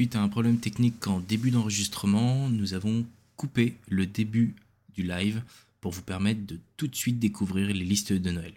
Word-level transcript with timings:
Suite 0.00 0.16
à 0.16 0.22
un 0.22 0.30
problème 0.30 0.56
technique 0.56 1.06
en 1.08 1.20
début 1.20 1.50
d'enregistrement, 1.50 2.48
nous 2.48 2.72
avons 2.72 3.04
coupé 3.36 3.74
le 3.90 4.06
début 4.06 4.54
du 4.94 5.02
live 5.02 5.42
pour 5.82 5.92
vous 5.92 6.00
permettre 6.00 6.40
de 6.46 6.58
tout 6.78 6.88
de 6.88 6.94
suite 6.94 7.18
découvrir 7.18 7.66
les 7.66 7.84
listes 7.84 8.14
de 8.14 8.30
Noël. 8.30 8.54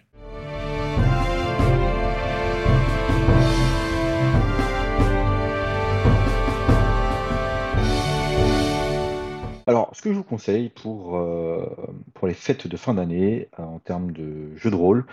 Alors, 9.66 9.90
ce 9.92 10.00
que 10.00 10.14
je 10.14 10.16
vous 10.16 10.24
conseille 10.24 10.70
pour, 10.70 11.18
euh, 11.18 11.66
pour 12.14 12.26
les 12.26 12.32
fêtes 12.32 12.66
de 12.66 12.76
fin 12.78 12.94
d'année, 12.94 13.48
euh, 13.58 13.64
en 13.64 13.80
termes 13.80 14.12
de 14.12 14.56
jeux 14.56 14.70
de 14.70 14.76
rôle, 14.76 15.04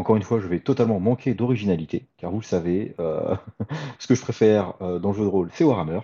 encore 0.00 0.16
une 0.16 0.22
fois, 0.22 0.40
je 0.40 0.46
vais 0.46 0.60
totalement 0.60 0.98
manquer 0.98 1.34
d'originalité, 1.34 2.06
car 2.16 2.30
vous 2.30 2.40
le 2.40 2.44
savez, 2.44 2.94
euh, 2.98 3.36
ce 3.98 4.06
que 4.06 4.14
je 4.14 4.22
préfère 4.22 4.74
dans 4.78 5.10
le 5.10 5.16
jeu 5.16 5.24
de 5.24 5.28
rôle, 5.28 5.50
c'est 5.52 5.64
Warhammer. 5.64 6.00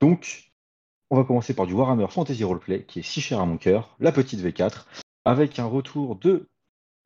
Donc, 0.00 0.50
on 1.10 1.16
va 1.16 1.24
commencer 1.24 1.54
par 1.54 1.66
du 1.66 1.74
Warhammer 1.74 2.06
Fantasy 2.08 2.44
Roleplay, 2.44 2.84
qui 2.84 3.00
est 3.00 3.02
si 3.02 3.20
cher 3.20 3.40
à 3.40 3.46
mon 3.46 3.58
cœur, 3.58 3.96
la 4.00 4.12
petite 4.12 4.40
V4, 4.40 4.86
avec 5.24 5.58
un 5.58 5.66
retour 5.66 6.16
de 6.16 6.48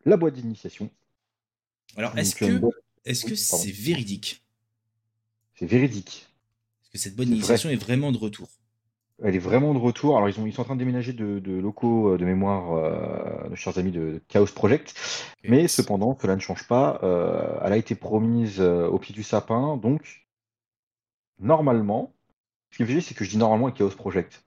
la 0.05 0.17
boîte 0.17 0.35
d'initiation. 0.35 0.91
Alors, 1.97 2.17
est-ce 2.17 2.35
que 2.35 2.61
est-ce 3.05 3.25
que 3.25 3.35
c'est 3.35 3.71
véridique? 3.71 4.43
C'est 5.55 5.67
véridique. 5.67 6.29
Est-ce 6.83 6.91
que 6.91 6.99
cette 6.99 7.17
boîte 7.17 7.29
d'initiation 7.29 7.71
est 7.71 7.77
vraiment 7.77 8.13
de 8.13 8.19
retour? 8.19 8.49
Elle 9.23 9.37
est 9.37 9.41
vraiment 9.41 9.75
de 9.75 9.79
retour. 9.79 10.17
Alors, 10.17 10.29
ils, 10.29 10.41
ont, 10.41 10.47
ils 10.47 10.53
sont 10.53 10.63
en 10.63 10.65
train 10.65 10.75
de 10.75 10.81
déménager 10.81 11.13
de, 11.13 11.53
locaux 11.53 12.15
euh, 12.15 12.19
de 12.19 12.25
mémoire, 12.25 12.73
euh, 12.73 13.49
nos 13.49 13.57
chers 13.57 13.79
amis 13.79 13.93
de 13.93 14.21
Chaos 14.29 14.47
Project. 14.47 14.95
Mais 15.45 15.69
cependant, 15.69 16.19
cela 16.21 16.35
ne 16.35 16.41
change 16.41 16.67
pas. 16.67 16.99
Euh, 17.03 17.59
elle 17.63 17.73
a 17.73 17.77
été 17.77 17.95
promise 17.95 18.61
au 18.61 18.99
pied 18.99 19.15
du 19.15 19.23
sapin. 19.23 19.77
Donc, 19.77 20.27
normalement, 21.39 22.13
ce 22.71 22.79
qui 22.79 22.83
me 22.83 22.89
fait 22.89 23.01
c'est 23.01 23.15
que 23.15 23.25
je 23.25 23.31
dis 23.31 23.39
normalement 23.39 23.71
Chaos 23.71 23.91
Project. 23.91 24.43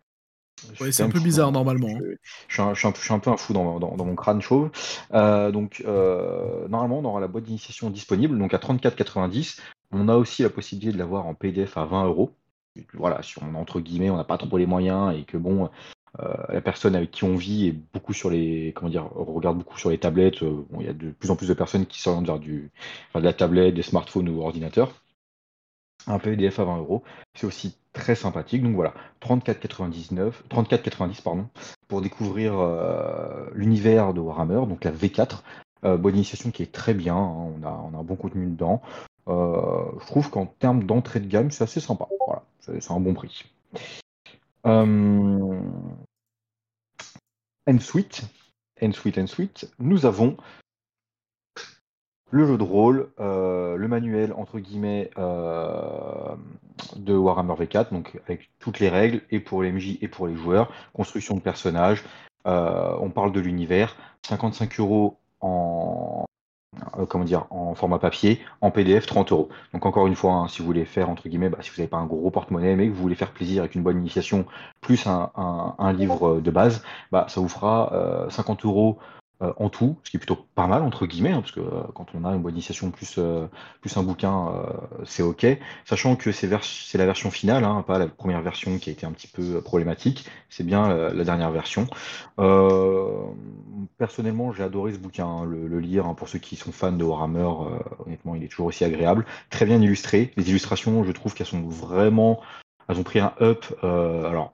Ouais, 0.82 0.92
c'est 0.92 1.04
un 1.04 1.10
peu 1.10 1.20
bizarre 1.20 1.52
normalement. 1.52 1.88
Hein. 1.88 2.16
Je, 2.48 2.56
suis 2.74 2.88
un, 2.88 3.16
un, 3.16 3.20
peu 3.20 3.30
un 3.30 3.38
fou 3.38 3.54
dans, 3.54 3.80
mon 3.80 4.16
crâne 4.16 4.42
chauve. 4.42 4.72
donc, 5.12 5.82
normalement, 5.86 7.00
on 7.00 7.06
aura 7.06 7.22
la 7.22 7.28
boîte 7.28 7.46
d'initiation 7.46 7.90
disponible. 7.90 8.38
Donc, 8.38 8.54
à 8.54 8.58
34,90. 8.58 9.60
On 9.92 10.10
a 10.10 10.16
aussi 10.16 10.44
la 10.44 10.50
possibilité 10.50 10.92
de 10.92 10.98
l'avoir 10.98 11.28
en 11.28 11.34
PDF 11.34 11.78
à 11.78 11.86
20 11.86 12.08
euros 12.08 12.34
voilà, 12.94 13.22
si 13.22 13.36
on 13.42 13.56
entre 13.56 13.80
guillemets, 13.80 14.10
on 14.10 14.18
n'a 14.18 14.24
pas 14.24 14.38
trop 14.38 14.58
les 14.58 14.66
moyens 14.66 15.16
et 15.18 15.24
que 15.24 15.38
bon, 15.38 15.70
euh, 16.20 16.34
la 16.50 16.62
personne 16.62 16.96
avec 16.96 17.12
qui 17.12 17.24
on 17.24 17.36
vit 17.36 17.68
est 17.68 17.76
beaucoup 17.94 18.14
sur 18.14 18.30
les, 18.30 18.74
comment 18.76 18.90
dire, 18.90 19.10
regarde 19.14 19.58
beaucoup 19.58 19.78
sur 19.78 19.90
les 19.90 19.98
tablettes. 19.98 20.42
Euh, 20.44 20.66
il 20.80 20.86
y 20.86 20.90
a 20.90 20.94
de 20.94 21.12
plus 21.12 21.30
en 21.32 21.36
plus 21.36 21.48
de 21.48 21.54
personnes 21.54 21.86
qui 21.86 22.02
s'orientent 22.02 22.26
vers 22.26 22.40
du, 22.40 22.72
de 23.14 23.20
la 23.20 23.34
tablette, 23.34 23.76
des 23.76 23.84
smartphones 23.84 24.30
ou 24.30 24.42
ordinateurs. 24.42 24.92
Un 26.08 26.20
PDF 26.20 26.60
à 26.60 26.64
20 26.64 26.78
euros, 26.78 27.04
c'est 27.36 27.46
aussi 27.46 27.78
très 27.94 28.16
sympathique. 28.16 28.64
Donc 28.64 28.76
voilà, 28.76 28.94
34,99, 29.22 30.32
34,90 30.50 31.22
pardon, 31.22 31.50
pour 31.88 32.02
découvrir 32.02 32.58
euh, 32.58 33.50
l'univers 33.54 34.14
de 34.14 34.22
Warhammer, 34.22 34.66
donc 34.68 34.84
la 34.86 34.92
V4. 34.92 35.42
bonne 35.84 36.16
initiation 36.16 36.50
qui 36.52 36.64
est 36.64 36.72
très 36.72 36.94
bien, 36.94 37.16
hein. 37.16 37.52
on, 37.62 37.64
a, 37.64 37.90
on 37.92 37.96
a 37.96 38.00
un 38.00 38.04
bon 38.04 38.16
contenu 38.16 38.48
dedans. 38.48 38.82
je 39.28 40.06
trouve 40.06 40.30
qu'en 40.30 40.46
termes 40.46 40.86
d'entrée 40.86 41.20
de 41.20 41.28
gamme, 41.28 41.52
c'est 41.52 41.66
assez 41.66 41.82
sympa. 41.82 42.08
C'est 42.80 42.92
un 42.92 43.00
bon 43.00 43.14
prix. 43.14 43.46
Euh, 44.66 45.60
Ensuite, 47.68 48.24
Ensuite, 48.82 49.18
Ensuite, 49.18 49.72
nous 49.80 50.06
avons 50.06 50.38
le 52.30 52.46
jeu 52.46 52.58
de 52.58 52.64
rôle, 52.64 53.10
euh, 53.20 53.78
le 53.78 53.88
manuel 53.88 54.34
entre 54.34 54.60
guillemets 54.60 55.10
euh, 55.18 56.36
de 56.98 57.16
Warhammer 57.16 57.54
V4, 57.54 57.92
donc 57.92 58.20
avec 58.26 58.50
toutes 58.60 58.80
les 58.80 58.90
règles, 58.90 59.22
et 59.32 59.40
pour 59.40 59.64
les 59.64 59.72
MJ 59.72 59.98
et 60.02 60.08
pour 60.08 60.28
les 60.28 60.36
joueurs, 60.36 60.72
construction 60.94 61.36
de 61.36 61.42
personnages, 61.42 62.04
on 62.46 63.10
parle 63.10 63.34
de 63.34 63.42
l'univers, 63.42 63.98
55 64.26 64.80
euros 64.80 65.18
en, 65.42 66.26
euh, 66.98 67.06
comment 67.06 67.24
dire, 67.24 67.46
en 67.50 67.76
format 67.76 68.00
papier, 68.00 68.40
en 68.62 68.72
PDF 68.72 69.06
30 69.06 69.32
euros. 69.32 69.50
Donc 69.74 69.86
encore 69.86 70.08
une 70.08 70.16
fois, 70.16 70.34
hein, 70.34 70.48
si 70.48 70.60
vous 70.60 70.66
voulez 70.66 70.86
faire 70.86 71.10
entre 71.10 71.28
guillemets, 71.28 71.50
bah, 71.50 71.60
si 71.62 71.70
vous 71.70 71.78
n'avez 71.78 71.88
pas 71.88 71.98
un 71.98 72.06
gros 72.06 72.30
porte-monnaie, 72.30 72.76
mais 72.76 72.88
que 72.88 72.94
vous 72.94 73.02
voulez 73.02 73.16
faire 73.16 73.32
plaisir 73.32 73.62
avec 73.62 73.76
une 73.76 73.84
bonne 73.84 73.98
initiation 73.98 74.46
plus 74.82 75.08
un, 75.08 75.94
livre 75.94 76.40
de 76.40 76.52
base, 76.52 76.84
bah, 77.12 77.26
ça 77.30 77.42
vous 77.42 77.50
fera 77.50 78.28
50 78.30 78.66
euh, 78.66 78.68
euros 78.68 79.00
euh, 79.44 79.54
en 79.58 79.70
tout, 79.70 79.98
ce 80.04 80.10
qui 80.10 80.18
est 80.18 80.20
plutôt 80.20 80.48
pas 80.56 80.66
mal 80.66 80.82
entre 80.82 81.06
guillemets, 81.06 81.32
hein, 81.32 81.42
parce 81.42 81.52
que 81.52 81.60
euh, 81.60 81.84
quand 81.94 82.08
on 82.16 82.26
a 82.26 82.32
une 82.32 82.42
bonne 82.42 82.56
initiation 82.56 82.90
plus, 82.90 83.16
euh, 83.20 83.46
plus 83.82 83.96
un 83.96 84.02
bouquin, 84.02 84.52
c'est 85.06 85.22
ok. 85.22 85.46
Sachant 85.86 86.16
que 86.16 86.32
c'est, 86.32 86.48
la 86.48 87.06
version 87.06 87.30
finale, 87.30 87.64
hein, 87.64 87.84
pas 87.86 88.00
la 88.00 88.08
première 88.08 88.42
version 88.42 88.80
qui 88.80 88.90
a 88.90 88.94
été 88.94 89.06
un 89.06 89.12
petit 89.12 89.28
peu 89.28 89.62
problématique, 89.62 90.26
c'est 90.50 90.64
bien 90.64 90.88
la, 91.14 91.24
dernière 91.24 91.52
version. 91.52 91.88
personnellement, 93.98 94.54
j'ai 94.54 94.64
adoré 94.64 94.94
ce 94.94 94.98
bouquin, 94.98 95.28
hein, 95.28 95.46
le, 95.46 95.80
lire 95.80 96.16
pour 96.16 96.30
ceux 96.30 96.40
qui 96.40 96.56
sont 96.56 96.72
fans 96.72 96.92
de 96.92 97.04
Warhammer. 97.04 97.48
honnêtement, 98.06 98.34
il 98.34 98.44
est 98.44 98.48
toujours 98.48 98.68
aussi 98.68 98.84
agréable, 98.86 99.26
très 99.52 99.66
bien 99.66 99.80
illustré. 99.80 100.32
Les 100.38 100.50
illustrations, 100.50 101.04
je 101.04 101.12
trouve 101.12 101.36
qu'elles 101.36 101.46
sont 101.46 101.62
vraiment 101.62 102.42
elles 102.90 102.98
ont 102.98 103.04
pris 103.04 103.20
un 103.20 103.34
up. 103.42 103.66
alors, 103.84 104.54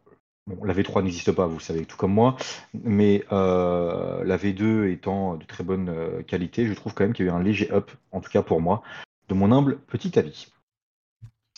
la 0.63 0.73
V3 0.73 1.03
n'existe 1.03 1.31
pas, 1.31 1.47
vous 1.47 1.59
savez 1.59 1.85
tout 1.85 1.97
comme 1.97 2.13
moi, 2.13 2.35
mais 2.73 3.23
euh, 3.31 4.23
la 4.23 4.37
V2 4.37 4.91
étant 4.91 5.35
de 5.35 5.45
très 5.45 5.63
bonne 5.63 5.89
euh, 5.89 6.21
qualité, 6.23 6.65
je 6.67 6.73
trouve 6.73 6.93
quand 6.93 7.03
même 7.03 7.13
qu'il 7.13 7.25
y 7.25 7.29
a 7.29 7.31
eu 7.31 7.35
un 7.35 7.41
léger 7.41 7.71
up, 7.71 7.91
en 8.11 8.19
tout 8.19 8.29
cas 8.29 8.41
pour 8.41 8.61
moi, 8.61 8.83
de 9.29 9.33
mon 9.33 9.51
humble 9.51 9.79
petit 9.87 10.17
avis. 10.19 10.51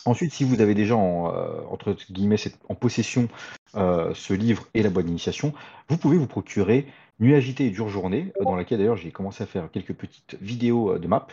Ensuite, 0.04 0.32
si 0.32 0.44
vous 0.44 0.60
avez 0.60 0.74
déjà 0.74 0.94
en, 0.94 1.34
euh, 1.34 1.62
entre 1.68 1.96
guillemets 2.10 2.36
en 2.68 2.74
possession 2.74 3.28
ce 3.74 4.32
livre 4.32 4.64
et 4.72 4.82
la 4.82 4.88
boîte 4.88 5.04
d'initiation, 5.04 5.52
vous 5.88 5.98
pouvez 5.98 6.16
vous 6.16 6.26
procurer 6.26 6.86
Nuit 7.18 7.34
et 7.60 7.70
dure 7.70 7.88
journée, 7.88 8.32
dans 8.42 8.56
laquelle 8.56 8.78
d'ailleurs 8.78 8.96
j'ai 8.96 9.10
commencé 9.10 9.42
à 9.42 9.46
faire 9.46 9.70
quelques 9.70 9.92
petites 9.92 10.36
vidéos 10.40 10.98
de 10.98 11.06
map. 11.06 11.26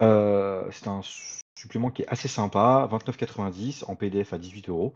C'est 0.00 0.88
un 0.88 1.00
supplément 1.54 1.90
qui 1.90 2.02
est 2.02 2.08
assez 2.08 2.28
sympa, 2.28 2.86
29,90 2.90 3.84
en 3.86 3.94
PDF 3.96 4.34
à 4.34 4.38
18 4.38 4.68
euros. 4.68 4.92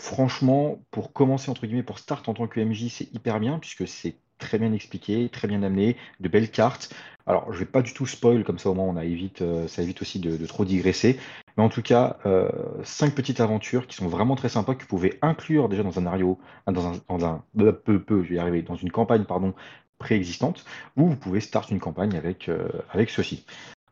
Franchement, 0.00 0.78
pour 0.90 1.12
commencer, 1.12 1.50
entre 1.50 1.66
guillemets, 1.66 1.82
pour 1.82 1.98
start 1.98 2.28
en 2.28 2.34
tant 2.34 2.46
que 2.46 2.60
MJ, 2.60 2.88
c'est 2.88 3.12
hyper 3.14 3.40
bien, 3.40 3.58
puisque 3.58 3.86
c'est 3.88 4.16
très 4.38 4.58
bien 4.58 4.72
expliqué, 4.72 5.28
très 5.28 5.48
bien 5.48 5.62
amené, 5.62 5.96
de 6.20 6.28
belles 6.28 6.50
cartes. 6.50 6.94
Alors, 7.26 7.52
je 7.52 7.58
vais 7.58 7.66
pas 7.66 7.82
du 7.82 7.92
tout 7.92 8.06
spoil, 8.06 8.44
comme 8.44 8.58
ça 8.58 8.70
au 8.70 8.74
moins 8.74 8.86
on 8.86 8.98
évite, 9.00 9.42
euh, 9.42 9.68
ça 9.68 9.82
évite 9.82 10.00
aussi 10.00 10.20
de, 10.20 10.46
trop 10.46 10.64
digresser. 10.64 11.18
Mais 11.56 11.64
en 11.64 11.68
tout 11.68 11.82
cas, 11.82 12.16
euh, 12.26 12.48
cinq 12.84 13.14
petites 13.14 13.40
aventures 13.40 13.86
qui 13.86 13.96
sont 13.96 14.08
vraiment 14.08 14.36
très 14.36 14.48
sympas, 14.48 14.74
que 14.74 14.82
vous 14.82 14.88
pouvez 14.88 15.18
inclure 15.20 15.68
déjà 15.68 15.82
dans 15.82 15.98
un 15.98 16.02
dans 16.02 16.86
un, 16.86 16.92
dans 17.08 17.24
un 17.26 17.44
peu, 17.56 18.00
peu, 18.00 18.22
je 18.22 18.30
vais 18.30 18.36
y 18.36 18.38
arriver, 18.38 18.62
dans 18.62 18.76
une 18.76 18.92
campagne, 18.92 19.24
pardon, 19.24 19.52
préexistante, 19.98 20.64
ou 20.96 21.08
vous 21.08 21.16
pouvez 21.16 21.40
start 21.40 21.70
une 21.70 21.80
campagne 21.80 22.20
euh, 22.48 22.68
avec 22.92 23.10
ceci. 23.10 23.44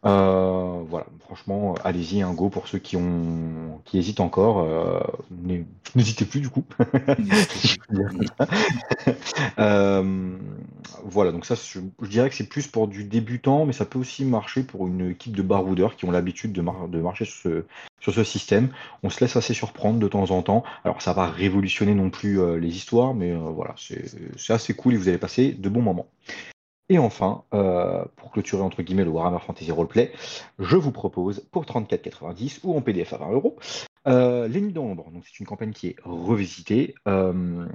Euh, 0.07 0.85
voilà, 0.89 1.07
franchement, 1.19 1.75
allez-y, 1.83 2.23
un 2.23 2.33
go 2.33 2.49
pour 2.49 2.69
ceux 2.69 2.79
qui 2.79 2.97
ont 2.97 3.81
qui 3.85 3.99
hésitent 3.99 4.21
encore. 4.21 4.61
Euh, 4.61 5.01
n'hésitez 5.95 6.25
plus 6.25 6.41
du 6.41 6.49
coup. 6.49 6.65
Euh, 9.59 10.37
voilà, 11.05 11.33
donc 11.33 11.47
ça, 11.47 11.55
je, 11.55 11.81
dirais 12.07 12.29
que 12.29 12.35
c'est 12.35 12.49
plus 12.49 12.67
pour 12.67 12.89
du 12.89 13.05
débutant, 13.05 13.65
mais 13.65 13.73
ça 13.73 13.85
peut 13.85 13.99
aussi 13.99 14.25
marcher 14.25 14.63
pour 14.63 14.87
une 14.87 15.11
équipe 15.11 15.35
de 15.35 15.43
baroudeurs 15.43 15.97
qui 15.97 16.05
ont 16.05 16.11
l'habitude 16.11 16.53
de, 16.53 16.61
de, 16.61 17.01
marcher 17.01 17.25
sur 17.25 17.37
ce, 17.37 17.65
sur 18.01 18.15
ce 18.15 18.25
système. 18.25 18.69
On 19.03 19.11
se 19.11 19.21
laisse 19.21 19.37
assez 19.37 19.55
surprendre 19.55 19.99
de 19.99 20.09
temps 20.09 20.31
en 20.31 20.43
temps. 20.43 20.63
Alors, 20.85 21.01
ça 21.01 21.13
va 21.13 21.27
révolutionner 21.27 21.95
non 21.95 22.11
plus 22.11 22.39
les 22.59 22.69
histoires, 22.69 23.15
mais 23.15 23.35
voilà, 23.35 23.75
c'est 23.79 24.53
assez 24.53 24.75
cool 24.75 24.95
et 24.95 24.97
vous 24.97 25.09
allez 25.09 25.19
passer 25.19 25.53
de 25.53 25.69
bons 25.69 25.83
moments. 25.83 26.07
Et 26.89 26.99
enfin, 26.99 27.45
euh, 27.53 28.05
pour 28.15 28.31
clôturer 28.31 28.63
entre 28.63 28.83
guillemets 28.83 29.05
le 29.05 29.11
Warhammer 29.11 29.41
Fantasy 29.41 29.73
Roleplay, 29.73 30.13
je 30.61 30.77
vous 30.77 30.93
propose 30.93 31.41
pour 31.51 31.65
34,90 31.65 32.61
ou 32.63 32.77
en 32.77 32.81
PDF 32.81 33.13
à 33.13 33.19
20 33.19 33.33
euros 33.33 33.59
euh, 34.07 34.47
Les 34.47 34.61
Nuits 34.61 34.73
dans 34.73 34.87
l'ombre. 34.87 35.11
Donc 35.11 35.25
c'est 35.27 35.41
une 35.41 35.47
campagne 35.47 35.73
qui 35.73 35.89
est 35.89 35.97
revisitée. 36.05 36.95
Euh, 37.09 37.67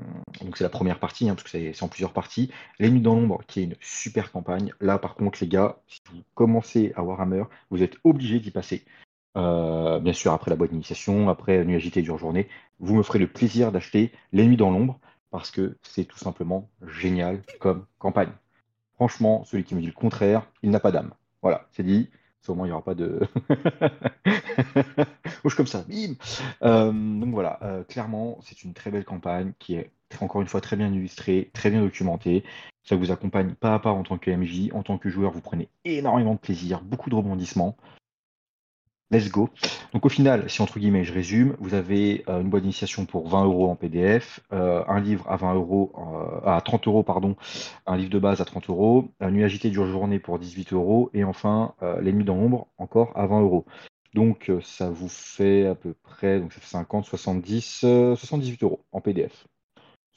donc 0.41 0.55
c'est 0.55 0.63
la 0.63 0.69
première 0.69 0.99
partie, 0.99 1.27
hein, 1.27 1.35
parce 1.35 1.43
que 1.43 1.73
c'est 1.73 1.83
en 1.83 1.89
plusieurs 1.89 2.13
parties. 2.13 2.51
Les 2.79 2.89
Nuits 2.89 3.01
dans 3.01 3.15
l'ombre, 3.15 3.41
qui 3.47 3.59
est 3.59 3.63
une 3.63 3.75
super 3.81 4.31
campagne. 4.31 4.73
Là 4.79 4.97
par 4.97 5.15
contre 5.15 5.39
les 5.41 5.47
gars, 5.47 5.79
si 5.87 5.99
vous 6.09 6.21
commencez 6.33 6.93
à 6.95 7.03
Warhammer, 7.03 7.43
vous 7.69 7.83
êtes 7.83 7.97
obligé 8.05 8.39
d'y 8.39 8.51
passer. 8.51 8.85
bien 9.35 10.13
sûr 10.13 10.31
après 10.31 10.51
la 10.51 10.55
boîte 10.55 10.71
d'initiation, 10.71 11.27
après 11.27 11.65
Nuit 11.65 11.75
agitée 11.75 12.01
dure 12.01 12.17
journée, 12.17 12.47
vous 12.79 12.95
me 12.95 13.03
ferez 13.03 13.19
le 13.19 13.27
plaisir 13.27 13.73
d'acheter 13.73 14.13
Les 14.31 14.45
Nuits 14.45 14.57
dans 14.57 14.71
l'ombre 14.71 14.99
parce 15.31 15.51
que 15.51 15.77
c'est 15.81 16.05
tout 16.05 16.17
simplement 16.17 16.69
génial 16.87 17.41
comme 17.59 17.85
campagne. 17.99 18.31
Franchement, 19.01 19.43
celui 19.45 19.63
qui 19.63 19.73
me 19.73 19.81
dit 19.81 19.87
le 19.87 19.93
contraire, 19.93 20.43
il 20.61 20.69
n'a 20.69 20.79
pas 20.79 20.91
d'âme. 20.91 21.15
Voilà, 21.41 21.65
c'est 21.71 21.81
dit. 21.81 22.11
Sûrement, 22.39 22.65
il 22.65 22.67
n'y 22.67 22.71
aura 22.71 22.83
pas 22.83 22.93
de. 22.93 23.21
Bouge 25.43 25.55
comme 25.55 25.65
ça, 25.65 25.83
bim 25.89 26.13
euh, 26.61 26.91
Donc 26.91 27.33
voilà, 27.33 27.57
euh, 27.63 27.83
clairement, 27.83 28.37
c'est 28.43 28.63
une 28.63 28.75
très 28.75 28.91
belle 28.91 29.03
campagne 29.03 29.53
qui 29.57 29.73
est 29.73 29.89
encore 30.19 30.41
une 30.41 30.47
fois 30.47 30.61
très 30.61 30.75
bien 30.75 30.93
illustrée, 30.93 31.49
très 31.51 31.71
bien 31.71 31.81
documentée. 31.81 32.43
Ça 32.83 32.95
vous 32.95 33.09
accompagne 33.09 33.55
pas 33.55 33.73
à 33.73 33.79
pas 33.79 33.89
en 33.89 34.03
tant 34.03 34.19
que 34.19 34.29
MJ, 34.29 34.69
en 34.71 34.83
tant 34.83 34.99
que 34.99 35.09
joueur, 35.09 35.31
vous 35.31 35.41
prenez 35.41 35.67
énormément 35.83 36.35
de 36.35 36.39
plaisir, 36.39 36.81
beaucoup 36.81 37.09
de 37.09 37.15
rebondissements. 37.15 37.77
Let's 39.11 39.29
go. 39.29 39.49
Donc 39.91 40.05
au 40.05 40.09
final, 40.09 40.49
si 40.49 40.61
entre 40.61 40.79
guillemets 40.79 41.03
je 41.03 41.11
résume, 41.11 41.57
vous 41.59 41.73
avez 41.73 42.23
euh, 42.29 42.39
une 42.39 42.49
boîte 42.49 42.63
d'initiation 42.63 43.05
pour 43.05 43.27
20 43.27 43.43
euros 43.43 43.69
en 43.69 43.75
PDF, 43.75 44.39
euh, 44.53 44.85
un 44.87 45.01
livre 45.01 45.29
à 45.29 45.35
20 45.35 45.55
euros, 45.55 45.91
euh, 45.97 46.49
à 46.49 46.61
30 46.61 46.87
euros 46.87 47.03
pardon, 47.03 47.35
un 47.85 47.97
livre 47.97 48.09
de 48.09 48.19
base 48.19 48.39
à 48.39 48.45
30 48.45 48.69
euros, 48.69 49.09
un 49.19 49.31
nuit 49.31 49.43
agité 49.43 49.69
dure 49.69 49.85
journée 49.85 50.19
pour 50.19 50.39
18 50.39 50.71
euros, 50.71 51.09
et 51.13 51.25
enfin 51.25 51.73
l'ennemi 52.01 52.23
dans 52.23 52.35
l'ombre 52.35 52.67
encore 52.77 53.11
à 53.15 53.27
20 53.27 53.41
euros. 53.41 53.65
Donc 54.13 54.49
ça 54.63 54.89
vous 54.89 55.09
fait 55.09 55.67
à 55.67 55.75
peu 55.75 55.93
près, 55.93 56.39
donc 56.39 56.53
ça 56.53 56.61
fait 56.61 56.67
50, 56.67 57.03
70, 57.03 57.85
78 58.15 58.63
euros 58.63 58.85
en 58.93 59.01
PDF. 59.01 59.45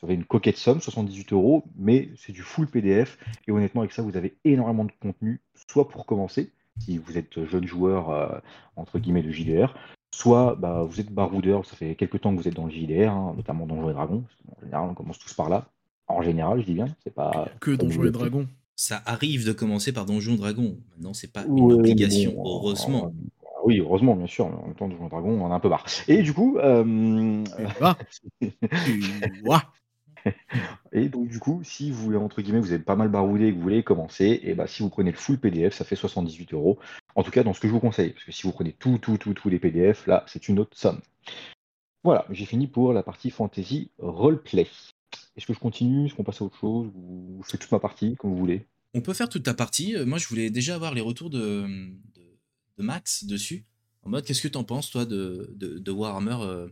Vous 0.00 0.06
avez 0.06 0.14
une 0.14 0.24
coquette 0.24 0.56
somme, 0.56 0.80
78 0.80 1.32
euros, 1.32 1.64
mais 1.76 2.10
c'est 2.16 2.32
du 2.32 2.42
full 2.42 2.68
PDF, 2.68 3.18
et 3.48 3.50
honnêtement 3.50 3.80
avec 3.80 3.92
ça 3.92 4.02
vous 4.02 4.16
avez 4.16 4.36
énormément 4.44 4.84
de 4.84 4.92
contenu, 5.00 5.40
soit 5.68 5.88
pour 5.88 6.06
commencer, 6.06 6.52
si 6.78 6.98
vous 6.98 7.18
êtes 7.18 7.44
jeune 7.44 7.66
joueur, 7.66 8.10
euh, 8.10 8.38
entre 8.76 8.98
guillemets, 8.98 9.22
de 9.22 9.30
JDR, 9.30 9.74
soit 10.14 10.54
bah, 10.56 10.84
vous 10.88 11.00
êtes 11.00 11.10
baroudeur, 11.10 11.64
ça 11.66 11.76
fait 11.76 11.94
quelques 11.94 12.20
temps 12.20 12.34
que 12.34 12.40
vous 12.40 12.48
êtes 12.48 12.54
dans 12.54 12.66
le 12.66 12.72
JDR, 12.72 13.10
hein, 13.10 13.34
notamment 13.36 13.66
Donjons 13.66 13.90
et 13.90 13.94
Dragons. 13.94 14.24
En 14.56 14.60
général, 14.64 14.90
on 14.90 14.94
commence 14.94 15.18
tous 15.18 15.34
par 15.34 15.48
là. 15.48 15.66
En 16.06 16.22
général, 16.22 16.60
je 16.60 16.66
dis 16.66 16.74
bien, 16.74 16.86
c'est 17.02 17.14
pas. 17.14 17.48
Que 17.60 17.72
Donjons 17.72 18.04
et 18.04 18.10
Dragons. 18.10 18.46
Ça 18.76 19.02
arrive 19.06 19.46
de 19.46 19.52
commencer 19.52 19.92
par 19.92 20.04
Donjons 20.04 20.34
et 20.34 20.38
Dragons. 20.38 20.76
Maintenant, 20.90 21.14
c'est 21.14 21.32
pas 21.32 21.44
une 21.44 21.72
obligation, 21.72 22.34
heureusement. 22.44 23.06
Euh, 23.06 23.48
oui, 23.64 23.78
heureusement, 23.78 24.14
bien 24.16 24.26
sûr, 24.26 24.48
mais 24.48 24.56
en 24.56 24.66
même 24.66 24.74
temps, 24.74 24.88
Donjons 24.88 25.06
et 25.06 25.10
Dragons, 25.10 25.40
on 25.40 25.44
en 25.44 25.52
a 25.52 25.54
un 25.54 25.60
peu 25.60 25.68
marre. 25.68 25.86
Et 26.08 26.22
du 26.22 26.34
coup. 26.34 26.58
Euh... 26.58 27.44
et 30.92 31.08
donc, 31.08 31.28
du 31.28 31.38
coup, 31.38 31.62
si 31.64 31.90
vous, 31.90 32.14
entre 32.16 32.42
guillemets, 32.42 32.60
vous 32.60 32.72
êtes 32.72 32.84
pas 32.84 32.96
mal 32.96 33.08
baroudé 33.08 33.46
et 33.46 33.50
que 33.50 33.56
vous 33.56 33.62
voulez 33.62 33.82
commencer, 33.82 34.40
et 34.42 34.54
bah, 34.54 34.66
si 34.66 34.82
vous 34.82 34.88
prenez 34.88 35.10
le 35.10 35.16
full 35.16 35.38
PDF, 35.38 35.74
ça 35.74 35.84
fait 35.84 35.96
78 35.96 36.54
euros. 36.54 36.78
En 37.14 37.22
tout 37.22 37.30
cas, 37.30 37.42
dans 37.42 37.52
ce 37.52 37.60
que 37.60 37.68
je 37.68 37.72
vous 37.72 37.80
conseille. 37.80 38.10
Parce 38.10 38.24
que 38.24 38.32
si 38.32 38.42
vous 38.42 38.52
prenez 38.52 38.72
tout, 38.72 38.98
tout, 38.98 39.18
tout, 39.18 39.34
tous 39.34 39.48
les 39.48 39.58
PDF, 39.58 40.06
là, 40.06 40.24
c'est 40.26 40.48
une 40.48 40.58
autre 40.58 40.76
somme. 40.76 41.00
Voilà, 42.02 42.26
j'ai 42.30 42.44
fini 42.44 42.66
pour 42.66 42.92
la 42.92 43.02
partie 43.02 43.30
fantasy 43.30 43.90
roleplay. 43.98 44.66
Est-ce 45.36 45.46
que 45.46 45.54
je 45.54 45.58
continue? 45.58 46.06
Est-ce 46.06 46.14
qu'on 46.14 46.24
passe 46.24 46.42
à 46.42 46.44
autre 46.44 46.58
chose? 46.58 46.90
Ou 46.94 47.40
je 47.44 47.50
fais 47.50 47.58
toute 47.58 47.72
ma 47.72 47.80
partie, 47.80 48.16
comme 48.16 48.30
vous 48.30 48.38
voulez? 48.38 48.66
On 48.92 49.00
peut 49.00 49.14
faire 49.14 49.28
toute 49.28 49.42
ta 49.42 49.54
partie. 49.54 49.96
Euh, 49.96 50.06
moi, 50.06 50.18
je 50.18 50.28
voulais 50.28 50.50
déjà 50.50 50.74
avoir 50.74 50.94
les 50.94 51.00
retours 51.00 51.30
de, 51.30 51.66
Max 52.76 53.24
dessus. 53.24 53.64
En 54.02 54.10
mode, 54.10 54.24
qu'est-ce 54.24 54.42
que 54.42 54.48
tu 54.48 54.58
en 54.58 54.64
penses, 54.64 54.90
toi, 54.90 55.06
de, 55.06 55.54
de, 55.56 55.90
Warhammer 55.90 56.36
euh, 56.40 56.68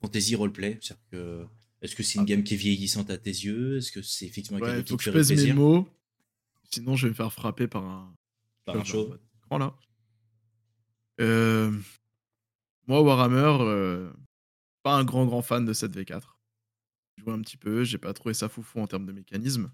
Fantasy 0.00 0.36
Roleplay? 0.36 0.78
C'est-à-dire 0.80 1.04
que 1.10 1.46
est-ce 1.82 1.96
que 1.96 2.02
c'est 2.02 2.16
une 2.16 2.22
ah. 2.22 2.26
gamme 2.26 2.44
qui 2.44 2.54
est 2.54 2.58
vieillissante 2.58 3.10
à 3.10 3.18
tes 3.18 3.30
yeux? 3.30 3.78
Est-ce 3.78 3.90
que 3.90 4.02
c'est 4.02 4.26
effectivement 4.26 4.58
quelque 4.58 4.80
chose 4.80 4.88
faut 4.88 4.96
que 4.96 5.02
je 5.04 5.10
pèse 5.10 5.32
mes 5.32 5.52
mots. 5.52 5.88
Sinon, 6.70 6.94
je 6.94 7.06
vais 7.06 7.10
me 7.10 7.14
faire 7.14 7.32
frapper 7.32 7.66
par 7.66 7.84
un. 7.84 8.14
Par 8.64 8.76
un 8.76 8.84
show. 8.84 9.14
Voilà. 9.48 9.74
Euh... 11.20 11.76
Moi, 12.86 13.00
Warhammer, 13.02 13.58
euh... 13.62 14.12
pas 14.82 14.94
un 14.94 15.04
grand 15.04 15.26
grand 15.26 15.42
fan 15.42 15.64
de 15.64 15.72
cette 15.72 15.96
V4. 15.96 16.22
J'ai 17.16 17.24
joué 17.24 17.32
un 17.32 17.40
petit 17.40 17.56
peu, 17.56 17.84
j'ai 17.84 17.98
pas 17.98 18.12
trouvé 18.12 18.34
ça 18.34 18.48
foufou 18.48 18.80
en 18.80 18.86
termes 18.86 19.06
de 19.06 19.12
mécanisme. 19.12 19.72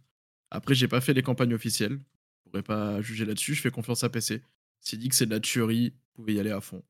Après, 0.50 0.74
j'ai 0.74 0.88
pas 0.88 1.00
fait 1.00 1.12
les 1.12 1.22
campagnes 1.22 1.54
officielles. 1.54 1.98
Je 2.44 2.50
pourrais 2.50 2.62
pas 2.62 3.02
juger 3.02 3.24
là-dessus. 3.24 3.54
Je 3.54 3.60
fais 3.60 3.70
confiance 3.70 4.04
à 4.04 4.08
PC. 4.08 4.42
S'il 4.80 5.00
dit 5.00 5.08
que 5.08 5.14
c'est 5.14 5.26
de 5.26 5.32
la 5.32 5.40
tuerie, 5.40 5.90
vous 5.90 6.22
pouvez 6.22 6.34
y 6.34 6.40
aller 6.40 6.52
à 6.52 6.60
fond. 6.60 6.82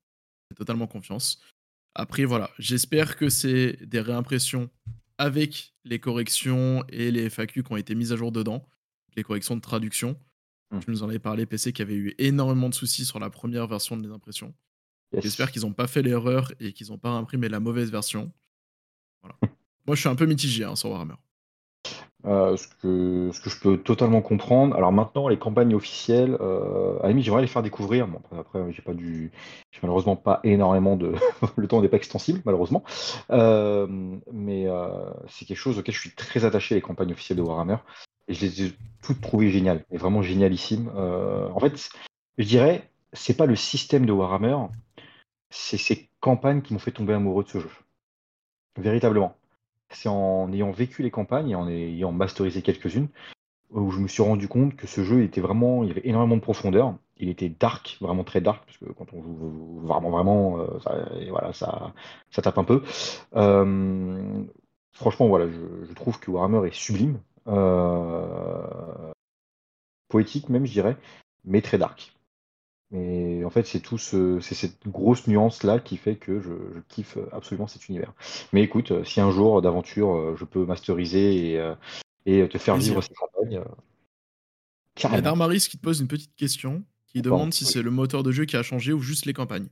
J'ai 0.51 0.57
totalement 0.57 0.87
confiance. 0.87 1.41
Après, 1.95 2.27
voilà, 2.27 2.51
j'espère 2.59 3.17
que 3.17 3.31
c'est 3.31 3.79
des 3.87 4.01
réimpressions 4.01 4.71
avec 5.19 5.75
les 5.85 5.99
corrections 5.99 6.85
et 6.89 7.11
les 7.11 7.31
FAQ 7.31 7.63
qui 7.63 7.73
ont 7.73 7.77
été 7.77 7.95
mises 7.95 8.13
à 8.13 8.17
jour 8.17 8.33
dedans, 8.33 8.67
les 9.17 9.23
corrections 9.23 9.57
de 9.57 9.61
traduction. 9.61 10.19
Mmh. 10.71 10.81
Tu 10.81 10.91
nous 10.91 11.03
en 11.03 11.09
avais 11.09 11.19
parlé, 11.19 11.47
PC, 11.47 11.73
qui 11.73 11.83
avait 11.83 11.95
eu 11.95 12.15
énormément 12.19 12.69
de 12.69 12.75
soucis 12.75 13.05
sur 13.05 13.19
la 13.19 13.31
première 13.31 13.67
version 13.67 13.97
des 13.97 14.11
impressions. 14.11 14.55
J'espère 15.13 15.51
qu'ils 15.51 15.63
n'ont 15.63 15.73
pas 15.73 15.87
fait 15.87 16.03
l'erreur 16.03 16.53
et 16.61 16.73
qu'ils 16.73 16.89
n'ont 16.89 16.99
pas 16.99 17.11
imprimé 17.11 17.49
la 17.49 17.61
mauvaise 17.61 17.91
version. 17.91 18.33
Voilà. 19.23 19.37
Moi, 19.87 19.95
je 19.95 20.01
suis 20.01 20.09
un 20.09 20.17
peu 20.17 20.27
mitigé 20.27 20.65
hein, 20.65 20.75
sur 20.75 20.91
Warhammer. 20.91 21.15
Euh, 22.27 22.57
ce, 22.57 22.67
que, 22.83 23.31
ce 23.33 23.41
que 23.41 23.51
je 23.51 23.61
peux 23.61 23.79
totalement 23.79 24.21
comprendre. 24.21 24.75
Alors 24.75 24.91
maintenant, 24.91 25.29
les 25.29 25.39
campagnes 25.39 25.75
officielles, 25.75 26.37
euh, 26.41 26.99
à 26.99 27.05
la 27.05 27.09
limite, 27.11 27.25
j'aimerais 27.25 27.43
les 27.43 27.47
faire 27.47 27.63
découvrir. 27.63 28.09
Bon, 28.09 28.21
après, 28.37 28.73
j'ai 28.73 28.83
pas 28.83 28.95
du, 28.95 29.31
malheureusement 29.81 30.17
pas 30.17 30.41
énormément 30.43 30.97
de, 30.97 31.15
le 31.57 31.69
temps 31.69 31.81
n'est 31.81 31.89
pas 31.89 31.99
extensible, 31.99 32.41
malheureusement. 32.45 32.83
Euh, 33.31 33.87
mais 34.33 34.67
c'est 35.29 35.45
quelque 35.45 35.57
chose 35.57 35.79
auquel 35.79 35.95
je 35.95 36.01
suis 36.01 36.15
très 36.15 36.45
attaché 36.45 36.75
les 36.75 36.81
campagnes 36.81 37.13
officielles 37.13 37.39
de 37.39 37.43
Warhammer. 37.43 37.77
Et 38.29 38.35
je 38.35 38.45
les 38.45 38.63
ai 38.65 38.73
toutes 39.03 39.21
trouvées 39.21 39.51
géniales, 39.51 39.85
et 39.93 39.99
vraiment 39.99 40.21
génialissimes. 40.21 40.89
en 40.89 41.61
fait, 41.61 41.91
je 42.39 42.45
dirais, 42.45 42.91
c'est 43.13 43.37
pas 43.37 43.47
le 43.47 43.55
système 43.55 44.05
de 44.05 44.11
Warhammer, 44.11 44.57
c'est 45.51 45.79
ces 45.79 46.09
campagnes 46.19 46.61
qui 46.61 46.73
m'ont 46.73 46.81
fait 46.81 46.91
tomber 46.91 47.15
amoureux 47.15 47.45
de 47.45 47.51
ce 47.51 47.61
jeu. 47.61 47.71
Véritablement 48.79 49.37
c'est 49.91 50.09
en 50.09 50.53
ayant 50.53 50.71
vécu 50.71 51.03
les 51.03 51.11
campagnes 51.11 51.51
et 51.51 51.55
en 51.55 51.69
ayant 51.69 52.13
masterisé 52.13 52.63
quelques-unes 52.63 53.09
où 53.71 53.91
je 53.91 53.99
me 53.99 54.09
suis 54.09 54.23
rendu 54.23 54.49
compte 54.49 54.77
que 54.77 54.87
ce 54.87 55.03
jeu 55.03 55.23
était 55.23 55.41
vraiment, 55.41 55.85
il 55.85 55.91
avait 55.91 56.07
énormément 56.07 56.37
de 56.37 56.41
profondeur. 56.41 56.95
Il 57.19 57.29
était 57.29 57.49
dark, 57.49 57.97
vraiment 58.01 58.25
très 58.25 58.41
dark, 58.41 58.65
parce 58.65 58.77
que 58.79 58.85
quand 58.93 59.13
on 59.13 59.23
joue 59.23 59.81
vraiment, 59.83 60.11
vraiment, 60.11 60.61
euh, 60.61 60.79
ça, 60.81 61.09
voilà, 61.31 61.53
ça, 61.53 61.93
ça 62.31 62.43
tape 62.43 62.59
un 62.59 62.65
peu. 62.65 62.83
Euh, 63.35 64.45
franchement, 64.93 65.27
voilà, 65.29 65.47
je, 65.49 65.93
trouve 65.95 66.21
que 66.21 66.31
Warhammer 66.31 66.69
est 66.69 66.75
sublime, 66.75 67.19
euh, 67.49 69.13
poétique 70.09 70.49
même, 70.49 70.67
je 70.67 70.73
dirais, 70.73 70.97
mais 71.45 71.63
très 71.63 71.79
dark. 71.79 72.16
Mais 72.93 73.45
en 73.45 73.51
fait, 73.51 73.67
c'est 73.67 73.81
tout 73.81 73.99
c'est 73.99 74.55
cette 74.55 74.87
grosse 74.87 75.27
nuance-là 75.27 75.81
qui 75.81 75.97
fait 75.97 76.15
que 76.17 76.41
je, 76.41 76.53
kiffe 76.89 77.19
absolument 77.33 77.67
cet 77.67 77.89
univers. 77.89 78.13
Mais 78.53 78.63
écoute, 78.63 78.93
euh, 78.93 79.05
si 79.05 79.21
un 79.21 79.31
jour 79.33 79.61
d'aventure, 79.61 80.15
euh, 80.15 80.37
je 80.39 80.45
peux 80.45 80.65
masteriser 80.65 81.53
et, 81.53 81.59
euh, 81.59 82.47
te 82.47 82.59
faire 82.59 82.77
vivre 82.77 83.03
cette 83.03 83.17
campagne, 83.17 83.61
Il 84.99 85.11
y 85.11 85.15
a 85.15 85.21
Darmaris 85.21 85.67
qui 85.69 85.79
te 85.79 85.83
pose 85.83 86.01
une 86.01 86.07
petite 86.07 86.35
question, 86.37 86.85
qui 87.09 87.23
demande 87.23 87.53
si 87.53 87.65
c'est 87.65 87.83
le 87.83 87.91
moteur 87.91 88.23
de 88.23 88.31
jeu 88.31 88.45
qui 88.45 88.57
a 88.57 88.63
changé 88.63 88.93
ou 88.93 89.01
juste 89.01 89.27
les 89.27 89.33
campagnes. 89.33 89.69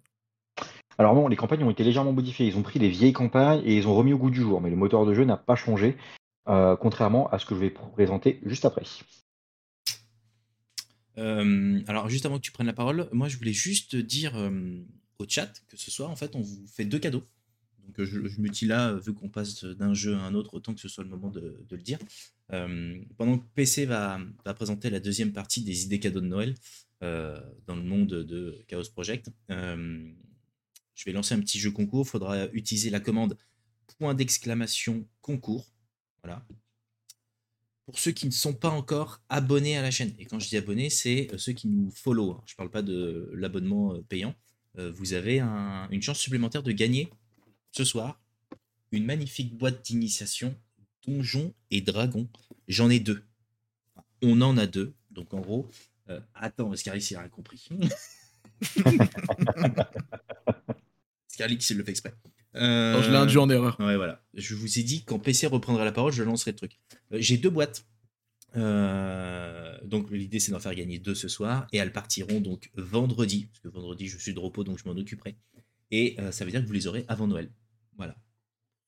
Alors 0.99 1.15
non, 1.15 1.29
les 1.29 1.37
campagnes 1.37 1.63
ont 1.65 1.71
été 1.71 1.85
légèrement 1.85 2.13
modifiées. 2.13 2.47
Ils 2.47 2.57
ont 2.57 2.63
pris 2.63 2.79
les 2.79 2.89
vieilles 2.89 3.13
campagnes 3.13 3.63
et 3.65 3.77
ils 3.77 3.87
ont 3.87 3.95
remis 3.95 4.13
au 4.13 4.19
goût 4.19 4.31
du 4.31 4.41
jour. 4.41 4.61
Mais 4.61 4.71
le 4.71 4.77
moteur 4.77 5.07
de 5.07 5.15
jeu 5.15 5.25
n'a 5.25 5.37
pas 5.37 5.57
changé, 5.57 5.97
contrairement 6.47 7.29
à 7.31 7.39
ce 7.39 7.47
que 7.47 7.55
je 7.55 7.61
vais 7.61 7.71
présenter 7.71 8.41
juste 8.45 8.65
après. 8.65 8.85
Euh, 11.19 11.81
alors, 11.87 12.09
juste 12.09 12.27
avant 12.27 12.37
que 12.37 12.43
tu 12.43 12.53
prennes 12.53 12.67
la 12.67 12.73
parole, 12.73 13.09
moi 13.13 13.29
je 13.29 13.37
voulais 13.37 13.53
juste 13.53 13.97
dire 13.97 14.37
euh, 14.37 14.81
au 15.19 15.27
chat 15.29 15.53
que 15.69 15.77
ce 15.77 15.91
soir, 15.91 16.11
en 16.11 16.17
fait, 16.17 16.35
on 16.35 16.41
vous 16.41 16.67
fait 16.67 16.85
deux 16.85 16.99
cadeaux. 16.99 17.25
Donc, 17.87 18.03
je, 18.03 18.19
me 18.19 18.49
dis 18.49 18.65
là, 18.65 18.95
vu 18.95 19.13
qu'on 19.13 19.29
passe 19.29 19.65
d'un 19.65 19.93
jeu 19.93 20.15
à 20.15 20.21
un 20.21 20.35
autre, 20.35 20.55
autant 20.55 20.75
que 20.75 20.81
ce 20.81 20.89
soit 20.89 21.05
le 21.05 21.11
moment 21.11 21.31
de, 21.31 21.67
le 21.71 21.83
dire. 21.83 21.99
Euh, 22.53 22.99
pendant 23.19 23.39
que 23.39 23.45
PC 23.55 23.85
va, 23.85 24.19
présenter 24.57 24.89
la 24.89 25.01
deuxième 25.01 25.33
partie 25.33 25.63
des 25.63 25.85
idées 25.85 26.01
cadeaux 26.01 26.21
de 26.21 26.27
Noël 26.27 26.55
dans 27.01 27.77
le 27.77 27.83
monde 27.83 28.09
de 28.09 28.65
Chaos 28.67 28.89
Project, 28.91 29.29
je 29.51 31.05
vais 31.05 31.13
lancer 31.13 31.35
un 31.35 31.41
petit 31.41 31.59
jeu 31.59 31.71
concours. 31.71 32.07
Il 32.07 32.09
faudra 32.09 32.47
utiliser 32.55 32.89
la 32.89 33.01
commande 33.01 33.37
point 33.99 34.15
d'exclamation 34.15 35.07
concours. 35.21 35.71
Voilà, 36.23 36.47
pour 37.87 37.99
ceux 37.99 38.13
qui 38.13 38.27
ne 38.27 38.31
sont 38.31 38.55
pas 38.55 38.71
encore 38.71 39.21
abonnés 39.29 39.77
à 39.77 39.83
la 39.83 39.91
chaîne. 39.91 40.15
Et 40.19 40.25
quand 40.25 40.39
je 40.39 40.49
dis 40.49 40.57
abonnés, 40.57 40.89
c'est 40.91 41.29
euh, 41.33 41.39
ceux 41.39 41.53
qui 41.53 41.69
nous 41.69 41.91
follow. 41.91 42.33
Hein. 42.33 42.43
Je 42.47 42.55
ne 42.55 42.57
parle 42.57 42.71
pas 42.71 42.83
de 42.83 43.31
l'abonnement 43.35 43.95
euh, 43.95 44.03
payant. 44.09 44.35
Euh, 44.79 44.91
vous 44.91 45.13
avez 45.13 45.41
une 45.41 46.03
chance 46.03 46.19
supplémentaire 46.19 46.63
de 46.63 46.73
gagner 46.73 47.09
ce 47.71 47.85
soir 47.85 48.21
une 48.91 49.05
magnifique 49.05 49.57
boîte 49.57 49.85
d'initiation 49.85 50.57
Donjons 51.07 51.53
et 51.71 51.81
Dragons. 51.81 52.29
J'en 52.69 52.91
ai 52.91 53.01
deux. 53.01 53.23
On 54.23 54.41
en 54.41 54.57
a 54.57 54.67
deux. 54.67 54.95
Donc 55.11 55.35
en 55.35 55.41
gros, 55.41 55.71
attends, 56.35 56.75
Scarlix 56.75 57.11
il 57.11 57.17
a 57.17 57.21
rien 57.21 57.29
compris. 57.29 57.69
Scarlix 61.29 61.71
il 61.71 61.77
le 61.77 61.85
fait 61.85 61.91
exprès. 61.91 62.15
Je 62.55 63.11
l'ai 63.11 63.17
induit 63.17 63.39
en 63.39 63.49
erreur. 63.51 63.77
Ouais, 63.81 63.97
voilà. 63.97 64.23
Je 64.35 64.55
vous 64.55 64.79
ai 64.79 64.83
dit, 64.83 65.05
quand 65.05 65.19
PC 65.19 65.47
reprendra 65.47 65.85
la 65.85 65.93
parole, 65.93 66.13
je 66.13 66.23
lancerai 66.23 66.53
le 66.53 66.57
truc. 66.57 66.79
Euh, 67.13 67.19
j'ai 67.21 67.37
deux 67.37 67.51
boîtes. 67.51 67.87
Euh, 68.57 69.77
donc 69.85 70.11
l'idée 70.13 70.39
c'est 70.39 70.53
d'en 70.53 70.61
faire 70.61 70.75
gagner 70.77 71.01
deux 71.01 71.17
ce 71.17 71.27
soir 71.27 71.67
et 71.73 71.79
elles 71.79 71.93
partiront 71.93 72.41
donc 72.41 72.71
vendredi 72.75 73.47
parce 73.47 73.59
que 73.59 73.69
vendredi 73.69 74.07
je 74.07 74.17
suis 74.17 74.33
de 74.33 74.39
repos 74.39 74.63
donc 74.63 74.79
je 74.79 74.89
m'en 74.89 74.97
occuperai 74.97 75.37
et 75.91 76.15
euh, 76.21 76.31
ça 76.31 76.45
veut 76.45 76.53
dire 76.53 76.63
que 76.63 76.67
vous 76.67 76.73
les 76.73 76.87
aurez 76.87 77.05
avant 77.09 77.27
Noël 77.27 77.51
voilà 77.97 78.17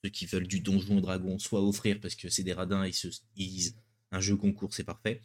ceux 0.04 0.10
qui 0.10 0.26
veulent 0.26 0.46
du 0.46 0.60
donjon 0.60 1.00
dragon 1.00 1.40
soit 1.40 1.60
offrir 1.60 1.98
parce 2.00 2.14
que 2.14 2.28
c'est 2.28 2.44
des 2.44 2.52
radins 2.52 2.84
et 2.84 2.92
se 2.92 3.08
disent 3.34 3.76
un 4.12 4.20
jeu 4.20 4.36
concours 4.36 4.72
c'est 4.72 4.84
parfait 4.84 5.20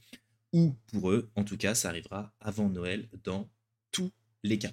ou 0.54 0.76
pour 0.88 1.12
eux 1.12 1.30
en 1.36 1.44
tout 1.44 1.58
cas 1.58 1.76
ça 1.76 1.90
arrivera 1.90 2.34
avant 2.40 2.68
Noël 2.68 3.10
dans 3.24 3.48
tous 3.92 4.12
les 4.42 4.58
cas 4.58 4.72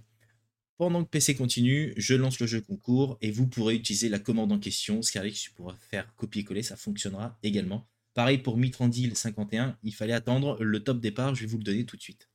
pendant 0.78 1.04
que 1.04 1.10
PC 1.10 1.34
continue, 1.34 1.92
je 1.96 2.14
lance 2.14 2.38
le 2.40 2.46
jeu 2.46 2.60
concours 2.60 3.18
et 3.20 3.30
vous 3.30 3.46
pourrez 3.46 3.74
utiliser 3.74 4.08
la 4.08 4.18
commande 4.20 4.52
en 4.52 4.58
question. 4.58 5.02
Scarlett, 5.02 5.34
tu 5.34 5.50
pourras 5.50 5.74
faire 5.90 6.14
copier-coller, 6.16 6.62
ça 6.62 6.76
fonctionnera 6.76 7.36
également. 7.42 7.86
Pareil 8.14 8.38
pour 8.38 8.56
Mitrandil 8.56 9.14
51, 9.16 9.76
il 9.82 9.94
fallait 9.94 10.12
attendre 10.12 10.56
le 10.62 10.80
top 10.82 11.00
départ, 11.00 11.34
je 11.34 11.40
vais 11.42 11.46
vous 11.46 11.58
le 11.58 11.64
donner 11.64 11.84
tout 11.84 11.96
de 11.96 12.02
suite. 12.02 12.28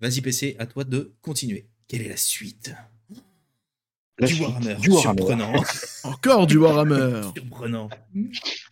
Vas-y 0.00 0.20
PC, 0.20 0.56
à 0.58 0.66
toi 0.66 0.84
de 0.84 1.14
continuer. 1.22 1.68
Quelle 1.88 2.02
est 2.02 2.08
la 2.08 2.16
suite? 2.16 2.74
La 4.18 4.26
du 4.28 4.34
suite, 4.34 4.46
Warhammer. 4.46 4.74
du 4.76 4.90
Warhammer. 4.90 5.16
Surprenant. 5.22 5.52
Encore 6.04 6.46
du 6.46 6.56
Warhammer. 6.58 7.22
Surprenant. 7.36 7.90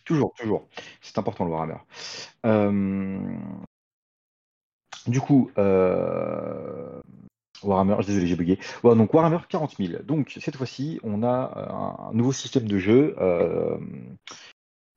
Toujours, 0.05 0.33
toujours. 0.37 0.67
C'est 1.01 1.17
important 1.17 1.45
le 1.45 1.51
Warhammer. 1.51 1.77
Euh, 2.45 3.19
Du 5.07 5.19
coup, 5.19 5.51
euh, 5.57 7.01
Warhammer, 7.63 7.95
désolé, 8.05 8.27
j'ai 8.27 8.35
bugué. 8.35 8.59
Voilà, 8.81 8.97
donc 8.97 9.13
Warhammer 9.13 9.39
40 9.47 9.75
000. 9.77 10.03
Donc 10.03 10.37
cette 10.39 10.55
fois-ci, 10.55 10.99
on 11.03 11.23
a 11.23 12.07
un 12.09 12.13
nouveau 12.13 12.31
système 12.31 12.67
de 12.67 12.77
jeu 12.77 13.15
euh, 13.19 13.77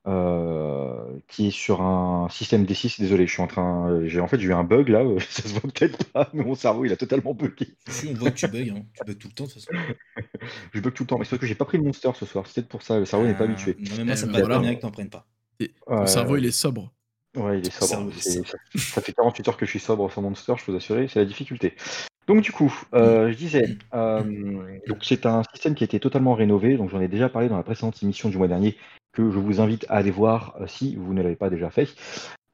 euh, 0.08 1.18
qui 1.26 1.48
est 1.48 1.50
sur 1.50 1.82
un 1.82 2.28
système 2.30 2.64
D6. 2.64 3.00
Désolé, 3.00 3.26
je 3.26 3.32
suis 3.32 3.42
en 3.42 3.48
train. 3.48 4.02
J'ai 4.04 4.20
en 4.20 4.28
fait 4.28 4.38
j'ai 4.38 4.48
eu 4.48 4.52
un 4.54 4.62
bug 4.62 4.88
là. 4.88 5.02
Ça 5.28 5.42
se 5.42 5.48
voit 5.48 5.60
peut-être 5.62 6.04
pas, 6.12 6.30
mais 6.32 6.44
mon 6.44 6.54
cerveau 6.54 6.84
il 6.84 6.92
a 6.92 6.96
totalement 6.96 7.34
bugué. 7.34 7.76
Si 7.88 8.08
on 8.08 8.14
voit 8.14 8.30
que 8.30 8.36
tu 8.36 8.46
bugs, 8.46 8.70
hein. 8.76 8.82
tu 8.94 9.04
bugs 9.04 9.14
tout 9.18 9.28
le 9.28 9.34
temps 9.34 9.44
de 9.44 9.50
toute 9.50 9.62
façon. 9.64 9.72
Je 10.72 10.80
bug 10.80 10.92
tout 10.92 11.02
le 11.02 11.06
temps, 11.08 11.18
mais 11.18 11.24
c'est 11.24 11.30
parce 11.30 11.40
que 11.40 11.46
j'ai 11.46 11.54
pas 11.56 11.64
pris 11.64 11.78
le 11.78 11.84
monster 11.84 12.10
ce 12.14 12.24
soir. 12.26 12.46
C'est 12.46 12.54
peut-être 12.54 12.68
pour 12.68 12.82
ça. 12.82 12.98
Le 12.98 13.04
cerveau 13.04 13.26
n'est 13.26 13.34
pas 13.34 13.44
Ah, 13.44 13.44
habitué. 13.44 13.76
Non, 13.80 13.90
mais 13.98 14.04
moi, 14.04 14.12
Eh 14.14 14.16
ça 14.16 14.26
me 14.26 14.32
ben 14.32 14.38
va 14.40 14.44
voilà. 14.46 14.58
bien 14.60 14.74
que 14.76 14.80
t'en 14.82 14.90
prennes 14.90 15.10
pas. 15.10 15.26
Ton 15.58 15.66
Ouais, 16.00 16.06
cerveau, 16.06 16.36
il 16.36 16.46
est 16.46 16.50
sobre. 16.52 16.92
Ouais, 17.36 17.58
il 17.58 17.66
est 17.66 17.70
sobre. 17.70 18.12
Ça, 18.14 18.40
ça 18.76 19.00
fait 19.00 19.12
48 19.12 19.48
heures 19.48 19.56
que 19.56 19.66
je 19.66 19.70
suis 19.70 19.80
sobre 19.80 20.10
sans 20.12 20.22
Monster, 20.22 20.54
je 20.58 20.64
peux 20.64 20.72
vous 20.72 20.78
assurer, 20.78 21.08
c'est 21.08 21.18
la 21.18 21.24
difficulté. 21.24 21.74
Donc 22.26 22.42
du 22.42 22.50
coup, 22.50 22.72
euh, 22.92 23.30
je 23.30 23.36
disais, 23.36 23.78
euh, 23.94 24.78
donc 24.88 24.98
c'est 25.02 25.26
un 25.26 25.42
système 25.52 25.74
qui 25.74 25.84
a 25.84 25.86
été 25.86 26.00
totalement 26.00 26.34
rénové, 26.34 26.76
donc 26.76 26.90
j'en 26.90 27.00
ai 27.00 27.06
déjà 27.08 27.28
parlé 27.28 27.48
dans 27.48 27.56
la 27.56 27.62
précédente 27.62 28.02
émission 28.02 28.28
du 28.28 28.36
mois 28.36 28.48
dernier, 28.48 28.76
que 29.12 29.30
je 29.30 29.38
vous 29.38 29.60
invite 29.60 29.86
à 29.88 29.94
aller 29.94 30.10
voir 30.10 30.56
euh, 30.60 30.66
si 30.66 30.96
vous 30.96 31.14
ne 31.14 31.22
l'avez 31.22 31.36
pas 31.36 31.50
déjà 31.50 31.70
fait. 31.70 31.88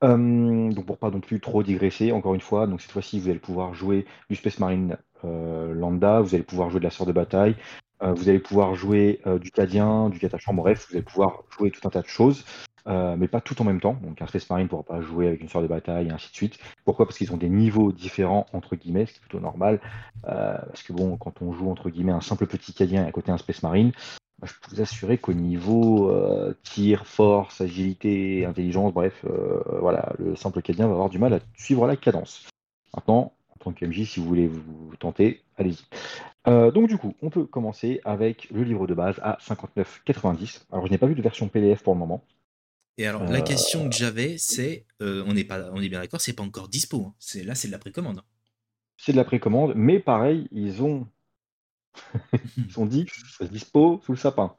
Donc 0.03 0.85
pour 0.85 0.99
pas 0.99 1.11
non 1.11 1.21
plus 1.21 1.39
trop 1.39 1.63
digresser, 1.63 2.11
encore 2.11 2.35
une 2.35 2.41
fois, 2.41 2.67
donc 2.67 2.81
cette 2.81 2.91
fois-ci 2.91 3.21
vous 3.21 3.29
allez 3.29 3.39
pouvoir 3.39 3.73
jouer 3.73 4.05
du 4.29 4.35
Space 4.35 4.59
Marine 4.59 4.97
lambda, 5.23 6.21
vous 6.21 6.35
allez 6.35 6.43
pouvoir 6.43 6.71
jouer 6.71 6.81
de 6.81 6.85
la 6.85 6.91
sœur 6.91 7.07
de 7.07 7.13
bataille, 7.13 7.55
vous 8.01 8.29
allez 8.29 8.41
pouvoir 8.41 8.75
jouer 8.75 9.21
du 9.41 9.53
Cadien, 9.53 10.09
du 10.09 10.19
Catachant, 10.19 10.55
bref, 10.55 10.89
vous 10.89 10.97
allez 10.97 11.05
pouvoir 11.05 11.45
jouer 11.57 11.71
tout 11.71 11.87
un 11.87 11.91
tas 11.91 12.03
de 12.03 12.09
choses. 12.09 12.45
Euh, 12.89 13.17
mais 13.17 13.29
pas 13.29 13.41
tout 13.41 13.61
en 13.63 13.65
même 13.65 13.81
temps. 13.81 13.97
Donc 14.03 14.21
un 14.23 14.27
Space 14.27 14.49
Marine 14.51 14.65
ne 14.65 14.69
pourra 14.69 14.83
pas 14.83 15.01
jouer 15.01 15.29
avec 15.29 15.41
une 15.41 15.49
sœur 15.49 15.63
de 15.63 15.67
bataille 15.67 16.09
et 16.09 16.11
ainsi 16.11 16.31
de 16.31 16.35
suite. 16.35 16.59
Pourquoi? 16.85 17.07
Parce 17.07 17.19
qu'ils 17.19 17.33
ont 17.33 17.37
des 17.37 17.49
niveaux 17.49 17.93
différents 17.93 18.47
entre 18.53 18.77
guillemets, 18.77 19.07
ce 19.07 19.13
qui 19.13 19.19
est 19.19 19.21
plutôt 19.21 19.41
normal. 19.41 19.81
Euh, 20.27 20.59
parce 20.59 20.83
que 20.83 20.93
bon, 20.93 21.17
quand 21.17 21.43
on 21.43 21.53
joue 21.53 21.71
entre 21.71 21.91
guillemets 21.91 22.13
un 22.13 22.21
simple 22.21 22.47
petit 22.47 22.73
Cadien 22.73 23.05
à 23.05 23.13
côté 23.13 23.31
un 23.31 23.39
Space 23.39 23.63
Marine, 23.63 23.93
je 24.43 24.53
peux 24.53 24.75
vous 24.75 24.81
assurer 24.81 25.19
qu'au 25.19 25.33
niveau 25.33 26.11
euh, 26.11 26.55
tir, 26.65 27.07
force, 27.07 27.61
agilité, 27.61 28.45
intelligence, 28.45 28.93
bref, 28.93 29.25
voilà, 29.81 30.13
le 30.19 30.35
simple 30.35 30.61
Cadien 30.63 30.87
va 30.89 30.95
avoir 30.95 31.11
du 31.11 31.19
mal 31.19 31.35
à 31.35 31.39
suivre 31.57 31.87
la 31.87 31.97
cadence. 31.97 32.49
Maintenant, 32.95 33.33
en 33.51 33.65
tant 33.65 33.73
que 33.73 33.87
MJ, 33.87 34.05
si 34.05 34.19
vous 34.19 34.27
voulez 34.27 34.49
vous 34.49 34.97
tenter, 34.99 35.43
allez-y. 35.57 35.85
Donc 36.47 36.89
du 36.89 36.99
coup, 36.99 37.15
on 37.23 37.31
peut 37.31 37.45
commencer 37.45 38.01
avec 38.05 38.51
le 38.51 38.65
livre 38.65 38.89
de 38.89 38.95
base 38.95 39.21
à 39.23 39.39
59,90. 39.41 40.63
Alors 40.73 40.87
je 40.87 40.91
n'ai 40.91 40.99
pas 40.99 41.07
vu 41.07 41.15
de 41.15 41.23
version 41.23 41.47
PDF 41.47 41.85
pour 41.85 41.95
le 41.95 42.01
moment. 42.01 42.25
Et 42.99 43.07
alors, 43.07 43.25
la 43.25 43.39
Euh, 43.41 43.43
question 43.43 43.89
que 43.89 43.95
j'avais, 43.97 44.37
c'est, 44.39 44.87
euh, 45.01 45.25
on 45.27 45.35
est 45.35 45.45
pas, 45.45 45.71
on 45.73 45.81
est 45.81 45.89
bien 45.89 46.01
d'accord, 46.01 46.21
c'est 46.21 46.35
pas 46.35 46.43
encore 46.43 46.69
dispo. 46.69 47.07
hein. 47.07 47.15
C'est 47.19 47.43
là, 47.43 47.55
c'est 47.55 47.69
de 47.69 47.73
la 47.73 47.79
précommande. 47.79 48.23
C'est 48.99 49.13
de 49.13 49.17
la 49.17 49.25
précommande, 49.25 49.73
mais 49.75 49.99
pareil, 49.99 50.47
ils 50.53 50.83
ont, 50.83 51.09
ils 52.57 52.79
ont 52.79 52.87
dit 52.87 53.07
que 53.07 53.13
ça 53.39 53.47
se 53.47 53.51
dispo 53.53 54.01
sous 54.05 54.13
le 54.13 54.19
sapin. 54.19 54.55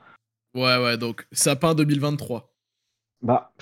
Ouais, 0.55 0.77
ouais, 0.77 0.97
donc 0.97 1.27
sapin 1.31 1.73
2023. 1.75 2.53
Bah, 3.21 3.53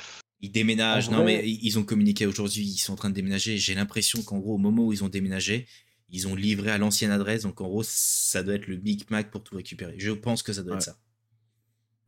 Ils 0.42 0.52
déménagent. 0.52 1.10
En 1.10 1.12
Non, 1.12 1.18
vrai- 1.24 1.42
mais 1.42 1.50
ils 1.50 1.60
ils 1.66 1.78
ont 1.80 1.84
communiqué 1.84 2.26
aujourd'hui. 2.26 2.64
Ils 2.64 2.78
sont 2.78 2.94
en 2.94 2.96
train 2.96 3.10
de 3.10 3.16
déménager. 3.16 3.58
J'ai 3.58 3.76
l'impression 3.76 4.24
qu'en 4.24 4.40
gros, 4.40 4.56
au 4.56 4.58
moment 4.58 4.86
où 4.88 4.94
ils 4.94 5.04
ont 5.04 5.10
déménagé, 5.10 5.68
ils 6.10 6.28
ont 6.28 6.36
livré 6.36 6.72
à 6.72 6.78
l'ancienne 6.78 7.12
adresse. 7.12 7.44
Donc 7.44 7.62
en 7.62 7.68
gros, 7.68 7.84
ça 7.84 8.42
doit 8.44 8.56
être 8.56 8.68
le 8.68 8.76
Big 8.78 9.04
Mac 9.12 9.30
pour 9.32 9.44
tout 9.44 9.56
récupérer. 9.56 9.96
Je 10.00 10.12
pense 10.12 10.42
que 10.44 10.52
ça 10.54 10.64
doit 10.64 10.72
Ouais. 10.74 10.78
être 10.80 10.84
ça. 10.86 10.98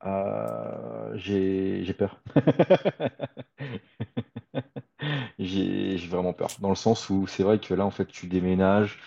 Euh, 0.06 1.12
j'ai 1.18 1.94
peur. 1.94 2.20
j'ai 5.40 5.98
vraiment 6.08 6.34
peur. 6.34 6.50
Dans 6.60 6.70
le 6.70 6.76
sens 6.76 7.10
où 7.10 7.28
c'est 7.28 7.44
vrai 7.44 7.60
que 7.60 7.74
là, 7.74 7.86
en 7.86 7.92
fait, 7.92 8.06
tu 8.06 8.28
déménages. 8.28 9.00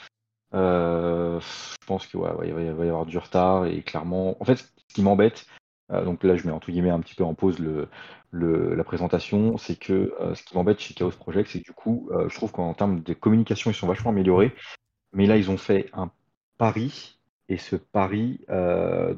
euh, 0.55 1.41
je 1.41 1.87
pense 1.87 2.07
que 2.07 2.17
ouais, 2.19 2.31
ouais, 2.33 2.49
il 2.49 2.55
va 2.55 2.62
y- 2.85 2.88
avoir 2.88 3.07
du 3.07 3.19
retard 3.19 3.67
et 3.67 3.83
clairement, 3.83 4.37
en 4.41 4.45
fait, 4.47 4.57
ce 4.59 4.95
qui 4.95 5.03
m'embête, 5.03 5.47
euh, 5.93 6.05
donc 6.05 6.23
là, 6.25 6.37
je 6.37 6.47
mets 6.47 6.53
entre 6.53 6.71
guillemets 6.73 6.91
un 6.91 7.00
petit 7.00 7.15
peu 7.17 7.25
en 7.25 7.35
pause 7.35 7.59
le, 7.61 7.88
le- 8.33 8.75
la 8.75 8.85
présentation, 8.85 9.59
c'est 9.59 9.76
que 9.79 10.15
euh, 10.21 10.35
ce 10.37 10.43
qui 10.45 10.55
m'embête 10.57 10.79
chez 10.81 10.95
Chaos 10.95 11.11
Project, 11.12 11.50
c'est 11.50 11.61
que 11.61 11.65
du 11.67 11.73
coup, 11.73 12.09
je 12.29 12.35
trouve 12.37 12.53
qu'en 12.53 12.75
termes 12.75 13.03
de 13.03 13.15
communication, 13.15 13.71
ils 13.71 13.75
sont 13.75 13.87
vachement 13.88 14.11
améliorés. 14.11 14.55
Mais 15.12 15.26
là, 15.26 15.37
ils 15.37 15.50
ont 15.50 15.57
fait 15.59 15.88
un 15.93 16.11
pari, 16.59 17.19
et 17.49 17.59
ce 17.59 17.76
pari 17.76 18.41
euh, 18.50 19.15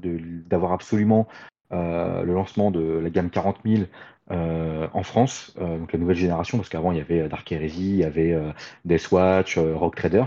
d'avoir 0.47 0.73
absolument 0.73 1.27
euh, 1.73 2.23
le 2.23 2.33
lancement 2.33 2.71
de 2.71 2.81
la 2.81 3.11
gamme 3.11 3.31
40 3.31 3.59
000 3.65 3.83
euh, 4.31 4.89
en 4.93 5.03
France, 5.03 5.55
euh, 5.59 5.79
donc 5.79 5.93
la 5.93 5.99
nouvelle 5.99 6.17
génération, 6.17 6.59
parce 6.59 6.69
qu'avant, 6.69 6.93
il 6.93 6.99
y 6.99 7.01
avait 7.01 7.29
Dark 7.29 7.51
Heresy, 7.51 7.91
il 7.91 7.97
y 7.97 8.05
avait 8.05 8.37
Deathwatch, 8.85 9.59
Rock 9.59 9.97
Trader. 9.97 10.25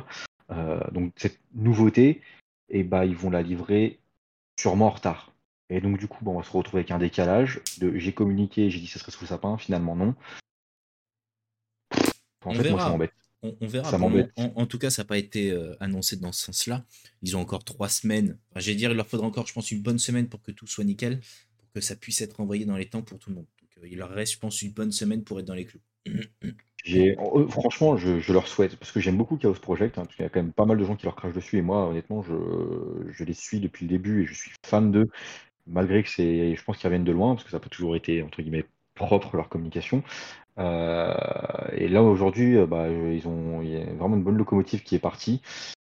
Donc 0.92 1.14
cette 1.16 1.40
nouveauté, 1.54 2.22
eh 2.70 2.84
ben, 2.84 3.06
ils 3.06 3.16
vont 3.16 3.30
la 3.30 3.42
livrer 3.42 4.00
sûrement 4.60 4.88
en 4.88 4.92
retard. 4.92 5.32
Et 5.70 5.80
donc 5.80 5.98
du 5.98 6.08
coup, 6.08 6.24
bon, 6.24 6.34
on 6.34 6.40
va 6.40 6.44
se 6.44 6.52
retrouver 6.52 6.82
avec 6.82 6.92
un 6.92 6.98
décalage. 6.98 7.62
De, 7.80 7.98
j'ai 7.98 8.12
communiqué, 8.12 8.70
j'ai 8.70 8.80
dit 8.80 8.88
ce 8.88 9.00
serait 9.00 9.12
sous 9.12 9.24
le 9.24 9.30
sapin, 9.30 9.58
finalement 9.58 9.96
non. 9.96 10.14
En 12.44 12.50
On 12.50 12.54
fait, 12.54 12.70
moi, 12.70 12.80
ça 12.80 12.90
m'embête. 12.90 13.14
On, 13.44 13.56
on 13.62 13.68
verra. 13.68 13.90
Ça 13.90 13.98
En, 14.38 14.52
en 14.56 14.66
tout 14.68 14.78
cas, 14.78 14.90
ça 14.90 15.02
n'a 15.04 15.08
pas 15.08 15.18
été 15.18 15.52
euh, 15.52 15.76
annoncé 15.80 16.18
dans 16.18 16.32
ce 16.32 16.46
sens-là. 16.46 16.86
Ils 17.22 17.36
ont 17.36 17.40
encore 17.42 17.64
trois 17.64 17.90
semaines. 17.90 18.38
Enfin, 18.52 18.60
J'allais 18.60 18.78
dire, 18.78 18.92
il 18.92 18.98
leur 18.98 19.08
faudra 19.08 19.26
encore, 19.28 19.48
je 19.48 19.54
pense, 19.54 19.72
une 19.72 19.82
bonne 19.82 20.00
semaine 20.00 20.28
pour 20.30 20.42
que 20.42 20.52
tout 20.52 20.68
soit 20.68 20.84
nickel, 20.84 21.20
pour 21.58 21.72
que 21.74 21.82
ça 21.82 21.96
puisse 21.96 22.22
être 22.22 22.40
envoyé 22.40 22.66
dans 22.66 22.78
les 22.78 22.90
temps 22.90 23.02
pour 23.02 23.20
tout 23.20 23.30
le 23.30 23.36
monde. 23.38 23.48
Donc, 23.62 23.70
euh, 23.84 23.88
il 23.90 23.98
leur 23.98 24.10
reste, 24.10 24.34
je 24.34 24.40
pense, 24.40 24.62
une 24.62 24.72
bonne 24.72 24.92
semaine 24.92 25.24
pour 25.24 25.40
être 25.40 25.46
dans 25.46 25.56
les 25.56 25.66
clous. 25.66 25.82
J'ai, 26.84 27.16
euh, 27.20 27.48
franchement, 27.48 27.96
je, 27.96 28.20
je 28.20 28.34
leur 28.34 28.48
souhaite, 28.48 28.76
parce 28.78 28.92
que 28.92 29.00
j'aime 29.00 29.18
beaucoup 29.18 29.38
Chaos 29.38 29.54
Project. 29.54 29.98
hein, 29.98 30.06
parce 30.06 30.16
qu'il 30.16 30.24
y 30.24 30.26
a 30.26 30.30
quand 30.30 30.42
même 30.42 30.54
pas 30.54 30.66
mal 30.66 30.78
de 30.80 30.84
gens 30.84 30.96
qui 30.96 31.06
leur 31.06 31.16
crachent 31.16 31.34
dessus, 31.34 31.58
et 31.58 31.62
moi, 31.62 31.88
honnêtement, 31.88 32.24
je, 32.24 32.34
je 33.12 33.24
les 33.24 33.34
suis 33.34 33.60
depuis 33.60 33.86
le 33.86 33.90
début 33.90 34.24
et 34.24 34.26
je 34.26 34.34
suis 34.34 34.52
fan 34.66 34.92
d'eux, 34.92 35.10
malgré 35.68 36.04
que 36.04 36.10
c'est, 36.10 36.56
je 36.56 36.64
pense 36.64 36.78
qu'ils 36.78 36.88
reviennent 36.88 37.04
de 37.06 37.12
loin, 37.12 37.36
parce 37.36 37.46
que 37.46 37.52
ça 37.52 37.58
n'a 37.58 37.62
pas 37.62 37.70
toujours 37.70 37.96
été, 37.96 38.24
entre 38.24 38.42
guillemets, 38.42 38.66
propre 38.96 39.36
leur 39.38 39.50
communication. 39.50 40.04
Euh, 40.58 41.14
et 41.74 41.88
là, 41.88 42.04
aujourd'hui, 42.04 42.58
euh, 42.58 42.66
bah, 42.66 42.90
ils 42.90 43.28
ont, 43.28 43.62
il 43.62 43.70
y 43.70 43.78
a 43.78 43.86
vraiment 43.94 44.16
une 44.16 44.24
bonne 44.24 44.38
locomotive 44.38 44.84
qui 44.84 44.96
est 44.96 45.00
partie, 45.00 45.42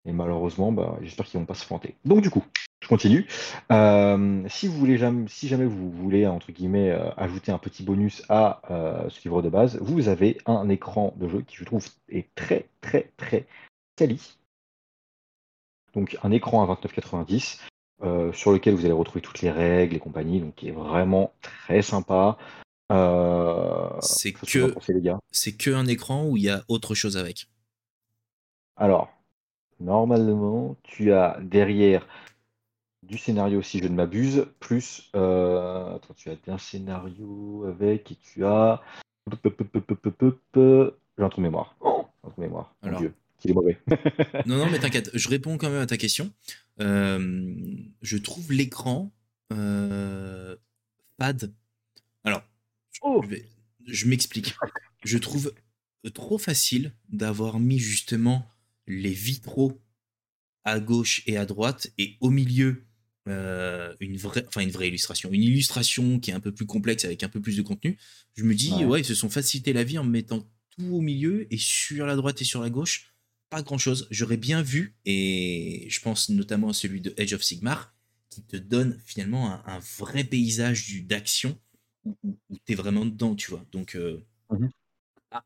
et 0.04 0.12
malheureusement, 0.12 0.72
bah, 0.72 0.96
j'espère 1.02 1.26
qu'ils 1.26 1.40
vont 1.40 1.46
pas 1.46 1.54
se 1.54 1.66
planter. 1.66 1.96
Donc, 2.04 2.22
du 2.22 2.30
coup, 2.30 2.44
je 2.80 2.88
continue. 2.88 3.26
Euh, 3.72 4.42
si 4.48 4.68
vous 4.68 4.76
voulez 4.78 4.98
jamais, 4.98 5.26
si 5.28 5.48
jamais 5.48 5.64
vous 5.66 5.90
voulez 5.90 6.26
entre 6.26 6.52
guillemets 6.52 6.96
ajouter 7.16 7.50
un 7.50 7.58
petit 7.58 7.82
bonus 7.82 8.22
à 8.28 8.60
ce 9.08 9.22
livre 9.24 9.42
de 9.42 9.48
base, 9.48 9.78
vous 9.80 10.08
avez 10.08 10.38
un 10.46 10.68
écran 10.68 11.14
de 11.16 11.26
jeu 11.28 11.40
qui 11.40 11.56
je 11.56 11.64
trouve 11.64 11.84
est 12.08 12.32
très 12.34 12.68
très 12.82 13.10
très 13.16 13.46
quali. 13.96 14.36
Donc 15.94 16.18
un 16.22 16.30
écran 16.30 16.62
à 16.62 16.74
29,90 16.74 17.58
euh, 18.02 18.30
sur 18.34 18.52
lequel 18.52 18.74
vous 18.74 18.84
allez 18.84 18.92
retrouver 18.92 19.22
toutes 19.22 19.40
les 19.40 19.50
règles 19.50 19.96
et 19.96 19.98
compagnie, 19.98 20.40
donc 20.40 20.54
qui 20.54 20.68
est 20.68 20.72
vraiment 20.72 21.32
très 21.40 21.80
sympa. 21.80 22.36
Euh, 22.92 23.88
C'est 24.00 24.32
que 24.32 24.98
gars 25.00 25.18
C'est 25.32 25.52
que 25.52 25.70
un 25.70 25.86
écran 25.86 26.24
où 26.26 26.36
il 26.36 26.44
y 26.44 26.50
a 26.50 26.62
autre 26.68 26.94
chose 26.94 27.16
avec. 27.16 27.48
Alors, 28.76 29.10
normalement, 29.80 30.76
tu 30.82 31.12
as 31.12 31.38
derrière 31.42 32.06
du 33.02 33.18
scénario, 33.18 33.62
si 33.62 33.78
je 33.78 33.84
ne 33.88 33.94
m'abuse, 33.94 34.46
plus. 34.60 35.10
euh, 35.14 35.96
Attends, 35.96 36.14
tu 36.14 36.28
as 36.30 36.36
un 36.48 36.58
scénario 36.58 37.64
avec 37.68 38.12
et 38.12 38.16
tu 38.16 38.44
as. 38.44 38.82
J'ai 39.32 41.24
un 41.24 41.28
trou 41.28 41.40
de 41.40 41.42
mémoire. 41.42 41.76
Oh, 41.80 42.06
un 42.24 42.28
trou 42.30 42.40
de 42.40 42.46
mémoire. 42.46 42.74
Mon. 42.82 42.98
Dieu, 42.98 43.14
qu'il 43.38 43.50
est 43.52 43.54
mauvais. 43.54 43.78
Non, 44.46 44.56
non, 44.58 44.68
mais 44.70 44.78
t'inquiète, 44.78 45.10
je 45.14 45.28
réponds 45.28 45.56
quand 45.56 45.70
même 45.70 45.82
à 45.82 45.86
ta 45.86 45.96
question. 45.96 46.30
Euh, 46.80 47.54
je 48.02 48.16
trouve 48.18 48.52
l'écran. 48.52 49.10
Alors, 49.50 50.56
Oh. 53.02 53.22
je, 53.86 54.06
m'explique. 54.06 54.54
Je 55.04 55.18
trouve 55.18 55.52
trop 56.14 56.38
facile 56.38 56.92
d'avoir 57.08 57.58
mis 57.58 57.78
justement 57.78 58.46
les 58.86 59.12
vitraux 59.12 59.80
à 60.64 60.80
gauche 60.80 61.22
et 61.26 61.36
à 61.36 61.46
droite 61.46 61.88
et 61.98 62.16
au 62.20 62.30
milieu 62.30 62.84
euh, 63.28 63.94
une 64.00 64.16
vraie, 64.16 64.44
enfin 64.46 64.60
une 64.60 64.70
vraie 64.70 64.88
illustration, 64.88 65.32
une 65.32 65.42
illustration 65.42 66.20
qui 66.20 66.30
est 66.30 66.34
un 66.34 66.40
peu 66.40 66.52
plus 66.52 66.66
complexe 66.66 67.04
avec 67.04 67.22
un 67.24 67.28
peu 67.28 67.40
plus 67.40 67.56
de 67.56 67.62
contenu. 67.62 67.98
Je 68.36 68.44
me 68.44 68.54
dis 68.54 68.72
Ouais. 68.72 68.84
ouais, 68.84 69.00
ils 69.00 69.04
se 69.04 69.14
sont 69.16 69.28
facilité 69.30 69.72
la 69.72 69.82
vie 69.84 69.98
en 69.98 70.04
mettant 70.04 70.48
tout 70.76 70.86
au 70.94 71.00
milieu 71.00 71.52
et 71.52 71.58
sur 71.58 72.06
la 72.06 72.14
droite 72.16 72.40
et 72.40 72.44
sur 72.44 72.60
la 72.62 72.70
gauche 72.70 73.12
pas 73.48 73.62
grand 73.62 73.78
chose. 73.78 74.08
J'aurais 74.10 74.36
bien 74.36 74.60
vu, 74.60 74.96
et 75.04 75.86
je 75.88 76.00
pense 76.00 76.28
notamment 76.30 76.70
à 76.70 76.72
celui 76.72 77.00
de 77.00 77.14
Edge 77.16 77.32
of 77.32 77.44
Sigmar, 77.44 77.94
qui 78.28 78.42
te 78.42 78.56
donne 78.56 79.00
finalement 79.04 79.52
un, 79.52 79.62
un 79.66 79.78
vrai 79.98 80.24
paysage 80.24 80.84
du- 80.86 81.02
d'action 81.02 81.56
où, 82.06 82.38
où, 82.48 82.56
tu 82.64 82.72
es 82.72 82.74
vraiment 82.74 83.04
dedans, 83.04 83.34
tu 83.34 83.50
vois. 83.50 83.64
Donc, 83.72 83.96
euh, 83.96 84.24
Mhm. 84.50 84.70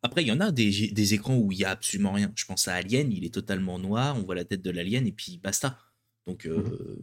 après, 0.02 0.23
il 0.23 0.29
y 0.29 0.33
en 0.33 0.40
a 0.40 0.52
des, 0.52 0.88
des 0.88 1.14
écrans 1.14 1.37
où 1.37 1.52
il 1.52 1.59
y 1.59 1.64
a 1.64 1.71
absolument 1.71 2.12
rien. 2.12 2.33
Je 2.37 2.45
pense 2.45 2.69
à 2.69 2.75
Alien, 2.75 3.12
il 3.12 3.25
est 3.25 3.35
totalement 3.35 3.79
noir, 3.79 4.17
on 4.17 4.23
voit 4.23 4.35
la 4.35 4.45
tête 4.45 4.62
de 4.62 4.71
l'alien, 4.71 5.07
et 5.07 5.12
puis 5.12 5.38
basta. 5.38 5.79
Donc, 6.26 6.47
euh, 6.47 6.99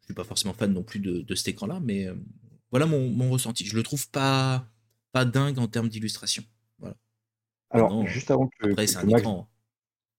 je 0.00 0.06
suis 0.06 0.14
pas 0.14 0.24
forcément 0.24 0.54
fan 0.54 0.72
non 0.72 0.82
plus 0.82 1.00
de, 1.00 1.20
de 1.20 1.34
cet 1.34 1.48
écran-là, 1.48 1.80
mais 1.80 2.06
euh, 2.06 2.14
voilà 2.70 2.86
mon, 2.86 3.10
mon, 3.10 3.30
ressenti. 3.30 3.64
Je 3.64 3.76
le 3.76 3.82
trouve 3.82 4.08
pas, 4.10 4.66
pas 5.12 5.24
dingue 5.24 5.58
en 5.58 5.68
termes 5.68 5.88
d'illustration. 5.88 6.42
Voilà. 6.78 6.96
Alors, 7.70 8.06
juste 8.06 8.30
avant 8.30 8.48
que, 8.48 8.70
après, 8.70 8.86
c'est 8.86 8.96
un 8.96 9.04
Max, 9.04 9.20
écran. 9.20 9.48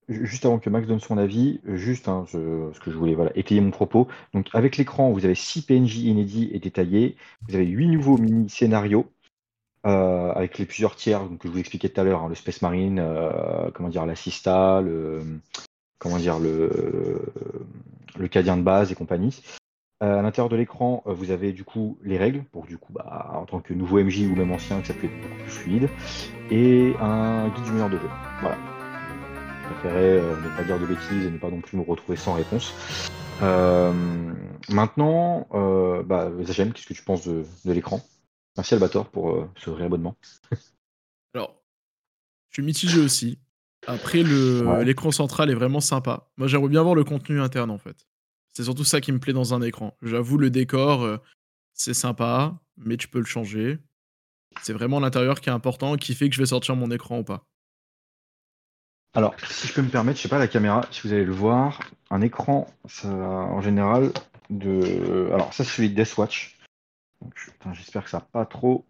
Juste 0.09 0.45
avant 0.45 0.59
que 0.59 0.69
Max 0.69 0.87
donne 0.87 0.99
son 0.99 1.17
avis, 1.17 1.59
juste 1.65 2.07
hein, 2.07 2.25
ce 2.27 2.79
que 2.79 2.91
je 2.91 2.97
voulais 2.97 3.15
voilà, 3.15 3.31
étayer 3.35 3.61
mon 3.61 3.71
propos. 3.71 4.07
Donc, 4.33 4.49
avec 4.53 4.77
l'écran, 4.77 5.11
vous 5.11 5.25
avez 5.25 5.35
6 5.35 5.63
PNJ 5.63 5.97
inédits 5.97 6.49
et 6.53 6.59
détaillés. 6.59 7.15
Vous 7.47 7.55
avez 7.55 7.65
8 7.65 7.87
nouveaux 7.87 8.17
mini-scénarios. 8.17 9.05
Euh, 9.85 10.31
avec 10.31 10.57
les 10.57 10.65
plusieurs 10.65 10.95
tiers 10.95 11.21
que 11.39 11.47
je 11.47 11.53
vous 11.53 11.59
expliquais 11.59 11.89
tout 11.89 12.01
à 12.01 12.03
l'heure, 12.03 12.23
hein, 12.23 12.29
le 12.29 12.33
Space 12.33 12.63
Marine, 12.63 12.97
euh, 12.97 13.69
comment 13.71 13.89
dire, 13.89 14.07
l'assista, 14.07 14.81
le, 14.81 15.21
comment 15.99 16.17
cadien 18.31 18.57
de 18.57 18.63
base 18.63 18.91
et 18.91 18.95
compagnie. 18.95 19.41
Euh, 20.03 20.19
à 20.19 20.21
l'intérieur 20.21 20.49
de 20.49 20.57
l'écran, 20.57 21.03
euh, 21.07 21.13
vous 21.13 21.31
avez 21.31 21.53
du 21.53 21.63
coup 21.63 21.97
les 22.03 22.17
règles 22.17 22.43
pour 22.51 22.65
du 22.65 22.77
coup, 22.77 22.91
bah, 22.91 23.31
en 23.33 23.45
tant 23.45 23.61
que 23.61 23.73
nouveau 23.73 24.03
MJ 24.03 24.27
ou 24.27 24.35
même 24.35 24.51
ancien, 24.51 24.81
que 24.81 24.87
ça 24.87 24.93
peut 24.93 25.05
être 25.05 25.21
beaucoup 25.21 25.41
plus 25.43 25.51
fluide, 25.51 25.89
et 26.51 26.93
un 26.99 27.47
guide 27.49 27.63
du 27.63 27.71
meilleur 27.71 27.89
de 27.89 27.97
jeu. 27.97 28.09
Voilà. 28.41 28.57
Préférais 29.71 30.19
euh, 30.19 30.35
ne 30.41 30.55
pas 30.57 30.63
dire 30.63 30.79
de 30.79 30.85
bêtises 30.85 31.25
et 31.25 31.31
ne 31.31 31.37
pas 31.37 31.49
non 31.49 31.61
plus 31.61 31.77
me 31.77 31.83
retrouver 31.83 32.17
sans 32.17 32.33
réponse. 32.33 32.73
Euh, 33.41 33.91
maintenant, 34.69 35.47
euh, 35.53 36.03
bah, 36.03 36.31
Zachem, 36.43 36.71
qu'est-ce 36.73 36.87
que 36.87 36.93
tu 36.93 37.03
penses 37.03 37.27
de, 37.27 37.43
de 37.65 37.71
l'écran? 37.71 38.01
Merci 38.57 38.75
Albator 38.75 39.09
pour 39.09 39.47
ce 39.57 39.69
réabonnement. 39.69 40.15
Alors, 41.33 41.61
je 42.49 42.55
suis 42.55 42.63
mitigé 42.63 42.99
aussi. 43.01 43.39
Après, 43.87 44.23
Ouais. 44.23 44.85
l'écran 44.85 45.11
central 45.11 45.49
est 45.49 45.55
vraiment 45.55 45.81
sympa. 45.81 46.29
Moi, 46.37 46.47
j'aimerais 46.47 46.69
bien 46.69 46.81
voir 46.81 46.95
le 46.95 47.03
contenu 47.03 47.41
interne, 47.41 47.69
en 47.69 47.77
fait. 47.77 48.07
C'est 48.53 48.63
surtout 48.63 48.85
ça 48.85 49.01
qui 49.01 49.11
me 49.11 49.19
plaît 49.19 49.33
dans 49.33 49.53
un 49.53 49.61
écran. 49.61 49.97
J'avoue, 50.01 50.37
le 50.37 50.49
décor, 50.49 51.03
euh, 51.03 51.17
c'est 51.73 51.93
sympa, 51.93 52.57
mais 52.77 52.95
tu 52.97 53.07
peux 53.09 53.19
le 53.19 53.25
changer. 53.25 53.77
C'est 54.61 54.71
vraiment 54.73 55.01
l'intérieur 55.01 55.41
qui 55.41 55.49
est 55.49 55.53
important, 55.53 55.97
qui 55.97 56.15
fait 56.15 56.29
que 56.29 56.35
je 56.35 56.41
vais 56.41 56.45
sortir 56.47 56.75
mon 56.77 56.89
écran 56.89 57.19
ou 57.19 57.23
pas. 57.23 57.45
Alors, 59.15 59.35
si 59.49 59.67
je 59.67 59.73
peux 59.73 59.81
me 59.81 59.89
permettre, 59.89 60.17
je 60.17 60.23
sais 60.23 60.29
pas 60.29 60.39
la 60.39 60.47
caméra, 60.47 60.85
si 60.91 61.01
vous 61.07 61.13
allez 61.13 61.23
le 61.25 61.31
voir, 61.31 61.79
un 62.09 62.21
écran, 62.21 62.67
ça, 62.87 63.07
en 63.07 63.61
général, 63.61 64.11
de. 64.49 65.29
Alors, 65.33 65.53
ça, 65.53 65.63
c'est 65.63 65.71
celui 65.71 65.89
de 65.89 65.95
Deathwatch. 65.95 66.57
Je- 67.35 67.73
j'espère 67.73 68.03
que 68.03 68.09
ça 68.09 68.17
n'a 68.17 68.25
pas 68.31 68.45
trop. 68.45 68.85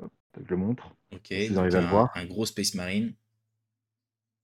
Hop, 0.00 0.12
je 0.36 0.50
le 0.50 0.56
montre. 0.56 0.90
Ok, 1.12 1.32
vous 1.50 1.58
arrivez 1.58 1.78
à 1.78 1.80
le 1.80 1.86
voir. 1.86 2.10
un 2.16 2.24
gros 2.26 2.44
Space 2.44 2.74
Marine. 2.74 3.14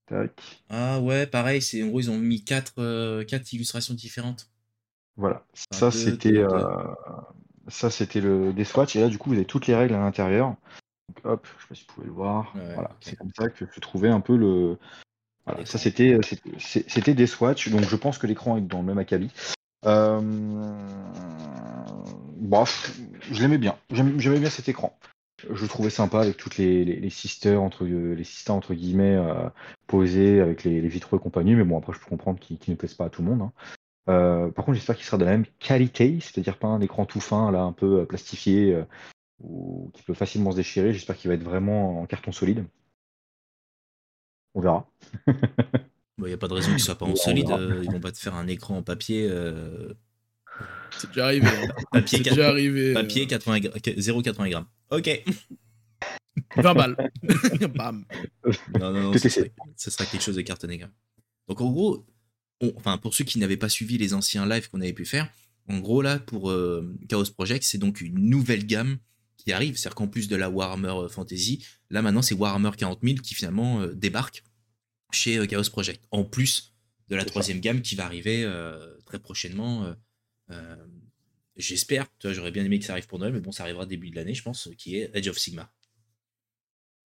Tac. 0.06 0.40
Ah 0.70 1.00
ouais, 1.00 1.26
pareil, 1.26 1.60
c'est 1.60 1.82
en 1.82 1.88
gros 1.88 2.00
ils 2.00 2.10
ont 2.10 2.16
mis 2.18 2.44
quatre, 2.44 2.75
euh, 2.78 3.25
quatre 3.25 3.52
illustrations 3.52 3.94
différentes. 3.94 4.50
Voilà. 5.16 5.44
Enfin, 5.72 5.90
Ça, 5.90 5.90
c'était. 5.90 6.38
euh, 6.38 6.64
Ça, 7.66 7.90
c'était 7.90 8.20
le 8.22 8.52
Deathwatch. 8.54 8.96
Et 8.96 9.00
là, 9.00 9.08
du 9.08 9.18
coup, 9.18 9.28
vous 9.30 9.37
avez 9.37 9.44
toutes 9.44 9.66
les 9.66 9.75
règles 9.75 9.94
à 9.94 9.98
l'intérieur. 9.98 10.54
Donc, 11.08 11.25
hop, 11.26 11.46
je 11.58 11.62
sais 11.62 11.68
pas 11.68 11.75
si 11.75 11.84
vous 11.87 11.94
pouvez 11.94 12.06
le 12.06 12.12
voir. 12.12 12.54
Ouais, 12.54 12.72
voilà. 12.75 12.96
C'est 13.00 13.16
comme 13.16 13.32
ça 13.37 13.48
que 13.50 13.66
se 13.66 13.80
trouvait 13.80 14.08
un 14.08 14.20
peu 14.20 14.37
le. 14.37 14.78
Voilà, 15.49 15.64
ça 15.67 15.78
c'était 15.78 16.14
euh, 16.14 16.21
c'était- 16.59 17.14
des 17.14 17.26
Swatch, 17.26 17.69
donc 17.71 17.83
je 17.83 17.97
pense 17.97 18.19
que 18.19 18.26
l'écran 18.26 18.57
est 18.59 18.61
dans 18.62 18.81
le 18.81 18.85
même 18.87 18.99
acabit. 18.99 19.31
Euh... 19.87 20.21
Bof, 22.37 22.93
je 23.31 23.40
l'aimais 23.40 23.59
bien. 23.59 23.76
J'aimais 23.90 24.38
bien 24.38 24.50
cet 24.50 24.69
écran. 24.69 24.99
Je 25.49 25.62
le 25.62 25.69
trouvais 25.69 25.90
sympa 25.90 26.21
avec 26.21 26.37
toutes 26.37 26.57
les, 26.57 26.85
les, 26.85 26.97
les 26.97 27.11
sisters 27.11 27.62
entre 27.62 27.85
les 27.85 28.25
sisters 28.25 28.55
entre 28.55 28.75
guillemets 28.75 29.17
euh, 29.17 29.49
posées 29.87 30.40
avec 30.40 30.64
les, 30.64 30.81
les 30.81 30.88
vitraux 30.88 31.17
et 31.17 31.21
compagnie. 31.21 31.55
Mais 31.55 31.64
bon 31.64 31.78
après 31.78 31.93
je 31.93 32.00
peux 32.00 32.07
comprendre 32.11 32.38
qu'ils 32.40 32.59
qu'ils 32.59 32.73
ne 32.73 32.76
plaisent 32.76 32.95
pas 32.95 33.07
à 33.07 33.11
tout 33.11 33.23
le 33.23 33.28
monde. 33.28 33.43
hein. 33.43 33.52
Euh, 34.09 34.50
par 34.50 34.64
contre 34.64 34.76
j'espère 34.76 34.97
qu'il 34.97 35.05
sera 35.05 35.19
de 35.19 35.25
la 35.25 35.33
même 35.33 35.47
qualité, 35.59 36.19
c'est-à-dire 36.21 36.59
pas 36.59 36.69
un 36.69 36.81
écran 36.81 37.07
tout 37.07 37.21
fin 37.21 37.50
là 37.52 37.62
un 37.62 37.73
peu 37.73 38.00
euh, 38.00 38.05
plastifié 38.05 38.75
euh, 38.75 38.85
ou 39.40 39.90
qui 39.95 40.02
peut 40.02 40.14
facilement 40.14 40.50
se 40.52 40.56
déchirer. 40.56 40.93
J'espère 40.93 41.17
qu'il 41.17 41.28
va 41.28 41.34
être 41.34 41.45
vraiment 41.45 42.00
en 42.00 42.06
carton 42.06 42.32
solide. 42.32 42.65
On 44.58 44.60
verra. 44.60 44.90
Il 46.18 46.25
n'y 46.25 46.32
a 46.32 46.36
pas 46.36 46.49
de 46.49 46.54
raison 46.54 46.71
qu'ils 46.73 46.80
soient 46.80 46.99
pas 46.99 47.06
en 47.06 47.14
solide. 47.14 47.49
euh, 47.50 47.80
ils 47.84 47.90
vont 47.92 48.00
pas 48.00 48.10
te 48.10 48.18
faire 48.18 48.34
un 48.34 48.49
écran 48.49 48.78
en 48.78 48.82
papier. 48.82 49.28
euh, 49.30 49.92
C'est 50.99 51.06
déjà 51.10 51.26
arrivé. 51.26 51.47
hein. 51.47 51.68
papier, 51.92 52.18
déjà 52.18 52.49
arrivé. 52.49 52.90
euh, 52.90 52.94
papier 52.94 53.26
80 53.28 53.58
gra- 53.60 53.78
0,80 53.99 54.50
grammes. 54.50 54.66
Ok. 54.90 55.23
20 56.56 56.75
balles. 56.75 56.97
Bam. 57.76 58.04
Non, 58.80 58.92
non, 58.92 59.00
non, 59.04 59.12
ce 59.12 59.26
est 59.26 59.30
serait, 59.30 59.52
ce 59.76 59.90
sera 59.92 60.04
quelque 60.06 60.23
chose 60.23 60.34
de 60.36 60.40
cartonné. 60.42 60.78
quand 60.78 60.86
même. 60.86 60.94
Donc 61.49 61.60
en 61.60 61.71
gros, 61.71 62.04
on- 62.60 62.73
enfin 62.76 62.99
pour 62.99 63.14
ceux 63.14 63.25
qui 63.25 63.38
n'avaient 63.38 63.56
pas 63.56 63.68
suivi 63.68 63.97
les 63.97 64.12
anciens 64.12 64.44
lives 64.44 64.68
qu'on 64.71 64.80
avait 64.80 64.92
pu 64.92 65.04
faire, 65.04 65.28
en 65.68 65.78
gros 65.78 66.02
là 66.02 66.18
pour 66.18 66.50
euh, 66.50 66.92
Chaos 67.08 67.25
Project, 67.32 67.62
c'est 67.62 67.78
donc 67.78 68.00
une 68.00 68.18
nouvelle 68.18 68.66
gamme 68.66 68.99
qui 69.36 69.52
arrive. 69.52 69.76
C'est-à-dire 69.76 69.94
qu'en 69.94 70.08
plus 70.08 70.26
de 70.26 70.34
la 70.34 70.50
Warhammer 70.50 71.06
Fantasy, 71.08 71.64
là 71.90 72.02
maintenant 72.02 72.23
c'est 72.23 72.34
Warhammer 72.34 72.71
40 72.76 72.99
000 73.04 73.16
qui 73.23 73.34
finalement 73.34 73.82
euh, 73.82 73.92
débarque 73.94 74.42
chez 75.12 75.38
euh, 75.38 75.47
Chaos 75.47 75.71
Project. 75.71 76.04
En 76.10 76.25
plus 76.25 76.75
de 77.08 77.16
la 77.16 77.25
troisième 77.25 77.60
gamme 77.60 77.80
qui 77.82 77.94
va 77.94 78.04
arriver 78.04 78.44
euh, 78.44 78.97
très 79.06 79.18
prochainement. 79.18 79.94
euh, 80.50 80.76
J'espère, 81.56 82.06
j'aurais 82.23 82.52
bien 82.52 82.64
aimé 82.64 82.78
que 82.78 82.84
ça 82.84 82.92
arrive 82.92 83.08
pour 83.08 83.18
Noël, 83.18 83.32
mais 83.32 83.40
bon, 83.40 83.50
ça 83.50 83.64
arrivera 83.64 83.84
début 83.84 84.10
de 84.10 84.16
l'année, 84.16 84.34
je 84.34 84.42
pense, 84.44 84.68
qui 84.78 84.97
est 84.97 85.10
Edge 85.14 85.28
of 85.28 85.38
Sigma. 85.38 85.68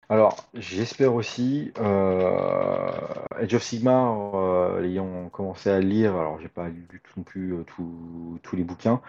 Alors, 0.09 0.48
j'espère 0.54 1.14
aussi, 1.14 1.72
euh, 1.78 2.90
Age 3.35 3.54
of 3.54 3.62
Sigmar, 3.64 4.37
euh, 4.37 4.85
ayant 4.85 5.28
commencé 5.30 5.68
à 5.68 5.80
lire, 5.80 6.14
alors 6.14 6.40
j'ai 6.40 6.48
pas 6.48 6.68
lu 6.68 6.87
du 6.88 7.00
tout 7.00 7.11
non 7.16 7.24
plus 7.24 7.54
euh, 7.54 7.64
tout- 7.64 8.38
tous 8.44 8.54
les 8.54 8.62
bouquins, 8.62 9.02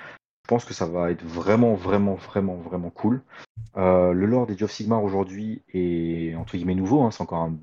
je 0.43 0.47
pense 0.47 0.65
que 0.65 0.73
ça 0.73 0.87
va 0.87 1.11
être 1.11 1.23
vraiment, 1.23 1.75
vraiment, 1.75 2.15
vraiment, 2.15 2.55
vraiment 2.55 2.89
cool. 2.89 3.21
Euh, 3.75 4.11
le 4.11 4.25
lore 4.25 4.47
d'Age 4.47 4.63
of 4.63 4.71
Sigmar 4.71 5.03
aujourd'hui 5.03 5.61
est 5.71 6.33
entre 6.35 6.57
guillemets 6.57 6.73
nouveau, 6.73 7.03
hein, 7.03 7.11
c'est 7.11 7.21
encore 7.21 7.43
un, 7.43 7.55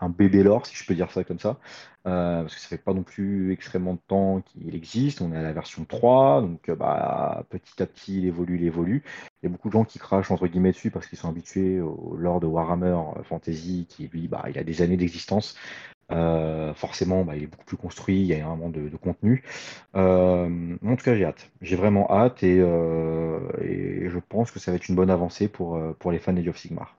un 0.00 0.08
bébé 0.08 0.42
lore, 0.42 0.66
si 0.66 0.76
je 0.76 0.84
peux 0.86 0.94
dire 0.94 1.10
ça 1.10 1.24
comme 1.24 1.38
ça, 1.38 1.58
euh, 2.06 2.42
parce 2.42 2.54
que 2.54 2.60
ça 2.60 2.68
fait 2.68 2.78
pas 2.78 2.92
non 2.92 3.02
plus 3.02 3.52
extrêmement 3.52 3.94
de 3.94 4.00
temps 4.06 4.42
qu'il 4.42 4.74
existe, 4.74 5.20
on 5.20 5.32
est 5.32 5.36
à 5.36 5.42
la 5.42 5.52
version 5.52 5.84
3, 5.84 6.42
donc 6.42 6.68
euh, 6.68 6.76
bah, 6.76 7.44
petit 7.50 7.82
à 7.82 7.86
petit 7.86 8.18
il 8.18 8.26
évolue, 8.26 8.56
il 8.56 8.64
évolue. 8.64 9.02
Il 9.42 9.46
y 9.46 9.48
a 9.48 9.50
beaucoup 9.50 9.68
de 9.68 9.72
gens 9.72 9.84
qui 9.84 9.98
crachent 9.98 10.30
entre 10.30 10.46
guillemets 10.46 10.72
dessus 10.72 10.90
parce 10.90 11.06
qu'ils 11.06 11.18
sont 11.18 11.28
habitués 11.28 11.80
au 11.80 12.14
lore 12.16 12.40
de 12.40 12.46
Warhammer 12.46 12.96
euh, 13.16 13.22
Fantasy, 13.24 13.86
qui 13.88 14.08
lui, 14.08 14.28
bah, 14.28 14.44
il 14.48 14.58
a 14.58 14.64
des 14.64 14.82
années 14.82 14.96
d'existence. 14.96 15.56
Forcément, 16.74 17.24
bah, 17.24 17.34
il 17.36 17.42
est 17.44 17.46
beaucoup 17.48 17.64
plus 17.64 17.76
construit, 17.76 18.20
il 18.20 18.26
y 18.26 18.34
a 18.34 18.36
énormément 18.38 18.70
de, 18.70 18.88
de 18.88 18.96
contenu. 18.96 19.42
En 19.94 20.48
tout 20.96 21.04
cas, 21.04 21.16
j'ai 21.16 21.24
hâte. 21.24 21.50
J'ai 21.62 21.76
vraiment 21.76 22.08
hâte 22.10 22.42
et, 22.44 22.58
je 22.60 24.18
pense 24.28 24.50
que 24.52 24.58
ça 24.60 24.70
va 24.70 24.76
être 24.76 24.88
une 24.88 24.94
bonne 24.94 25.10
avancée 25.10 25.48
pour, 25.48 25.78
les 26.10 26.18
fans 26.18 26.32
d'Age 26.32 26.48
of 26.48 26.56
Sigmar. 26.58 26.96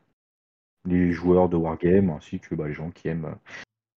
Les 0.87 1.11
joueurs 1.11 1.49
de 1.49 1.55
Wargame 1.55 2.09
ainsi 2.09 2.39
que 2.39 2.55
bah, 2.55 2.67
les 2.67 2.73
gens 2.73 2.91
qui 2.91 3.07
aiment, 3.07 3.35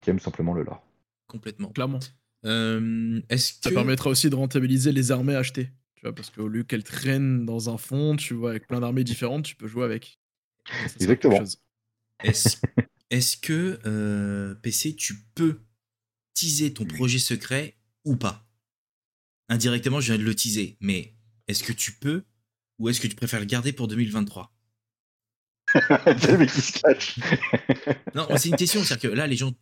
qui 0.00 0.10
aiment 0.10 0.18
simplement 0.18 0.54
le 0.54 0.64
lore. 0.64 0.82
Complètement. 1.26 1.68
Clairement. 1.68 2.00
Euh, 2.44 3.20
Est-ce 3.28 3.54
Ça 3.62 3.70
que... 3.70 3.74
permettra 3.74 4.10
aussi 4.10 4.28
de 4.30 4.34
rentabiliser 4.34 4.92
les 4.92 5.12
armées 5.12 5.36
achetées. 5.36 5.70
Tu 5.94 6.02
vois, 6.02 6.14
parce 6.14 6.30
qu'au 6.30 6.48
lieu 6.48 6.64
qu'elles 6.64 6.84
traînent 6.84 7.44
dans 7.44 7.72
un 7.72 7.76
fond, 7.76 8.16
tu 8.16 8.34
vois, 8.34 8.50
avec 8.50 8.66
plein 8.66 8.80
d'armées 8.80 9.04
différentes, 9.04 9.44
tu 9.44 9.54
peux 9.54 9.68
jouer 9.68 9.84
avec. 9.84 10.18
Ça, 10.66 10.94
Exactement. 11.00 11.42
est-ce 12.22 13.36
que 13.36 13.78
euh, 13.86 14.54
PC, 14.56 14.96
tu 14.96 15.14
peux 15.34 15.60
teaser 16.34 16.72
ton 16.72 16.84
projet 16.84 17.18
secret 17.18 17.76
ou 18.04 18.16
pas? 18.16 18.46
Indirectement, 19.48 20.00
je 20.00 20.12
viens 20.12 20.22
de 20.22 20.26
le 20.26 20.34
teaser, 20.34 20.76
mais 20.80 21.14
est-ce 21.48 21.62
que 21.62 21.72
tu 21.72 21.92
peux 21.92 22.24
ou 22.78 22.88
est-ce 22.88 23.00
que 23.00 23.08
tu 23.08 23.16
préfères 23.16 23.40
le 23.40 23.46
garder 23.46 23.72
pour 23.72 23.88
2023 23.88 24.52
le 25.59 25.59
mec 25.59 25.59
qui 25.59 25.59
se 25.59 25.59
cache. 25.59 25.59
Non, 28.14 28.26
c'est 28.36 28.48
une 28.48 28.56
question, 28.56 28.82
c'est-à-dire 28.82 29.10
que 29.10 29.16
là, 29.16 29.26
les 29.26 29.36
gens 29.36 29.52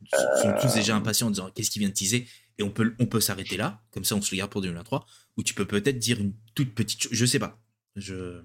sont 0.42 0.55
tous 0.61 0.75
déjà 0.75 0.97
impatients 0.97 1.29
en 1.29 1.31
disant 1.31 1.51
qu'est-ce 1.55 1.71
qu'il 1.71 1.81
vient 1.81 1.88
de 1.88 1.94
teaser? 1.94 2.27
Et 2.59 2.62
on 2.62 2.71
peut, 2.71 2.94
on 2.99 3.07
peut 3.07 3.21
s'arrêter 3.21 3.57
là, 3.57 3.81
comme 3.92 4.05
ça 4.05 4.16
on 4.16 4.21
se 4.21 4.35
le 4.35 4.38
garde 4.38 4.51
pour 4.51 4.61
2023, 4.62 5.07
ou 5.37 5.42
tu 5.42 5.55
peux 5.55 5.64
peut-être 5.64 5.99
dire 5.99 6.21
une 6.21 6.33
toute 6.55 6.75
petite 6.75 7.05
chose, 7.05 7.12
je 7.12 7.27
sais 7.27 7.38
pas. 7.38 7.59
Je... 7.97 8.42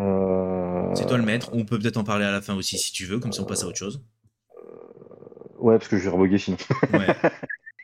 Euh, 0.00 0.94
C'est 0.94 1.06
toi 1.06 1.18
le 1.18 1.24
maître, 1.24 1.50
on 1.52 1.64
peut 1.64 1.78
peut-être 1.78 1.98
en 1.98 2.04
parler 2.04 2.24
à 2.24 2.32
la 2.32 2.40
fin 2.40 2.54
aussi 2.54 2.78
si 2.78 2.92
tu 2.92 3.06
veux, 3.06 3.20
comme 3.20 3.32
ça 3.32 3.42
on 3.42 3.46
passe 3.46 3.62
à 3.62 3.66
autre 3.66 3.78
chose. 3.78 4.02
Ouais, 5.58 5.78
parce 5.78 5.88
que 5.88 5.96
je 5.96 6.04
vais 6.04 6.10
reboguer 6.10 6.38
sinon. 6.38 6.56
Ouais. 6.92 7.06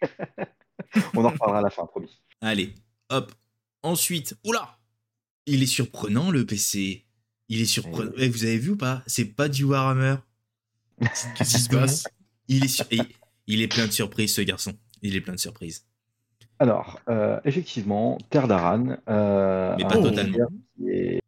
On 1.15 1.25
en 1.25 1.31
reparlera 1.31 1.61
à 1.61 1.63
la 1.63 1.71
fin, 1.71 1.87
promis. 1.87 2.21
Allez, 2.41 2.75
hop. 3.11 3.33
Ensuite, 3.83 4.37
oula 4.45 4.79
Il 5.47 5.63
est 5.63 5.67
surprenant 5.67 6.31
le 6.31 6.45
PC. 6.45 7.07
Il 7.51 7.61
est 7.61 7.65
surprenant. 7.67 8.13
Eh, 8.17 8.29
vous 8.29 8.45
avez 8.45 8.57
vu 8.59 8.71
ou 8.71 8.77
pas? 8.77 9.03
C'est 9.07 9.25
pas 9.27 9.49
du 9.49 9.65
Warhammer. 9.65 10.17
Qu'est-ce 11.01 11.55
qui 11.55 11.61
se 11.61 11.69
passe? 11.77 12.05
Il 12.49 12.65
est, 12.65 12.69
sur- 12.69 12.87
et- 12.91 13.01
il 13.47 13.61
est 13.61 13.69
plein 13.69 13.87
de 13.87 13.93
surprises 13.93 14.35
ce 14.35 14.41
garçon. 14.41 14.73
Il 15.03 15.17
est 15.17 15.21
plein 15.21 15.35
de 15.35 15.39
surprises. 15.39 15.85
Alors, 16.61 17.01
euh, 17.09 17.41
effectivement, 17.45 18.19
Terre 18.31 18.47
d'Aran. 18.49 18.97
euh, 19.09 19.75
Mais 19.77 19.83
pas 19.85 19.95
totalement. 20.01 20.47
Qui 20.77 20.89
est, 20.91 21.23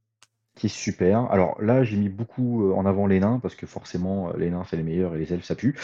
qui 0.55 0.67
est 0.67 0.69
super. 0.69 1.23
Alors 1.33 1.61
là, 1.61 1.83
j'ai 1.85 1.97
mis 1.97 2.09
beaucoup 2.11 2.69
euh, 2.71 2.75
en 2.75 2.87
avant 2.87 3.07
les 3.07 3.19
nains, 3.19 3.41
parce 3.41 3.55
que 3.57 3.67
forcément, 3.67 4.33
les 4.37 4.51
nains, 4.51 4.65
c'est 4.71 4.77
les 4.77 4.83
meilleurs 4.85 5.15
et 5.17 5.19
les 5.19 5.33
elfes, 5.33 5.45
ça 5.45 5.57
pue. 5.57 5.75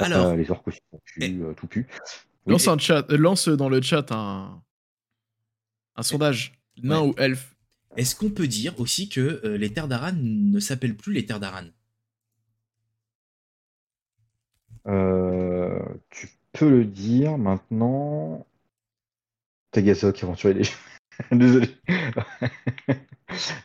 Euh, 0.00 0.04
Alors. 0.04 0.34
les 0.36 0.50
orques 0.50 0.68
aussi, 0.68 0.80
ça 0.90 0.98
pue, 1.04 1.20
Eh. 1.22 1.32
euh, 1.42 1.52
tout 1.54 1.66
pue. 1.66 1.86
Oui, 2.46 2.52
Lance, 2.52 2.66
un 2.68 2.78
chat, 2.78 3.04
lance 3.10 3.48
dans 3.48 3.68
le 3.68 3.82
chat 3.82 4.10
un, 4.10 4.62
Un 5.96 6.02
sondage. 6.02 6.54
Nain 6.82 7.02
ou 7.02 7.14
elfe 7.18 7.51
Est-ce 7.96 8.14
qu'on 8.16 8.30
peut 8.30 8.48
dire 8.48 8.78
aussi 8.80 9.08
que 9.08 9.40
euh, 9.44 9.56
les 9.58 9.72
terres 9.72 9.88
d'Aran 9.88 10.12
ne 10.14 10.60
s'appellent 10.60 10.96
plus 10.96 11.12
les 11.12 11.26
terres 11.26 11.40
d'Aran? 11.40 11.64
Euh, 14.86 15.78
tu 16.10 16.28
peux 16.52 16.70
le 16.70 16.84
dire 16.84 17.38
maintenant. 17.38 18.46
Tagazok, 19.70 20.22
aventurier 20.22 20.62
des 20.62 21.36
Désolé. 21.36 21.68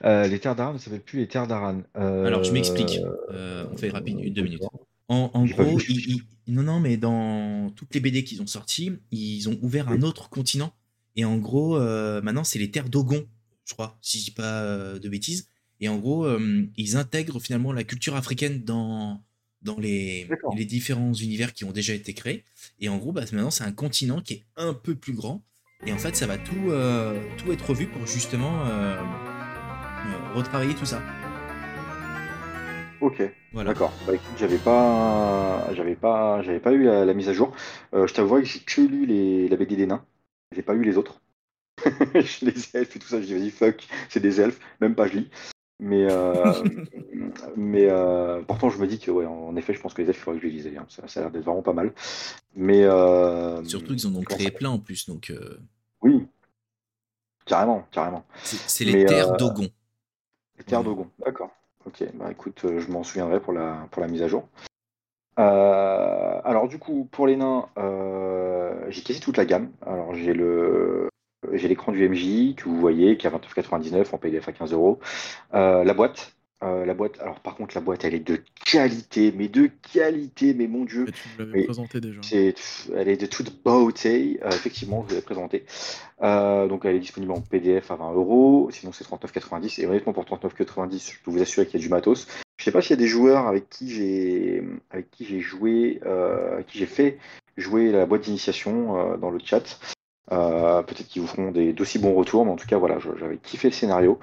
Euh, 0.06 0.28
les 0.28 0.40
terres 0.40 0.56
d'Aran 0.56 0.74
ne 0.76 0.78
s'appellent 0.78 1.02
plus 1.04 1.20
les 1.20 1.28
terres 1.28 1.46
d'Aran. 1.46 1.82
Alors, 1.94 2.42
je 2.46 2.54
m'explique. 2.54 3.00
Euh, 3.32 3.68
on 3.70 3.76
fait 3.76 3.90
rapide, 3.90 4.18
une, 4.18 4.34
deux 4.34 4.44
minutes. 4.44 4.62
En, 5.10 5.46
gros, 5.46 5.76
vu. 5.78 5.86
ils- 5.90 6.10
ils- 6.48 6.54
non, 6.54 6.64
non, 6.64 6.80
mais 6.80 6.96
dans 6.96 7.70
toutes 7.72 7.94
les 7.94 8.00
BD 8.00 8.24
qu'ils 8.24 8.42
ont 8.42 8.48
sorties, 8.48 8.94
ils 9.12 9.50
ont 9.50 9.58
ouvert 9.62 9.90
un 9.90 10.04
autre 10.04 10.30
continent. 10.30 10.72
Et 11.18 11.26
en 11.26 11.36
gros, 11.38 11.76
euh, 11.76 12.22
maintenant, 12.22 12.46
c'est 12.46 12.60
les 12.60 12.72
terres 12.72 12.88
d'Ogon, 12.88 13.26
je 13.68 13.74
crois, 13.74 13.98
si 14.02 14.20
je 14.20 14.26
dis 14.26 14.32
pas 14.32 14.64
euh, 14.64 15.00
de 15.00 15.10
bêtises. 15.10 15.50
Et 15.80 15.90
en 15.90 15.98
gros, 15.98 16.26
euh, 16.26 16.66
ils 16.78 16.98
intègrent 16.98 17.40
finalement 17.40 17.72
la 17.72 17.84
culture 17.84 18.16
africaine 18.16 18.64
dans, 18.64 19.22
dans 19.62 19.80
les, 19.80 20.28
les 20.56 20.66
différents 20.66 21.14
univers 21.14 21.54
qui 21.54 21.66
ont 21.66 21.72
déjà 21.72 21.94
été 21.94 22.14
créés. 22.14 22.44
Et 22.80 22.90
en 22.90 22.98
gros, 22.98 23.12
bah, 23.12 23.22
maintenant, 23.32 23.52
c'est 23.52 23.64
un 23.64 23.72
continent 23.72 24.22
qui 24.22 24.34
est 24.34 24.44
un 24.56 24.74
peu 24.74 24.96
plus 24.96 25.14
grand. 25.14 25.44
Et 25.86 25.94
en 25.94 26.00
fait, 26.00 26.16
ça 26.16 26.26
va 26.26 26.38
tout, 26.40 26.72
euh, 26.72 27.22
tout 27.38 27.52
être 27.52 27.70
revu 27.70 27.88
pour 27.88 28.08
justement 28.08 28.66
euh, 28.66 28.96
euh, 30.06 30.34
retravailler 30.34 30.74
tout 30.76 30.86
ça. 30.86 31.02
Ok, 33.00 33.22
Voilà. 33.52 33.74
d'accord. 33.74 33.94
Bah 34.08 34.14
j'avais 34.38 34.58
pas, 34.58 35.72
j'avais 35.76 35.96
pas, 35.96 36.42
j'avais 36.42 36.60
pas 36.60 36.72
eu 36.74 36.84
la, 36.84 37.06
la 37.06 37.14
mise 37.14 37.30
à 37.30 37.34
jour. 37.34 37.56
Je 37.94 38.12
t'avoue 38.12 38.38
que 38.40 38.46
j'ai 38.46 38.60
que 38.60 38.82
lu 38.82 39.06
les, 39.06 39.48
la 39.50 39.56
BD 39.56 39.76
des 39.76 39.86
nains. 39.86 40.04
J'ai 40.52 40.64
pas 40.64 40.74
eu 40.74 40.84
les 40.84 40.98
autres. 40.98 41.22
les 42.42 42.76
elfes 42.76 42.96
et 42.96 43.00
tout 43.00 43.08
ça, 43.08 43.22
je 43.22 43.26
dis 43.26 43.34
vas-y 43.34 43.50
fuck, 43.52 43.88
c'est 44.10 44.20
des 44.20 44.42
elfes, 44.42 44.60
même 44.82 44.96
pas 44.96 45.08
je 45.08 45.18
lis. 45.18 45.30
Mais 45.80 46.06
euh, 46.10 46.54
mais 47.56 47.86
euh, 47.90 48.42
pourtant 48.42 48.70
je 48.70 48.80
me 48.80 48.88
dis 48.88 49.00
que 49.00 49.12
ouais, 49.12 49.26
en 49.26 49.56
effet, 49.56 49.74
je 49.74 49.80
pense 49.80 49.94
que 49.94 50.02
les 50.02 50.08
elfes, 50.10 50.18
il 50.18 50.22
faudrait 50.24 50.40
que 50.40 50.48
je 50.48 50.52
les 50.52 50.58
lise. 50.64 50.78
hein. 50.78 50.86
Ça, 50.90 51.08
ça 51.08 51.20
a 51.20 51.24
l'air 51.24 51.32
d'être 51.32 51.46
vraiment 51.46 51.62
pas 51.62 51.74
mal. 51.74 51.94
Mais 52.56 52.84
euh, 52.84 53.64
Surtout 53.64 53.96
qu'ils 53.96 54.08
en 54.08 54.16
ont 54.16 54.24
créé 54.24 54.50
ça- 54.52 54.58
plein 54.58 54.70
en 54.70 54.80
plus, 54.80 55.08
donc 55.08 55.32
Oui, 56.02 56.26
carrément, 57.46 57.88
carrément. 57.92 58.26
c'est 58.44 58.86
les 58.86 58.94
Mais, 58.94 59.06
terres 59.06 59.38
d'Ogon. 59.38 59.70
Les 60.58 60.64
terres 60.64 60.80
Ouais. 60.80 60.86
d'Ogon, 60.86 61.10
d'accord. 61.24 61.52
Ok, 61.86 62.04
bah 62.16 62.32
écoute, 62.32 62.62
je 62.64 62.92
m'en 62.92 63.04
souviendrai 63.04 63.40
pour 63.40 63.54
la, 63.54 63.88
pour 63.92 64.02
la 64.02 64.08
mise 64.08 64.22
à 64.24 64.28
jour. 64.28 64.48
Alors 65.38 66.68
du 66.68 66.80
coup, 66.80 67.08
pour 67.12 67.28
les 67.28 67.36
nains, 67.38 67.68
j'ai 68.90 69.02
quasi 69.04 69.20
toute 69.20 69.38
la 69.38 69.46
gamme. 69.46 69.72
Alors 69.86 70.16
j'ai 70.16 70.34
le 70.34 71.10
j'ai 71.54 71.68
l'écran 71.68 71.92
du 71.92 72.08
MJ 72.08 72.56
que 72.56 72.64
vous 72.66 72.80
voyez, 72.80 73.18
qui 73.18 73.28
est 73.28 73.30
à 73.30 73.38
29,99 73.38 74.06
en 74.14 74.18
PDF 74.18 74.48
à 74.48 74.52
15 74.52 74.74
euros. 74.74 75.00
Euh, 75.54 75.84
La 75.84 75.94
boîte, 75.94 76.34
euh, 76.64 76.86
la 76.86 76.96
boîte. 76.96 77.20
Alors 77.20 77.40
par 77.40 77.56
contre, 77.56 77.76
la 77.76 77.82
boîte, 77.82 78.04
elle 78.04 78.16
est 78.16 78.28
de 78.28 78.40
qualité, 78.66 79.32
mais 79.36 79.48
de 79.48 79.70
qualité, 79.94 80.56
mais 80.56 80.68
mon 80.68 80.84
dieu. 80.86 81.06
Tu 81.06 81.30
me 81.38 81.46
l'avais 81.46 81.60
Oui. 81.60 81.64
présenté 81.66 82.02
déjà. 82.02 82.20
C'est, 82.24 82.56
elle 82.96 83.08
est 83.08 83.22
de 83.22 83.28
toute 83.28 83.62
beauté. 83.64 84.40
Euh, 84.44 84.50
effectivement, 84.50 85.04
je 85.04 85.10
vous 85.10 85.16
l'ai 85.16 85.22
présenté. 85.22 85.66
Euh, 86.24 86.68
donc, 86.68 86.86
elle 86.86 86.96
est 86.96 87.00
disponible 87.00 87.32
en 87.32 87.42
PDF 87.42 87.92
à 87.92 87.96
20 87.96 88.14
euros. 88.14 88.70
Sinon, 88.72 88.92
c'est 88.92 89.04
39,90. 89.04 89.80
Et 89.80 89.86
honnêtement, 89.86 90.14
pour 90.14 90.26
39,90, 90.26 91.14
je 91.14 91.20
peux 91.24 91.30
vous 91.30 91.42
assurer 91.42 91.68
qu'il 91.68 91.80
y 91.80 91.84
a 91.84 91.86
du 91.86 91.90
matos. 91.90 92.28
Je 92.58 92.64
sais 92.66 92.72
pas 92.72 92.82
s'il 92.82 92.92
y 92.92 92.94
a 92.94 93.02
des 93.04 93.08
joueurs 93.08 93.46
avec 93.46 93.70
qui 93.70 93.92
j'ai, 93.92 94.64
avec 94.90 95.12
qui 95.12 95.26
j'ai 95.26 95.40
joué, 95.42 96.00
euh, 96.08 96.56
avec 96.56 96.66
qui 96.66 96.80
j'ai 96.80 96.88
fait 96.88 97.20
jouer 97.56 97.92
la 97.92 98.08
boîte 98.08 98.22
d'initiation 98.22 98.98
euh, 99.14 99.18
dans 99.18 99.30
le 99.30 99.38
chat. 99.44 99.80
Euh, 100.32 100.82
peut-être 100.84 101.08
qu'ils 101.08 101.22
vous 101.22 101.28
feront 101.28 101.52
d'aussi 101.52 102.00
bons 102.00 102.14
retours, 102.14 102.46
mais 102.46 102.52
en 102.52 102.56
tout 102.56 102.68
cas, 102.68 102.78
voilà, 102.78 102.98
j'avais 103.00 103.38
kiffé 103.38 103.70
le 103.70 103.74
scénario. 103.74 104.20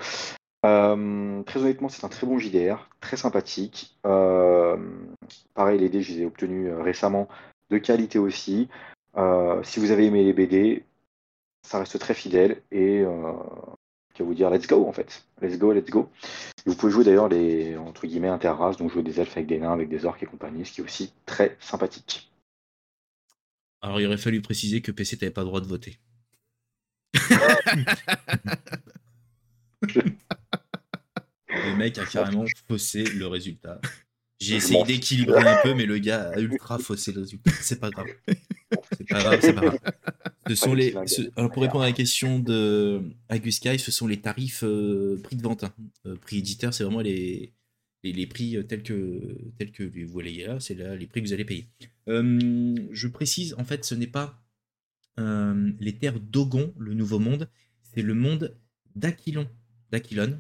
Euh, 0.67 1.43
très 1.43 1.61
honnêtement, 1.61 1.89
c'est 1.89 2.05
un 2.05 2.09
très 2.09 2.27
bon 2.27 2.39
JDR, 2.39 2.89
très 3.01 3.17
sympathique. 3.17 3.97
Euh, 4.07 4.77
pareil, 5.55 5.79
les 5.79 5.89
dés, 5.89 6.03
je 6.03 6.13
les 6.13 6.23
ai 6.23 6.27
obtenus 6.27 6.73
récemment, 6.81 7.29
de 7.71 7.79
qualité 7.79 8.19
aussi. 8.19 8.69
Si 9.63 9.81
vous 9.81 9.91
avez 9.91 10.07
aimé 10.07 10.25
les 10.25 10.33
BD, 10.33 10.85
ça 11.63 11.79
reste 11.79 11.99
très 11.99 12.15
fidèle 12.15 12.63
et 12.73 13.05
qu'à 14.15 14.25
vous 14.25 14.35
dire, 14.35 14.51
let's 14.51 14.67
go 14.67 14.87
en 14.87 14.93
fait. 14.93 15.25
Let's 15.41 15.59
go, 15.59 15.73
let's 15.73 15.91
go. 15.91 16.09
Vous 16.67 16.75
pouvez 16.75 16.93
jouer 16.93 17.05
d'ailleurs 17.05 17.29
les 17.29 17.77
entre 17.77 18.07
guillemets 18.07 18.29
interraces, 18.29 18.77
donc 18.77 18.91
jouer 18.91 19.03
des 19.03 19.21
elfes 19.21 19.37
avec 19.37 19.47
des 19.47 19.59
nains, 19.59 19.73
avec 19.73 19.89
des 19.89 20.07
orques 20.07 20.23
et 20.23 20.27
compagnie, 20.27 20.65
ce 20.65 20.73
qui 20.73 20.81
est 20.81 20.85
aussi 20.85 21.13
très 21.27 21.57
sympathique. 21.61 22.31
Alors 23.85 24.01
il 24.01 24.07
aurait 24.07 24.17
fallu 24.17 24.41
préciser 24.41 24.81
que 24.81 24.91
PC 24.93 25.19
t'avais 25.19 25.31
pas 25.31 25.43
le 25.43 25.47
droit 25.47 25.61
de 25.61 25.67
voter. 25.67 25.99
le 31.49 31.77
mec 31.77 31.99
a 31.99 32.07
carrément 32.07 32.45
faussé 32.69 33.05
le 33.05 33.27
résultat. 33.27 33.81
J'ai 34.41 34.57
essayé 34.57 34.83
d'équilibrer 34.85 35.47
un 35.47 35.59
peu, 35.63 35.75
mais 35.75 35.87
le 35.87 35.99
gars 35.99 36.31
a 36.35 36.39
ultra 36.41 36.79
faussé 36.79 37.13
le 37.13 37.21
résultat. 37.21 37.51
C'est 37.61 37.79
pas 37.81 37.91
grave. 37.91 38.07
C'est 38.99 39.09
pas 39.09 39.21
grave, 39.23 39.39
c'est 39.41 39.53
pas 39.55 39.61
grave. 39.61 39.79
Ce 40.49 40.55
sont 40.55 40.75
les, 40.75 40.93
ce- 41.07 41.31
alors 41.37 41.51
pour 41.51 41.63
répondre 41.63 41.85
à 41.85 41.87
la 41.87 41.93
question 41.93 42.39
de 42.41 43.03
Agus 43.29 43.53
Sky, 43.53 43.79
ce 43.79 43.91
sont 43.93 44.07
les 44.07 44.21
tarifs 44.21 44.65
euh, 44.65 45.21
prix 45.23 45.37
de 45.37 45.43
vente. 45.43 45.65
hein. 45.65 45.73
Euh, 46.07 46.17
prix 46.17 46.39
éditeur, 46.39 46.75
c'est 46.75 46.85
vraiment 46.85 47.01
les, 47.01 47.53
les, 48.05 48.13
les 48.13 48.27
prix 48.27 48.57
euh, 48.57 48.63
tels 48.63 48.83
que, 48.83 49.37
tels 49.59 49.73
que 49.73 49.83
vous 49.83 50.13
voyez 50.13 50.47
là, 50.47 50.61
c'est 50.61 50.75
là 50.75 50.95
les 50.95 51.07
prix 51.07 51.23
que 51.23 51.27
vous 51.27 51.33
allez 51.33 51.45
payer. 51.45 51.67
Euh, 52.09 52.77
je 52.93 53.09
précise, 53.09 53.55
en 53.59 53.65
fait, 53.65 53.85
ce 53.85 53.95
n'est 53.95 54.07
pas 54.07 54.41
euh, 55.19 55.73
les 55.81 55.97
terres 55.97 56.21
d'Ogon, 56.21 56.73
le 56.79 56.95
nouveau 56.95 57.19
monde, 57.19 57.51
c'est 57.83 58.03
le 58.03 58.15
monde 58.15 58.57
d'Aquilon, 58.95 59.49
d'Aquilon. 59.91 60.39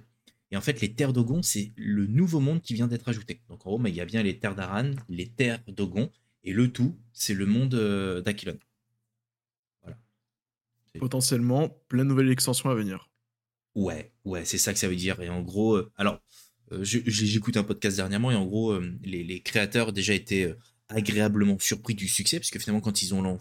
Et 0.50 0.57
en 0.57 0.61
fait, 0.61 0.81
les 0.81 0.92
terres 0.92 1.12
d'Ogon, 1.12 1.42
c'est 1.42 1.72
le 1.77 2.07
nouveau 2.07 2.38
monde 2.38 2.61
qui 2.61 2.74
vient 2.74 2.87
d'être 2.87 3.09
ajouté. 3.09 3.40
Donc 3.48 3.66
en 3.66 3.70
gros, 3.70 3.79
bah, 3.79 3.88
il 3.88 3.94
y 3.96 4.00
a 4.00 4.05
bien 4.05 4.22
les 4.22 4.38
terres 4.38 4.55
d'Aran, 4.55 4.92
les 5.09 5.27
terres 5.27 5.61
d'Ogon, 5.66 6.11
et 6.44 6.53
le 6.53 6.70
tout, 6.70 6.96
c'est 7.12 7.35
le 7.35 7.46
monde 7.46 7.74
euh, 7.74 8.20
d'Aquilon. 8.20 8.59
Potentiellement, 11.00 11.70
plein 11.88 12.05
de 12.05 12.11
nouvelles 12.11 12.31
extensions 12.31 12.70
à 12.70 12.74
venir. 12.77 13.11
Ouais, 13.74 14.12
ouais, 14.24 14.44
c'est 14.44 14.59
ça 14.59 14.72
que 14.72 14.79
ça 14.79 14.88
veut 14.88 14.94
dire. 14.94 15.20
Et 15.20 15.29
en 15.29 15.42
gros, 15.42 15.74
euh, 15.74 15.92
alors, 15.96 16.22
j'écoute 16.83 17.57
un 17.57 17.64
podcast 17.64 17.96
dernièrement 17.96 18.31
et 18.31 18.35
en 18.35 18.46
gros, 18.46 18.72
euh, 18.72 18.92
les, 19.03 19.24
les 19.24 19.40
créateurs 19.40 19.92
déjà 19.92 20.14
étaient 20.14 20.44
euh, 20.44 20.55
agréablement 20.88 21.59
surpris 21.59 21.94
du 21.94 22.09
succès 22.09 22.38
parce 22.38 22.50
que 22.50 22.59
finalement, 22.59 22.81
quand 22.81 23.03
ils 23.03 23.14
ont 23.14 23.38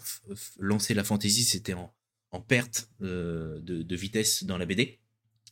lancé 0.58 0.94
la 0.94 1.04
fantasy, 1.04 1.44
c'était 1.44 1.74
en, 1.74 1.92
en 2.30 2.40
perte 2.40 2.88
euh, 3.02 3.60
de, 3.60 3.82
de 3.82 3.96
vitesse 3.96 4.44
dans 4.44 4.58
la 4.58 4.66
BD. 4.66 5.00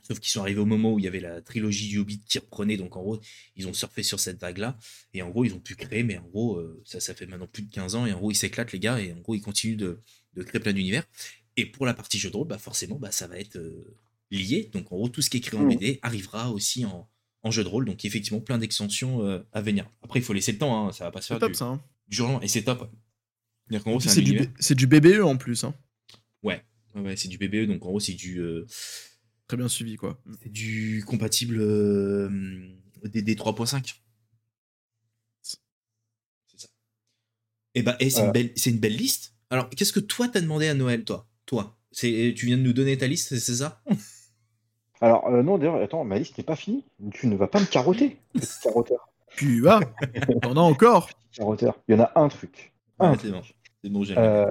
Sauf 0.04 0.18
qu'ils 0.18 0.32
sont 0.32 0.40
arrivés 0.40 0.58
au 0.58 0.66
moment 0.66 0.92
où 0.94 0.98
il 0.98 1.04
y 1.04 1.08
avait 1.08 1.20
la 1.20 1.40
trilogie 1.40 1.88
du 1.88 1.98
Hobbit 1.98 2.22
qui 2.26 2.40
reprenait, 2.40 2.76
donc 2.76 2.96
en 2.96 3.02
gros, 3.02 3.20
ils 3.54 3.68
ont 3.68 3.72
surfé 3.72 4.02
sur 4.02 4.18
cette 4.18 4.40
vague-là, 4.40 4.76
et 5.14 5.22
en 5.22 5.30
gros, 5.30 5.44
ils 5.44 5.54
ont 5.54 5.61
pu 5.61 5.76
créer, 5.76 6.02
mais 6.02 6.18
en 6.18 6.26
gros, 6.26 6.56
euh, 6.56 6.82
ça, 6.85 6.98
ça 6.98 7.14
fait 7.14 7.24
maintenant 7.26 7.46
plus 7.46 7.62
de 7.62 7.70
15 7.70 7.94
ans, 7.94 8.04
et 8.04 8.12
en 8.12 8.18
gros, 8.18 8.32
ils 8.32 8.37
s'éclatent, 8.37 8.72
les 8.72 8.80
gars, 8.80 8.98
et 9.00 9.12
en 9.12 9.20
gros, 9.20 9.37
ils 9.37 9.40
continuent 9.40 9.76
de, 9.76 10.00
de 10.35 10.42
créer 10.42 10.61
plein 10.61 10.72
d'univers. 10.72 11.04
Et 11.56 11.66
pour 11.66 11.87
la 11.87 11.94
partie 11.94 12.18
jeu 12.18 12.30
de 12.30 12.37
rôle, 12.37 12.48
bah 12.48 12.58
forcément, 12.58 12.96
bah, 12.96 13.12
ça 13.12 13.28
va 13.28 13.38
être 13.38 13.56
euh, 13.56 13.96
lié. 14.32 14.70
Donc 14.72 14.90
en 14.90 14.96
gros, 14.96 15.08
tout 15.08 15.22
ce 15.22 15.30
qui 15.30 15.37
est 15.37 15.40
créé 15.40 15.61
en 15.61 15.62
Mhm. 15.64 15.76
BD 15.76 16.00
arrivera 16.02 16.50
aussi 16.50 16.85
en, 16.85 17.08
en 17.42 17.50
jeu 17.50 17.64
de 17.64 17.68
rôle. 17.68 17.85
Donc 17.87 18.05
effectivement, 18.05 18.40
plein 18.40 18.59
d'extensions 18.59 19.24
euh, 19.24 19.40
à 19.52 19.61
venir. 19.61 19.90
Après, 20.02 20.18
il 20.20 20.22
faut 20.22 20.33
laisser 20.33 20.52
le 20.52 20.59
temps, 20.59 20.88
hein, 20.88 20.92
ça 20.92 21.05
va 21.05 21.11
pas 21.11 21.20
se 21.20 21.28
C'est 21.28 21.35
faire 21.35 21.40
top 21.40 21.52
du, 21.52 21.59
ça. 21.59 21.64
hein. 21.66 21.83
du 22.09 22.16
jour 22.16 22.26
au 22.28 22.33
lendemain. 22.33 22.44
Et 22.44 22.48
c'est 22.48 22.62
top. 22.62 22.90
C'est 23.70 23.81
C'est 24.09 24.20
du, 24.22 24.31
univers. 24.33 24.46
B- 24.48 24.50
c'est 24.59 24.74
du 24.74 24.87
BBE 24.87 25.22
en 25.24 25.37
plus. 25.37 25.64
Hein. 25.64 25.74
Ouais, 26.42 26.62
ouais, 26.94 27.16
c'est 27.16 27.28
du 27.28 27.38
BBE. 27.38 27.66
Donc 27.68 27.85
en 27.85 27.88
gros, 27.88 28.00
c'est 28.00 28.12
du, 28.14 28.38
euh, 28.40 28.66
Très 29.48 29.57
bien 29.57 29.68
suivi 29.68 29.96
quoi. 29.96 30.22
c'est 30.42 30.50
du 30.52 31.05
compatible 31.07 31.59
euh, 31.61 32.28
DD 33.05 33.35
3.5. 33.35 33.94
C'est 35.42 35.59
ça. 36.57 36.68
Et 37.74 37.83
bah, 37.83 37.96
et 38.00 38.11
c'est 38.11 38.20
Euh. 38.22 38.26
une, 38.26 38.33
belle, 38.33 38.52
c'est 38.57 38.70
une 38.70 38.78
belle 38.78 38.96
liste. 38.96 39.35
Alors, 39.50 39.68
qu'est-ce 39.70 39.92
que 39.92 40.00
toi 40.00 40.28
t'as 40.28 40.40
demandé 40.40 40.68
à 40.68 40.74
Noël, 40.74 41.05
toi? 41.05 41.28
Toi 41.46 41.78
c'est, 41.90 42.33
Tu 42.37 42.46
viens 42.46 42.57
de 42.57 42.62
nous 42.62 42.72
donner 42.72 42.96
ta 42.96 43.07
liste, 43.07 43.28
c'est 43.28 43.40
c'est 43.40 43.57
ça? 43.57 43.83
Alors 45.02 45.26
euh, 45.28 45.42
non, 45.42 45.58
d'ailleurs, 45.58 45.76
attends, 45.82 46.04
ma 46.04 46.18
liste 46.18 46.38
n'est 46.38 46.44
pas 46.44 46.56
finie. 46.56 46.84
Tu 47.12 47.26
ne 47.26 47.36
vas 47.36 47.48
pas 47.48 47.60
me 47.60 47.66
carotter, 47.66 48.16
petit 48.34 48.48
carotteur. 48.62 49.08
Tu 49.36 49.60
vas 49.60 49.80
T'en 50.42 50.56
as 50.56 50.60
encore 50.60 51.10
Carotteur. 51.32 51.78
Il 51.88 51.96
y 51.96 52.00
en 52.00 52.04
a 52.04 52.12
un 52.14 52.28
truc. 52.28 52.72
Un 52.98 53.10
Ouais, 53.12 53.16
c'est 53.20 53.30
truc. 53.30 53.32
bon. 53.32 53.42
C'est 53.84 53.90
bon, 53.90 54.04
j'aime 54.04 54.18
Euh, 54.18 54.46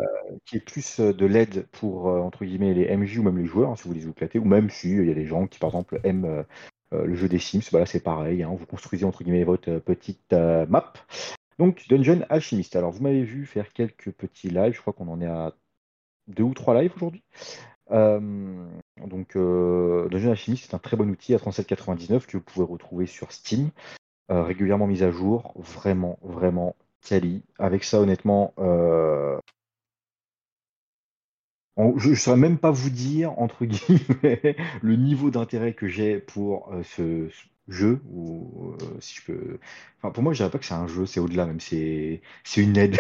qui 0.46 0.58
est 0.58 0.60
plus 0.60 1.00
euh, 1.00 1.14
de 1.14 1.26
l'aide 1.26 1.66
pour 1.72 2.10
euh, 2.10 2.20
entre 2.20 2.44
guillemets 2.44 2.74
les 2.74 2.96
MJ 2.98 3.20
ou 3.20 3.24
même 3.24 3.38
les 3.38 3.46
joueurs 3.46 3.70
hein, 3.72 3.76
si 3.78 3.84
vous 3.84 3.94
voulez 3.94 4.02
vous 4.06 4.14
ou 4.42 4.46
même 4.46 4.70
si 4.70 4.98
euh, 4.98 5.04
il 5.04 5.08
y 5.08 5.12
a 5.12 5.16
des 5.16 5.26
gens 5.26 5.48
qui 5.48 5.58
par 5.58 5.70
exemple 5.70 6.02
aiment 6.04 6.26
euh, 6.26 7.06
le 7.06 7.16
jeu 7.16 7.30
des 7.30 7.40
Sims 7.40 7.62
bah 7.72 7.80
là 7.80 7.86
c'est 7.86 8.02
pareil 8.02 8.44
hein, 8.44 8.54
vous 8.54 8.66
construisez 8.66 9.06
entre 9.06 9.24
guillemets 9.24 9.46
votre 9.46 9.78
petite 9.80 10.34
euh, 10.34 10.66
map 10.68 10.92
donc 11.60 11.86
Dungeon 11.88 12.26
Alchemist 12.30 12.76
alors 12.76 12.92
vous 12.92 13.02
m'avez 13.04 13.24
vu 13.24 13.46
faire 13.46 13.72
quelques 13.72 14.12
petits 14.12 14.50
lives 14.50 14.74
je 14.74 14.82
crois 14.82 14.92
qu'on 14.92 15.08
en 15.08 15.22
est 15.22 15.28
à 15.28 15.54
deux 16.28 16.44
ou 16.44 16.54
trois 16.54 16.82
lives 16.82 16.92
aujourd'hui 16.98 17.24
Euh, 17.92 18.68
donc 19.08 19.36
euh, 19.36 20.08
Dungeon 20.10 20.32
Alchemist 20.32 20.66
c'est 20.70 20.76
un 20.76 20.80
très 20.80 20.98
bon 20.98 21.10
outil 21.10 21.34
à 21.34 21.38
37,99 21.38 22.26
que 22.26 22.38
vous 22.38 22.44
pouvez 22.44 22.66
retrouver 22.66 23.06
sur 23.06 23.32
Steam 23.32 23.70
euh, 24.32 24.44
régulièrement 24.44 24.88
mis 24.88 25.04
à 25.04 25.12
jour 25.12 25.54
vraiment 25.56 26.20
vraiment 26.22 26.76
quali 27.02 27.44
avec 27.58 27.84
ça 27.84 28.00
honnêtement 28.00 28.54
euh, 28.60 29.38
je 31.98 32.10
ne 32.10 32.16
saurais 32.16 32.38
même 32.38 32.60
pas 32.60 32.70
vous 32.70 32.90
dire, 32.90 33.40
entre 33.40 33.66
guillemets, 33.66 34.56
le 34.82 34.96
niveau 34.98 35.32
d'intérêt 35.32 35.74
que 35.74 35.88
j'ai 35.88 36.20
pour 36.20 36.72
euh, 36.72 36.84
ce, 36.84 37.30
jeu, 37.68 38.02
ou 38.12 38.76
si 39.00 39.16
je 39.16 39.26
peux. 39.26 39.60
Enfin, 39.98 40.12
pour 40.12 40.22
moi, 40.22 40.34
je 40.34 40.40
dirais 40.40 40.52
pas 40.52 40.60
que 40.60 40.66
c'est 40.66 40.74
un 40.74 40.88
jeu, 40.88 41.06
c'est 41.06 41.20
au-delà 41.20 41.46
même, 41.46 41.60
c'est 41.60 42.22
une 42.58 42.78
aide, 42.78 42.98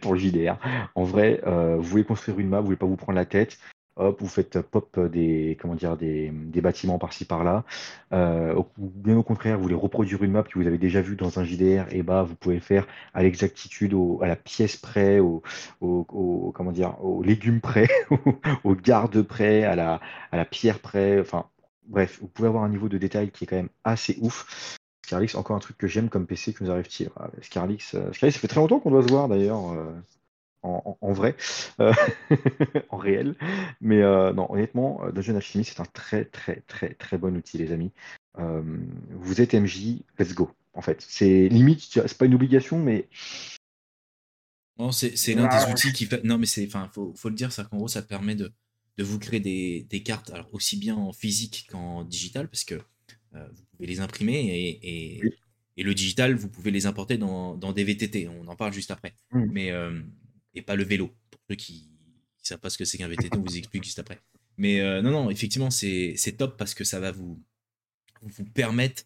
pour 0.00 0.14
le 0.14 0.18
JDR. 0.18 0.56
En 0.94 1.04
vrai, 1.04 1.40
vous 1.44 1.82
voulez 1.82 2.04
construire 2.04 2.38
une 2.38 2.48
map, 2.48 2.60
vous 2.60 2.66
voulez 2.66 2.76
pas 2.76 2.86
vous 2.86 2.96
prendre 2.96 3.16
la 3.16 3.26
tête, 3.26 3.58
hop, 3.98 4.20
vous 4.20 4.28
faites 4.28 4.60
pop 4.60 4.98
des, 4.98 5.56
comment 5.60 5.74
dire, 5.74 5.96
des, 5.96 6.30
des 6.30 6.60
bâtiments 6.60 6.98
par-ci 6.98 7.24
par-là. 7.24 7.64
Euh, 8.12 8.54
ou 8.54 8.64
bien 8.78 9.16
au 9.16 9.22
contraire, 9.22 9.56
vous 9.56 9.64
voulez 9.64 9.74
reproduire 9.74 10.22
une 10.22 10.32
map 10.32 10.42
que 10.42 10.58
vous 10.58 10.66
avez 10.66 10.78
déjà 10.78 11.00
vue 11.00 11.16
dans 11.16 11.38
un 11.38 11.44
JDR, 11.44 11.86
et 11.90 12.02
bah 12.02 12.22
vous 12.22 12.34
pouvez 12.34 12.60
faire 12.60 12.86
à 13.14 13.22
l'exactitude, 13.22 13.94
à 14.22 14.26
la 14.26 14.36
pièce 14.36 14.76
près, 14.76 15.18
au, 15.18 15.42
au, 15.80 16.52
comment 16.54 16.72
dire, 16.72 17.02
aux 17.04 17.22
légumes 17.22 17.60
près, 17.60 17.88
aux 18.64 18.74
gardes 18.74 19.22
près, 19.22 19.64
à 19.64 19.76
la, 19.76 20.00
à 20.32 20.36
la 20.36 20.44
pierre 20.44 20.80
près. 20.80 21.20
Enfin, 21.20 21.46
bref, 21.86 22.18
vous 22.20 22.28
pouvez 22.28 22.48
avoir 22.48 22.64
un 22.64 22.68
niveau 22.68 22.88
de 22.88 22.98
détail 22.98 23.30
qui 23.30 23.44
est 23.44 23.46
quand 23.46 23.56
même 23.56 23.70
assez 23.84 24.18
ouf. 24.20 24.76
Scarlix, 25.04 25.34
encore 25.36 25.56
un 25.56 25.60
truc 25.60 25.78
que 25.78 25.86
j'aime 25.86 26.10
comme 26.10 26.26
PC 26.26 26.52
que 26.52 26.62
nous 26.62 26.70
arrive-t-il 26.70 27.08
Scarlix, 27.40 27.94
euh, 27.94 28.12
Scarlix, 28.12 28.34
ça 28.34 28.40
fait 28.40 28.48
très 28.48 28.60
longtemps 28.60 28.78
qu'on 28.78 28.90
doit 28.90 29.02
se 29.02 29.08
voir 29.08 29.28
d'ailleurs. 29.28 29.72
Euh, 29.72 29.90
en, 30.62 31.12
vrai, 31.12 31.36
euh, 31.80 31.92
en 32.90 32.96
réel. 32.96 33.36
Mais 33.80 34.02
euh, 34.02 34.32
non, 34.32 34.50
honnêtement, 34.50 35.04
euh, 35.04 35.12
Dungeon 35.12 35.36
Alchemy, 35.36 35.64
c'est 35.64 35.80
un 35.80 35.84
très, 35.84 36.24
très, 36.24 36.62
très, 36.66 36.94
très 36.94 37.18
bon 37.18 37.36
outil, 37.36 37.58
les 37.58 37.72
amis. 37.72 37.92
vous 38.36 39.40
êtes 39.40 39.54
MJ, 39.54 40.00
let's 40.18 40.34
go. 40.34 40.50
En 40.74 40.82
fait, 40.82 41.04
c'est 41.08 41.48
limite, 41.48 41.80
c'est 41.80 42.18
pas 42.18 42.26
une 42.26 42.34
obligation, 42.34 42.78
mais. 42.78 43.08
Non, 44.78 44.92
c'est 44.92 45.34
l'un 45.34 45.48
des 45.48 45.72
outils 45.72 45.92
qui 45.92 46.06
fait. 46.06 46.22
Non, 46.24 46.38
mais 46.38 46.46
c'est, 46.46 46.66
enfin, 46.66 46.88
faut, 46.92 47.12
faut, 47.16 47.28
le 47.28 47.34
dire, 47.34 47.52
c'est 47.52 47.68
qu'en 47.68 47.78
gros, 47.78 47.88
ça 47.88 48.02
permet 48.02 48.36
de, 48.36 48.52
de 48.96 49.04
vous 49.04 49.18
créer 49.18 49.40
des, 49.40 49.86
des, 49.90 50.02
cartes, 50.04 50.30
alors 50.30 50.48
aussi 50.52 50.76
bien 50.76 50.94
en 50.94 51.12
physique 51.12 51.66
qu'en 51.70 52.04
digital, 52.04 52.48
parce 52.48 52.64
que 52.64 52.76
vous 53.32 53.64
pouvez 53.72 53.86
les 53.86 54.00
imprimer 54.00 54.34
et, 54.34 55.16
et, 55.16 55.20
et, 55.76 55.82
le 55.82 55.94
digital, 55.94 56.34
vous 56.34 56.48
pouvez 56.48 56.70
les 56.70 56.86
importer 56.86 57.18
dans, 57.18 57.56
dans 57.56 57.72
des 57.72 57.84
VTT. 57.84 58.28
On 58.28 58.46
en 58.48 58.56
parle 58.56 58.72
juste 58.72 58.90
après. 58.90 59.14
Mmh. 59.32 59.44
Mais 59.52 59.72
et 60.58 60.62
pas 60.62 60.76
le 60.76 60.84
vélo. 60.84 61.08
Pour 61.30 61.40
ceux 61.48 61.56
qui 61.56 61.88
ne 61.92 62.46
savent 62.46 62.58
pas 62.58 62.70
ce 62.70 62.78
que 62.78 62.84
c'est 62.84 62.98
qu'un 62.98 63.08
VTT, 63.08 63.36
on 63.36 63.42
vous 63.42 63.56
explique 63.56 63.84
juste 63.84 63.98
après. 63.98 64.20
Mais 64.56 64.80
euh, 64.80 65.00
non, 65.02 65.10
non, 65.10 65.30
effectivement, 65.30 65.70
c'est 65.70 66.36
top 66.36 66.56
parce 66.56 66.74
que 66.74 66.84
ça 66.84 67.00
va 67.00 67.12
vous, 67.12 67.42
vous 68.22 68.44
permettre 68.44 69.04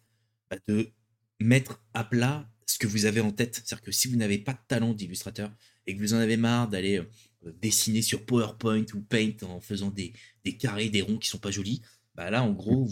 bah, 0.49 0.57
de 0.67 0.91
mettre 1.39 1.81
à 1.93 2.03
plat 2.03 2.49
ce 2.65 2.77
que 2.77 2.87
vous 2.87 3.05
avez 3.05 3.21
en 3.21 3.31
tête. 3.31 3.55
C'est-à-dire 3.55 3.81
que 3.81 3.91
si 3.91 4.07
vous 4.07 4.15
n'avez 4.15 4.39
pas 4.39 4.53
de 4.53 4.59
talent 4.67 4.93
d'illustrateur 4.93 5.51
et 5.85 5.95
que 5.95 6.01
vous 6.01 6.13
en 6.13 6.17
avez 6.17 6.37
marre 6.37 6.69
d'aller 6.69 6.97
euh, 6.97 7.51
dessiner 7.61 8.01
sur 8.01 8.25
PowerPoint 8.25 8.85
ou 8.93 9.01
Paint 9.01 9.43
en 9.43 9.59
faisant 9.59 9.91
des, 9.91 10.13
des, 10.43 10.57
carrés, 10.57 10.89
des 10.89 11.01
ronds 11.01 11.17
qui 11.17 11.29
sont 11.29 11.37
pas 11.37 11.51
jolis, 11.51 11.81
bah 12.15 12.29
là, 12.31 12.43
en 12.43 12.51
gros, 12.51 12.89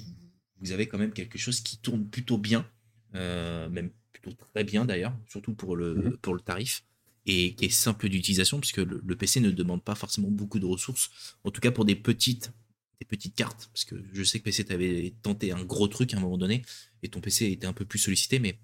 vous, 0.59 0.71
avez 0.71 0.87
quand 0.87 0.97
même 0.97 1.13
quelque 1.13 1.37
chose 1.37 1.61
qui 1.61 1.77
tourne 1.77 2.07
plutôt 2.07 2.37
bien, 2.37 2.69
euh, 3.15 3.69
même 3.69 3.91
plutôt 4.11 4.33
très 4.33 4.63
bien 4.63 4.85
d'ailleurs, 4.85 5.17
surtout 5.27 5.53
pour 5.53 5.75
le, 5.75 5.95
mmh 5.95 6.17
pour 6.17 6.35
le 6.35 6.41
tarif 6.41 6.83
et 7.25 7.53
qui 7.55 7.65
est 7.65 7.69
simple 7.69 8.09
d'utilisation 8.09 8.59
puisque 8.59 8.77
le, 8.77 9.01
le, 9.03 9.15
PC 9.15 9.39
ne 9.39 9.51
demande 9.51 9.83
pas 9.83 9.95
forcément 9.95 10.29
beaucoup 10.29 10.59
de 10.59 10.65
ressources, 10.65 11.11
en 11.43 11.51
tout 11.51 11.61
cas 11.61 11.71
pour 11.71 11.85
des 11.85 11.95
petites, 11.95 12.51
des 12.99 13.05
petites 13.05 13.35
cartes, 13.35 13.69
parce 13.73 13.85
que 13.85 13.95
je 14.13 14.23
sais 14.23 14.39
que 14.39 14.45
PC 14.45 14.65
t'avait 14.65 15.13
tenté 15.21 15.51
un 15.51 15.63
gros 15.63 15.87
truc 15.87 16.13
à 16.13 16.17
un 16.17 16.19
moment 16.19 16.37
donné 16.37 16.63
et 17.03 17.09
ton 17.09 17.21
PC 17.21 17.47
était 17.47 17.67
un 17.67 17.73
peu 17.73 17.85
plus 17.85 17.99
sollicité, 17.99 18.39
mais 18.39 18.57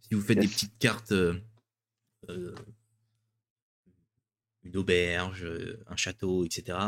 si 0.00 0.14
vous 0.14 0.20
faites 0.20 0.38
des 0.38 0.48
petites 0.48 0.78
cartes, 0.78 1.12
euh, 1.12 1.40
euh, 2.28 2.54
une 4.62 4.76
auberge, 4.76 5.46
un 5.86 5.96
château, 5.96 6.44
etc., 6.44 6.78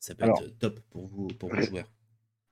ça 0.00 0.14
peut 0.16 0.24
être 0.24 0.58
top 0.58 0.80
pour 0.90 1.06
vous, 1.06 1.28
pour 1.28 1.54
vos 1.54 1.62
joueurs. 1.62 1.88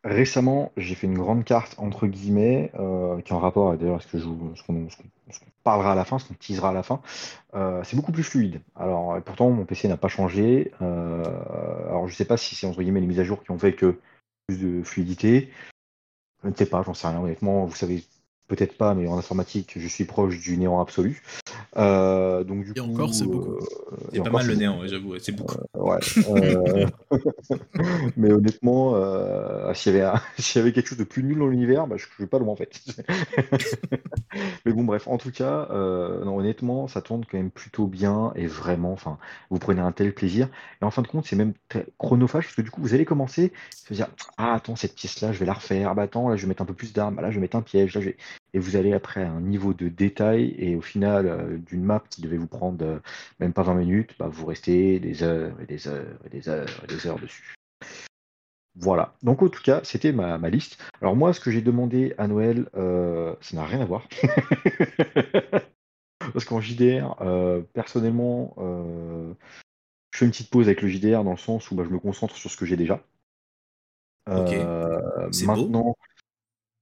Récemment, 0.05 0.73
j'ai 0.79 0.95
fait 0.95 1.07
une 1.07 1.19
grande 1.19 1.45
carte 1.45 1.75
entre 1.79 2.07
guillemets, 2.07 2.71
euh, 2.75 3.21
qui 3.21 3.33
est 3.33 3.35
en 3.35 3.39
rapport 3.39 3.77
d'ailleurs 3.77 4.03
ce 4.03 4.07
que 4.07 4.19
je 4.19 4.25
ce 4.25 4.63
qu'on 4.63 4.89
parlera 5.63 5.93
à 5.93 5.95
la 5.95 6.05
fin, 6.05 6.19
ce 6.19 6.27
qu'on 6.29 6.35
teasera 6.35 6.71
à 6.71 6.73
la 6.73 6.83
fin. 6.83 7.01
Euh, 7.55 7.83
c'est 7.85 7.97
beaucoup 7.97 8.13
plus 8.13 8.23
fluide. 8.23 8.61
Alors 8.77 9.21
pourtant 9.23 9.51
mon 9.51 9.65
PC 9.65 9.89
n'a 9.89 9.97
pas 9.97 10.09
changé. 10.09 10.73
Euh, 10.83 11.25
alors 11.89 12.09
je 12.09 12.15
sais 12.15 12.25
pas 12.25 12.37
si 12.37 12.55
c'est 12.55 12.67
entre 12.67 12.83
guillemets 12.83 13.01
les 13.01 13.07
mises 13.07 13.21
à 13.21 13.25
jour 13.25 13.43
qui 13.43 13.51
ont 13.51 13.59
fait 13.59 13.75
que 13.75 14.01
plus 14.47 14.59
de 14.59 14.83
fluidité. 14.83 15.51
Je 16.43 16.49
ne 16.49 16.55
sais 16.55 16.67
pas, 16.67 16.83
j'en 16.83 16.95
sais 16.95 17.09
rien 17.09 17.21
honnêtement. 17.21 17.67
Vous 17.67 17.77
savez 17.77 18.05
peut-être 18.51 18.77
pas, 18.77 18.95
mais 18.95 19.07
en 19.07 19.17
informatique, 19.17 19.75
je 19.77 19.87
suis 19.87 20.05
proche 20.05 20.41
du 20.41 20.59
néant 20.59 20.81
absolu. 20.81 21.23
Euh, 21.77 22.43
donc 22.43 22.65
du 22.65 22.73
et 22.75 22.81
encore, 22.81 23.15
c'est 23.15 23.25
beaucoup. 23.25 23.55
Euh, 23.55 23.97
c'est 24.13 24.25
pas 24.25 24.31
mal 24.31 24.47
le 24.47 24.57
néant, 24.57 24.81
j'avoue, 24.87 25.17
c'est 25.21 25.31
beaucoup. 25.31 25.55
Euh, 25.77 25.81
ouais. 25.81 26.87
mais 28.17 28.33
honnêtement, 28.33 28.95
s'il 29.73 29.95
y, 29.95 30.01
avait, 30.01 30.19
y 30.55 30.59
avait 30.59 30.73
quelque 30.73 30.89
chose 30.89 30.99
de 30.99 31.05
plus 31.05 31.23
nul 31.23 31.39
dans 31.39 31.47
l'univers, 31.47 31.87
bah, 31.87 31.97
je 31.97 32.07
ne 32.07 32.11
suis 32.13 32.27
pas 32.27 32.41
loin 32.41 32.53
en 32.53 32.57
fait. 32.57 32.81
mais 34.67 34.73
bon, 34.73 34.83
bref, 34.83 35.07
en 35.07 35.17
tout 35.17 35.31
cas, 35.31 35.69
non, 35.71 36.39
honnêtement, 36.39 36.89
ça 36.89 37.03
tourne 37.03 37.25
quand 37.31 37.39
même 37.39 37.51
plutôt 37.51 37.87
bien 37.87 38.33
et 38.35 38.49
vraiment, 38.49 38.93
enfin, 38.93 39.19
vous 39.51 39.61
prenez 39.61 39.81
un 39.81 39.93
tel 39.93 40.13
plaisir. 40.13 40.49
Et 40.83 40.85
en 40.85 40.91
fin 40.91 41.03
de 41.03 41.07
compte, 41.07 41.25
c'est 41.25 41.37
même 41.37 41.53
très 41.69 41.87
chronophage 41.99 42.47
parce 42.47 42.57
que 42.57 42.63
du 42.63 42.71
coup, 42.73 42.81
vous 42.81 42.95
allez 42.95 43.05
commencer 43.05 43.53
à 43.91 43.95
dire 43.95 44.09
Ah, 44.39 44.55
attends, 44.55 44.75
cette 44.75 44.97
pièce-là, 44.97 45.33
je 45.33 45.39
vais 45.39 45.47
la 45.47 45.53
refaire. 45.53 45.91
Ah, 45.91 45.95
bah 45.95 46.03
attends, 46.03 46.29
là, 46.29 46.37
je 46.37 46.43
vais 46.43 46.49
mettre 46.49 46.63
un 46.63 46.67
peu 46.67 46.75
plus 46.75 46.93
d'armes. 46.93 47.15
Bah, 47.15 47.23
là, 47.23 47.31
je 47.31 47.37
vais 47.37 47.41
mettre 47.41 47.57
un 47.57 47.63
piège. 47.63 47.95
Là, 47.95 48.01
je 48.01 48.07
vais 48.07 48.17
et 48.53 48.59
vous 48.59 48.77
allez 48.77 48.93
après 48.93 49.23
un 49.23 49.41
niveau 49.41 49.75
de 49.75 49.89
détail 49.89 50.55
et 50.59 50.77
au 50.77 50.81
final 50.81 51.27
euh, 51.27 51.59
d'une 51.59 51.85
map 51.85 52.03
qui 52.11 52.23
devait 52.23 52.37
vous 52.37 52.47
prendre 52.47 52.85
euh, 52.85 52.99
même 53.39 53.53
pas 53.53 53.63
20 53.63 53.75
minutes, 53.75 54.15
bah, 54.19 54.29
vous 54.29 54.47
restez 54.47 55.01
des 55.01 55.23
heures 55.23 55.61
et 55.61 55.67
des 55.67 55.89
heures 55.89 56.19
et 56.25 56.29
des 56.29 56.49
heures 56.49 56.69
et 56.85 56.87
des 56.87 57.07
heures 57.07 57.19
dessus. 57.19 57.55
Voilà. 58.77 59.15
Donc 59.23 59.43
en 59.43 59.49
tout 59.49 59.63
cas, 59.63 59.81
c'était 59.85 60.13
ma, 60.13 60.39
liste. 60.49 60.83
Alors 61.01 61.17
moi, 61.17 61.33
ce 61.33 61.41
que 61.41 61.51
j'ai 61.51 61.61
demandé 61.61 62.15
à 62.19 62.29
Noël, 62.29 62.69
euh, 62.77 63.35
ça 63.41 63.57
n'a 63.57 63.65
rien 63.65 63.81
à 63.81 63.85
voir. 63.85 64.09
Parce 66.33 66.45
qu'en 66.45 66.61
JDR, 66.61 67.17
personnellement, 67.73 68.55
je 68.59 70.19
fais 70.19 70.27
une 70.27 70.31
petite 70.31 70.51
pause 70.51 70.67
avec 70.67 70.83
le 70.83 70.89
JDR 70.89 71.25
dans 71.25 71.33
le 71.33 71.39
sens 71.39 71.71
où 71.71 71.75
bah, 71.75 71.83
je 71.85 71.91
me 71.91 71.99
concentre 71.99 72.37
sur 72.37 72.51
ce 72.51 72.57
que 72.57 72.67
j'ai 72.67 72.77
déjà. 72.77 73.03
maintenant, 75.47 75.97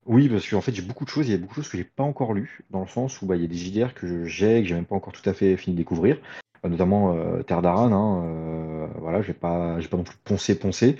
oui, 0.08 0.28
parce 0.28 0.48
qu'en 0.48 0.62
fait, 0.62 0.74
j'ai 0.74 0.82
beaucoup 0.82 1.04
de 1.04 1.10
choses. 1.10 1.28
Il 1.28 1.32
y 1.32 1.34
a 1.34 1.38
beaucoup 1.38 1.60
de 1.60 1.62
choses 1.62 1.70
que 1.70 1.78
j'ai 1.78 1.84
pas 1.84 2.02
encore 2.02 2.32
lues, 2.32 2.64
dans 2.70 2.80
le 2.80 2.88
sens 2.88 3.20
où 3.20 3.26
bah, 3.26 3.36
il 3.36 3.42
y 3.42 3.44
a 3.44 3.48
des 3.48 3.56
JDR 3.56 3.92
que 3.94 4.24
j'ai, 4.24 4.62
que 4.62 4.68
j'ai 4.68 4.74
même 4.74 4.86
pas 4.86 4.96
encore 4.96 5.12
tout 5.12 5.28
à 5.28 5.34
fait 5.34 5.56
fini 5.56 5.74
de 5.74 5.78
découvrir, 5.78 6.18
notamment 6.64 7.14
euh, 7.14 7.42
Terre 7.42 7.62
d'Aran. 7.62 7.92
Hein, 7.92 8.24
euh, 8.24 8.86
voilà, 8.98 9.22
j'ai 9.22 9.34
pas, 9.34 9.78
pas 9.78 9.96
non 9.96 10.04
plus 10.04 10.16
poncé, 10.24 10.58
poncé. 10.58 10.96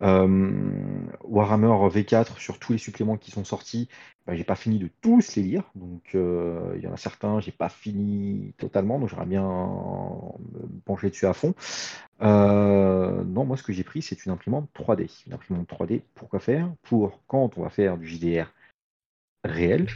Warhammer 0.00 1.68
V4 1.88 2.38
sur 2.38 2.58
tous 2.58 2.72
les 2.72 2.78
suppléments 2.78 3.16
qui 3.16 3.30
sont 3.30 3.44
sortis, 3.44 3.88
bah, 4.26 4.34
j'ai 4.34 4.44
pas 4.44 4.56
fini 4.56 4.78
de 4.78 4.88
tous 5.00 5.36
les 5.36 5.42
lire. 5.42 5.64
Donc, 5.74 6.10
il 6.14 6.80
y 6.80 6.86
en 6.86 6.92
a 6.92 6.96
certains, 6.96 7.40
j'ai 7.40 7.52
pas 7.52 7.68
fini 7.68 8.54
totalement, 8.58 8.98
donc 8.98 9.08
j'aimerais 9.08 9.26
bien 9.26 9.42
me 9.42 10.80
pencher 10.84 11.10
dessus 11.10 11.26
à 11.26 11.32
fond. 11.32 11.54
non, 12.20 13.44
moi, 13.44 13.56
ce 13.56 13.62
que 13.62 13.72
j'ai 13.72 13.84
pris, 13.84 14.02
c'est 14.02 14.24
une 14.26 14.32
imprimante 14.32 14.68
3D. 14.74 15.08
Une 15.26 15.34
imprimante 15.34 15.68
3D, 15.68 16.02
pourquoi 16.14 16.40
faire? 16.40 16.70
Pour 16.82 17.20
quand 17.26 17.56
on 17.58 17.62
va 17.62 17.70
faire 17.70 17.96
du 17.96 18.06
JDR 18.06 18.52
réel, 19.44 19.88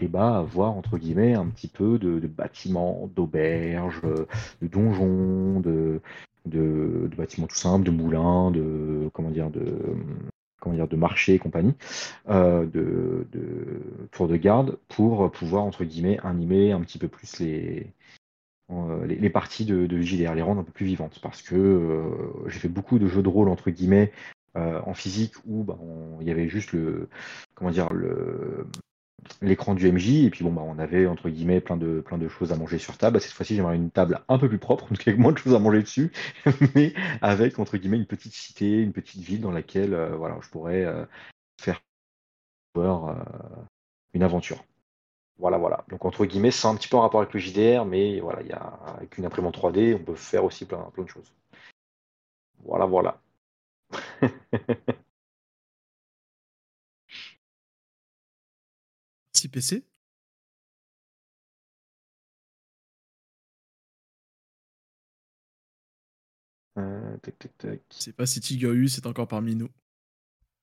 et 0.00 0.08
bah 0.08 0.38
avoir 0.38 0.76
entre 0.76 0.98
guillemets 0.98 1.34
un 1.34 1.46
petit 1.46 1.68
peu 1.68 1.98
de, 1.98 2.18
bâtiments, 2.26 3.10
d'auberges, 3.14 4.02
de 4.62 4.66
donjons, 4.66 5.60
de, 5.60 6.00
bâtiments 7.16 7.46
tout 7.46 7.56
simples, 7.56 7.84
de 7.84 7.90
moulins, 7.90 8.50
de 8.50 9.10
comment 9.12 9.30
dire, 9.30 9.50
de 9.50 9.64
comment 10.60 10.74
dire, 10.74 10.88
de 10.88 10.96
marchés 10.96 11.34
et 11.34 11.38
compagnie, 11.38 11.74
euh, 12.28 12.66
de, 12.66 13.26
tours 14.10 14.28
de 14.28 14.36
garde 14.36 14.78
pour 14.88 15.30
pouvoir 15.30 15.64
entre 15.64 15.84
guillemets 15.84 16.18
animer 16.22 16.72
un 16.72 16.80
petit 16.80 16.98
peu 16.98 17.08
plus 17.08 17.38
les, 17.40 17.86
euh, 18.70 19.06
les, 19.06 19.30
parties 19.30 19.64
de, 19.64 19.86
de, 19.86 19.96
les 19.96 20.42
rendre 20.42 20.60
un 20.60 20.64
peu 20.64 20.72
plus 20.72 20.86
vivantes, 20.86 21.20
parce 21.22 21.42
que 21.42 21.54
euh, 21.54 22.48
j'ai 22.48 22.58
fait 22.58 22.68
beaucoup 22.68 22.98
de 22.98 23.06
jeux 23.06 23.22
de 23.22 23.28
rôle 23.28 23.48
entre 23.48 23.70
guillemets 23.70 24.12
en 24.54 24.92
physique 24.92 25.34
où 25.46 25.62
bah, 25.62 25.78
il 26.20 26.26
y 26.26 26.32
avait 26.32 26.48
juste 26.48 26.72
le 26.72 27.08
comment 27.54 27.70
dire 27.70 27.92
le 27.92 28.66
l'écran 29.42 29.74
du 29.74 29.90
MJ 29.90 30.24
et 30.24 30.30
puis 30.30 30.44
bon 30.44 30.52
bah 30.52 30.62
on 30.64 30.78
avait 30.78 31.06
entre 31.06 31.28
guillemets 31.28 31.60
plein 31.60 31.76
de 31.76 32.00
plein 32.00 32.18
de 32.18 32.28
choses 32.28 32.52
à 32.52 32.56
manger 32.56 32.78
sur 32.78 32.96
table. 32.96 33.20
Cette 33.20 33.32
fois-ci 33.32 33.56
j'aimerais 33.56 33.76
une 33.76 33.90
table 33.90 34.20
un 34.28 34.38
peu 34.38 34.48
plus 34.48 34.58
propre, 34.58 34.86
avec 35.06 35.18
moins 35.18 35.32
de 35.32 35.38
choses 35.38 35.54
à 35.54 35.58
manger 35.58 35.82
dessus, 35.82 36.12
mais 36.74 36.94
avec 37.20 37.58
entre 37.58 37.76
guillemets 37.76 37.98
une 37.98 38.06
petite 38.06 38.32
cité, 38.32 38.80
une 38.80 38.92
petite 38.92 39.22
ville 39.22 39.40
dans 39.40 39.50
laquelle 39.52 39.94
euh, 39.94 40.16
voilà 40.16 40.36
je 40.40 40.48
pourrais 40.48 40.84
euh, 40.84 41.04
faire 41.60 41.80
euh, 42.76 43.14
une 44.14 44.22
aventure. 44.22 44.64
Voilà 45.38 45.58
voilà. 45.58 45.84
Donc 45.88 46.04
entre 46.04 46.24
guillemets 46.24 46.50
c'est 46.50 46.68
un 46.68 46.76
petit 46.76 46.88
peu 46.88 46.96
en 46.96 47.02
rapport 47.02 47.20
avec 47.20 47.32
le 47.34 47.40
JDR, 47.40 47.84
mais 47.84 48.20
voilà 48.20 48.42
il 48.42 48.48
y 48.48 48.52
a 48.52 48.78
avec 48.96 49.18
une 49.18 49.24
imprimante 49.24 49.56
3D 49.56 49.94
on 49.94 50.04
peut 50.04 50.14
faire 50.14 50.44
aussi 50.44 50.64
plein 50.64 50.90
de 50.96 51.06
choses. 51.06 51.32
Voilà 52.64 52.86
voilà. 52.86 53.20
PC 59.46 59.84
euh, 66.78 67.16
tac, 67.18 67.38
tac, 67.38 67.58
tac. 67.58 67.80
Je 67.96 68.02
sais 68.02 68.12
pas 68.12 68.26
si 68.26 68.40
Tigurius 68.40 68.98
est 68.98 69.06
encore 69.06 69.28
parmi 69.28 69.54
nous. 69.54 69.68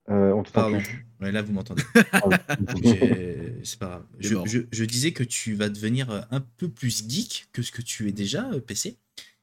Euh, 0.10 0.34
on 0.34 0.44
Pardon. 0.44 0.78
plus. 0.80 1.06
Ouais, 1.20 1.32
là, 1.32 1.42
vous 1.42 1.52
m'entendez. 1.54 1.82
C'est 3.64 3.80
pas 3.80 3.88
grave. 3.88 4.06
Je, 4.20 4.34
mort. 4.36 4.48
je- 4.48 4.60
je 4.72 4.84
disais 4.86 5.12
que 5.14 5.24
tu 5.24 5.54
vas 5.56 5.70
devenir 5.70 6.12
euh, 6.12 6.22
un 6.32 6.42
peu 6.42 6.70
plus 6.70 7.08
geek 7.10 7.48
que 7.52 7.62
ce 7.62 7.72
que 7.72 7.82
tu 7.82 8.08
es 8.08 8.12
déjà, 8.12 8.50
euh, 8.52 8.60
PC. 8.60 8.98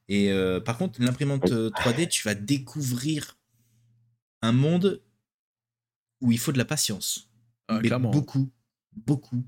Et 0.09 0.31
euh, 0.31 0.61
par 0.61 0.79
contre, 0.79 1.01
l'imprimante 1.03 1.51
Oui. 1.51 1.57
euh, 1.57 1.71
3D, 1.71 2.09
tu 2.09 2.23
vas 2.25 2.35
découvrir 2.35 3.37
un 4.43 4.53
monde 4.53 5.03
où 6.21 6.31
il 6.33 6.39
faut 6.39 6.53
de 6.53 6.59
la 6.59 6.65
patience. 6.65 7.29
Ah, 7.69 7.79
Mais 7.83 7.89
clairement. 7.89 8.11
beaucoup, 8.11 8.51
beaucoup, 8.97 9.45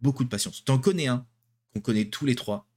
beaucoup 0.00 0.24
de 0.24 0.28
patience. 0.28 0.64
T'en 0.64 0.78
connais 0.78 1.06
un, 1.06 1.26
qu'on 1.72 1.80
connaît 1.80 2.06
tous 2.06 2.26
les 2.26 2.34
trois, 2.34 2.68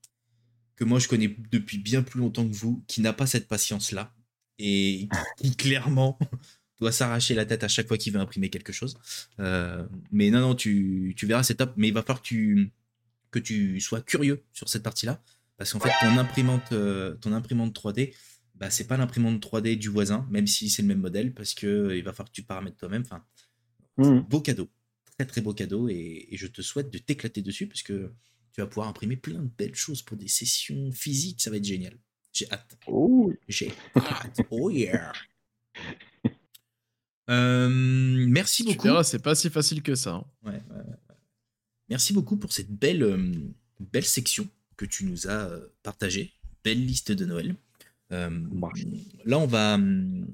que 0.75 0.83
moi 0.83 0.99
je 0.99 1.07
connais 1.07 1.35
depuis 1.51 1.77
bien 1.77 2.03
plus 2.03 2.19
longtemps 2.19 2.47
que 2.47 2.53
vous, 2.53 2.83
qui 2.87 3.01
n'a 3.01 3.13
pas 3.13 3.27
cette 3.27 3.47
patience-là, 3.47 4.13
et 4.59 5.07
qui 5.37 5.55
clairement 5.55 6.17
doit 6.79 6.91
s'arracher 6.91 7.35
la 7.35 7.45
tête 7.45 7.63
à 7.63 7.67
chaque 7.67 7.87
fois 7.87 7.97
qu'il 7.97 8.13
veut 8.13 8.19
imprimer 8.19 8.49
quelque 8.49 8.73
chose. 8.73 8.97
Euh, 9.39 9.85
mais 10.11 10.29
non, 10.31 10.39
non, 10.39 10.55
tu, 10.55 11.13
tu 11.15 11.25
verras, 11.27 11.43
c'est 11.43 11.55
top, 11.55 11.73
mais 11.77 11.89
il 11.89 11.93
va 11.93 12.01
falloir 12.01 12.21
que 12.21 12.27
tu, 12.27 12.71
que 13.29 13.39
tu 13.39 13.79
sois 13.79 14.01
curieux 14.01 14.43
sur 14.53 14.67
cette 14.69 14.83
partie-là, 14.83 15.21
parce 15.57 15.73
qu'en 15.73 15.79
fait, 15.79 15.91
ton 16.01 16.17
imprimante, 16.17 16.71
euh, 16.71 17.15
ton 17.15 17.33
imprimante 17.33 17.75
3D, 17.75 18.13
bah, 18.55 18.69
c'est 18.69 18.87
pas 18.87 18.97
l'imprimante 18.97 19.41
3D 19.43 19.75
du 19.77 19.89
voisin, 19.89 20.27
même 20.31 20.47
si 20.47 20.69
c'est 20.69 20.81
le 20.81 20.87
même 20.87 20.99
modèle, 20.99 21.33
parce 21.33 21.53
que 21.53 21.67
euh, 21.67 21.97
il 21.97 22.03
va 22.03 22.13
falloir 22.13 22.29
que 22.29 22.35
tu 22.35 22.43
paramètres 22.43 22.77
toi-même. 22.77 23.03
Enfin, 23.05 23.23
Mhm. 23.97 24.21
beau 24.21 24.39
cadeau, 24.41 24.69
très 25.25 25.31
très 25.33 25.41
beau 25.41 25.53
cadeau, 25.53 25.87
et, 25.89 26.27
et 26.29 26.37
je 26.37 26.47
te 26.47 26.61
souhaite 26.61 26.91
de 26.91 26.97
t'éclater 26.97 27.41
dessus, 27.41 27.67
parce 27.67 27.83
que 27.83 28.11
tu 28.53 28.61
vas 28.61 28.67
pouvoir 28.67 28.87
imprimer 28.87 29.15
plein 29.15 29.39
de 29.41 29.49
belles 29.57 29.75
choses 29.75 30.01
pour 30.01 30.17
des 30.17 30.27
sessions 30.27 30.91
physiques, 30.91 31.41
ça 31.41 31.49
va 31.49 31.57
être 31.57 31.63
génial. 31.65 31.93
J'ai 32.33 32.49
hâte. 32.51 32.77
Oh. 32.87 33.31
J'ai 33.47 33.71
hâte. 33.95 34.39
Oh 34.49 34.69
yeah. 34.69 35.11
Euh, 37.29 37.69
merci 38.27 38.63
Tu 38.63 38.71
beaucoup. 38.71 38.87
verras, 38.87 39.03
c'est 39.03 39.19
pas 39.19 39.35
si 39.35 39.49
facile 39.49 39.81
que 39.81 39.95
ça. 39.95 40.15
hein. 40.15 40.25
Ouais, 40.43 40.51
ouais, 40.51 40.59
ouais, 40.69 40.75
ouais. 40.77 41.15
Merci 41.89 42.13
beaucoup 42.13 42.37
pour 42.37 42.51
cette 42.51 42.71
belle, 42.71 43.03
euh, 43.03 43.31
belle 43.79 44.05
section 44.05 44.47
que 44.77 44.85
tu 44.85 45.05
nous 45.05 45.27
as 45.27 45.49
euh, 45.49 45.67
partagée. 45.83 46.33
Belle 46.63 46.85
liste 46.85 47.11
de 47.11 47.25
Noël. 47.25 47.55
Euh, 48.11 48.29
là, 49.25 49.39
on 49.39 49.47
va, 49.47 49.75
hum, 49.75 50.27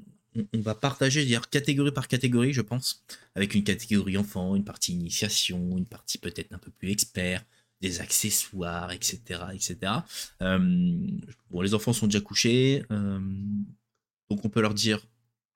on- 0.53 0.61
va 0.61 0.75
partager 0.75 1.25
dire, 1.25 1.49
catégorie 1.49 1.91
par 1.91 2.07
catégorie, 2.07 2.53
je 2.53 2.61
pense, 2.61 3.03
avec 3.35 3.55
une 3.55 3.63
catégorie 3.63 4.17
enfant, 4.17 4.55
une 4.55 4.65
partie 4.65 4.93
initiation, 4.93 5.77
une 5.77 5.85
partie 5.85 6.17
peut-être 6.17 6.53
un 6.53 6.57
peu 6.57 6.71
plus 6.71 6.91
expert, 6.91 7.43
des 7.81 8.01
accessoires, 8.01 8.91
etc. 8.91 9.41
etc. 9.53 9.93
Euh, 10.41 10.59
bon, 11.49 11.61
les 11.61 11.73
enfants 11.73 11.93
sont 11.93 12.07
déjà 12.07 12.21
couchés, 12.21 12.83
euh, 12.91 13.19
donc 14.29 14.43
on 14.43 14.49
peut 14.49 14.61
leur 14.61 14.73
dire, 14.73 15.05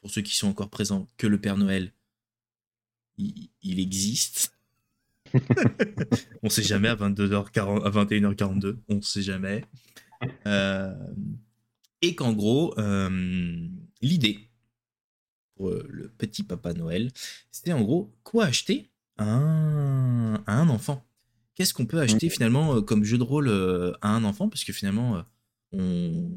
pour 0.02 0.12
ceux 0.12 0.22
qui 0.22 0.36
sont 0.36 0.48
encore 0.48 0.70
présents, 0.70 1.08
que 1.18 1.28
le 1.28 1.40
Père 1.40 1.58
Noël, 1.58 1.92
il, 3.18 3.80
existe. 3.80 4.58
on 6.44 6.50
sait 6.50 6.64
jamais 6.64 6.88
à 6.90 6.96
22h40, 6.96 7.84
à 7.84 7.90
21h42, 7.90 8.78
on 8.90 9.02
sait 9.02 9.22
jamais. 9.22 9.66
Euh, 10.48 10.94
et 12.02 12.16
qu'en 12.16 12.34
gros, 12.34 12.76
l'idée 14.02 14.51
pour 15.56 15.70
euh, 15.70 15.86
le 15.90 16.10
petit 16.10 16.44
Papa 16.44 16.74
Noël, 16.74 17.12
c'était 17.52 17.74
en 17.74 17.82
gros 17.82 18.14
quoi 18.24 18.46
acheter 18.46 18.90
à 19.18 19.26
un, 19.26 20.36
à 20.46 20.54
un 20.60 20.70
enfant? 20.70 21.06
Qu'est-ce 21.56 21.74
qu'on 21.74 21.86
peut 21.86 22.00
acheter 22.00 22.30
finalement 22.30 22.76
euh, 22.76 22.82
comme 22.82 23.04
jeu 23.04 23.18
de 23.18 23.24
rôle 23.24 23.48
euh, 23.50 23.92
à 24.02 24.10
un 24.16 24.24
enfant? 24.24 24.50
Parce 24.50 24.64
que 24.64 24.74
finalement, 24.74 25.24
on... 25.74 26.32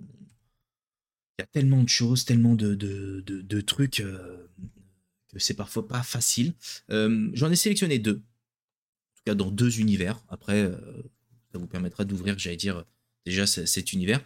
il 1.39 1.41
y 1.41 1.43
a 1.43 1.47
tellement 1.47 1.83
de 1.83 1.89
choses, 1.89 2.25
tellement 2.25 2.55
de, 2.55 2.75
de, 2.75 3.23
de- 3.25 3.41
de 3.41 3.61
trucs 3.61 4.01
euh, 4.01 4.47
que 5.33 5.39
c'est 5.39 5.55
parfois 5.55 5.89
pas 5.89 6.03
facile. 6.03 6.53
Euh, 6.91 7.31
J'en 7.33 7.51
ai 7.51 7.57
sélectionné 7.57 7.99
deux, 7.99 8.17
en 8.17 9.17
tout 9.17 9.23
cas 9.25 9.35
dans 9.35 9.51
deux 9.51 9.81
univers. 9.81 10.23
Après, 10.29 10.63
euh, 10.63 10.77
ça 11.53 11.59
vous 11.59 11.69
permettra 11.69 12.05
d'ouvrir, 12.05 12.39
j'allais 12.39 12.57
dire, 12.57 12.85
déjà 13.25 13.47
cet 13.47 13.93
univers. 13.93 14.21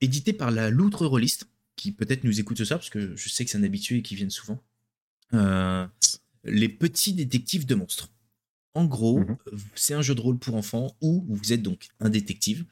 Édité 0.00 0.32
par 0.32 0.50
la 0.52 0.70
Loutre 0.70 1.04
Rolliste, 1.06 1.48
qui 1.78 1.92
peut-être 1.92 2.24
nous 2.24 2.38
écoute 2.40 2.58
ce 2.58 2.64
soir, 2.66 2.78
parce 2.78 2.90
que 2.90 3.16
je 3.16 3.28
sais 3.28 3.44
que 3.44 3.50
c'est 3.50 3.56
un 3.58 3.62
habitué 3.62 3.96
et 3.98 4.02
qui 4.02 4.14
viennent 4.14 4.30
souvent. 4.30 4.62
Euh, 5.34 5.86
les 6.44 6.68
petits 6.68 7.12
détectives 7.14 7.64
de 7.66 7.74
monstres. 7.74 8.10
En 8.74 8.84
gros, 8.84 9.20
Mhm. 9.20 9.36
c'est 9.74 9.94
un 9.94 10.02
jeu 10.02 10.14
de 10.14 10.20
rôle 10.20 10.38
pour 10.38 10.54
enfants 10.54 10.94
où 11.00 11.24
vous 11.28 11.52
êtes 11.52 11.62
donc 11.62 11.88
un 12.00 12.10
détective 12.10 12.64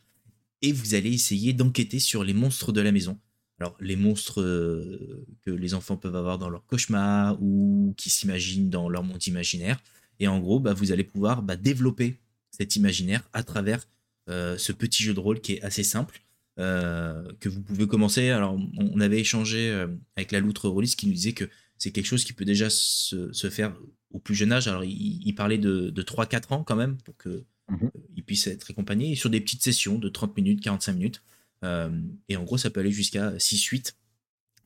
et 0.62 0.73
vous 0.73 0.95
allez 0.95 1.12
essayer 1.12 1.53
d'enquêter 1.53 1.99
sur 1.99 2.23
les 2.25 2.35
monstres 2.35 2.73
de 2.73 2.81
la 2.81 2.92
maison. 2.92 3.19
Alors, 3.59 3.77
les 3.81 3.97
monstres 3.97 4.42
euh, 4.42 5.27
que 5.45 5.51
les 5.51 5.73
enfants 5.75 5.97
peuvent 5.97 6.16
avoir 6.16 6.38
dans 6.38 6.51
leur 6.51 6.66
cauchemar 6.66 7.42
ou 7.42 7.95
qui 7.97 8.11
s'imaginent 8.11 8.69
dans 8.71 8.88
leur 8.88 9.03
monde 9.03 9.27
imaginaire. 9.27 9.83
Et 10.21 10.29
en 10.29 10.38
gros, 10.40 10.61
bah, 10.61 10.75
vous 10.75 10.92
allez 10.92 11.05
pouvoir 11.05 11.42
bah, 11.42 11.57
développer 11.57 12.19
cet 12.51 12.77
imaginaire 12.77 13.23
à 13.33 13.42
travers 13.42 13.87
euh, 14.29 14.59
ce 14.59 14.73
petit 14.73 15.03
jeu 15.03 15.14
de 15.14 15.21
rôle 15.21 15.40
qui 15.40 15.55
est 15.55 15.62
assez 15.62 15.85
simple, 15.85 16.21
que 16.57 17.49
vous 17.49 17.61
pouvez 17.62 17.87
commencer. 17.87 18.31
Alors, 18.31 18.59
on 18.79 19.01
avait 19.01 19.21
échangé 19.21 19.71
euh, 19.71 19.88
avec 20.16 20.33
la 20.33 20.40
loutre 20.40 20.69
rôliste 20.69 20.99
qui 20.99 21.07
nous 21.07 21.12
disait 21.12 21.33
que 21.33 21.49
c'est 21.79 21.90
quelque 21.90 22.07
chose 22.07 22.25
qui 22.25 22.33
peut 22.33 22.45
déjà 22.45 22.71
se, 22.71 23.33
se 23.33 23.51
faire 23.51 23.77
au 24.11 24.19
plus 24.19 24.35
jeune 24.35 24.53
âge. 24.53 24.69
Alors, 24.69 24.85
il, 24.85 25.21
il 25.25 25.35
parlait 25.35 25.59
de, 25.59 25.90
de 25.90 26.03
3-4 26.03 26.55
ans 26.55 26.64
quand 26.64 26.77
même, 26.77 26.97
pour 26.99 27.16
que 27.16 27.45
euh, 27.71 27.90
il 28.14 28.25
puisse 28.25 28.47
être 28.47 28.71
accompagné, 28.71 29.14
sur 29.14 29.31
des 29.31 29.40
petites 29.40 29.62
sessions 29.62 29.99
de 29.99 30.09
30 30.09 30.37
minutes, 30.37 30.62
45 30.62 30.92
minutes. 30.95 31.23
Euh, 31.64 31.90
et 32.29 32.37
en 32.37 32.45
gros, 32.45 32.59
ça 32.59 32.71
peut 32.71 32.81
aller 32.81 32.92
jusqu'à 32.92 33.33
6-8 33.33 33.95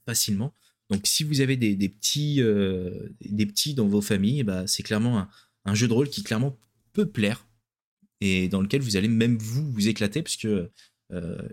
facilement. 0.06 0.54
Donc, 0.90 1.02
si 1.04 1.24
vous 1.24 1.40
avez 1.40 1.56
des, 1.56 1.74
des 1.76 1.88
petits, 1.88 2.42
euh, 2.42 3.08
des 3.20 3.46
petits 3.46 3.74
dans 3.74 3.86
vos 3.86 4.00
familles, 4.00 4.42
bah, 4.42 4.66
c'est 4.66 4.82
clairement 4.82 5.18
un, 5.18 5.28
un 5.64 5.74
jeu 5.74 5.88
de 5.88 5.92
rôle 5.92 6.08
qui 6.08 6.22
clairement 6.22 6.56
peut 6.92 7.06
plaire 7.06 7.46
et 8.20 8.48
dans 8.48 8.60
lequel 8.60 8.82
vous 8.82 8.96
allez 8.96 9.08
même 9.08 9.38
vous 9.38 9.70
vous 9.72 9.88
éclater 9.88 10.22
parce 10.22 10.36
que 10.36 10.48
euh, 10.48 10.72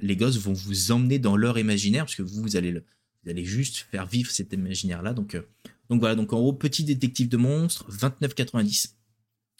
les 0.01 0.15
gosses 0.15 0.37
vont 0.37 0.53
vous 0.53 0.91
emmener 0.91 1.19
dans 1.19 1.35
leur 1.37 1.57
imaginaire 1.57 2.05
parce 2.05 2.15
que 2.15 2.21
vous, 2.23 2.41
vous 2.41 2.55
allez, 2.55 2.71
le- 2.71 2.83
vous 3.23 3.29
allez 3.31 3.45
juste 3.45 3.77
faire 3.91 4.05
vivre 4.05 4.29
cet 4.31 4.53
imaginaire 4.53 5.01
là. 5.01 5.13
Donc, 5.13 5.35
euh, 5.35 5.41
donc 5.89 5.99
voilà, 5.99 6.15
donc 6.15 6.33
en 6.33 6.39
gros, 6.39 6.53
petit 6.53 6.83
détective 6.83 7.29
de 7.29 7.37
monstres, 7.37 7.85
29,90. 7.91 8.93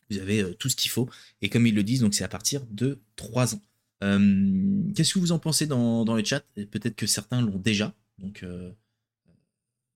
Vous 0.10 0.17
avez 0.19 0.41
euh, 0.43 0.53
tout 0.53 0.69
ce 0.69 0.75
qu'il 0.75 0.91
faut. 0.91 1.10
Et 1.41 1.49
comme 1.49 1.65
ils 1.67 1.75
le 1.75 1.83
disent, 1.83 2.01
donc 2.01 2.13
c'est 2.13 2.23
à 2.23 2.27
partir 2.29 2.65
de 2.71 2.99
3 3.15 3.55
ans. 3.55 3.62
Euh, 4.03 4.81
Qu'est-ce 4.95 5.13
que 5.13 5.19
vous 5.19 5.31
en 5.31 5.39
pensez 5.39 5.65
dans, 5.67 6.05
dans 6.05 6.15
le 6.15 6.23
chat 6.23 6.43
Peut-être 6.55 6.95
que 6.95 7.07
certains 7.07 7.41
l'ont 7.41 7.57
déjà. 7.57 7.93
Donc 8.19 8.43
euh, 8.43 8.71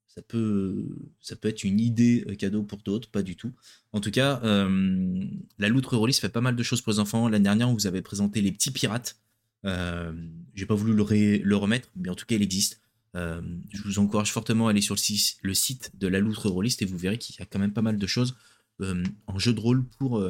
ça, 0.08 0.22
peut, 0.22 0.86
ça 1.22 1.36
peut 1.36 1.48
être 1.48 1.64
une 1.64 1.80
idée 1.80 2.26
euh, 2.28 2.36
cadeau 2.36 2.64
pour 2.64 2.80
d'autres, 2.80 3.10
pas 3.10 3.22
du 3.24 3.36
tout. 3.36 3.52
En 3.94 4.02
tout 4.02 4.12
cas, 4.12 4.42
euh, 4.44 5.24
la 5.60 5.70
Loutre 5.70 5.96
Rollis 5.98 6.14
fait 6.14 6.30
pas 6.30 6.42
mal 6.42 6.56
de 6.56 6.64
choses 6.64 6.82
pour 6.82 6.92
les 6.92 7.00
enfants. 7.00 7.30
L'année 7.30 7.44
dernière, 7.44 7.70
on 7.70 7.74
vous 7.74 7.88
avait 7.88 8.02
présenté 8.02 8.42
les 8.42 8.52
petits 8.52 8.72
pirates. 8.72 9.18
Euh, 9.66 10.14
J'ai 10.56 10.66
pas 10.66 10.76
voulu 10.76 10.94
le, 10.94 11.56
remettre, 11.56 11.90
mais 11.96 12.10
en 12.10 12.16
tout 12.16 12.26
cas, 12.26 12.36
il 12.36 12.42
existe. 12.42 12.82
Euh, 13.16 13.42
je 13.70 13.84
vous 13.84 14.00
encourage 14.00 14.32
fortement 14.32 14.68
à 14.68 14.72
aller 14.72 14.82
sur 14.82 14.96
le, 14.96 15.54
site 15.54 15.92
de 15.98 16.08
la 16.08 16.20
Loutre 16.20 16.50
Rolliste 16.50 16.82
et 16.82 16.86
vous 16.86 16.98
verrez 16.98 17.18
qu'il 17.18 17.36
y 17.38 17.42
a 17.42 17.46
quand 17.46 17.60
même 17.60 17.74
pas 17.74 17.82
mal 17.82 17.98
de 17.98 18.08
choses 18.08 18.36
euh, 18.82 19.04
en 19.28 19.38
jeu 19.38 19.54
de 19.54 19.60
rôle 19.60 19.86
pour, 20.00 20.24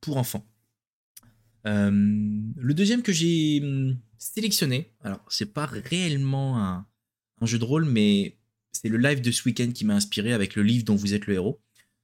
pour 0.00 0.16
enfants. 0.16 0.46
Le 1.64 2.72
deuxième 2.72 3.02
que 3.02 3.12
j'ai 3.12 3.60
hum, 3.62 3.96
sélectionné, 4.18 4.92
alors 5.02 5.24
c'est 5.28 5.52
pas 5.52 5.66
réellement 5.66 6.58
un, 6.58 6.86
jeu 7.42 7.58
de 7.58 7.64
rôle, 7.64 7.84
mais 7.84 8.36
c'est 8.72 8.88
le 8.88 8.98
live 8.98 9.20
de 9.20 9.30
ce 9.30 9.44
week-end 9.44 9.70
qui 9.72 9.84
m'a 9.84 9.94
inspiré 9.94 10.32
avec 10.32 10.54
le 10.54 10.62
livre 10.62 10.84
dont 10.84 10.96
vous 10.96 11.14
êtes 11.14 11.26
le 11.26 11.34
héros. 11.34 11.60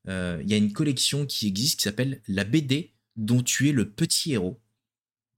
Il 0.06 0.48
y 0.48 0.54
a 0.54 0.56
une 0.56 0.72
collection 0.72 1.26
qui 1.26 1.46
existe 1.46 1.80
qui 1.80 1.84
s'appelle 1.84 2.22
La 2.28 2.44
BD 2.44 2.94
dont 3.16 3.42
tu 3.42 3.68
es 3.68 3.72
le 3.72 3.90
petit 3.90 4.32
héros. 4.32 4.60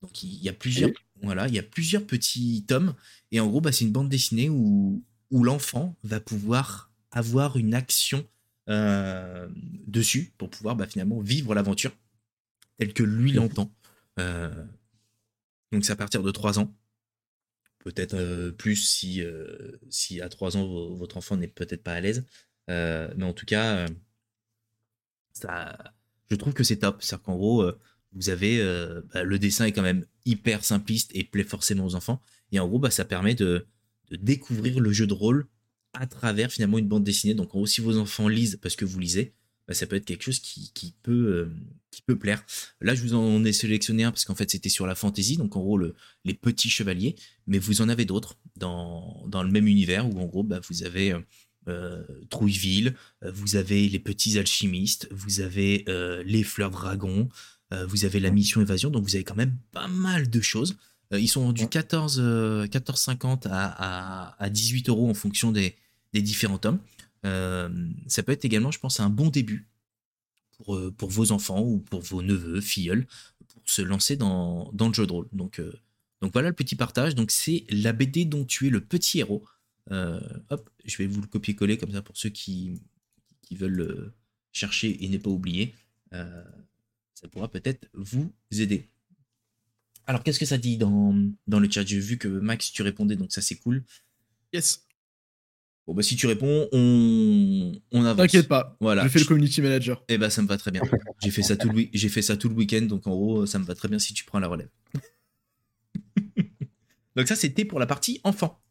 Donc 0.01 0.23
il 0.23 0.41
y 0.41 0.49
a 0.49 0.53
plusieurs. 0.53 0.91
Voilà, 1.23 1.47
il 1.47 1.53
y 1.53 1.59
a 1.59 1.63
plusieurs 1.63 2.05
petits 2.05 2.65
tomes 2.67 2.95
et 3.31 3.39
en 3.39 3.47
gros 3.47 3.61
bah, 3.61 3.71
c'est 3.71 3.85
une 3.85 3.91
bande 3.91 4.09
dessinée 4.09 4.49
où, 4.49 5.03
l'enfant 5.31 5.95
va 6.03 6.19
pouvoir 6.19 6.91
avoir 7.11 7.55
une 7.55 7.73
action 7.73 8.27
euh, 8.69 9.47
dessus 9.87 10.33
pour 10.37 10.49
pouvoir 10.49 10.75
bah, 10.75 10.87
finalement 10.87 11.21
vivre 11.21 11.55
l'aventure 11.55 11.91
telle 12.77 12.93
que 12.93 13.03
lui 13.03 13.31
l'entend. 13.31 13.73
Euh, 14.19 14.65
donc 15.71 15.85
c'est 15.85 15.93
à 15.93 15.95
partir 15.95 16.21
de 16.21 16.31
3 16.31 16.59
ans. 16.59 16.75
Peut-être 17.79 18.13
euh, 18.15 18.51
plus 18.51 18.75
si, 18.75 19.21
à 20.21 20.29
3 20.29 20.57
ans 20.57 20.67
vo- 20.67 20.95
votre 20.95 21.15
enfant 21.15 21.37
n'est 21.37 21.47
peut-être 21.47 21.83
pas 21.83 21.93
à 21.93 22.01
l'aise. 22.01 22.25
Mais 22.67 23.23
en 23.23 23.33
tout 23.33 23.45
cas, 23.45 23.85
ça, 25.33 25.77
je 26.29 26.35
trouve 26.35 26.53
que 26.53 26.63
c'est 26.63 26.77
top. 26.77 27.01
C'est-à-dire 27.01 27.23
qu'en 27.23 27.35
gros, 27.35 27.71
vous 28.13 28.29
avez 28.29 28.59
euh, 28.59 29.01
bah, 29.13 29.23
le 29.23 29.39
dessin 29.39 29.65
est 29.65 29.71
quand 29.71 29.81
même 29.81 30.05
hyper 30.25 30.63
simpliste 30.63 31.11
et 31.13 31.23
plaît 31.23 31.43
forcément 31.43 31.85
aux 31.85 31.95
enfants. 31.95 32.21
Et 32.51 32.59
en 32.59 32.67
gros, 32.67 32.79
bah, 32.79 32.91
ça 32.91 33.05
permet 33.05 33.35
de, 33.35 33.65
découvrir 34.11 34.79
le 34.79 34.91
jeu 34.91 35.07
de 35.07 35.13
rôle 35.13 35.47
à 35.93 36.05
travers 36.05 36.51
finalement 36.51 36.77
une 36.77 36.87
bande 36.87 37.03
dessinée. 37.03 37.33
Donc 37.33 37.55
en 37.55 37.59
gros, 37.59 37.67
si 37.67 37.81
vos 37.81 37.97
enfants 37.97 38.27
lisent 38.27 38.59
parce 38.61 38.75
que 38.75 38.85
vous 38.85 38.99
lisez, 38.99 39.33
bah, 39.67 39.73
ça 39.73 39.85
peut 39.85 39.95
être 39.95 40.05
quelque 40.05 40.23
chose 40.23 40.39
qui, 40.39 40.71
qui 40.73 40.93
peut, 41.03 41.11
euh, 41.11 41.55
qui 41.91 42.01
peut 42.01 42.17
plaire. 42.17 42.43
Là, 42.81 42.95
je 42.95 43.01
vous 43.01 43.13
en 43.13 43.43
ai 43.45 43.53
sélectionné 43.53 44.03
un 44.03 44.11
parce 44.11 44.25
qu'en 44.25 44.35
fait, 44.35 44.51
c'était 44.51 44.69
sur 44.69 44.85
la 44.85 44.95
fantasy, 44.95 45.37
donc 45.37 45.55
en 45.55 45.61
gros, 45.61 45.77
le, 45.77 45.95
les 46.25 46.33
petits 46.33 46.69
chevaliers, 46.69 47.15
mais 47.47 47.59
vous 47.59 47.81
en 47.81 47.87
avez 47.87 48.03
d'autres 48.03 48.37
dans, 48.57 49.25
dans, 49.27 49.43
le 49.43 49.51
même 49.51 49.67
univers 49.67 50.09
où 50.09 50.19
en 50.19 50.25
gros, 50.25 50.43
bah, 50.43 50.59
vous 50.69 50.83
avez 50.83 51.15
euh, 51.67 52.03
Trouilleville, 52.29 52.95
vous 53.21 53.55
avez 53.55 53.87
les 53.87 53.99
petits 53.99 54.37
alchimistes, 54.37 55.07
vous 55.11 55.39
avez 55.39 55.85
les 56.25 56.43
fleurs 56.43 56.71
dragons, 56.71 57.29
vous 57.87 58.05
avez 58.05 58.19
la 58.19 58.31
mission 58.31 58.59
évasion, 58.61 58.89
donc 58.89 59.03
vous 59.03 59.15
avez 59.15 59.23
quand 59.23 59.35
même 59.35 59.55
pas 59.71 59.87
mal 59.87 60.29
de 60.29 60.41
choses. 60.41 60.77
ils 61.11 61.29
sont 61.29 61.53
du 61.53 61.67
14, 61.67 62.19
14,50 62.19 63.47
à, 63.47 64.27
à, 64.29 64.43
à 64.43 64.49
18 64.49 64.89
euros 64.89 65.09
en 65.09 65.13
fonction 65.13 65.51
des, 65.51 65.75
des 66.13 66.21
différents 66.21 66.57
tomes. 66.57 66.79
Euh, 67.25 67.69
ça 68.07 68.23
peut 68.23 68.31
être 68.31 68.45
également, 68.45 68.71
je 68.71 68.79
pense, 68.79 68.99
un 68.99 69.09
bon 69.09 69.29
début 69.29 69.67
pour, 70.57 70.75
euh, 70.75 70.91
pour 70.91 71.09
vos 71.09 71.31
enfants 71.31 71.61
ou 71.61 71.79
pour 71.79 72.01
vos 72.01 72.21
neveux, 72.21 72.61
filleuls, 72.61 73.05
pour 73.47 73.61
se 73.65 73.81
lancer 73.81 74.15
dans, 74.15 74.71
dans 74.73 74.87
le 74.87 74.93
jeu 74.93 75.05
de 75.05 75.11
rôle. 75.11 75.27
Donc, 75.31 75.59
euh, 75.59 75.73
donc 76.21 76.33
voilà 76.33 76.49
le 76.49 76.55
petit 76.55 76.75
partage. 76.75 77.15
Donc 77.15 77.31
c'est 77.31 77.65
la 77.69 77.93
BD 77.93 78.25
dont 78.25 78.45
tu 78.45 78.67
es 78.67 78.69
le 78.69 78.81
petit 78.81 79.19
héros. 79.19 79.43
hop, 79.89 80.69
je 80.85 80.97
vais 80.97 81.07
vous 81.07 81.21
le 81.21 81.27
copier-coller 81.27 81.77
comme 81.77 81.91
ça 81.91 82.01
pour 82.01 82.17
ceux 82.17 82.29
qui, 82.29 82.81
qui 83.41 83.55
veulent 83.55 84.13
chercher 84.51 85.03
et 85.03 85.09
ne 85.09 85.17
pas 85.17 85.29
oublier. 85.29 85.73
Ça 87.21 87.27
pourra 87.27 87.49
peut-être 87.49 87.87
vous 87.93 88.33
aider. 88.51 88.89
Alors 90.07 90.23
qu'est-ce 90.23 90.39
que 90.39 90.45
ça 90.45 90.57
dit 90.57 90.77
dans, 90.77 91.15
dans 91.47 91.59
le 91.59 91.69
chat? 91.69 91.85
J'ai 91.85 91.99
vu 91.99 92.17
que 92.17 92.27
Max, 92.27 92.71
tu 92.71 92.81
répondais, 92.81 93.15
donc 93.15 93.31
ça 93.31 93.41
c'est 93.41 93.55
cool. 93.55 93.83
Yes. 94.53 94.85
Bon, 95.87 95.93
bah, 95.95 96.03
si 96.03 96.15
tu 96.15 96.27
réponds, 96.27 96.67
on, 96.71 97.71
on 97.91 98.05
avance. 98.05 98.17
T'inquiète 98.17 98.47
pas. 98.47 98.77
Voilà. 98.79 99.03
Je 99.03 99.09
fais 99.09 99.19
le 99.19 99.25
community 99.25 99.61
manager. 99.61 100.03
Eh 100.09 100.17
bah, 100.17 100.29
ça 100.29 100.41
me 100.41 100.47
va 100.47 100.57
très 100.57 100.71
bien. 100.71 100.81
J'ai 101.23 101.31
fait 101.31 101.41
ça 101.41 101.57
tout 101.57 101.69
le, 101.69 101.85
j'ai 101.93 102.09
fait 102.09 102.21
ça 102.21 102.37
tout 102.37 102.49
le 102.49 102.55
week-end, 102.55 102.83
donc 102.83 103.07
en 103.07 103.11
gros, 103.11 103.45
ça 103.45 103.59
me 103.59 103.65
va 103.65 103.75
très 103.75 103.87
bien 103.87 103.99
si 103.99 104.13
tu 104.13 104.23
prends 104.23 104.39
la 104.39 104.47
relève. 104.47 104.69
donc, 107.15 107.27
ça, 107.27 107.35
c'était 107.35 107.65
pour 107.65 107.79
la 107.79 107.87
partie 107.87 108.21
enfant. 108.23 108.61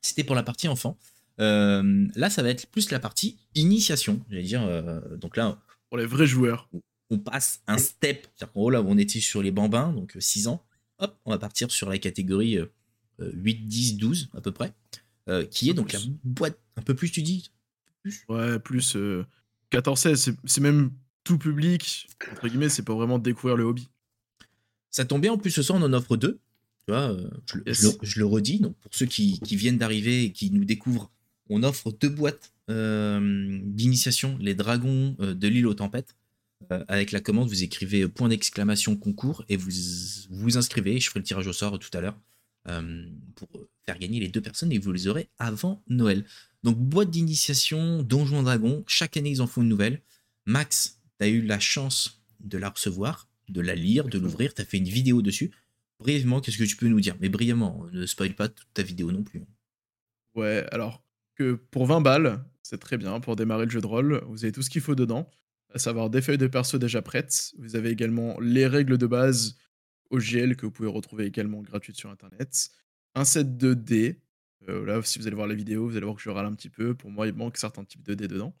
C'était 0.00 0.24
pour 0.24 0.34
la 0.34 0.42
partie 0.42 0.68
enfant. 0.68 0.98
Euh, 1.40 2.06
là, 2.16 2.30
ça 2.30 2.42
va 2.42 2.50
être 2.50 2.66
plus 2.66 2.90
la 2.90 2.98
partie 2.98 3.38
initiation. 3.54 4.24
J'allais 4.30 4.42
dire, 4.42 4.62
euh, 4.62 5.00
donc 5.16 5.36
là. 5.36 5.60
Pour 5.88 5.98
les 5.98 6.06
vrais 6.06 6.26
joueurs. 6.26 6.68
On 7.10 7.18
passe 7.18 7.62
un 7.66 7.78
step. 7.78 8.26
C'est-à-dire 8.34 8.52
qu'en 8.52 8.60
gros, 8.60 8.70
là, 8.70 8.82
on 8.82 8.98
était 8.98 9.20
sur 9.20 9.42
les 9.42 9.50
bambins, 9.50 9.92
donc 9.92 10.16
6 10.18 10.48
ans. 10.48 10.64
Hop, 10.98 11.18
on 11.24 11.30
va 11.30 11.38
partir 11.38 11.70
sur 11.70 11.88
la 11.88 11.98
catégorie 11.98 12.58
8, 13.20 13.66
10, 13.66 13.96
12 13.96 14.30
à 14.34 14.40
peu 14.40 14.52
près. 14.52 14.72
Euh, 15.28 15.44
qui 15.44 15.70
est 15.70 15.74
donc 15.74 15.92
la 15.92 15.98
boîte 16.22 16.58
un 16.76 16.82
peu 16.82 16.94
plus, 16.94 17.10
tu 17.10 17.22
dis? 17.22 17.50
Plus? 18.02 18.24
Ouais, 18.28 18.60
plus 18.60 18.96
14-16, 19.72 20.30
euh, 20.30 20.34
c'est 20.44 20.60
même 20.60 20.92
tout 21.24 21.38
public, 21.38 22.06
entre 22.30 22.46
guillemets, 22.46 22.68
c'est 22.68 22.84
pas 22.84 22.94
vraiment 22.94 23.18
découvrir 23.18 23.56
le 23.56 23.64
hobby. 23.64 23.88
Ça 24.90 25.04
tombe 25.04 25.22
bien, 25.22 25.32
en 25.32 25.38
plus 25.38 25.50
ce 25.50 25.62
soir 25.62 25.80
on 25.80 25.84
en 25.84 25.92
offre 25.92 26.16
deux. 26.16 26.38
Tu 26.86 26.92
vois, 26.92 27.10
euh, 27.10 27.28
je, 27.46 28.20
le, 28.20 28.24
redis, 28.24 28.60
donc 28.60 28.76
pour 28.76 28.94
ceux 28.94 29.06
qui, 29.06 29.40
qui 29.40 29.56
viennent 29.56 29.78
d'arriver 29.78 30.24
et 30.24 30.32
qui 30.32 30.52
nous 30.52 30.64
découvrent, 30.64 31.10
on 31.48 31.64
offre 31.64 31.90
deux 31.90 32.08
boîtes 32.08 32.52
d'initiation, 32.68 34.36
les 34.40 34.54
dragons 34.54 35.16
de 35.18 35.48
l'île 35.48 35.66
aux 35.66 35.74
tempêtes. 35.74 36.16
Avec 36.88 37.12
la 37.12 37.20
commande, 37.20 37.48
vous 37.48 37.62
écrivez 37.62 38.08
point 38.08 38.28
d'exclamation 38.28 38.96
concours 38.96 39.44
et 39.48 39.56
vous 39.56 39.70
vous 40.30 40.56
inscrivez. 40.56 40.98
Je 40.98 41.08
ferai 41.08 41.20
le 41.20 41.24
tirage 41.24 41.46
au 41.46 41.52
sort 41.52 41.78
tout 41.78 41.96
à 41.96 42.00
l'heure 42.00 42.18
pour 43.34 43.48
faire 43.84 43.98
gagner 43.98 44.20
les 44.20 44.28
deux 44.28 44.40
personnes 44.40 44.72
et 44.72 44.78
vous 44.78 44.92
les 44.92 45.06
aurez 45.06 45.28
avant 45.38 45.82
Noël. 45.88 46.24
Donc 46.64 46.76
boîte 46.78 47.10
d'initiation, 47.10 48.02
Donjon 48.02 48.42
Dragon, 48.42 48.82
chaque 48.86 49.16
année 49.16 49.30
ils 49.30 49.42
en 49.42 49.46
font 49.46 49.62
une 49.62 49.68
nouvelle. 49.68 50.02
Max, 50.46 51.00
tu 51.18 51.24
as 51.24 51.28
eu 51.28 51.42
la 51.42 51.60
chance 51.60 52.24
de 52.40 52.58
la 52.58 52.70
recevoir, 52.70 53.28
de 53.48 53.60
la 53.60 53.74
lire, 53.74 54.08
de 54.08 54.18
l'ouvrir, 54.18 54.52
tu 54.52 54.62
as 54.62 54.64
fait 54.64 54.78
une 54.78 54.88
vidéo 54.88 55.22
dessus. 55.22 55.52
Brièvement, 56.00 56.40
qu'est-ce 56.40 56.58
que 56.58 56.64
tu 56.64 56.76
peux 56.76 56.88
nous 56.88 57.00
dire? 57.00 57.16
Mais 57.20 57.28
brièvement, 57.28 57.86
ne 57.92 58.04
spoil 58.06 58.34
pas 58.34 58.48
toute 58.48 58.68
ta 58.74 58.82
vidéo 58.82 59.12
non 59.12 59.22
plus. 59.22 59.44
Ouais, 60.34 60.66
alors 60.72 61.02
que 61.36 61.54
pour 61.54 61.86
20 61.86 62.00
balles, 62.00 62.44
c'est 62.62 62.78
très 62.78 62.98
bien 62.98 63.20
pour 63.20 63.36
démarrer 63.36 63.64
le 63.64 63.70
jeu 63.70 63.80
de 63.80 63.86
rôle. 63.86 64.22
Vous 64.28 64.44
avez 64.44 64.52
tout 64.52 64.62
ce 64.62 64.70
qu'il 64.70 64.82
faut 64.82 64.94
dedans, 64.94 65.30
à 65.74 65.78
savoir 65.78 66.10
des 66.10 66.22
feuilles 66.22 66.38
de 66.38 66.46
perso 66.46 66.78
déjà 66.78 67.02
prêtes. 67.02 67.52
Vous 67.58 67.76
avez 67.76 67.90
également 67.90 68.38
les 68.40 68.66
règles 68.66 68.98
de 68.98 69.06
base 69.06 69.56
OGL 70.10 70.56
que 70.56 70.66
vous 70.66 70.72
pouvez 70.72 70.88
retrouver 70.88 71.24
également 71.26 71.62
gratuites 71.62 71.96
sur 71.96 72.10
internet 72.10 72.70
un 73.14 73.24
set 73.24 73.56
de 73.56 73.74
dés. 73.74 74.20
Euh, 74.68 74.84
là, 74.84 75.00
si 75.02 75.18
vous 75.18 75.26
allez 75.26 75.36
voir 75.36 75.48
la 75.48 75.54
vidéo, 75.54 75.88
vous 75.88 75.96
allez 75.96 76.04
voir 76.04 76.16
que 76.16 76.22
je 76.22 76.30
râle 76.30 76.46
un 76.46 76.54
petit 76.54 76.68
peu. 76.70 76.94
Pour 76.94 77.10
moi, 77.10 77.26
il 77.26 77.32
manque 77.32 77.56
certains 77.56 77.84
types 77.84 78.02
de 78.02 78.14
dés 78.14 78.28
dedans. 78.28 78.54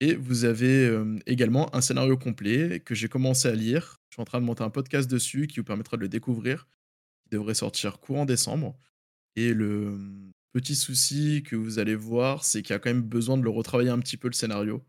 Et 0.00 0.14
vous 0.14 0.44
avez 0.44 0.92
également 1.24 1.74
un 1.74 1.80
scénario 1.80 2.18
complet 2.18 2.80
que 2.80 2.94
j'ai 2.94 3.08
commencé 3.08 3.48
à 3.48 3.54
lire. 3.54 4.02
Je 4.10 4.16
suis 4.16 4.20
en 4.20 4.26
train 4.26 4.40
de 4.40 4.44
monter 4.44 4.62
un 4.62 4.70
podcast 4.70 5.10
dessus 5.10 5.46
qui 5.46 5.60
vous 5.60 5.64
permettra 5.64 5.96
de 5.96 6.02
le 6.02 6.08
découvrir. 6.08 6.66
Il 7.26 7.30
devrait 7.30 7.54
sortir 7.54 7.98
courant 7.98 8.26
décembre. 8.26 8.76
Et 9.36 9.54
le 9.54 9.98
petit 10.52 10.74
souci 10.74 11.42
que 11.42 11.56
vous 11.56 11.78
allez 11.78 11.94
voir, 11.94 12.44
c'est 12.44 12.62
qu'il 12.62 12.72
y 12.72 12.76
a 12.76 12.78
quand 12.78 12.90
même 12.90 13.02
besoin 13.02 13.36
de 13.36 13.42
le 13.42 13.50
retravailler 13.50 13.90
un 13.90 13.98
petit 13.98 14.16
peu 14.16 14.28
le 14.28 14.34
scénario, 14.34 14.84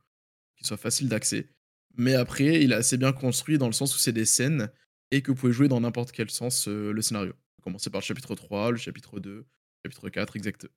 qu'il 0.57 0.67
soit 0.67 0.77
facile 0.77 1.07
d'accès. 1.07 1.47
Mais 1.95 2.15
après, 2.15 2.61
il 2.61 2.73
est 2.73 2.75
assez 2.75 2.97
bien 2.97 3.13
construit 3.13 3.57
dans 3.57 3.67
le 3.67 3.73
sens 3.73 3.95
où 3.95 3.99
c'est 3.99 4.11
des 4.11 4.25
scènes 4.25 4.69
et 5.11 5.21
que 5.21 5.31
vous 5.31 5.37
pouvez 5.37 5.53
jouer 5.53 5.67
dans 5.67 5.79
n'importe 5.79 6.11
quel 6.11 6.29
sens 6.29 6.67
le 6.67 7.01
scénario 7.01 7.33
commencer 7.67 7.89
par 7.89 7.99
le 7.99 8.05
chapitre 8.05 8.33
3, 8.33 8.71
le 8.71 8.77
chapitre 8.77 9.19
2, 9.19 9.29
le 9.29 9.45
chapitre 9.83 10.09
4, 10.09 10.37
exact, 10.37 10.67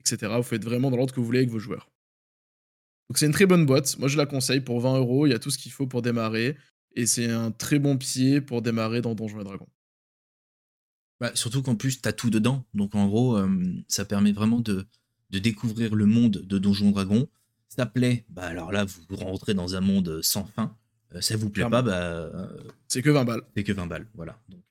etc. 0.00 0.32
Vous 0.36 0.42
faites 0.42 0.64
vraiment 0.64 0.90
dans 0.90 0.96
l'ordre 0.96 1.14
que 1.14 1.20
vous 1.20 1.26
voulez 1.26 1.38
avec 1.38 1.50
vos 1.50 1.60
joueurs. 1.60 1.92
Donc 3.08 3.18
c'est 3.18 3.26
une 3.26 3.32
très 3.32 3.46
bonne 3.46 3.64
boîte. 3.64 3.96
Moi 3.98 4.08
je 4.08 4.16
la 4.16 4.26
conseille 4.26 4.60
pour 4.60 4.80
20 4.80 4.98
euros. 4.98 5.26
Il 5.26 5.30
y 5.30 5.34
a 5.34 5.38
tout 5.38 5.50
ce 5.50 5.58
qu'il 5.58 5.70
faut 5.70 5.86
pour 5.86 6.02
démarrer. 6.02 6.56
Et 6.96 7.06
c'est 7.06 7.30
un 7.30 7.52
très 7.52 7.78
bon 7.78 7.96
pied 7.96 8.40
pour 8.40 8.62
démarrer 8.62 9.00
dans 9.00 9.14
Donjons 9.14 9.40
et 9.40 9.44
Dragons. 9.44 9.68
Bah, 11.20 11.30
surtout 11.34 11.62
qu'en 11.62 11.76
plus, 11.76 12.02
tu 12.02 12.08
as 12.08 12.12
tout 12.12 12.30
dedans. 12.30 12.66
Donc 12.74 12.96
en 12.96 13.06
gros, 13.06 13.36
euh, 13.36 13.48
ça 13.86 14.04
permet 14.04 14.32
vraiment 14.32 14.60
de, 14.60 14.86
de, 15.30 15.38
découvrir 15.38 15.94
le 15.94 16.06
monde 16.06 16.42
de 16.44 16.58
Donjons 16.58 16.90
et 16.90 16.92
Dragons. 16.92 17.28
Ça 17.68 17.86
plaît, 17.86 18.24
bah 18.28 18.44
alors 18.44 18.72
là, 18.72 18.84
vous 18.84 19.16
rentrez 19.16 19.54
dans 19.54 19.76
un 19.76 19.80
monde 19.80 20.20
sans 20.22 20.44
fin. 20.44 20.76
Euh, 21.14 21.20
ça 21.20 21.36
vous 21.36 21.50
plaît 21.50 21.68
pas, 21.68 21.82
bah. 21.82 21.92
Euh, 21.92 22.48
c'est 22.88 23.02
que 23.02 23.10
20 23.10 23.24
balles. 23.24 23.42
C'est 23.54 23.62
que 23.62 23.72
20 23.72 23.86
balles, 23.86 24.06
voilà. 24.14 24.38
Donc, 24.48 24.62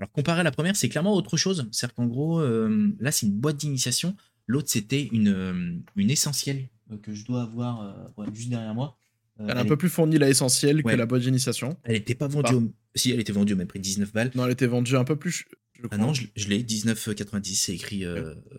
alors, 0.00 0.10
comparé 0.12 0.40
à 0.40 0.42
la 0.42 0.50
première, 0.50 0.76
c'est 0.76 0.88
clairement 0.88 1.14
autre 1.14 1.36
chose. 1.36 1.68
C'est-à-dire 1.70 1.94
qu'en 1.94 2.06
gros, 2.06 2.40
euh, 2.40 2.92
là, 2.98 3.12
c'est 3.12 3.26
une 3.26 3.32
boîte 3.32 3.56
d'initiation. 3.58 4.16
L'autre, 4.46 4.68
c'était 4.68 5.08
une, 5.12 5.28
euh, 5.28 5.76
une 5.96 6.10
essentielle 6.10 6.68
euh, 6.90 6.98
que 6.98 7.14
je 7.14 7.24
dois 7.24 7.42
avoir 7.42 8.12
juste 8.32 8.50
derrière 8.50 8.74
moi. 8.74 8.96
elle 9.38 9.50
est 9.50 9.52
un 9.52 9.64
peu 9.64 9.76
plus 9.76 9.88
fournie 9.88 10.18
la 10.18 10.28
essentielle 10.28 10.82
que 10.82 10.94
la 10.94 11.06
boîte 11.06 11.22
d'initiation. 11.22 11.76
Elle 11.84 11.94
n'était 11.94 12.14
pas 12.14 12.28
vendue 12.28 12.54
au... 12.54 12.72
Si, 12.94 13.10
elle 13.10 13.20
était 13.20 13.32
vendue 13.32 13.54
au 13.54 13.56
même 13.56 13.66
prix, 13.66 13.80
19 13.80 14.12
balles. 14.12 14.30
Non, 14.34 14.44
elle 14.46 14.52
était 14.52 14.66
vendue 14.66 14.96
un 14.96 15.04
peu 15.04 15.16
plus. 15.16 15.46
ah 15.90 15.96
non, 15.96 16.12
je, 16.12 16.48
l'ai, 16.48 16.62
19,90, 16.62 17.54
c'est 17.54 17.74
écrit 17.74 18.04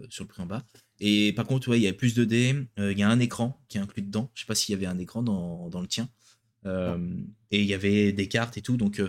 sur 0.10 0.24
le 0.24 0.28
prix 0.28 0.42
en 0.42 0.46
bas. 0.46 0.64
Et 1.00 1.34
par 1.34 1.46
contre, 1.46 1.70
ouais, 1.70 1.80
il 1.80 1.84
y 1.84 1.88
a 1.88 1.94
plus 1.94 2.14
de 2.14 2.24
dés, 2.24 2.56
il 2.78 2.98
y 2.98 3.04
a 3.04 3.10
un 3.10 3.20
écran 3.20 3.62
qui 3.68 3.78
est 3.78 3.82
inclus 3.82 4.02
dedans. 4.02 4.32
Je 4.34 4.42
sais 4.42 4.46
pas 4.46 4.56
s'il 4.56 4.74
y 4.74 4.76
avait 4.76 4.86
un 4.86 4.98
écran 4.98 5.24
dans, 5.24 5.70
dans 5.70 5.82
le 5.82 5.88
tien. 5.88 6.10
et 6.66 7.62
il 7.62 7.66
y 7.66 7.74
avait 7.74 8.12
des 8.12 8.28
cartes 8.28 8.58
et 8.58 8.62
tout, 8.62 8.78
donc 8.78 9.02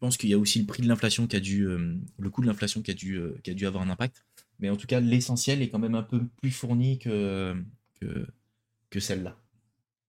je 0.00 0.06
pense 0.06 0.16
qu'il 0.16 0.30
y 0.30 0.34
a 0.34 0.38
aussi 0.38 0.58
le 0.58 0.64
prix 0.64 0.82
de 0.82 0.88
l'inflation 0.88 1.26
qui 1.26 1.36
a 1.36 1.40
dû, 1.40 1.66
euh, 1.66 1.94
le 2.18 2.30
coût 2.30 2.40
de 2.40 2.46
l'inflation 2.46 2.80
qui 2.80 2.90
a 2.90 2.94
dû, 2.94 3.16
euh, 3.16 3.38
qui 3.44 3.50
a 3.50 3.54
dû 3.54 3.66
avoir 3.66 3.82
un 3.82 3.90
impact. 3.90 4.24
Mais 4.58 4.70
en 4.70 4.76
tout 4.76 4.86
cas, 4.86 4.98
l'essentiel 4.98 5.60
est 5.60 5.68
quand 5.68 5.78
même 5.78 5.94
un 5.94 6.02
peu 6.02 6.22
plus 6.40 6.50
fourni 6.50 6.98
que, 6.98 7.54
que, 8.00 8.98
celle-là. 8.98 9.36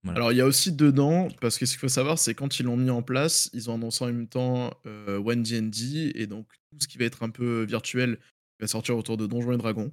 Alors 0.07 0.32
il 0.32 0.38
y 0.38 0.41
a 0.41 0.45
aussi 0.45 0.71
dedans, 0.71 1.27
parce 1.41 1.57
que 1.57 1.65
ce 1.65 1.73
qu'il 1.73 1.82
faut 1.82 1.89
savoir, 1.89 2.19
c'est 2.19 2.34
quand 2.34 2.57
ils 2.59 2.63
l'ont 2.63 2.77
mis 2.77 2.89
en 2.89 3.01
place, 3.01 3.49
ils 3.51 3.69
ont 3.69 3.75
annoncé 3.75 4.05
en 4.05 4.07
même 4.07 4.27
temps 4.27 4.73
euh, 4.86 5.19
One 5.19 5.43
D&D 5.43 6.13
et 6.15 6.25
donc 6.25 6.47
tout 6.69 6.77
ce 6.79 6.88
qui 6.88 6.97
va 6.97 7.03
être 7.03 7.21
un 7.21 7.29
peu 7.29 7.63
virtuel 7.63 8.17
va 8.61 8.67
sortir 8.67 8.97
autour 8.97 9.17
de 9.17 9.27
Donjons 9.27 9.51
et 9.51 9.57
Dragons. 9.57 9.91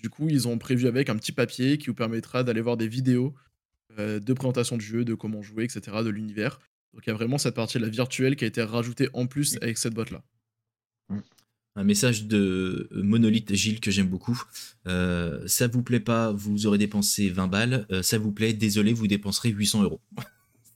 Du 0.00 0.08
coup, 0.10 0.28
ils 0.28 0.48
ont 0.48 0.58
prévu 0.58 0.86
avec 0.86 1.08
un 1.08 1.16
petit 1.16 1.32
papier 1.32 1.78
qui 1.78 1.88
vous 1.88 1.94
permettra 1.94 2.42
d'aller 2.42 2.60
voir 2.60 2.76
des 2.76 2.88
vidéos 2.88 3.34
de 3.98 4.32
présentation 4.32 4.78
du 4.78 4.84
jeu, 4.84 5.04
de 5.04 5.14
comment 5.14 5.42
jouer, 5.42 5.64
etc., 5.64 5.98
de 6.02 6.08
l'univers. 6.08 6.58
Donc 6.94 7.02
il 7.06 7.10
y 7.10 7.12
a 7.12 7.14
vraiment 7.14 7.38
cette 7.38 7.54
partie 7.54 7.78
la 7.78 7.88
virtuelle 7.88 8.36
qui 8.36 8.44
a 8.44 8.46
été 8.46 8.62
rajoutée 8.62 9.08
en 9.12 9.26
plus 9.26 9.56
avec 9.62 9.78
cette 9.78 9.94
boîte 9.94 10.10
là. 10.10 10.22
Mm. 11.08 11.18
Un 11.76 11.84
message 11.84 12.26
de 12.26 12.88
Monolith 12.92 13.54
Gilles 13.54 13.78
que 13.78 13.92
j'aime 13.92 14.08
beaucoup. 14.08 14.42
Euh, 14.88 15.46
ça 15.46 15.68
vous 15.68 15.82
plaît 15.84 16.00
pas, 16.00 16.32
vous 16.32 16.66
aurez 16.66 16.78
dépensé 16.78 17.30
20 17.30 17.46
balles. 17.46 17.86
Euh, 17.92 18.02
ça 18.02 18.18
vous 18.18 18.32
plaît, 18.32 18.52
désolé, 18.52 18.92
vous 18.92 19.06
dépenserez 19.06 19.50
800 19.50 19.84
euros. 19.84 20.00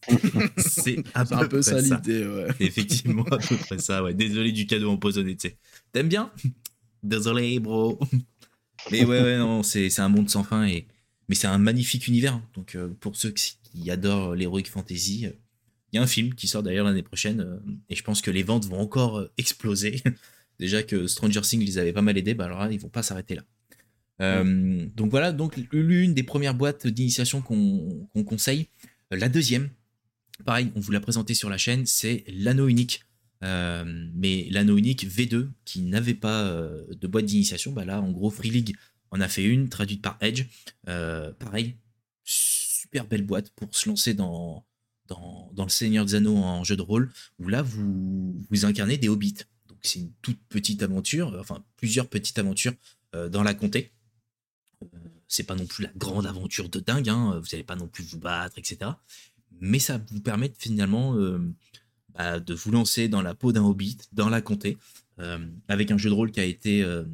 c'est 0.56 1.02
un, 1.14 1.24
peu, 1.48 1.62
ça 1.62 1.80
l'idée, 1.80 2.24
ouais. 2.24 2.48
Effectivement, 2.60 3.24
à 3.24 3.38
peu 3.38 3.56
près 3.56 3.78
ça, 3.78 4.04
ouais. 4.04 4.14
Désolé 4.14 4.52
du 4.52 4.66
cadeau 4.66 4.90
empoisonné, 4.90 5.34
tu 5.34 5.48
sais. 5.48 5.58
T'aimes 5.90 6.08
bien? 6.08 6.30
Désolé, 7.02 7.58
bro. 7.58 7.98
Mais 8.90 9.04
ouais, 9.04 9.22
ouais, 9.22 9.38
non, 9.38 9.62
c'est 9.62 9.98
un 9.98 10.08
monde 10.08 10.28
sans 10.30 10.44
fin 10.44 10.66
et 10.66 10.86
mais 11.28 11.34
c'est 11.34 11.46
un 11.46 11.58
magnifique 11.58 12.06
univers. 12.06 12.40
Donc 12.54 12.74
euh, 12.74 12.88
pour 13.00 13.16
ceux 13.16 13.30
qui 13.30 13.90
adorent 13.90 14.34
l'heroic 14.34 14.64
fantasy, 14.64 15.28
il 15.94 15.98
y 15.98 16.00
a 16.00 16.02
un 16.02 16.08
film 16.08 16.34
qui 16.34 16.48
sort 16.48 16.64
d'ailleurs 16.64 16.86
l'année 16.86 17.04
prochaine 17.04 17.40
euh, 17.40 17.56
et 17.88 17.94
je 17.94 18.02
pense 18.02 18.20
que 18.20 18.32
les 18.32 18.42
ventes 18.42 18.66
vont 18.66 18.80
encore 18.80 19.18
euh, 19.20 19.32
exploser. 19.38 20.02
Déjà 20.58 20.82
que 20.82 21.06
Stranger 21.06 21.42
Things 21.42 21.64
les 21.64 21.78
avait 21.78 21.92
pas 21.92 22.02
mal 22.02 22.18
aidés, 22.18 22.34
bah 22.34 22.46
alors 22.46 22.58
là, 22.58 22.72
ils 22.72 22.80
vont 22.80 22.88
pas 22.88 23.04
s'arrêter 23.04 23.36
là. 23.36 23.42
Euh, 24.20 24.86
donc 24.94 25.10
voilà, 25.10 25.30
donc 25.30 25.56
l'une 25.72 26.14
des 26.14 26.24
premières 26.24 26.54
boîtes 26.54 26.88
d'initiation 26.88 27.42
qu'on 27.42 28.24
conseille. 28.24 28.66
La 29.12 29.28
deuxième, 29.28 29.70
pareil, 30.44 30.72
on 30.74 30.80
vous 30.80 30.90
l'a 30.90 31.00
présenté 31.00 31.34
sur 31.34 31.48
la 31.48 31.58
chaîne, 31.58 31.86
c'est 31.86 32.24
l'anneau 32.28 32.66
unique. 32.66 33.04
Euh, 33.44 33.84
mais 34.14 34.48
l'anneau 34.50 34.78
unique 34.78 35.06
V2 35.06 35.50
qui 35.64 35.82
n'avait 35.82 36.14
pas 36.14 36.44
euh, 36.44 36.84
de 36.94 37.06
boîte 37.06 37.26
d'initiation, 37.26 37.72
bah 37.72 37.84
là 37.84 38.00
en 38.00 38.10
gros 38.10 38.30
Free 38.30 38.50
League 38.50 38.76
en 39.10 39.20
a 39.20 39.28
fait 39.28 39.44
une 39.44 39.68
traduite 39.68 40.02
par 40.02 40.16
Edge. 40.20 40.46
Euh, 40.88 41.32
pareil, 41.32 41.76
super 42.24 43.06
belle 43.06 43.22
boîte 43.22 43.50
pour 43.50 43.74
se 43.76 43.88
lancer 43.88 44.14
dans, 44.14 44.64
dans, 45.08 45.50
le 45.56 45.68
Seigneur 45.68 46.06
des 46.06 46.14
Anneaux 46.14 46.36
en 46.36 46.64
jeu 46.64 46.76
de 46.76 46.82
rôle, 46.82 47.12
où 47.38 47.48
là 47.48 47.62
vous, 47.62 48.34
vous 48.50 48.64
incarnez 48.64 48.96
des 48.96 49.08
hobbits. 49.08 49.44
Donc 49.68 49.78
c'est 49.82 49.98
une 49.98 50.12
toute 50.22 50.40
petite 50.48 50.82
aventure, 50.82 51.36
enfin 51.38 51.62
plusieurs 51.76 52.08
petites 52.08 52.38
aventures 52.38 52.74
dans 53.30 53.44
la 53.44 53.54
comté. 53.54 53.92
c'est 55.28 55.44
pas 55.44 55.54
non 55.54 55.66
plus 55.66 55.84
la 55.84 55.92
grande 55.94 56.26
aventure 56.26 56.68
de 56.68 56.80
dingue, 56.80 57.08
hein, 57.08 57.38
vous 57.38 57.48
n'allez 57.52 57.62
pas 57.62 57.76
non 57.76 57.86
plus 57.86 58.04
vous 58.04 58.18
battre, 58.18 58.58
etc. 58.58 58.90
Mais 59.60 59.78
ça 59.78 60.00
vous 60.10 60.20
permet 60.20 60.52
finalement 60.58 61.14
bah, 62.14 62.38
de 62.38 62.54
vous 62.54 62.70
lancer 62.70 63.08
dans 63.08 63.22
la 63.22 63.34
peau 63.34 63.52
d'un 63.52 63.64
hobbit, 63.64 63.98
dans 64.12 64.28
la 64.28 64.40
comté, 64.40 64.78
euh, 65.20 65.38
avec 65.68 65.90
un 65.90 65.98
jeu 65.98 66.10
de 66.10 66.14
rôle 66.14 66.30
qui 66.30 66.40
a 66.40 66.44
été 66.44 66.82
euh, 66.82 67.04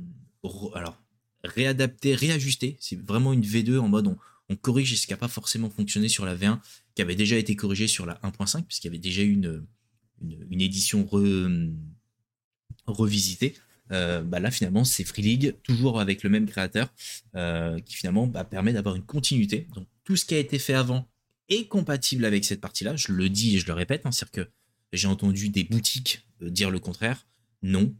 alors, 0.75 1.01
réadapté, 1.45 2.15
réajusté. 2.15 2.77
C'est 2.81 3.01
vraiment 3.01 3.33
une 3.33 3.43
V2 3.43 3.79
en 3.79 3.89
mode 3.89 4.07
on, 4.49 4.57
corrige 4.57 4.97
ce 4.97 5.07
qui 5.07 5.13
n'a 5.13 5.17
pas 5.17 5.29
forcément 5.29 5.71
fonctionné 5.71 6.09
sur 6.09 6.25
la 6.25 6.35
V1, 6.35 6.59
qui 6.95 7.03
avait 7.03 7.15
déjà 7.15 7.37
été 7.37 7.55
corrigé 7.55 7.87
sur 7.87 8.05
la 8.05 8.15
1.5, 8.25 8.65
puisqu'il 8.65 8.89
y 8.89 8.91
avait 8.91 8.99
déjà 8.99 9.23
eu 9.23 9.33
une, 9.33 9.65
une, 10.21 10.61
édition 10.61 11.09
revisitée. 12.87 13.55
Euh, 13.93 14.23
bah 14.23 14.41
là 14.41 14.51
finalement 14.51 14.85
c'est 14.85 15.05
Free 15.05 15.23
League, 15.23 15.57
toujours 15.63 16.01
avec 16.01 16.25
le 16.25 16.31
même 16.31 16.47
créateur, 16.47 16.93
qui 17.85 17.95
finalement 17.95 18.27
bah, 18.27 18.43
permet 18.43 18.73
d'avoir 18.73 18.97
une 18.97 19.05
continuité. 19.05 19.69
Donc 19.75 19.87
tout 20.03 20.17
ce 20.17 20.25
qui 20.25 20.35
a 20.35 20.39
été 20.39 20.59
fait 20.59 20.75
avant 20.75 21.09
est 21.49 21.69
compatible 21.69 22.25
avec 22.25 22.45
cette 22.45 22.61
partie-là, 22.61 22.97
je 22.97 23.13
le 23.13 23.29
dis 23.29 23.55
et 23.55 23.59
je 23.61 23.67
le 23.67 23.73
répète, 23.73 24.05
hein, 24.05 24.11
c'est-à-dire 24.11 24.47
que 24.47 24.51
j'ai 24.93 25.09
entendu 25.09 25.49
des 25.49 25.65
boutiques 25.65 26.27
euh, 26.43 26.51
dire 26.51 26.71
le 26.71 26.79
contraire. 26.79 27.27
Non, 27.63 27.95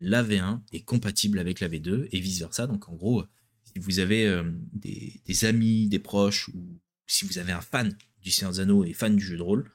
la 0.00 0.22
V1 0.22 0.60
est 0.72 0.80
compatible 0.80 1.38
avec 1.38 1.60
la 1.60 1.68
V2 1.68 2.08
et 2.10 2.20
vice-versa. 2.20 2.66
Donc 2.66 2.88
en 2.88 2.94
gros, 2.94 3.24
si 3.64 3.78
vous 3.78 3.98
avez 3.98 4.26
euh, 4.26 4.44
des, 4.72 5.44
amis, 5.44 5.88
des 5.88 5.98
proches, 5.98 6.48
ou 6.48 6.80
si 7.06 7.24
vous 7.24 7.38
avez 7.38 7.52
un 7.52 7.60
fan 7.60 7.96
du 8.22 8.30
Seigneur 8.30 8.86
et 8.86 8.92
fan 8.92 9.16
du 9.16 9.24
jeu 9.24 9.36
de 9.36 9.42
rôle, 9.42 9.70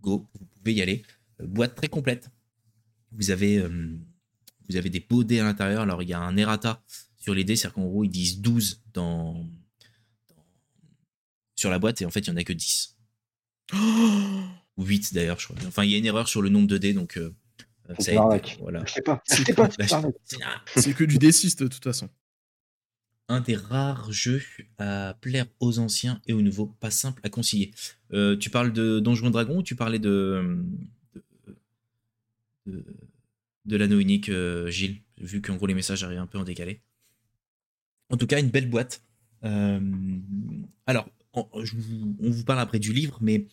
go, 0.00 0.28
vous 0.34 0.46
pouvez 0.46 0.74
y 0.74 0.82
aller. 0.82 1.02
Euh, 1.40 1.46
boîte 1.46 1.74
très 1.74 1.88
complète. 1.88 2.30
Vous 3.14 3.30
avez, 3.30 3.62
vous 4.70 4.76
avez 4.76 4.88
des 4.88 5.00
beaux 5.00 5.22
dés 5.22 5.38
à 5.38 5.44
l'intérieur. 5.44 5.82
Alors 5.82 6.02
il 6.02 6.08
y 6.08 6.14
a 6.14 6.20
un 6.20 6.34
errata 6.38 6.82
sur 7.18 7.34
les 7.34 7.44
dés, 7.44 7.56
c'est-à-dire 7.56 7.74
qu'en 7.74 7.84
gros 7.84 8.04
ils 8.04 8.08
disent 8.08 8.40
12 8.40 8.84
dans, 8.94 9.46
sur 11.54 11.68
la 11.68 11.78
boîte 11.78 12.00
et 12.00 12.06
en 12.06 12.10
fait 12.10 12.20
il 12.20 12.30
n'y 12.30 12.36
en 12.38 12.40
a 12.40 12.44
que 12.44 12.54
10. 12.54 12.96
ou 14.76 14.84
8 14.84 15.14
d'ailleurs, 15.14 15.38
je 15.38 15.46
crois. 15.46 15.56
Enfin, 15.66 15.84
il 15.84 15.90
y 15.90 15.94
a 15.94 15.98
une 15.98 16.06
erreur 16.06 16.28
sur 16.28 16.42
le 16.42 16.48
nombre 16.48 16.66
de 16.66 16.78
dés, 16.78 16.94
donc 16.94 17.16
euh, 17.16 17.34
ça 17.98 18.12
Voilà. 18.60 18.84
Je 18.86 18.92
sais 18.92 19.02
pas. 19.02 19.22
C'est 20.76 20.94
que 20.94 21.04
du 21.04 21.18
D6 21.18 21.58
de 21.58 21.68
toute 21.68 21.84
façon. 21.84 22.08
Un 23.28 23.40
des 23.40 23.56
rares 23.56 24.12
jeux 24.12 24.42
à 24.78 25.16
plaire 25.20 25.46
aux 25.60 25.78
anciens 25.78 26.20
et 26.26 26.32
aux 26.32 26.42
nouveaux, 26.42 26.66
pas 26.66 26.90
simple 26.90 27.20
à 27.24 27.30
concilier. 27.30 27.70
Euh, 28.12 28.36
tu 28.36 28.50
parles 28.50 28.72
de 28.72 29.00
Donjons 29.00 29.30
Dragon 29.30 29.58
ou 29.58 29.62
tu 29.62 29.76
parlais 29.76 29.98
de 29.98 30.64
de, 32.66 32.84
de, 33.64 33.76
l'anneau 33.76 33.98
unique, 33.98 34.28
euh, 34.28 34.70
Gilles, 34.70 35.00
vu 35.18 35.42
qu'en 35.42 35.56
gros 35.56 35.66
les 35.66 35.74
messages 35.74 36.04
arrivent 36.04 36.20
un 36.20 36.26
peu 36.26 36.38
en 36.38 36.44
décalé? 36.44 36.80
En 38.10 38.16
tout 38.16 38.26
cas, 38.26 38.38
une 38.38 38.50
belle 38.50 38.68
boîte. 38.68 39.02
alors, 39.42 41.08
on, 41.32 41.48
on, 41.54 42.30
vous 42.30 42.44
parle 42.44 42.60
après 42.60 42.78
du 42.78 42.92
livre, 42.92 43.18
mais 43.20 43.48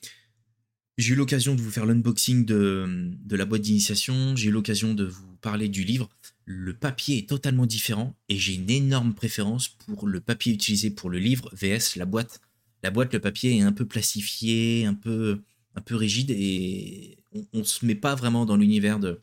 j'ai 1.00 1.14
eu 1.14 1.16
l'occasion 1.16 1.56
de 1.56 1.62
vous 1.62 1.72
faire 1.72 1.86
l'unboxing 1.86 2.46
de, 2.46 3.16
la 3.32 3.46
boîte 3.46 3.62
d'initiation, 3.62 4.36
j'ai 4.36 4.50
eu 4.50 4.52
l'occasion 4.52 4.94
de 4.94 5.06
vous 5.06 5.36
parler 5.38 5.70
du 5.70 5.86
livre. 5.86 6.10
Le 6.44 6.74
papier 6.74 7.20
est 7.20 7.30
totalement 7.30 7.66
différent 7.66 8.18
et 8.28 8.38
j'ai 8.38 8.56
une 8.56 8.70
énorme 8.70 9.14
préférence 9.14 9.70
pour 9.70 10.08
le 10.08 10.20
papier 10.20 10.52
utilisé 10.52 10.92
pour 10.92 11.10
le 11.10 11.18
livre 11.20 11.50
VS 11.54 11.96
la 11.96 12.06
boîte. 12.06 12.42
La 12.84 12.92
boîte, 12.92 13.14
le 13.14 13.22
papier 13.22 13.58
est 13.58 13.62
un 13.62 13.72
peu 13.72 13.86
plastifié, 13.86 14.86
un 14.86 14.94
peu, 14.94 15.42
un 15.76 15.82
peu 15.82 15.96
rigide 15.96 16.32
et 16.32 17.18
on 17.54 17.60
ne 17.60 17.64
se 17.64 17.86
met 17.86 17.96
pas 17.96 18.16
vraiment 18.16 18.46
dans 18.46 18.58
l'univers 18.58 19.00
de, 19.00 19.22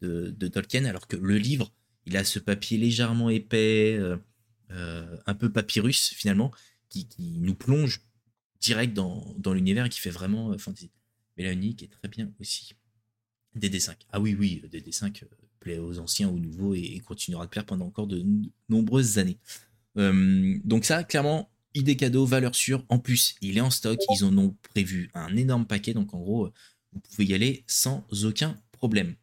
de, 0.00 0.48
Tolkien 0.48 0.86
alors 0.86 1.08
que 1.08 1.16
le 1.16 1.36
livre, 1.36 1.70
il 2.06 2.16
a 2.16 2.24
ce 2.24 2.38
papier 2.38 2.78
légèrement 2.78 3.28
épais, 3.28 3.96
euh, 3.98 4.16
euh, 4.70 5.16
un 5.26 5.34
peu 5.34 5.50
papyrus 5.50 6.14
finalement, 6.14 6.52
qui, 6.88 7.06
nous 7.18 7.54
plonge 7.54 8.00
direct 8.62 8.94
dans, 8.94 9.36
l'univers 9.52 9.84
et 9.84 9.88
qui 9.90 10.00
fait 10.00 10.10
vraiment 10.10 10.52
euh, 10.52 10.58
fantasy 10.58 10.90
mais 11.38 11.44
la 11.44 11.52
unique 11.52 11.84
est 11.84 11.88
très 11.88 12.08
bien 12.08 12.30
aussi. 12.40 12.74
DD5. 13.56 13.94
Ah 14.10 14.20
oui, 14.20 14.36
oui, 14.38 14.62
DD5 14.70 15.22
euh, 15.22 15.26
plaît 15.60 15.78
aux 15.78 15.98
anciens, 15.98 16.28
aux 16.28 16.38
nouveaux 16.38 16.74
et, 16.74 17.00
continuera 17.06 17.46
de 17.46 17.50
plaire 17.50 17.64
pendant 17.64 17.86
encore 17.86 18.08
de 18.08 18.24
nombreuses 18.68 19.18
années. 19.18 19.38
Euh, 19.96 20.58
donc 20.64 20.84
ça, 20.84 21.04
clairement, 21.04 21.50
idée 21.74 21.96
cadeau, 21.96 22.26
valeur 22.26 22.54
sûre. 22.54 22.84
En 22.88 22.98
plus, 22.98 23.36
il 23.40 23.56
est 23.56 23.60
en 23.60 23.70
stock. 23.70 23.98
Ils 24.10 24.24
en 24.24 24.36
ont 24.36 24.56
prévu 24.74 25.10
un 25.14 25.34
énorme 25.36 25.66
paquet. 25.66 25.94
Donc 25.94 26.12
en 26.12 26.18
gros, 26.18 26.50
vous 26.92 27.00
pouvez 27.00 27.24
y 27.24 27.34
aller 27.34 27.64
sans 27.66 28.04
aucun 28.24 28.60
problème. 28.72 29.14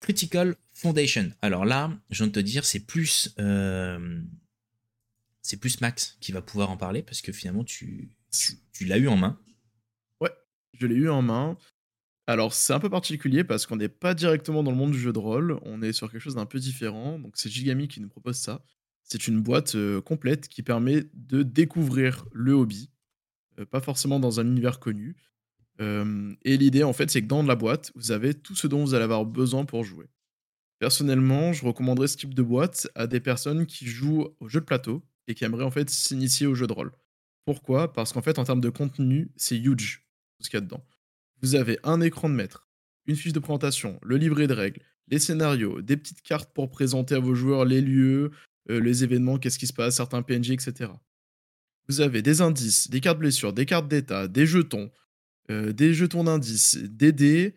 Critical 0.00 0.56
Foundation. 0.74 1.32
Alors 1.42 1.64
là, 1.64 1.96
je 2.10 2.18
viens 2.18 2.28
de 2.28 2.32
te 2.32 2.40
dire, 2.40 2.64
c'est 2.64 2.80
plus, 2.80 3.34
euh, 3.38 4.20
c'est 5.42 5.56
plus 5.56 5.80
Max 5.80 6.16
qui 6.20 6.32
va 6.32 6.42
pouvoir 6.42 6.70
en 6.70 6.76
parler 6.76 7.02
parce 7.02 7.20
que 7.20 7.32
finalement, 7.32 7.64
tu 7.64 8.10
l'as 8.80 8.98
eu 8.98 9.08
en 9.08 9.16
main. 9.16 9.38
Je 10.72 10.86
l'ai 10.86 10.94
eu 10.94 11.08
en 11.08 11.22
main. 11.22 11.56
Alors, 12.26 12.52
c'est 12.52 12.72
un 12.72 12.80
peu 12.80 12.90
particulier 12.90 13.42
parce 13.42 13.66
qu'on 13.66 13.76
n'est 13.76 13.88
pas 13.88 14.14
directement 14.14 14.62
dans 14.62 14.70
le 14.70 14.76
monde 14.76 14.92
du 14.92 14.98
jeu 14.98 15.12
de 15.12 15.18
rôle, 15.18 15.58
on 15.62 15.80
est 15.80 15.92
sur 15.92 16.10
quelque 16.10 16.20
chose 16.20 16.34
d'un 16.34 16.46
peu 16.46 16.58
différent. 16.58 17.18
Donc, 17.18 17.32
c'est 17.36 17.48
Gigami 17.48 17.88
qui 17.88 18.00
nous 18.00 18.08
propose 18.08 18.36
ça. 18.36 18.62
C'est 19.02 19.28
une 19.28 19.40
boîte 19.40 19.76
complète 20.04 20.48
qui 20.48 20.62
permet 20.62 21.04
de 21.14 21.42
découvrir 21.42 22.26
le 22.32 22.52
hobby, 22.52 22.90
pas 23.70 23.80
forcément 23.80 24.20
dans 24.20 24.40
un 24.40 24.46
univers 24.46 24.78
connu. 24.78 25.16
et 25.80 26.56
l'idée, 26.58 26.82
en 26.82 26.92
fait, 26.92 27.10
c'est 27.10 27.22
que 27.22 27.26
dans 27.26 27.42
la 27.42 27.56
boîte, 27.56 27.92
vous 27.94 28.12
avez 28.12 28.34
tout 28.34 28.54
ce 28.54 28.66
dont 28.66 28.84
vous 28.84 28.92
allez 28.92 29.04
avoir 29.04 29.24
besoin 29.24 29.64
pour 29.64 29.84
jouer. 29.84 30.10
Personnellement, 30.80 31.54
je 31.54 31.64
recommanderais 31.64 32.08
ce 32.08 32.18
type 32.18 32.34
de 32.34 32.42
boîte 32.42 32.88
à 32.94 33.06
des 33.06 33.20
personnes 33.20 33.64
qui 33.64 33.86
jouent 33.86 34.28
au 34.38 34.48
jeu 34.48 34.60
de 34.60 34.66
plateau 34.66 35.02
et 35.26 35.34
qui 35.34 35.44
aimeraient 35.44 35.64
en 35.64 35.70
fait 35.70 35.88
s'initier 35.88 36.46
au 36.46 36.54
jeu 36.54 36.66
de 36.66 36.72
rôle. 36.74 36.92
Pourquoi? 37.46 37.92
Parce 37.92 38.12
qu'en 38.12 38.22
fait, 38.22 38.38
en 38.38 38.44
termes 38.44 38.60
de 38.60 38.68
contenu, 38.68 39.30
c'est 39.36 39.56
huge 39.56 40.07
ce 40.40 40.50
qu'il 40.50 40.58
y 40.58 40.62
a 40.62 40.64
dedans. 40.64 40.84
Vous 41.42 41.54
avez 41.54 41.78
un 41.82 42.00
écran 42.00 42.28
de 42.28 42.34
maître, 42.34 42.66
une 43.06 43.16
fiche 43.16 43.32
de 43.32 43.38
présentation, 43.38 43.98
le 44.02 44.16
livret 44.16 44.46
de 44.46 44.54
règles, 44.54 44.80
les 45.08 45.18
scénarios, 45.18 45.80
des 45.80 45.96
petites 45.96 46.22
cartes 46.22 46.52
pour 46.52 46.70
présenter 46.70 47.14
à 47.14 47.20
vos 47.20 47.34
joueurs 47.34 47.64
les 47.64 47.80
lieux, 47.80 48.30
euh, 48.70 48.80
les 48.80 49.04
événements, 49.04 49.38
qu'est-ce 49.38 49.58
qui 49.58 49.66
se 49.66 49.72
passe, 49.72 49.96
certains 49.96 50.22
PNJ, 50.22 50.50
etc. 50.50 50.90
Vous 51.88 52.00
avez 52.00 52.20
des 52.20 52.42
indices, 52.42 52.90
des 52.90 53.00
cartes 53.00 53.18
blessures, 53.18 53.52
des 53.52 53.64
cartes 53.64 53.88
d'état, 53.88 54.28
des 54.28 54.46
jetons, 54.46 54.90
euh, 55.50 55.72
des 55.72 55.94
jetons 55.94 56.24
d'indices, 56.24 56.76
des 56.76 57.12
dés, 57.12 57.54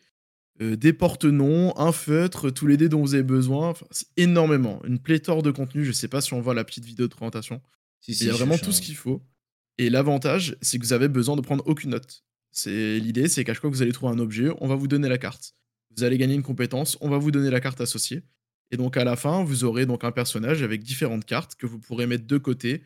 euh, 0.61 0.77
des 0.77 0.93
porte-noms, 0.93 1.77
un 1.77 1.91
feutre, 1.91 2.49
tous 2.49 2.67
les 2.67 2.77
dés 2.77 2.87
dont 2.87 3.01
vous 3.01 3.13
avez 3.13 3.23
besoin. 3.23 3.73
c'est 3.91 4.07
énormément. 4.15 4.81
Une 4.85 4.99
pléthore 4.99 5.43
de 5.43 5.51
contenu. 5.51 5.83
Je 5.83 5.89
ne 5.89 5.93
sais 5.93 6.07
pas 6.07 6.21
si 6.21 6.33
on 6.33 6.41
voit 6.41 6.53
la 6.53 6.63
petite 6.63 6.85
vidéo 6.85 7.07
de 7.07 7.13
présentation. 7.13 7.61
Il 8.07 8.23
y 8.23 8.29
a 8.29 8.33
vraiment 8.33 8.57
tout 8.57 8.71
ce 8.71 8.81
qu'il 8.81 8.95
faut. 8.95 9.21
Et 9.77 9.89
l'avantage, 9.89 10.55
c'est 10.61 10.77
que 10.77 10.83
vous 10.83 10.93
avez 10.93 11.07
besoin 11.07 11.35
de 11.35 11.41
prendre 11.41 11.65
aucune 11.67 11.91
note. 11.91 12.23
C'est 12.51 12.99
l'idée, 12.99 13.27
c'est 13.27 13.43
qu'à 13.43 13.53
chaque 13.53 13.61
fois 13.61 13.69
que 13.69 13.75
vous 13.75 13.81
allez 13.81 13.93
trouver 13.93 14.13
un 14.13 14.19
objet, 14.19 14.49
on 14.59 14.67
va 14.67 14.75
vous 14.75 14.87
donner 14.87 15.09
la 15.09 15.17
carte. 15.17 15.55
Vous 15.95 16.03
allez 16.03 16.17
gagner 16.17 16.35
une 16.35 16.43
compétence, 16.43 16.97
on 17.01 17.09
va 17.09 17.17
vous 17.17 17.31
donner 17.31 17.49
la 17.49 17.59
carte 17.59 17.81
associée. 17.81 18.23
Et 18.71 18.77
donc 18.77 18.97
à 18.97 19.03
la 19.03 19.15
fin, 19.15 19.43
vous 19.43 19.63
aurez 19.63 19.85
donc 19.85 20.03
un 20.03 20.11
personnage 20.11 20.63
avec 20.63 20.83
différentes 20.83 21.25
cartes 21.25 21.55
que 21.55 21.65
vous 21.65 21.79
pourrez 21.79 22.07
mettre 22.07 22.25
de 22.25 22.37
côté 22.37 22.83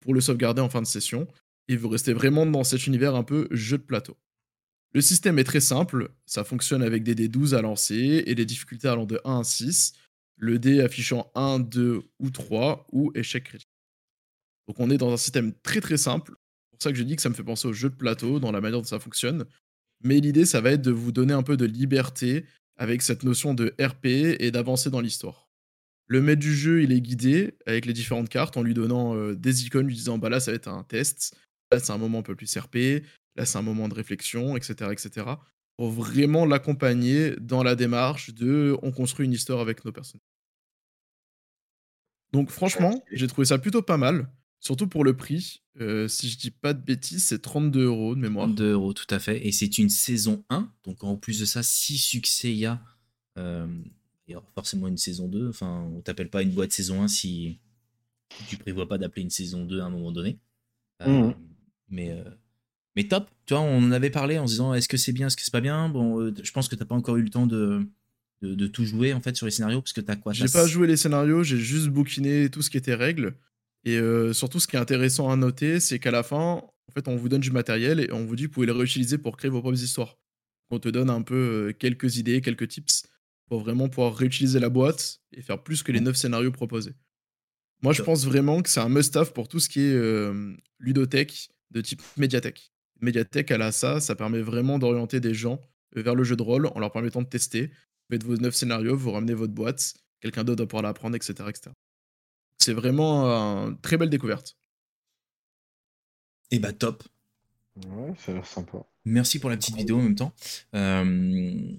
pour 0.00 0.14
le 0.14 0.20
sauvegarder 0.20 0.60
en 0.60 0.68
fin 0.68 0.80
de 0.80 0.86
session. 0.86 1.26
Et 1.68 1.76
vous 1.76 1.88
restez 1.88 2.12
vraiment 2.12 2.46
dans 2.46 2.64
cet 2.64 2.86
univers 2.86 3.14
un 3.14 3.24
peu 3.24 3.46
jeu 3.50 3.76
de 3.76 3.82
plateau. 3.82 4.16
Le 4.94 5.02
système 5.02 5.38
est 5.38 5.44
très 5.44 5.60
simple, 5.60 6.10
ça 6.24 6.44
fonctionne 6.44 6.82
avec 6.82 7.02
des 7.02 7.14
dés 7.14 7.28
12 7.28 7.54
à 7.54 7.60
lancer 7.60 8.22
et 8.26 8.34
des 8.34 8.46
difficultés 8.46 8.88
allant 8.88 9.04
de 9.04 9.20
1 9.24 9.40
à 9.40 9.44
6, 9.44 9.92
le 10.36 10.58
dé 10.58 10.80
affichant 10.80 11.30
1, 11.34 11.58
2 11.58 12.02
ou 12.18 12.30
3 12.30 12.86
ou 12.92 13.12
échec 13.14 13.44
critique. 13.44 13.68
Donc 14.66 14.80
on 14.80 14.88
est 14.88 14.96
dans 14.96 15.12
un 15.12 15.18
système 15.18 15.52
très 15.62 15.82
très 15.82 15.98
simple, 15.98 16.36
pour 16.78 16.84
ça 16.84 16.92
que 16.92 16.98
je 16.98 17.02
dis 17.02 17.16
que 17.16 17.22
ça 17.22 17.28
me 17.28 17.34
fait 17.34 17.44
penser 17.44 17.68
au 17.68 17.72
jeu 17.72 17.90
de 17.90 17.94
plateau 17.94 18.40
dans 18.40 18.52
la 18.52 18.60
manière 18.60 18.78
dont 18.78 18.86
ça 18.86 19.00
fonctionne. 19.00 19.44
Mais 20.02 20.20
l'idée, 20.20 20.46
ça 20.46 20.60
va 20.60 20.72
être 20.72 20.82
de 20.82 20.92
vous 20.92 21.12
donner 21.12 21.34
un 21.34 21.42
peu 21.42 21.56
de 21.56 21.64
liberté 21.64 22.44
avec 22.76 23.02
cette 23.02 23.24
notion 23.24 23.52
de 23.52 23.74
RP 23.80 24.06
et 24.06 24.50
d'avancer 24.50 24.90
dans 24.90 25.00
l'histoire. 25.00 25.48
Le 26.06 26.22
maître 26.22 26.40
du 26.40 26.54
jeu, 26.54 26.82
il 26.82 26.92
est 26.92 27.00
guidé 27.00 27.54
avec 27.66 27.84
les 27.84 27.92
différentes 27.92 28.28
cartes 28.28 28.56
en 28.56 28.62
lui 28.62 28.74
donnant 28.74 29.14
euh, 29.16 29.34
des 29.34 29.66
icônes, 29.66 29.86
lui 29.86 29.94
disant 29.94 30.16
bah 30.16 30.28
là, 30.28 30.40
ça 30.40 30.52
va 30.52 30.56
être 30.56 30.68
un 30.68 30.84
test, 30.84 31.36
là, 31.70 31.80
c'est 31.80 31.92
un 31.92 31.98
moment 31.98 32.20
un 32.20 32.22
peu 32.22 32.34
plus 32.34 32.56
RP, 32.56 33.04
là, 33.36 33.44
c'est 33.44 33.58
un 33.58 33.62
moment 33.62 33.88
de 33.88 33.94
réflexion, 33.94 34.56
etc. 34.56 34.90
etc. 34.92 35.26
pour 35.76 35.90
vraiment 35.90 36.46
l'accompagner 36.46 37.34
dans 37.40 37.62
la 37.62 37.74
démarche 37.74 38.32
de 38.32 38.76
on 38.82 38.92
construit 38.92 39.26
une 39.26 39.32
histoire 39.32 39.60
avec 39.60 39.84
nos 39.84 39.92
personnages. 39.92 40.22
Donc, 42.32 42.50
franchement, 42.50 43.04
j'ai 43.12 43.26
trouvé 43.26 43.46
ça 43.46 43.58
plutôt 43.58 43.82
pas 43.82 43.96
mal. 43.96 44.30
Surtout 44.60 44.88
pour 44.88 45.04
le 45.04 45.16
prix. 45.16 45.62
Euh, 45.80 46.08
si 46.08 46.28
je 46.28 46.36
dis 46.38 46.50
pas 46.50 46.74
de 46.74 46.82
bêtises, 46.82 47.22
c'est 47.24 47.40
32 47.40 47.84
euros 47.84 48.14
de 48.16 48.20
mémoire. 48.20 48.46
32 48.46 48.72
euros, 48.72 48.92
tout 48.92 49.06
à 49.10 49.18
fait. 49.18 49.46
Et 49.46 49.52
c'est 49.52 49.78
une 49.78 49.88
saison 49.88 50.44
1. 50.50 50.72
Donc 50.84 51.04
en 51.04 51.16
plus 51.16 51.38
de 51.40 51.44
ça, 51.44 51.62
si 51.62 51.96
succès 51.98 52.50
il 52.52 52.58
y 52.58 52.66
a, 52.66 52.82
euh, 53.38 53.66
il 54.26 54.32
y 54.32 54.34
aura 54.34 54.50
forcément 54.54 54.88
une 54.88 54.96
saison 54.96 55.28
2. 55.28 55.48
Enfin, 55.48 55.88
on 55.94 56.00
t'appelle 56.00 56.28
pas 56.30 56.42
une 56.42 56.50
boîte 56.50 56.72
saison 56.72 57.02
1 57.02 57.08
si 57.08 57.60
tu 58.48 58.56
prévois 58.56 58.88
pas 58.88 58.98
d'appeler 58.98 59.22
une 59.22 59.30
saison 59.30 59.64
2 59.64 59.80
à 59.80 59.84
un 59.84 59.90
moment 59.90 60.10
donné. 60.12 60.38
Euh, 61.02 61.28
Mhm. 61.28 61.34
mais, 61.88 62.10
euh, 62.10 62.24
mais 62.96 63.04
top. 63.04 63.30
Tu 63.46 63.54
vois, 63.54 63.62
on 63.62 63.78
en 63.84 63.92
avait 63.92 64.10
parlé 64.10 64.38
en 64.38 64.46
se 64.48 64.54
disant 64.54 64.74
est-ce 64.74 64.88
que 64.88 64.96
c'est 64.96 65.12
bien, 65.12 65.28
est-ce 65.28 65.36
que 65.36 65.42
c'est 65.44 65.52
pas 65.52 65.60
bien? 65.60 65.88
Bon, 65.88 66.20
euh, 66.20 66.34
je 66.42 66.50
pense 66.50 66.68
que 66.68 66.74
t'as 66.74 66.84
pas 66.84 66.96
encore 66.96 67.16
eu 67.16 67.22
le 67.22 67.30
temps 67.30 67.46
de, 67.46 67.86
de, 68.42 68.54
de 68.56 68.66
tout 68.66 68.84
jouer 68.84 69.12
en 69.12 69.20
fait 69.20 69.36
sur 69.36 69.46
les 69.46 69.52
scénarios 69.52 69.80
parce 69.80 69.92
que 69.92 70.00
t'as 70.00 70.16
quoi? 70.16 70.32
J'ai 70.32 70.46
pas 70.48 70.66
joué 70.66 70.88
les 70.88 70.96
scénarios, 70.96 71.44
j'ai 71.44 71.56
juste 71.58 71.86
bouquiné 71.88 72.50
tout 72.50 72.60
ce 72.62 72.70
qui 72.70 72.76
était 72.76 72.96
règles. 72.96 73.36
Et 73.84 73.96
euh, 73.96 74.32
surtout, 74.32 74.60
ce 74.60 74.66
qui 74.66 74.76
est 74.76 74.78
intéressant 74.78 75.30
à 75.30 75.36
noter, 75.36 75.80
c'est 75.80 75.98
qu'à 75.98 76.10
la 76.10 76.22
fin, 76.22 76.62
en 76.88 76.92
fait, 76.92 77.08
on 77.08 77.16
vous 77.16 77.28
donne 77.28 77.40
du 77.40 77.50
matériel 77.50 78.00
et 78.00 78.12
on 78.12 78.24
vous 78.24 78.36
dit 78.36 78.44
que 78.44 78.48
vous 78.48 78.54
pouvez 78.54 78.66
le 78.66 78.72
réutiliser 78.72 79.18
pour 79.18 79.36
créer 79.36 79.50
vos 79.50 79.60
propres 79.60 79.82
histoires. 79.82 80.18
On 80.70 80.78
te 80.78 80.88
donne 80.88 81.10
un 81.10 81.22
peu 81.22 81.74
quelques 81.78 82.16
idées, 82.16 82.40
quelques 82.40 82.68
tips 82.68 83.04
pour 83.48 83.60
vraiment 83.60 83.88
pouvoir 83.88 84.14
réutiliser 84.14 84.60
la 84.60 84.68
boîte 84.68 85.20
et 85.32 85.42
faire 85.42 85.62
plus 85.62 85.82
que 85.82 85.92
les 85.92 86.00
9 86.00 86.14
scénarios 86.16 86.52
proposés. 86.52 86.94
Moi, 87.82 87.92
je 87.92 88.02
pense 88.02 88.26
vraiment 88.26 88.60
que 88.60 88.68
c'est 88.68 88.80
un 88.80 88.88
must-have 88.88 89.32
pour 89.32 89.48
tout 89.48 89.60
ce 89.60 89.68
qui 89.68 89.80
est 89.80 89.94
euh, 89.94 90.54
ludothèque 90.78 91.50
de 91.70 91.80
type 91.80 92.02
médiathèque. 92.16 92.72
Médiathèque, 93.00 93.50
elle 93.50 93.62
a 93.62 93.72
ça, 93.72 94.00
ça 94.00 94.16
permet 94.16 94.40
vraiment 94.40 94.78
d'orienter 94.78 95.20
des 95.20 95.32
gens 95.32 95.60
vers 95.94 96.14
le 96.14 96.24
jeu 96.24 96.36
de 96.36 96.42
rôle 96.42 96.66
en 96.66 96.80
leur 96.80 96.90
permettant 96.90 97.22
de 97.22 97.28
tester. 97.28 97.68
Vous 97.68 98.14
faites 98.14 98.24
vos 98.24 98.36
9 98.36 98.54
scénarios, 98.54 98.96
vous 98.96 99.12
ramenez 99.12 99.34
votre 99.34 99.52
boîte, 99.52 99.94
quelqu'un 100.20 100.44
d'autre 100.44 100.62
va 100.62 100.66
pouvoir 100.66 100.82
l'apprendre, 100.82 101.14
etc., 101.14 101.34
etc. 101.48 101.70
C'est 102.58 102.72
vraiment 102.72 103.24
une 103.68 103.80
très 103.80 103.96
belle 103.96 104.10
découverte. 104.10 104.56
Et 106.50 106.58
bah 106.58 106.72
top. 106.72 107.04
Ouais, 107.76 108.12
ça 108.18 108.32
a 108.32 108.34
l'air 108.34 108.46
sympa. 108.46 108.78
Merci 109.04 109.38
pour 109.38 109.50
la 109.50 109.56
petite 109.56 109.76
vidéo 109.76 109.98
en 109.98 110.02
même 110.02 110.14
temps. 110.14 110.34
Euh, 110.74 111.72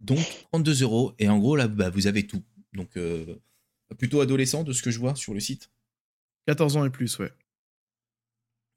donc 0.00 0.18
32 0.52 0.82
euros 0.82 1.12
et 1.18 1.28
en 1.28 1.38
gros 1.38 1.56
là 1.56 1.68
bah, 1.68 1.90
vous 1.90 2.06
avez 2.06 2.26
tout. 2.26 2.42
Donc 2.72 2.96
euh, 2.96 3.36
plutôt 3.98 4.20
adolescent 4.20 4.62
de 4.64 4.72
ce 4.72 4.82
que 4.82 4.90
je 4.90 4.98
vois 4.98 5.14
sur 5.16 5.34
le 5.34 5.40
site. 5.40 5.70
14 6.46 6.76
ans 6.76 6.84
et 6.84 6.90
plus, 6.90 7.18
ouais. 7.18 7.32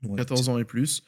Ouais, 0.03 0.17
14 0.17 0.49
ans 0.49 0.57
et 0.57 0.65
plus. 0.65 1.03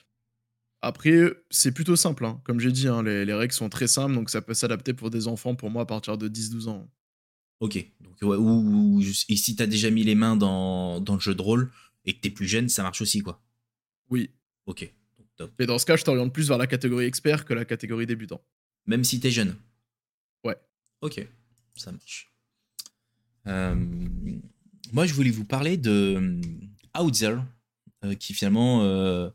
Après, 0.82 1.34
c'est 1.50 1.72
plutôt 1.72 1.96
simple. 1.96 2.26
hein. 2.26 2.42
Comme 2.46 2.60
j'ai 2.60 2.72
dit, 2.72 2.88
hein, 2.88 3.02
les, 3.04 3.26
les 3.26 3.34
règles 3.34 3.54
sont 3.54 3.70
très 3.70 3.88
simples, 3.88 4.14
donc 4.14 4.30
ça 4.30 4.42
peut 4.42 4.54
s'adapter 4.54 4.94
pour 4.94 5.10
des 5.10 5.28
enfants, 5.28 5.56
pour 5.56 5.70
moi, 5.72 5.82
à 5.84 5.86
partir 5.86 6.18
de 6.18 6.28
10-12 6.30 6.70
ans. 6.70 6.88
Ok. 7.60 7.86
Donc, 8.02 8.14
ouais, 8.22 8.38
ou, 8.38 8.98
ou- 8.98 9.02
et 9.30 9.36
si 9.36 9.56
t'as 9.56 9.66
déjà 9.66 9.90
mis 9.90 10.04
les 10.04 10.16
mains 10.16 10.36
dans, 10.36 11.00
dans 11.00 11.14
le 11.16 11.20
jeu 11.20 11.34
de 11.36 11.42
rôle 11.42 11.72
et 12.06 12.14
que 12.14 12.20
t'es 12.20 12.30
plus 12.30 12.48
jeune, 12.48 12.70
ça 12.70 12.84
marche 12.84 13.02
aussi 13.02 13.22
quoi. 13.22 13.42
Oui. 14.10 14.30
Ok. 14.66 14.92
Donc, 15.18 15.28
top. 15.38 15.52
Mais 15.60 15.66
dans 15.66 15.78
ce 15.80 15.86
cas, 15.86 15.96
je 15.96 16.04
t'oriente 16.04 16.34
plus 16.34 16.48
vers 16.48 16.58
la 16.58 16.68
catégorie 16.68 17.06
expert 17.06 17.46
que 17.46 17.54
la 17.54 17.66
catégorie 17.66 18.06
débutant. 18.06 18.42
Même 18.86 19.04
si 19.04 19.20
t'es 19.20 19.32
jeune. 19.32 19.56
Ouais. 20.44 20.56
Ok. 21.02 21.26
Ça 21.76 21.92
marche. 21.92 22.32
Euh, 23.48 23.76
moi 24.92 25.06
je 25.06 25.14
voulais 25.14 25.30
vous 25.32 25.46
parler 25.46 25.78
de 25.78 25.92
euh, 26.18 26.42
Outzer, 27.02 27.36
euh, 28.04 28.16
qui 28.16 28.34
finalement 28.34 28.82
euh, 28.84 29.30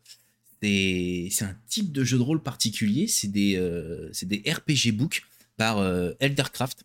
c'est 0.62 1.42
un 1.42 1.56
type 1.68 1.92
de 1.92 2.02
jeu 2.04 2.18
de 2.18 2.22
rôle 2.22 2.42
particulier. 2.42 3.06
C'est 3.08 3.28
des, 3.28 3.54
des 4.22 4.42
RPG 4.52 4.92
books 4.92 5.22
par 5.56 5.78
Eldercraft. 6.20 6.84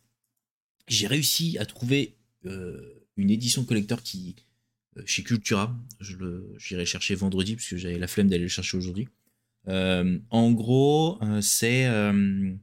J'ai 0.88 1.07
réussi 1.07 1.57
à 1.57 1.65
trouver 1.65 2.15
euh, 2.45 2.93
une 3.17 3.31
édition 3.31 3.63
collector 3.65 4.03
qui 4.03 4.36
euh, 4.97 5.03
chez 5.05 5.23
Cultura. 5.23 5.75
Je 5.99 6.15
le- 6.17 6.53
J'irai 6.57 6.86
chercher 6.86 7.15
vendredi 7.15 7.55
parce 7.55 7.67
que 7.67 7.77
j'avais 7.77 7.97
la 7.97 8.07
flemme 8.07 8.27
d'aller 8.27 8.43
le 8.43 8.49
chercher 8.49 8.77
aujourd'hui. 8.77 9.07
Euh, 9.67 10.19
en 10.29 10.51
gros, 10.51 11.19
c'est 11.41 11.86
un 11.86 12.57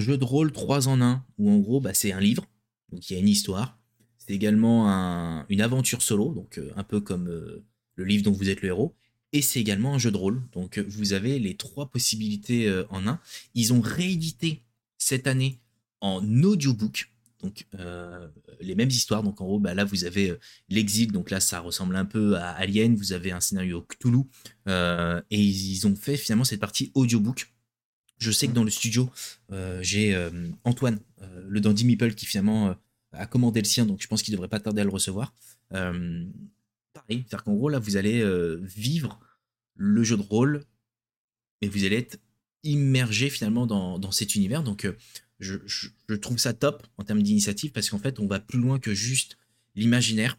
jeu 0.00 0.18
de 0.18 0.24
rôle 0.24 0.52
3 0.52 0.88
en 0.88 1.00
1 1.00 1.24
où 1.38 1.50
en 1.50 1.58
gros 1.58 1.80
bah, 1.80 1.94
c'est 1.94 2.12
un 2.12 2.20
livre, 2.20 2.46
donc 2.90 3.08
il 3.10 3.14
y 3.14 3.16
a 3.16 3.20
une 3.20 3.28
histoire. 3.28 3.78
C'est 4.18 4.34
également 4.34 4.88
un- 4.90 5.46
une 5.48 5.60
aventure 5.60 6.02
solo, 6.02 6.32
donc 6.34 6.60
un 6.76 6.84
peu 6.84 7.00
comme 7.00 7.26
le 7.26 8.04
livre 8.04 8.22
dont 8.22 8.32
vous 8.32 8.48
êtes 8.48 8.62
le 8.62 8.68
héros. 8.68 8.94
Et 9.32 9.40
c'est 9.40 9.60
également 9.60 9.94
un 9.94 9.98
jeu 9.98 10.10
de 10.10 10.16
rôle. 10.18 10.42
Donc 10.52 10.78
vous 10.78 11.14
avez 11.14 11.38
les 11.38 11.56
trois 11.56 11.90
possibilités 11.90 12.70
en 12.90 13.06
un. 13.08 13.18
Ils 13.54 13.72
ont 13.72 13.80
réédité 13.80 14.62
cette 14.98 15.26
année 15.26 15.58
en 16.02 16.42
audiobook. 16.42 17.08
Donc 17.42 17.66
euh, 17.74 18.28
les 18.60 18.74
mêmes 18.74 18.90
histoires. 18.90 19.22
Donc 19.22 19.40
en 19.40 19.46
gros, 19.46 19.58
bah, 19.58 19.72
là 19.74 19.84
vous 19.84 20.04
avez 20.04 20.30
euh, 20.30 20.38
l'exil. 20.68 21.10
Donc 21.10 21.30
là 21.30 21.40
ça 21.40 21.60
ressemble 21.60 21.96
un 21.96 22.04
peu 22.04 22.36
à 22.36 22.50
Alien. 22.50 22.94
Vous 22.94 23.12
avez 23.12 23.32
un 23.32 23.40
scénario 23.40 23.82
Cthulhu. 23.82 24.24
Euh, 24.68 25.20
et 25.30 25.40
ils, 25.40 25.86
ont 25.86 25.96
fait 25.96 26.16
finalement 26.16 26.44
cette 26.44 26.60
partie 26.60 26.92
audiobook. 26.94 27.52
Je 28.18 28.30
sais 28.30 28.46
que 28.46 28.52
dans 28.52 28.62
le 28.62 28.70
studio, 28.70 29.10
euh, 29.50 29.80
j'ai 29.82 30.16
Antoine, 30.62 31.00
le 31.48 31.60
Dandy 31.60 31.84
Meeple, 31.84 32.14
qui 32.14 32.26
finalement 32.26 32.76
a 33.12 33.26
commandé 33.26 33.60
le 33.60 33.66
sien. 33.66 33.84
Donc 33.86 34.00
je 34.00 34.06
pense 34.06 34.22
qu'il 34.22 34.32
devrait 34.32 34.48
pas 34.48 34.60
tarder 34.60 34.82
à 34.82 34.84
le 34.84 34.90
recevoir. 34.90 35.34
Pareil, 35.70 36.28
c'est-à-dire 37.08 37.42
qu'en 37.42 37.54
gros 37.54 37.68
là 37.68 37.80
vous 37.80 37.96
allez 37.96 38.24
vivre 38.60 39.18
le 39.74 40.04
jeu 40.04 40.16
de 40.16 40.22
rôle, 40.22 40.64
mais 41.60 41.68
vous 41.68 41.84
allez 41.84 41.96
être 41.96 42.20
immergé 42.62 43.28
finalement 43.28 43.66
dans, 43.66 43.98
dans 43.98 44.12
cet 44.12 44.36
univers. 44.36 44.62
Donc 44.62 44.86
je, 45.42 45.56
je- 45.66 45.88
je 46.08 46.14
trouve 46.14 46.38
ça 46.38 46.52
top 46.54 46.86
en 46.98 47.04
termes 47.04 47.22
d'initiative 47.22 47.72
parce 47.72 47.90
qu'en 47.90 47.98
fait 47.98 48.18
on 48.20 48.26
va 48.26 48.40
plus 48.40 48.58
loin 48.60 48.78
que 48.78 48.94
juste 48.94 49.36
l'imaginaire. 49.74 50.38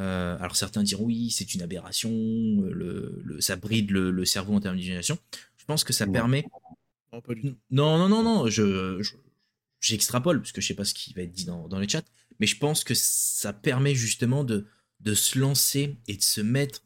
Euh, 0.00 0.36
alors 0.38 0.56
certains 0.56 0.82
diront 0.82 1.04
oui 1.04 1.30
c'est 1.30 1.54
une 1.54 1.62
aberration, 1.62 2.10
euh, 2.12 2.70
le, 2.72 3.20
le- 3.24 3.40
ça 3.40 3.56
bride 3.56 3.90
le, 3.90 4.10
le 4.10 4.24
cerveau 4.24 4.54
en 4.54 4.60
termes 4.60 4.76
d'imagination. 4.76 5.18
Je 5.58 5.64
pense 5.64 5.84
que 5.84 5.92
ça 5.92 6.06
Ouais. 6.06 6.12
permet 6.12 6.44
Non, 7.12 7.20
pas 7.20 7.34
du 7.34 7.42
tout. 7.42 7.56
non, 7.70 7.98
non, 7.98 8.08
non, 8.08 8.22
non, 8.22 8.48
je, 8.48 9.00
je- 9.02 9.14
j'extrapole, 9.80 10.40
parce 10.40 10.52
que 10.52 10.60
je 10.60 10.66
sais 10.68 10.74
pas 10.74 10.84
ce 10.84 10.94
qui 10.94 11.12
va 11.12 11.22
être 11.22 11.32
dit 11.32 11.44
dans, 11.44 11.68
dans 11.68 11.78
le 11.78 11.86
chat, 11.88 12.04
mais 12.40 12.46
je 12.46 12.56
pense 12.58 12.84
que 12.84 12.94
ça 12.94 13.52
permet 13.52 13.94
justement 13.94 14.44
de, 14.44 14.66
de 15.00 15.14
se 15.14 15.38
lancer 15.38 15.96
et 16.08 16.16
de 16.16 16.22
se 16.22 16.40
mettre 16.40 16.82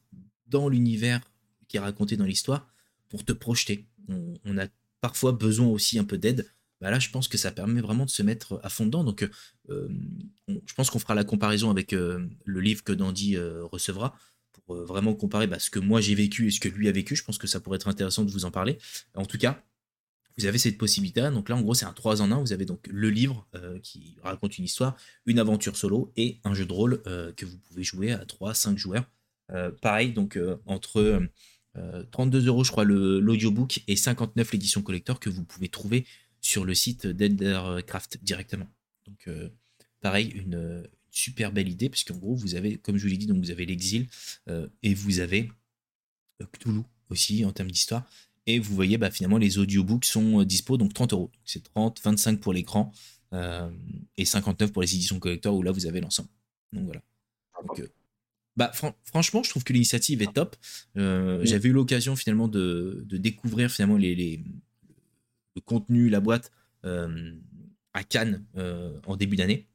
dans 0.49 0.69
l'univers 0.69 1.21
qui 1.69 1.77
est 1.77 1.81
raconté 1.81 2.17
dans 2.17 2.25
l'histoire 2.25 2.69
pour 3.09 3.25
te 3.25 3.33
projeter. 3.33 3.87
On, 4.09 4.35
on 4.45 4.59
a 4.59 4.67
parfois 5.01 5.33
besoin 5.33 5.67
aussi 5.69 5.99
un 5.99 6.05
peu 6.05 6.19
d'aide. 6.19 6.47
Bah 6.81 6.91
là, 6.91 6.99
je 6.99 7.09
pense 7.11 7.29
que 7.29 7.39
ça 7.39 7.53
permet 7.53 7.81
vraiment 7.81 8.05
de 8.05 8.11
se 8.11 8.23
mettre 8.23 8.61
à 8.63 8.69
fond 8.69 8.85
dedans. 8.87 9.03
Donc, 9.05 9.23
euh, 9.71 9.89
on- 10.49 10.61
je 10.67 10.75
pense 10.75 10.91
qu'on 10.91 10.99
fera 10.99 11.15
la 11.15 11.25
comparaison 11.25 11.71
avec 11.71 11.93
euh, 11.93 12.27
le 12.45 12.61
livre 12.61 12.85
que 12.85 12.93
Dandy 12.93 13.37
euh, 13.37 13.65
recevra 13.65 14.15
pour 14.53 14.77
euh, 14.77 14.85
vraiment 14.85 15.15
comparer 15.15 15.47
bah, 15.47 15.59
ce 15.59 15.71
que 15.71 15.79
moi 15.79 16.01
j'ai 16.01 16.15
vécu 16.15 16.49
et 16.49 16.51
ce 16.51 16.61
que 16.61 16.69
lui 16.69 16.89
a 16.89 16.93
vécu. 16.93 17.17
Je 17.17 17.25
pense 17.25 17.39
que 17.39 17.47
ça 17.47 17.61
pourrait 17.61 17.77
être 17.77 17.89
intéressant 17.89 18.25
de 18.25 18.31
vous 18.31 18.45
en 18.45 18.51
parler. 18.51 18.79
En 19.15 19.25
tout 19.25 19.39
cas, 19.39 19.63
vous 20.39 20.45
avez 20.47 20.59
cette 20.59 20.77
possibilité. 20.79 21.23
Donc 21.31 21.49
là, 21.49 21.57
en 21.57 21.63
gros, 21.63 21.75
c'est 21.75 21.87
un 21.87 21.93
3 21.95 22.21
en 22.21 22.31
1. 22.31 22.41
Vous 22.41 22.53
avez 22.53 22.67
donc 22.67 22.87
le 22.89 23.09
livre 23.11 23.47
euh, 23.55 23.79
qui 23.81 24.17
raconte 24.23 24.59
une 24.59 24.65
histoire, 24.67 24.97
une 25.25 25.39
aventure 25.39 25.77
solo 25.77 26.13
et 26.17 26.41
un 26.45 26.55
jeu 26.55 26.67
de 26.67 26.73
rôle 26.73 27.01
euh, 27.07 27.33
que 27.33 27.47
vous 27.47 27.57
pouvez 27.59 27.85
jouer 27.85 28.13
à 28.13 28.25
3, 28.27 28.53
5 28.55 28.77
joueurs. 28.77 29.05
Euh, 29.53 29.71
pareil, 29.71 30.13
donc 30.13 30.37
euh, 30.37 30.57
entre 30.67 30.99
euh, 31.77 32.03
32 32.11 32.47
euros, 32.49 32.65
je 32.65 32.71
crois, 32.71 32.85
l'audiobook 32.85 33.81
et 33.87 33.97
59 33.97 34.53
l'édition 34.53 34.83
collector 34.83 35.21
que 35.21 35.31
vous 35.31 35.45
pouvez 35.45 35.69
trouver 35.69 36.07
sur 36.41 36.65
le 36.65 36.75
site 36.75 37.07
d'Eldercraft 37.07 38.19
directement. 38.23 38.69
Donc, 39.07 39.27
euh, 39.29 39.49
pareil, 40.01 40.29
une, 40.29 40.55
euh, 40.55 40.83
super 41.11 41.51
belle 41.53 41.69
idée, 41.69 41.89
puisqu'en 41.89 42.17
gros, 42.17 42.35
vous 42.35 42.55
avez, 42.55 42.77
comme 42.77 42.97
je 42.99 43.03
vous 43.03 43.09
l'ai 43.09 43.17
dit, 43.17 43.27
donc 43.27 43.39
vous 43.39 43.51
avez 43.51 43.65
l'exil 43.67 44.07
euh, 44.49 44.69
et 44.83 44.95
vous 44.95 45.21
avez 45.21 45.51
Cthulhu 46.53 46.83
aussi 47.09 47.45
en 47.45 47.53
termes 47.53 47.71
d'histoire. 47.71 48.05
Et 48.47 48.59
vous 48.59 48.75
voyez, 48.75 48.99
bah, 48.99 49.11
finalement, 49.11 49.39
les 49.39 49.59
audiobooks 49.59 50.05
sont 50.05 50.41
euh, 50.41 50.45
dispo, 50.45 50.77
donc 50.77 50.93
30 50.95 51.13
euros. 51.15 51.31
C'est 51.45 51.63
30, 51.63 52.01
25 52.05 52.41
pour 52.41 52.53
l'écran 52.53 52.93
euh, 53.33 53.71
et 54.17 54.25
59 54.25 54.73
pour 54.73 54.83
les 54.83 54.95
éditions 54.95 55.19
collector 55.19 55.55
où 55.57 55.63
là, 55.63 55.73
vous 55.73 55.87
avez 55.87 56.01
l'ensemble. 56.01 56.29
Donc 56.73 56.85
voilà. 56.85 57.03
Donc, 57.67 57.81
bah, 58.57 58.71
fran- 58.75 58.95
franchement, 59.05 59.43
je 59.43 59.51
trouve 59.51 59.65
que 59.65 59.73
l'initiative 59.73 60.23
est 60.23 60.33
top. 60.33 60.57
Oui. 61.41 61.47
J'avais 61.47 61.71
eu 61.71 61.73
l'occasion 61.73 62.15
finalement 62.17 62.49
de, 62.49 63.03
de 63.07 63.17
découvrir 63.17 63.71
finalement 63.71 63.97
les, 63.97 64.15
les- 64.15 64.45
le 65.57 65.61
contenu, 65.61 66.09
la 66.09 66.21
boîte 66.21 66.53
euh, 66.85 67.33
à 67.95 68.05
Cannes 68.05 68.45
euh, 68.57 68.99
en 69.07 69.17
début 69.17 69.37
d'année. 69.37 69.67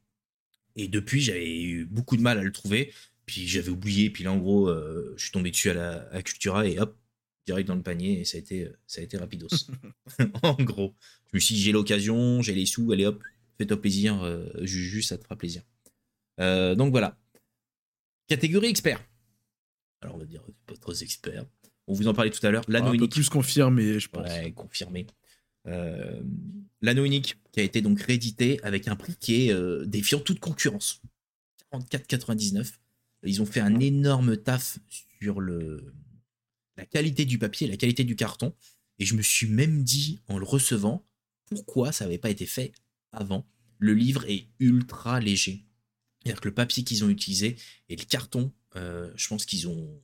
Et 0.76 0.88
depuis, 0.88 1.20
j'avais 1.20 1.60
eu 1.62 1.84
beaucoup 1.84 2.16
de 2.16 2.22
mal 2.22 2.38
à 2.38 2.42
le 2.42 2.52
trouver. 2.52 2.92
Puis 3.26 3.46
j'avais 3.46 3.68
oublié. 3.68 4.08
Puis 4.08 4.24
là, 4.24 4.32
en 4.32 4.38
gros, 4.38 4.68
euh, 4.68 5.12
je 5.16 5.24
suis 5.24 5.32
tombé 5.32 5.50
dessus 5.50 5.70
à 5.70 5.74
la 5.74 6.08
à 6.12 6.22
Cultura 6.22 6.66
et 6.66 6.78
hop, 6.78 6.96
direct 7.46 7.68
dans 7.68 7.74
le 7.74 7.82
panier. 7.82 8.20
Et 8.20 8.24
ça 8.24 8.38
a 8.38 8.40
été, 8.40 8.68
ça 8.86 9.00
a 9.00 9.04
été 9.04 9.18
rapidos. 9.18 9.48
en 10.42 10.54
gros, 10.54 10.94
je 11.30 11.36
me 11.36 11.40
suis 11.40 11.54
dit, 11.56 11.60
j'ai 11.60 11.72
l'occasion, 11.72 12.40
j'ai 12.40 12.54
les 12.54 12.66
sous, 12.66 12.90
allez 12.92 13.06
hop, 13.06 13.22
fais-toi 13.58 13.80
plaisir. 13.80 14.22
euh, 14.22 14.46
Juju, 14.62 15.02
ça 15.02 15.18
te 15.18 15.24
fera 15.24 15.36
plaisir. 15.36 15.62
Euh, 16.40 16.74
donc 16.74 16.90
voilà. 16.90 17.18
Catégorie 18.28 18.68
expert. 18.68 19.04
Alors 20.00 20.16
on 20.16 20.18
va 20.18 20.24
dire 20.24 20.42
pas 20.66 20.74
trop 20.76 20.94
expert. 20.94 21.44
On 21.86 21.94
vous 21.94 22.08
en 22.08 22.14
parlait 22.14 22.30
tout 22.30 22.44
à 22.46 22.50
l'heure. 22.50 22.64
L'anneau 22.68 22.92
un 22.92 22.96
peu 22.96 23.08
plus 23.08 23.28
confirmé, 23.28 23.98
je 23.98 24.08
pense. 24.08 24.26
Ouais, 24.26 24.52
confirmé. 24.52 25.06
Euh, 25.66 26.22
L'anneau 26.80 27.04
unique 27.04 27.38
qui 27.52 27.60
a 27.60 27.62
été 27.62 27.80
donc 27.80 28.00
réédité 28.00 28.60
avec 28.64 28.88
un 28.88 28.96
prix 28.96 29.14
qui 29.14 29.46
est 29.46 29.52
euh, 29.52 29.84
défiant 29.86 30.18
toute 30.18 30.40
concurrence. 30.40 31.00
44,99. 31.72 32.72
Ils 33.24 33.40
ont 33.40 33.46
fait 33.46 33.60
un 33.60 33.78
énorme 33.78 34.36
taf 34.36 34.78
sur 35.20 35.40
le, 35.40 35.94
la 36.76 36.84
qualité 36.84 37.24
du 37.24 37.38
papier, 37.38 37.68
la 37.68 37.76
qualité 37.76 38.02
du 38.02 38.16
carton. 38.16 38.52
Et 38.98 39.04
je 39.04 39.14
me 39.14 39.22
suis 39.22 39.46
même 39.46 39.84
dit, 39.84 40.22
en 40.26 40.38
le 40.38 40.44
recevant, 40.44 41.06
pourquoi 41.46 41.92
ça 41.92 42.04
n'avait 42.04 42.18
pas 42.18 42.30
été 42.30 42.46
fait 42.46 42.72
avant. 43.12 43.46
Le 43.78 43.94
livre 43.94 44.24
est 44.28 44.48
ultra 44.58 45.20
léger. 45.20 45.64
C'est-à-dire 46.22 46.40
que 46.40 46.48
le 46.48 46.54
papier 46.54 46.82
qu'ils 46.82 47.04
ont 47.04 47.08
utilisé 47.08 47.56
et 47.88 47.96
le 47.96 48.04
carton, 48.04 48.52
euh, 48.76 49.12
je 49.14 49.28
pense 49.28 49.44
qu'ils 49.44 49.68
ont, 49.68 50.02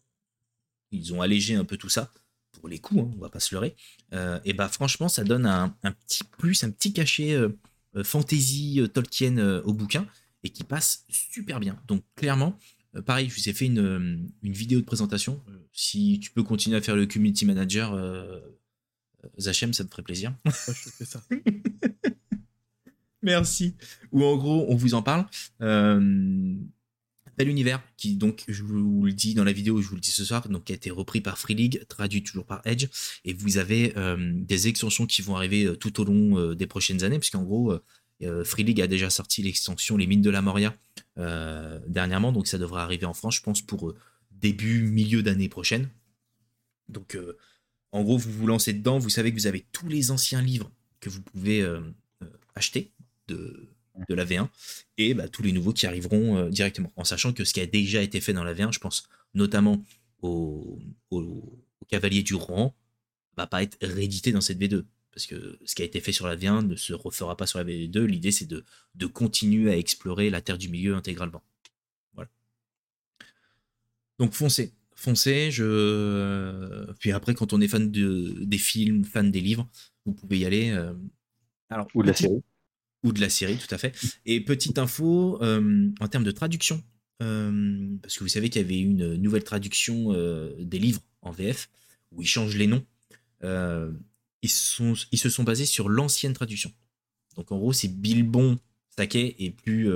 ils 0.93 1.13
ont 1.13 1.23
allégé 1.23 1.55
un 1.55 1.65
peu 1.65 1.77
tout 1.77 1.89
ça 1.89 2.13
pour 2.59 2.69
les 2.69 2.79
coups, 2.79 3.03
hein, 3.03 3.11
on 3.17 3.21
va 3.21 3.29
pas 3.29 3.41
se 3.41 3.55
leurrer. 3.55 3.75
Euh, 4.13 4.41
et 4.45 4.53
bah 4.53 4.69
franchement, 4.69 5.09
ça 5.09 5.25
donne 5.25 5.47
un, 5.47 5.71
petit 6.07 6.25
plus, 6.25 6.63
un 6.65 6.71
petit 6.71 6.93
cachet 6.93 7.35
euh, 7.35 7.51
fantasy 8.03 8.81
Tolkien 8.93 9.39
au 9.65 9.73
bouquin 9.73 10.07
et 10.45 10.51
qui 10.51 10.65
passe 10.65 11.05
super 11.09 11.61
bien. 11.61 11.81
Donc 11.87 12.05
clairement, 12.17 12.59
pareil, 13.07 13.29
je 13.29 13.35
vous 13.35 13.49
ai 13.49 13.53
fait 13.53 13.67
une, 13.67 14.31
une, 14.43 14.53
vidéo 14.53 14.81
de 14.81 14.85
présentation. 14.85 15.43
si 15.73 16.21
tu 16.21 16.31
peux 16.31 16.43
continuer 16.43 16.77
à 16.77 16.81
faire 16.81 16.97
le 16.97 17.07
community 17.07 17.45
manager, 17.47 17.99
Zachem, 19.39 19.73
ça 19.73 19.85
me 19.85 19.89
ferait 19.89 20.03
plaisir. 20.03 20.35
je 20.45 20.91
fais 20.91 21.05
ça. 21.05 21.23
Merci. 23.23 23.75
Ou 24.13 24.25
en 24.25 24.37
gros, 24.37 24.67
on 24.69 24.77
vous 24.77 24.95
en 24.95 25.03
parle. 25.03 25.27
Euh, 25.61 26.55
Univers, 27.47 27.83
qui 27.97 28.17
donc, 28.17 28.45
je 28.49 28.63
vous 28.63 29.05
le 29.05 29.13
dis 29.13 29.35
dans 29.35 29.45
la 29.45 29.53
vidéo, 29.53 29.81
je 29.81 29.89
vous 29.89 29.95
le 29.95 30.01
dis 30.01 30.11
ce 30.11 30.25
soir, 30.25 30.49
donc 30.49 30.65
qui 30.65 30.73
a 30.73 30.75
été 30.75 30.91
repris 30.91 31.21
par 31.21 31.39
Free 31.39 31.55
League, 31.55 31.85
traduit 31.89 32.23
toujours 32.23 32.45
par 32.45 32.61
Edge, 32.65 32.89
et 33.25 33.33
vous 33.33 33.59
avez 33.59 33.93
euh, 33.97 34.17
des 34.35 34.69
extensions 34.69 35.07
qui 35.07 35.23
vont 35.23 35.37
arriver 35.37 35.65
euh, 35.65 35.77
tout 35.77 36.01
au 36.01 36.05
long 36.05 36.39
euh, 36.39 36.55
des 36.55 36.67
prochaines 36.67 37.05
années, 37.05 37.19
puisqu'en 37.19 37.43
gros, 37.43 37.79
Free 38.45 38.65
League 38.65 38.81
a 38.81 38.89
déjà 38.89 39.11
sorti 39.11 39.43
l'extension 39.43 39.97
Les 39.97 40.09
Mines 40.09 40.23
de 40.23 40.31
la 40.31 40.43
Moria 40.43 40.75
dernièrement, 41.17 42.33
donc 42.33 42.49
ça 42.49 42.59
devrait 42.59 42.83
arriver 42.83 43.07
en 43.07 43.15
France, 43.15 43.37
je 43.37 43.43
pense, 43.43 43.63
pour 43.63 43.95
début, 44.33 44.83
milieu 44.83 45.23
d'année 45.23 45.49
prochaine. 45.49 45.89
Donc, 46.89 47.17
en 47.93 48.03
gros, 48.03 48.19
vous 48.19 48.33
vous 48.33 48.47
lancez 48.49 48.73
dedans, 48.73 48.99
vous 48.99 49.09
savez 49.09 49.31
que 49.31 49.37
vous 49.37 49.47
avez 49.47 49.65
tous 49.71 49.89
les 49.89 50.11
anciens 50.11 50.43
livres 50.43 50.69
que 50.99 51.09
vous 51.11 51.23
pouvez 51.23 51.65
acheter 52.57 52.91
de, 53.29 53.69
de 54.09 54.15
la 54.15 54.25
V1 54.25 54.49
et 54.97 55.15
bah, 55.15 55.29
tous 55.29 55.43
les 55.43 55.53
nouveaux 55.53 55.73
qui 55.73 55.87
arriveront 55.87 56.37
euh, 56.37 56.49
directement. 56.51 56.93
En 56.97 57.05
sachant 57.05 57.33
que 57.33 57.45
ce 57.45 57.53
qui 57.53 57.61
a 57.61 57.67
déjà 57.67 58.03
été 58.03 58.21
fait 58.21 58.33
dans 58.33 58.45
la 58.45 58.55
V1, 58.55 58.73
je 58.73 58.79
pense 58.79 59.09
notamment 59.35 59.85
au, 60.23 60.79
au, 61.11 61.65
Cavalier 61.89 62.23
du 62.23 62.35
Rouen, 62.35 62.75
va 63.37 63.47
pas 63.47 63.63
être 63.63 63.79
réédité 63.81 64.31
dans 64.31 64.43
cette 64.43 64.59
V2. 64.59 64.85
Parce 65.11 65.27
que 65.27 65.59
ce 65.65 65.75
qui 65.75 65.81
a 65.81 65.87
été 65.87 66.01
fait 66.01 66.13
sur 66.13 66.27
la 66.27 66.37
V1 66.37 66.67
ne 66.67 66.77
se 66.77 66.93
refera 66.93 67.35
pas 67.35 67.47
sur 67.47 67.59
la 67.59 67.65
V2. 67.65 68.05
L'idée, 68.05 68.31
c'est 68.31 68.45
de, 68.45 68.65
de 68.95 69.07
continuer 69.07 69.71
à 69.73 69.77
explorer 69.79 70.29
la 70.29 70.43
Terre 70.43 70.59
du 70.59 70.69
Milieu 70.69 70.95
intégralement. 70.95 71.43
Voilà. 72.13 72.29
Donc 74.19 74.35
foncez. 74.35 74.75
Foncez. 74.95 75.51
Je... 75.51 76.93
Puis 76.99 77.13
après, 77.13 77.35
quand 77.35 77.55
on 77.55 77.61
est 77.61 77.69
fan 77.69 77.91
de, 77.91 78.35
des 78.45 78.59
films, 78.59 79.05
fan 79.05 79.31
des 79.31 79.41
livres, 79.41 79.67
vous 80.05 80.13
pouvez 80.13 80.41
y 80.41 80.45
aller. 80.45 80.71
Euh, 80.71 80.93
alors, 81.71 81.89
Ou 81.95 82.03
de 82.03 82.09
la 82.09 82.15
série 82.15 82.43
ou 83.05 83.13
de 83.13 83.21
la 83.21 83.29
série, 83.29 83.57
tout 83.57 83.73
à 83.75 83.79
fait. 83.79 83.95
Et 84.27 84.41
petite 84.41 84.79
info, 84.79 85.43
euh, 85.43 85.91
en 86.01 86.09
termes 86.09 86.25
de 86.25 86.31
traduction, 86.31 86.83
euh, 87.23 87.97
parce 88.03 88.17
que 88.17 88.25
vous 88.25 88.29
savez 88.29 88.49
qu'il 88.49 88.63
y 88.63 88.65
avait 88.65 88.81
une 88.81 89.15
nouvelle 89.17 89.45
traduction 89.45 90.13
euh, 90.13 90.55
des 90.59 90.79
livres 90.79 91.01
en 91.23 91.31
VF, 91.31 91.69
où 92.13 92.23
ils 92.23 92.29
changent 92.29 92.57
les 92.57 92.67
noms, 92.67 92.85
ils, 94.43 94.51
sont, 94.51 94.95
ils 95.13 95.19
se 95.19 95.31
sont 95.31 95.45
basés 95.45 95.67
sur 95.67 95.89
l'ancienne 95.89 96.33
traduction. 96.33 96.73
Donc 97.37 97.53
en 97.53 97.59
gros, 97.59 97.73
c'est 97.73 97.89
Bilbon 97.89 98.59
Saké 98.97 99.45
et 99.45 99.51
plus... 99.51 99.91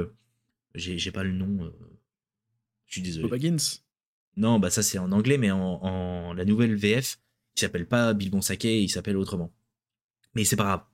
J'ai 0.75 1.11
pas 1.11 1.23
le 1.23 1.33
nom... 1.33 1.71
je 2.87 2.93
suis 2.93 3.03
désolé. 3.03 3.29
Baggins 3.29 3.57
Non, 4.37 4.59
bah 4.59 4.71
ça 4.71 4.83
c'est 4.83 4.99
en 4.99 5.13
anglais, 5.13 5.39
mais 5.39 5.51
en, 5.51 6.33
la 6.35 6.45
nouvelle 6.45 6.75
VF, 6.75 7.19
il 7.57 7.61
s'appelle 7.61 7.87
pas 7.87 8.15
Bilbon 8.15 8.41
Saké, 8.41 8.83
il 8.83 8.89
s'appelle 8.89 9.17
autrement. 9.17 9.53
Mais 10.35 10.45
c'est 10.45 10.57
pas 10.57 10.65
grave 10.65 10.85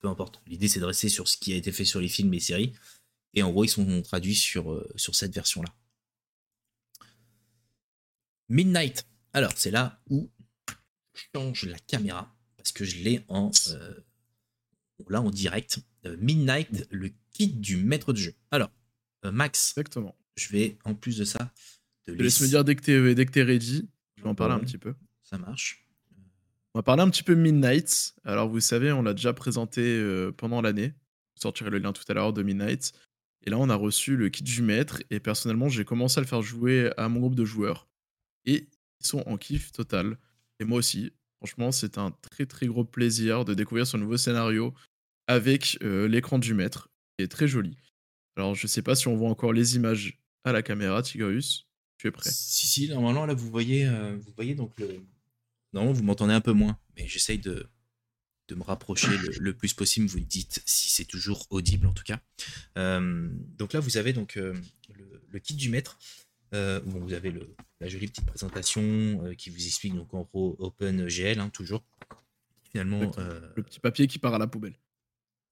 peu 0.00 0.08
importe. 0.08 0.40
L'idée, 0.46 0.68
c'est 0.68 0.80
de 0.80 0.84
rester 0.84 1.08
sur 1.08 1.28
ce 1.28 1.36
qui 1.36 1.52
a 1.52 1.56
été 1.56 1.72
fait 1.72 1.84
sur 1.84 2.00
les 2.00 2.08
films 2.08 2.32
et 2.34 2.40
séries. 2.40 2.72
Et 3.34 3.42
en 3.42 3.50
gros, 3.50 3.64
ils 3.64 3.68
sont 3.68 4.02
traduits 4.02 4.34
sur, 4.34 4.72
euh, 4.72 4.88
sur 4.96 5.14
cette 5.14 5.34
version-là. 5.34 5.74
Midnight. 8.48 9.06
Alors, 9.32 9.52
c'est 9.56 9.70
là 9.70 10.00
où 10.08 10.30
je 11.14 11.22
change 11.34 11.64
la 11.64 11.78
caméra 11.78 12.34
parce 12.56 12.72
que 12.72 12.84
je 12.84 13.02
l'ai 13.02 13.24
en 13.28 13.50
euh, 13.70 13.94
là 15.08 15.20
en 15.20 15.30
direct. 15.30 15.80
Euh, 16.04 16.16
Midnight, 16.18 16.86
le 16.90 17.10
kit 17.32 17.48
du 17.48 17.76
maître 17.76 18.12
de 18.12 18.18
jeu. 18.18 18.34
Alors, 18.50 18.70
Max. 19.24 19.72
Exactement. 19.72 20.16
Je 20.36 20.48
vais 20.50 20.78
en 20.84 20.94
plus 20.94 21.16
de 21.18 21.24
ça. 21.24 21.52
Te 22.06 22.12
laisse 22.12 22.40
me 22.40 22.46
dire 22.46 22.64
dès 22.64 22.76
que 22.76 22.82
tu 22.82 22.92
es, 22.92 23.42
ready. 23.42 23.88
Je 24.16 24.22
vais 24.22 24.28
en 24.28 24.34
parler 24.34 24.54
un 24.54 24.60
petit 24.60 24.78
peu. 24.78 24.94
Ça 25.22 25.38
marche. 25.38 25.85
On 26.76 26.80
va 26.80 26.82
parler 26.82 27.04
un 27.04 27.08
petit 27.08 27.22
peu 27.22 27.34
Midnight. 27.34 28.14
Alors, 28.24 28.50
vous 28.50 28.60
savez, 28.60 28.92
on 28.92 29.00
l'a 29.00 29.14
déjà 29.14 29.32
présenté 29.32 29.80
euh, 29.80 30.30
pendant 30.30 30.60
l'année. 30.60 30.92
Je 31.34 31.40
sortirai 31.40 31.70
le 31.70 31.78
lien 31.78 31.94
tout 31.94 32.02
à 32.06 32.12
l'heure 32.12 32.34
de 32.34 32.42
Midnight. 32.42 32.92
Et 33.46 33.48
là, 33.48 33.56
on 33.56 33.70
a 33.70 33.74
reçu 33.74 34.14
le 34.14 34.28
kit 34.28 34.42
du 34.42 34.60
maître. 34.60 35.02
Et 35.08 35.18
personnellement, 35.18 35.70
j'ai 35.70 35.86
commencé 35.86 36.18
à 36.18 36.20
le 36.20 36.26
faire 36.26 36.42
jouer 36.42 36.92
à 36.98 37.08
mon 37.08 37.20
groupe 37.20 37.34
de 37.34 37.46
joueurs. 37.46 37.88
Et 38.44 38.68
ils 39.00 39.06
sont 39.06 39.22
en 39.26 39.38
kiff 39.38 39.72
total. 39.72 40.18
Et 40.60 40.66
moi 40.66 40.76
aussi. 40.76 41.14
Franchement, 41.38 41.72
c'est 41.72 41.96
un 41.96 42.10
très 42.10 42.44
très 42.44 42.66
gros 42.66 42.84
plaisir 42.84 43.46
de 43.46 43.54
découvrir 43.54 43.86
ce 43.86 43.96
nouveau 43.96 44.18
scénario 44.18 44.74
avec 45.28 45.78
euh, 45.82 46.06
l'écran 46.06 46.38
du 46.38 46.52
maître, 46.52 46.90
qui 47.16 47.24
est 47.24 47.28
très 47.28 47.48
joli. 47.48 47.78
Alors, 48.36 48.54
je 48.54 48.66
sais 48.66 48.82
pas 48.82 48.94
si 48.94 49.08
on 49.08 49.16
voit 49.16 49.30
encore 49.30 49.54
les 49.54 49.76
images 49.76 50.20
à 50.44 50.52
la 50.52 50.60
caméra, 50.60 51.00
Tigrius. 51.00 51.68
Tu 51.96 52.08
es 52.08 52.10
prêt? 52.10 52.28
Si, 52.30 52.66
si, 52.66 52.90
normalement, 52.90 53.24
là, 53.24 53.32
vous 53.32 53.48
voyez, 53.48 53.86
euh, 53.86 54.18
vous 54.20 54.32
voyez 54.36 54.54
donc 54.54 54.78
le, 54.78 55.00
non, 55.72 55.92
vous 55.92 56.02
m'entendez 56.02 56.32
un 56.32 56.40
peu 56.40 56.52
moins, 56.52 56.78
mais 56.96 57.06
j'essaye 57.06 57.38
de, 57.38 57.68
de 58.48 58.54
me 58.54 58.62
rapprocher 58.62 59.08
le, 59.40 59.54
plus 59.54 59.74
possible. 59.74 60.06
Vous 60.06 60.20
dites 60.20 60.62
si 60.64 60.88
c'est 60.88 61.04
toujours 61.04 61.46
audible 61.50 61.86
en 61.86 61.92
tout 61.92 62.04
cas. 62.04 62.20
Euh, 62.78 63.28
donc 63.58 63.72
là, 63.72 63.80
vous 63.80 63.96
avez 63.96 64.12
donc 64.12 64.36
euh, 64.36 64.54
le, 65.30 65.38
kit 65.38 65.54
du 65.54 65.68
maître. 65.68 65.98
Euh, 66.54 66.80
vous 66.84 67.12
avez 67.12 67.30
le, 67.30 67.54
la 67.80 67.88
jolie 67.88 68.06
petite 68.06 68.26
présentation 68.26 69.34
qui 69.36 69.50
vous 69.50 69.66
explique 69.66 69.94
donc 69.94 70.14
en 70.14 70.22
gros 70.22 70.56
OpenGL 70.58 71.40
hein, 71.40 71.50
toujours. 71.50 71.84
Finalement, 72.70 73.10
le 73.56 73.62
petit 73.62 73.80
papier 73.80 74.06
qui 74.06 74.18
part 74.18 74.34
à 74.34 74.38
la 74.38 74.46
poubelle. 74.46 74.78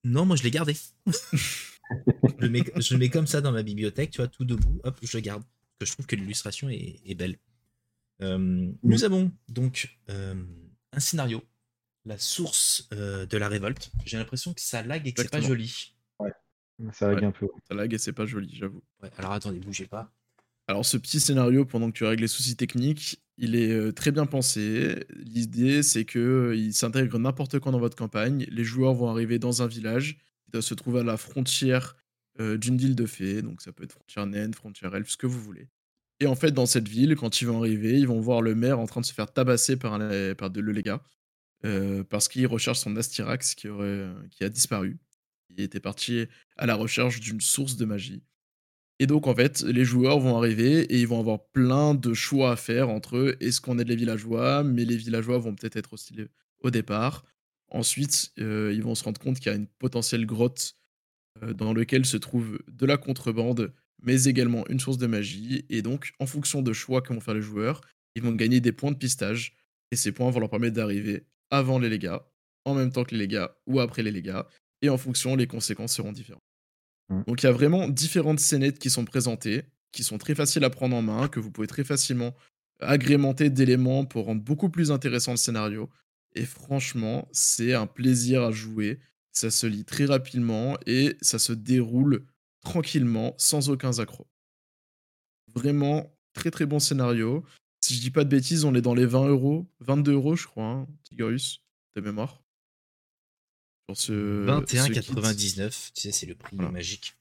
Non, 0.05 0.27
moi 0.27 0.37
je 0.37 0.43
l'ai 0.43 0.51
gardé. 0.51 0.77
je, 1.07 2.29
le 2.39 2.51
mets, 2.51 2.63
je, 2.77 2.97
mets, 2.97 3.09
comme 3.09 3.27
ça 3.27 3.41
dans 3.41 3.53
ma 3.53 3.63
bibliothèque, 3.63 4.11
tu 4.11 4.19
vois, 4.19 4.29
tout 4.29 4.45
debout. 4.45 4.81
Hop, 4.85 4.99
je 5.03 5.17
le 5.17 5.23
garde. 5.23 5.43
Que 5.81 5.87
je 5.87 5.93
trouve 5.93 6.07
que 6.07 6.15
l'illustration 6.15 6.69
est 6.71 7.15
belle. 7.17 7.39
Euh, 8.23 8.71
nous 8.83 9.05
avons 9.05 9.33
donc 9.49 9.99
euh, 10.11 10.35
un 10.93 11.01
scénario, 11.01 11.43
la 12.05 12.19
source 12.19 12.89
euh, 12.93 13.27
de 13.27 13.37
la 13.37 13.49
révolte. 13.49 13.91
J'ai 14.05 14.17
l'impression 14.17 14.55
que 14.55 14.61
ça 14.61 14.83
lag 14.83 15.07
et 15.07 15.13
que 15.13 15.23
c'est 15.23 15.31
pas 15.31 15.41
joli. 15.41 15.95
Ouais, 16.21 16.33
ça 16.93 17.13
lag 17.13 17.25
un 17.25 17.33
peu. 17.33 17.49
Ça 17.69 17.75
lag 17.75 17.93
et 17.93 17.99
c'est 17.99 18.13
pas 18.13 18.27
joli, 18.27 18.55
j'avoue. 18.55 18.83
Ouais, 19.03 19.11
alors 19.19 19.33
attendez, 19.33 19.59
bougez 19.59 19.87
pas. 19.87 20.13
Alors 20.67 20.87
ce 20.87 20.97
petit 20.97 21.21
scénario, 21.21 21.65
pendant 21.65 21.91
que 21.91 21.97
tu 21.97 22.05
règles 22.05 22.23
les 22.23 22.29
soucis 22.29 22.57
techniques, 22.57 23.23
il 23.37 23.55
est 23.55 23.93
très 23.93 24.13
bien 24.13 24.25
pensé. 24.25 25.05
L'idée, 25.11 25.83
c'est 25.83 26.05
que 26.05 26.55
il 26.57 26.73
s'intègre 26.73 27.19
n'importe 27.19 27.59
quand 27.59 27.73
dans 27.73 27.81
votre 27.81 27.97
campagne. 27.97 28.47
Les 28.49 28.65
joueurs 28.65 28.95
vont 28.95 29.11
arriver 29.11 29.39
dans 29.39 29.61
un 29.61 29.67
village 29.67 30.17
qui 30.45 30.53
doit 30.53 30.63
se 30.63 30.73
trouver 30.73 31.01
à 31.01 31.05
la 31.05 31.19
frontière 31.19 31.97
d'une 32.39 32.79
ville 32.79 32.97
de 32.97 33.05
fées. 33.05 33.43
Donc 33.43 33.61
ça 33.61 33.73
peut 33.73 33.85
être 33.85 33.93
frontière 33.93 34.27
naine, 34.27 34.55
frontière 34.55 34.95
elfe, 34.95 35.11
ce 35.11 35.17
que 35.19 35.27
vous 35.27 35.41
voulez. 35.41 35.69
Et 36.21 36.27
en 36.27 36.35
fait, 36.35 36.53
dans 36.53 36.67
cette 36.67 36.89
ville, 36.89 37.17
quand 37.17 37.41
ils 37.41 37.47
vont 37.47 37.59
arriver, 37.59 37.99
ils 37.99 38.07
vont 38.07 38.21
voir 38.21 38.41
le 38.41 38.55
maire 38.55 38.79
en 38.79 38.87
train 38.87 39.01
de 39.01 39.07
se 39.07 39.13
faire 39.13 39.33
tabasser 39.33 39.77
par, 39.77 39.99
par 40.39 40.51
de, 40.51 40.61
le 40.61 40.73
légat. 40.73 41.03
Euh, 41.65 42.05
parce 42.05 42.29
qu'il 42.29 42.47
recherche 42.47 42.79
son 42.79 42.97
Astirax 42.97 43.55
qui, 43.55 43.69
aurait, 43.69 44.07
qui 44.31 44.45
a 44.45 44.49
disparu. 44.49 44.99
Il 45.51 45.61
était 45.61 45.81
parti 45.81 46.27
à 46.57 46.67
la 46.67 46.75
recherche 46.75 47.21
d'une 47.21 47.41
source 47.41 47.77
de 47.77 47.85
magie. 47.85 48.23
Et 49.01 49.07
donc, 49.07 49.27
en 49.27 49.35
fait, 49.35 49.63
les 49.63 49.85
joueurs 49.85 50.21
vont 50.21 50.37
arriver 50.37 50.83
et 50.83 51.01
ils 51.01 51.09
vont 51.09 51.19
avoir 51.19 51.47
plein 51.49 51.95
de 51.95 52.15
choix 52.15 52.53
à 52.53 52.57
faire 52.57 52.89
entre 52.89 53.17
eux. 53.17 53.37
Est-ce 53.41 53.61
qu'on 53.61 53.79
aide 53.79 53.89
les 53.89 53.97
villageois 53.97 54.63
Mais 54.63 54.85
les 54.85 54.97
villageois 54.97 55.39
vont 55.39 55.55
peut-être 55.55 55.77
être 55.77 55.95
hostiles 55.95 56.29
au 56.61 56.71
départ. 56.71 57.25
Ensuite, 57.69 58.33
euh, 58.39 58.73
ils 58.73 58.83
vont 58.83 58.95
se 58.95 59.03
rendre 59.03 59.21
compte 59.21 59.39
qu'il 59.39 59.51
y 59.51 59.55
a 59.55 59.57
une 59.57 59.67
potentielle 59.67 60.27
grotte 60.27 60.77
euh, 61.43 61.55
dans 61.55 61.75
laquelle 61.75 62.07
se 62.07 62.17
trouve 62.17 62.61
de 62.69 62.87
la 62.87 62.97
contrebande 62.97 63.73
mais 64.05 64.25
également 64.25 64.67
une 64.69 64.81
source 64.81 64.99
de 64.99 65.07
magie. 65.07 65.65
Et 65.71 65.83
donc, 65.83 66.13
en 66.21 66.27
fonction 66.27 66.63
de 66.63 66.73
choix 66.73 67.03
que 67.03 67.13
vont 67.13 67.21
faire 67.21 67.35
les 67.35 67.43
joueurs, 67.43 67.81
ils 68.15 68.23
vont 68.23 68.33
gagner 68.33 68.61
des 68.61 68.73
points 68.73 68.93
de 68.93 68.97
pistage. 68.97 69.57
Et 69.91 69.97
ces 69.97 70.13
points 70.13 70.31
vont 70.31 70.41
leur 70.41 70.51
permettre 70.51 70.77
d'arriver 70.77 71.25
avant 71.51 71.79
les 71.79 71.89
légas, 71.89 72.27
en 72.65 72.75
même 72.75 72.91
temps 72.91 73.05
que 73.05 73.13
les 73.13 73.19
légas 73.19 73.57
ou 73.67 73.81
après 73.81 74.03
les 74.03 74.11
légas. 74.11 74.47
Et 74.83 74.89
en 74.89 74.99
fonction, 74.99 75.37
les 75.37 75.47
conséquences 75.47 75.95
seront 75.95 76.13
différentes. 76.13 76.43
Mmh. 77.09 77.23
Donc, 77.27 77.43
il 77.43 77.47
y 77.47 77.49
a 77.49 77.53
vraiment 77.53 77.89
différentes 77.89 78.41
scénettes 78.41 78.79
qui 78.79 78.91
sont 78.91 79.05
présentées, 79.05 79.63
qui 79.93 80.03
sont 80.03 80.19
très 80.19 80.35
faciles 80.35 80.65
à 80.65 80.71
prendre 80.71 80.97
en 80.97 81.03
main, 81.03 81.29
que 81.29 81.41
vous 81.41 81.51
pouvez 81.51 81.67
très 81.67 81.85
facilement 81.85 82.35
agrémenter 82.81 83.51
d'éléments 83.51 84.05
pour 84.05 84.27
rendre 84.27 84.43
beaucoup 84.43 84.69
plus 84.69 84.91
intéressant 84.91 85.31
le 85.33 85.37
scénario. 85.37 85.91
Et 86.35 86.45
franchement, 86.45 87.29
c'est 87.33 87.75
un 87.75 87.87
plaisir 87.87 88.43
à 88.43 88.51
jouer. 88.51 88.99
Ça 89.33 89.51
se 89.51 89.67
lit 89.67 89.85
très 89.85 90.05
rapidement 90.05 90.77
et 90.87 91.17
ça 91.21 91.39
se 91.39 91.53
déroule 91.53 92.25
tranquillement, 92.65 93.35
sans 93.39 93.71
aucun 93.71 93.99
accro. 93.99 94.27
Vraiment, 95.55 96.13
très 96.33 96.51
très 96.51 96.67
bon 96.67 96.81
scénario. 96.81 97.45
Si 97.81 97.95
je 97.95 98.01
dis 98.01 98.11
pas 98.11 98.25
de 98.25 98.31
bêtises, 98.31 98.65
on 98.65 98.75
est 98.75 98.81
dans 98.81 98.95
les 98.95 99.07
20 99.07 99.29
euros, 99.29 99.67
22 99.81 100.13
euros, 100.13 100.37
je 100.37 100.47
crois, 100.47 100.65
hein, 100.65 100.87
Tigorus, 101.05 101.63
de 101.95 102.01
mémoire. 102.01 102.43
Pour 103.87 103.97
ce. 103.97 104.47
21,99, 104.47 105.93
tu 105.93 106.01
sais, 106.01 106.13
c'est 106.13 106.27
le 106.27 106.35
prix 106.35 106.57
magique. 106.57 107.17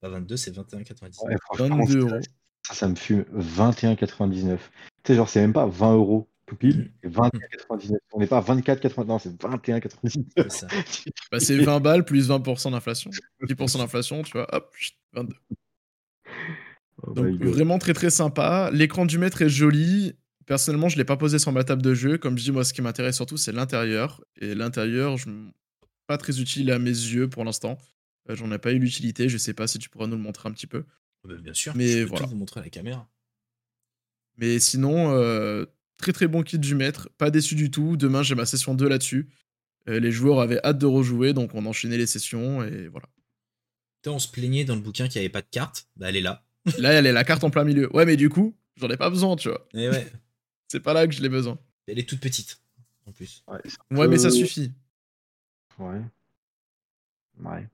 Pas 0.00 0.08
22, 0.08 0.36
c'est 0.36 0.56
21,99. 0.56 1.36
22 1.58 1.98
euros. 2.00 2.20
Ça, 2.66 2.74
ça 2.74 2.88
me 2.88 2.94
fume 2.94 3.22
21,99. 3.34 4.56
Tu 4.56 4.62
sais, 5.06 5.14
genre, 5.14 5.28
c'est 5.28 5.40
même 5.40 5.52
pas 5.52 5.66
20 5.66 5.94
euros 5.94 6.31
tout 6.52 6.56
pile, 6.56 6.90
c'est 7.02 7.08
21,99. 7.08 7.96
On 8.12 8.20
n'est 8.20 8.26
pas 8.26 8.38
à 8.38 8.42
24,99, 8.42 9.06
non, 9.06 9.18
c'est 9.18 9.30
21,99. 9.30 11.12
Bah, 11.30 11.40
c'est 11.40 11.56
20 11.64 11.80
balles 11.80 12.04
plus 12.04 12.28
20% 12.28 12.72
d'inflation. 12.72 13.10
10% 13.42 13.78
d'inflation, 13.78 14.22
tu 14.22 14.32
vois, 14.32 14.54
hop, 14.54 14.70
22. 15.14 15.34
Donc 17.14 17.42
vraiment 17.42 17.78
très 17.78 17.94
très 17.94 18.10
sympa. 18.10 18.70
L'écran 18.72 19.06
du 19.06 19.18
maître 19.18 19.42
est 19.42 19.48
joli. 19.48 20.14
Personnellement, 20.46 20.88
je 20.88 20.96
ne 20.96 20.98
l'ai 20.98 21.04
pas 21.04 21.16
posé 21.16 21.38
sur 21.38 21.52
ma 21.52 21.64
table 21.64 21.82
de 21.82 21.94
jeu. 21.94 22.18
Comme 22.18 22.36
je 22.36 22.44
dis, 22.44 22.52
moi, 22.52 22.64
ce 22.64 22.72
qui 22.72 22.82
m'intéresse 22.82 23.16
surtout, 23.16 23.36
c'est 23.36 23.52
l'intérieur. 23.52 24.22
Et 24.40 24.54
l'intérieur, 24.54 25.16
je... 25.16 25.28
pas 26.06 26.18
très 26.18 26.40
utile 26.40 26.70
à 26.70 26.78
mes 26.78 26.90
yeux 26.90 27.28
pour 27.28 27.44
l'instant. 27.44 27.78
Euh, 28.28 28.36
j'en 28.36 28.52
ai 28.52 28.58
pas 28.58 28.72
eu 28.72 28.78
l'utilité. 28.78 29.28
Je 29.28 29.38
sais 29.38 29.54
pas 29.54 29.66
si 29.66 29.78
tu 29.78 29.88
pourras 29.88 30.06
nous 30.06 30.16
le 30.16 30.22
montrer 30.22 30.48
un 30.48 30.52
petit 30.52 30.66
peu. 30.66 30.84
Oh, 31.24 31.28
bah, 31.28 31.34
bien 31.40 31.54
sûr, 31.54 31.74
mais 31.74 31.88
je 31.88 32.02
peux 32.02 32.10
voilà. 32.10 32.26
vous 32.26 32.36
montrer 32.36 32.60
à 32.60 32.62
la 32.64 32.70
caméra. 32.70 33.08
Mais 34.36 34.58
sinon, 34.58 35.12
euh, 35.12 35.64
très 36.02 36.12
très 36.12 36.26
bon 36.26 36.42
kit 36.42 36.58
du 36.58 36.74
maître. 36.74 37.08
Pas 37.16 37.30
déçu 37.30 37.54
du 37.54 37.70
tout. 37.70 37.96
Demain, 37.96 38.22
j'ai 38.22 38.34
ma 38.34 38.44
session 38.44 38.74
2 38.74 38.88
là-dessus. 38.88 39.30
Euh, 39.88 39.98
les 39.98 40.12
joueurs 40.12 40.40
avaient 40.40 40.60
hâte 40.62 40.78
de 40.78 40.86
rejouer, 40.86 41.32
donc 41.32 41.54
on 41.54 41.64
enchaînait 41.64 41.96
les 41.96 42.06
sessions 42.06 42.62
et 42.62 42.88
voilà. 42.88 43.08
On 44.06 44.18
se 44.18 44.28
plaignait 44.28 44.64
dans 44.64 44.74
le 44.74 44.80
bouquin 44.80 45.08
qu'il 45.08 45.20
n'y 45.20 45.26
avait 45.26 45.32
pas 45.32 45.42
de 45.42 45.48
carte. 45.50 45.86
Bah, 45.96 46.08
elle 46.08 46.16
est 46.16 46.20
là. 46.20 46.44
Là, 46.78 46.92
elle 46.92 47.06
est 47.06 47.12
la 47.12 47.24
carte 47.24 47.44
en 47.44 47.50
plein 47.50 47.64
milieu. 47.64 47.94
Ouais, 47.94 48.04
mais 48.04 48.16
du 48.16 48.28
coup, 48.28 48.54
j'en 48.76 48.88
ai 48.88 48.96
pas 48.96 49.10
besoin, 49.10 49.36
tu 49.36 49.48
vois. 49.48 49.66
Et 49.74 49.84
eh 49.84 49.90
ouais. 49.90 50.12
C'est 50.68 50.80
pas 50.80 50.92
là 50.92 51.06
que 51.06 51.14
je 51.14 51.22
l'ai 51.22 51.28
besoin. 51.28 51.58
Elle 51.86 51.98
est 51.98 52.08
toute 52.08 52.20
petite, 52.20 52.60
en 53.06 53.12
plus. 53.12 53.44
Ouais, 53.90 54.08
mais 54.08 54.18
ça 54.18 54.30
suffit. 54.30 54.72
Ouais. 55.78 56.00
Ouais. 57.40 57.68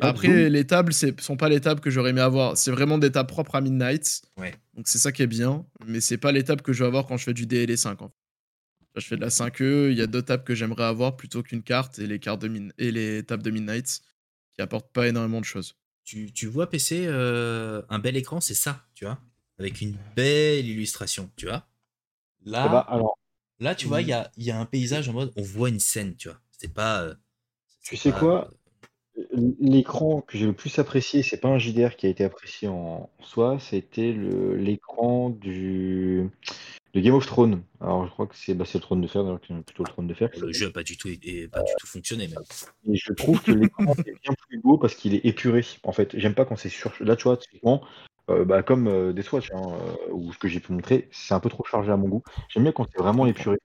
Après, 0.00 0.48
les 0.48 0.66
tables, 0.66 0.92
ce 0.92 1.08
sont 1.18 1.36
pas 1.36 1.48
les 1.48 1.60
tables 1.60 1.80
que 1.80 1.90
j'aurais 1.90 2.10
aimé 2.10 2.20
avoir. 2.20 2.56
C'est 2.56 2.70
vraiment 2.70 2.98
des 2.98 3.12
tables 3.12 3.28
propres 3.28 3.56
à 3.56 3.60
Midnight. 3.60 4.22
Ouais. 4.38 4.54
Donc 4.74 4.88
c'est 4.88 4.98
ça 4.98 5.12
qui 5.12 5.22
est 5.22 5.26
bien. 5.26 5.66
Mais 5.86 6.00
c'est 6.00 6.18
pas 6.18 6.32
les 6.32 6.44
tables 6.44 6.62
que 6.62 6.72
je 6.72 6.82
vais 6.82 6.86
avoir 6.86 7.06
quand 7.06 7.16
je 7.16 7.24
fais 7.24 7.34
du 7.34 7.46
DL 7.46 7.76
5. 7.76 8.00
En 8.02 8.12
je 8.96 9.06
fais 9.06 9.16
de 9.16 9.20
la 9.20 9.28
5E. 9.28 9.90
Il 9.90 9.96
y 9.96 10.02
a 10.02 10.06
deux 10.06 10.22
tables 10.22 10.44
que 10.44 10.54
j'aimerais 10.54 10.84
avoir 10.84 11.16
plutôt 11.16 11.42
qu'une 11.42 11.62
carte 11.62 11.98
et 11.98 12.06
les, 12.06 12.18
cartes 12.18 12.42
de 12.42 12.70
et 12.78 12.90
les 12.90 13.22
tables 13.22 13.42
de 13.42 13.50
Midnight 13.50 14.02
qui 14.54 14.62
apportent 14.62 14.92
pas 14.92 15.08
énormément 15.08 15.40
de 15.40 15.46
choses. 15.46 15.76
Tu, 16.04 16.32
tu 16.32 16.46
vois, 16.46 16.68
PC, 16.68 17.04
euh, 17.06 17.82
un 17.88 17.98
bel 17.98 18.16
écran, 18.16 18.40
c'est 18.40 18.54
ça, 18.54 18.84
tu 18.94 19.04
vois, 19.04 19.18
avec 19.58 19.80
une 19.80 19.96
belle 20.16 20.66
illustration, 20.66 21.30
tu 21.36 21.46
vois. 21.46 21.66
Là, 22.44 22.64
eh 22.66 22.70
ben, 22.70 22.84
alors, 22.88 23.18
là, 23.60 23.74
tu 23.74 23.86
vois, 23.86 24.02
il 24.02 24.08
y 24.08 24.12
a, 24.12 24.30
y 24.36 24.50
a, 24.50 24.58
un 24.58 24.66
paysage 24.66 25.08
en 25.08 25.12
mode, 25.12 25.32
on 25.36 25.42
voit 25.42 25.68
une 25.68 25.78
scène, 25.78 26.16
tu 26.16 26.28
vois. 26.28 26.40
C'est 26.58 26.72
pas. 26.74 27.02
Euh, 27.02 27.14
tu 27.82 27.96
sais 27.96 28.10
quoi? 28.10 28.48
euh, 28.48 28.54
L'écran 29.60 30.22
que 30.22 30.38
j'ai 30.38 30.46
le 30.46 30.52
plus 30.52 30.78
apprécié, 30.78 31.22
c'est 31.22 31.40
pas 31.40 31.48
un 31.48 31.58
JDR 31.58 31.96
qui 31.96 32.06
a 32.06 32.08
été 32.08 32.24
apprécié 32.24 32.68
en 32.68 33.10
soi, 33.20 33.58
c'était 33.60 34.12
l'écran 34.12 35.30
du 35.30 36.30
de 36.94 37.00
Game 37.00 37.14
of 37.14 37.26
Thrones. 37.26 37.62
Alors, 37.80 38.06
je 38.06 38.10
crois 38.10 38.26
que 38.26 38.36
c'est 38.36 38.54
bah, 38.54 38.64
le 38.72 38.80
trône 38.80 39.00
de 39.00 39.06
fer, 39.06 39.22
d'ailleurs, 39.22 39.40
plutôt 39.40 39.82
le 39.82 39.88
trône 39.88 40.06
de 40.06 40.14
fer. 40.14 40.28
Le 40.38 40.52
jeu 40.52 40.66
n'a 40.66 40.72
pas 40.72 40.82
du 40.82 40.96
tout, 40.96 41.08
et, 41.08 41.48
pas 41.48 41.62
du 41.62 41.72
tout 41.78 41.86
fonctionné, 41.86 42.28
même. 42.28 42.42
Et 42.90 42.96
je 42.96 43.12
trouve 43.12 43.42
que 43.42 43.52
l'écran 43.52 43.94
est 44.06 44.20
bien 44.22 44.34
plus 44.48 44.58
beau 44.60 44.78
parce 44.78 44.94
qu'il 44.94 45.14
est 45.14 45.24
épuré. 45.24 45.64
En 45.84 45.92
fait, 45.92 46.18
j'aime 46.18 46.34
pas 46.34 46.44
quand 46.44 46.56
c'est 46.56 46.68
sur. 46.68 46.92
Là, 47.00 47.16
tu 47.16 47.24
vois, 47.24 47.36
typiquement, 47.36 47.82
euh, 48.30 48.44
bah, 48.44 48.62
comme 48.62 48.88
euh, 48.88 49.12
des 49.12 49.22
Swatch, 49.22 49.50
hein, 49.52 49.62
euh, 49.62 50.12
ou 50.12 50.32
ce 50.32 50.38
que 50.38 50.48
j'ai 50.48 50.60
pu 50.60 50.72
montrer, 50.72 51.08
c'est 51.10 51.34
un 51.34 51.40
peu 51.40 51.48
trop 51.48 51.64
chargé 51.64 51.90
à 51.90 51.96
mon 51.96 52.08
goût. 52.08 52.22
J'aime 52.48 52.64
bien 52.64 52.72
quand 52.72 52.86
c'est 52.92 53.00
vraiment 53.00 53.26
épuré. 53.26 53.58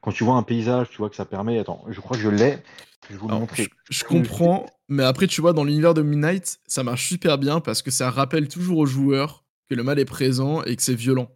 Quand 0.00 0.12
tu 0.12 0.24
vois 0.24 0.34
un 0.34 0.42
paysage, 0.42 0.90
tu 0.90 0.98
vois 0.98 1.10
que 1.10 1.16
ça 1.16 1.24
permet. 1.24 1.58
Attends, 1.58 1.84
je 1.88 2.00
crois 2.00 2.16
que 2.16 2.22
je 2.22 2.28
l'ai. 2.28 2.58
Je 3.08 3.14
vais 3.14 3.18
vous 3.18 3.28
le 3.28 3.34
montrer. 3.34 3.68
Je, 3.90 4.04
comprends, 4.04 4.66
mais 4.88 5.02
après, 5.02 5.26
tu 5.26 5.40
vois, 5.40 5.52
dans 5.52 5.64
l'univers 5.64 5.94
de 5.94 6.02
Midnight, 6.02 6.60
ça 6.66 6.82
marche 6.82 7.08
super 7.08 7.38
bien 7.38 7.60
parce 7.60 7.82
que 7.82 7.90
ça 7.90 8.10
rappelle 8.10 8.48
toujours 8.48 8.78
aux 8.78 8.86
joueurs 8.86 9.44
que 9.68 9.74
le 9.74 9.82
mal 9.82 9.98
est 9.98 10.04
présent 10.04 10.62
et 10.62 10.76
que 10.76 10.82
c'est 10.82 10.94
violent. 10.94 11.30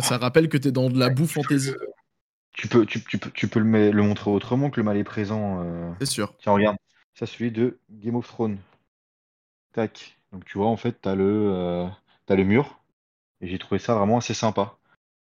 Ça 0.00 0.18
rappelle 0.18 0.48
que 0.48 0.56
tu 0.56 0.68
es 0.68 0.72
dans 0.72 0.90
de 0.90 0.98
la 0.98 1.08
boue 1.08 1.26
fantasy. 1.26 1.72
Tu 2.52 2.68
peux, 2.68 2.86
tu, 2.86 3.00
peux, 3.00 3.30
tu 3.32 3.48
peux 3.48 3.60
le, 3.60 3.90
le, 3.90 4.02
montrer 4.02 4.30
autrement 4.30 4.70
que 4.70 4.78
le 4.78 4.84
mal 4.84 4.96
est 4.96 5.04
présent. 5.04 5.60
Euh. 5.64 5.92
C'est 5.98 6.06
sûr. 6.06 6.34
Tiens, 6.38 6.52
regarde. 6.52 6.76
Ça, 7.14 7.26
celui 7.26 7.50
de 7.50 7.78
Game 7.90 8.14
of 8.14 8.26
Thrones. 8.26 8.58
Tac. 9.72 10.18
Donc, 10.32 10.44
tu 10.44 10.58
vois, 10.58 10.68
en 10.68 10.76
fait, 10.76 11.00
tu 11.02 11.08
as, 11.08 11.16
euh, 11.16 11.88
as, 12.28 12.34
le 12.34 12.44
mur. 12.44 12.80
Et 13.40 13.48
j'ai 13.48 13.58
trouvé 13.58 13.80
ça 13.80 13.94
vraiment 13.94 14.18
assez 14.18 14.34
sympa. 14.34 14.76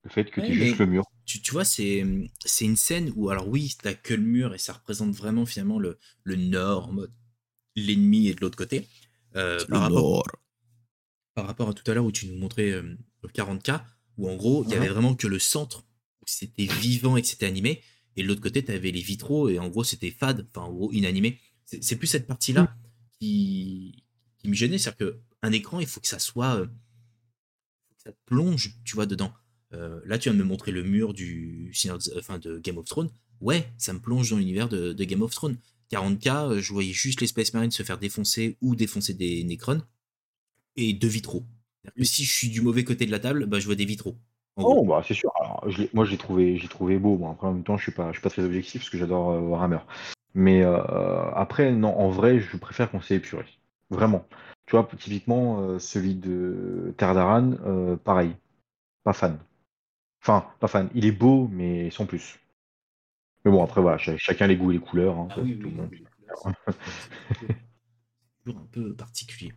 Le 0.04 0.10
fait 0.10 0.24
que 0.24 0.40
tu 0.40 0.48
aies 0.48 0.52
juste 0.52 0.78
le 0.78 0.86
mur. 0.86 1.04
Tu, 1.24 1.40
tu 1.40 1.52
vois, 1.52 1.64
c'est 1.64 1.98
une 1.98 2.76
scène 2.76 3.12
où, 3.16 3.30
alors 3.30 3.48
oui, 3.48 3.76
t'as 3.80 3.94
que 3.94 4.14
le 4.14 4.22
mur 4.22 4.54
et 4.54 4.58
ça 4.58 4.72
représente 4.72 5.14
vraiment 5.14 5.46
finalement 5.46 5.78
le, 5.78 5.98
le 6.24 6.36
nord 6.36 6.88
en 6.88 6.92
mode 6.92 7.12
l'ennemi 7.76 8.28
est 8.28 8.34
de 8.34 8.40
l'autre 8.40 8.56
côté. 8.56 8.88
Euh, 9.36 9.64
par, 9.66 9.82
rapport, 9.82 10.26
par 11.34 11.46
rapport 11.46 11.68
à 11.70 11.74
tout 11.74 11.88
à 11.90 11.94
l'heure 11.94 12.04
où 12.04 12.12
tu 12.12 12.26
nous 12.26 12.36
montrais 12.36 12.70
le 12.70 13.28
40K, 13.28 13.82
où 14.18 14.28
en 14.28 14.36
gros, 14.36 14.64
il 14.64 14.70
y 14.70 14.74
avait 14.74 14.88
vraiment 14.88 15.14
que 15.14 15.26
le 15.26 15.38
centre 15.38 15.86
où 16.20 16.24
c'était 16.26 16.66
vivant 16.66 17.16
et 17.16 17.22
que 17.22 17.28
c'était 17.28 17.46
animé, 17.46 17.82
et 18.16 18.22
de 18.22 18.28
l'autre 18.28 18.42
côté, 18.42 18.64
tu 18.64 18.70
avais 18.72 18.90
les 18.90 19.00
vitraux, 19.00 19.48
et 19.48 19.58
en 19.58 19.68
gros, 19.68 19.84
c'était 19.84 20.10
fade, 20.10 20.46
enfin, 20.50 20.66
en 20.66 20.72
gros, 20.72 20.92
inanimé. 20.92 21.40
C'est 21.64 21.96
plus 21.96 22.06
cette 22.06 22.26
partie-là 22.26 22.64
mmh. 22.64 22.76
qui, 23.18 24.04
qui 24.38 24.48
me 24.48 24.54
gênait, 24.54 24.76
c'est-à-dire 24.76 25.14
qu'un 25.42 25.52
écran, 25.52 25.80
il 25.80 25.86
faut 25.86 26.00
que 26.00 26.08
ça 26.08 26.18
soit. 26.18 26.56
Euh, 26.56 26.66
que 26.66 28.02
ça 28.04 28.12
plonge, 28.26 28.76
tu 28.84 28.94
vois, 28.94 29.06
dedans. 29.06 29.32
Euh, 29.74 30.00
là, 30.04 30.18
tu 30.18 30.28
viens 30.28 30.38
de 30.38 30.42
me 30.42 30.48
montrer 30.48 30.72
le 30.72 30.82
mur 30.82 31.14
du, 31.14 31.72
de 31.72 32.58
Game 32.58 32.78
of 32.78 32.86
Thrones. 32.86 33.10
Ouais, 33.40 33.68
ça 33.78 33.92
me 33.92 33.98
plonge 33.98 34.30
dans 34.30 34.36
l'univers 34.36 34.68
de, 34.68 35.04
Game 35.04 35.22
of 35.22 35.34
Thrones. 35.34 35.56
40K, 35.90 36.28
euh, 36.28 36.60
je 36.60 36.72
voyais 36.72 36.92
juste 36.92 37.20
les 37.20 37.26
Space 37.26 37.52
Marines 37.52 37.70
se 37.70 37.82
faire 37.82 37.98
défoncer 37.98 38.56
ou 38.60 38.74
défoncer 38.74 39.14
des 39.14 39.44
Necrons 39.44 39.82
et 40.76 40.94
deux 40.94 41.08
vitraux 41.08 41.44
si 42.02 42.24
je 42.24 42.32
suis 42.32 42.48
du 42.48 42.60
mauvais 42.60 42.84
côté 42.84 43.06
de 43.06 43.10
la 43.10 43.18
table, 43.18 43.46
bah, 43.46 43.58
je 43.58 43.66
vois 43.66 43.74
des 43.74 43.84
vitraux. 43.84 44.14
Oh, 44.56 44.84
bah, 44.84 45.02
c'est 45.06 45.14
sûr. 45.14 45.32
Je 45.66 45.82
moi, 45.92 46.04
j'ai 46.04 46.16
trouvé, 46.16 46.56
j'ai 46.56 46.68
trouvé 46.68 46.98
beau. 46.98 47.20
Après, 47.28 47.48
en 47.48 47.54
même 47.54 47.64
temps, 47.64 47.76
je 47.76 47.82
suis 47.82 47.92
pas, 47.92 48.12
suis 48.12 48.22
pas 48.22 48.30
très 48.30 48.44
objectif 48.44 48.82
parce 48.82 48.90
que 48.90 48.98
j'adore 48.98 49.30
euh, 49.30 49.40
Warhammer. 49.40 49.80
Mais 50.34 50.62
après, 50.62 51.72
non, 51.72 51.94
en 51.98 52.08
vrai, 52.08 52.40
je 52.40 52.56
préfère 52.56 52.90
qu'on 52.90 53.02
s'est 53.02 53.16
épuré. 53.16 53.44
Vraiment. 53.90 54.24
Tu 54.64 54.76
vois, 54.76 54.88
typiquement, 54.98 55.78
celui 55.78 56.14
de 56.14 56.94
Terre 56.96 57.14
d'Aran, 57.14 57.52
pareil. 58.02 58.34
Pas 59.04 59.12
fan. 59.12 59.38
Enfin, 60.22 60.46
pas 60.60 60.68
fan. 60.68 60.88
Il 60.94 61.04
est 61.04 61.12
beau, 61.12 61.48
mais 61.52 61.90
sans 61.90 62.06
plus. 62.06 62.38
Mais 63.44 63.50
bon, 63.50 63.62
après, 63.62 63.80
voilà, 63.80 63.98
chacun 63.98 64.46
les 64.46 64.56
goûts 64.56 64.70
et 64.70 64.74
les 64.74 64.80
couleurs. 64.80 65.18
Hein, 65.18 65.28
ah 65.30 65.40
oui, 65.42 65.60
oui, 65.62 66.04
toujours 68.44 68.60
un 68.60 68.68
peu 68.70 68.94
particulier. 68.94 69.52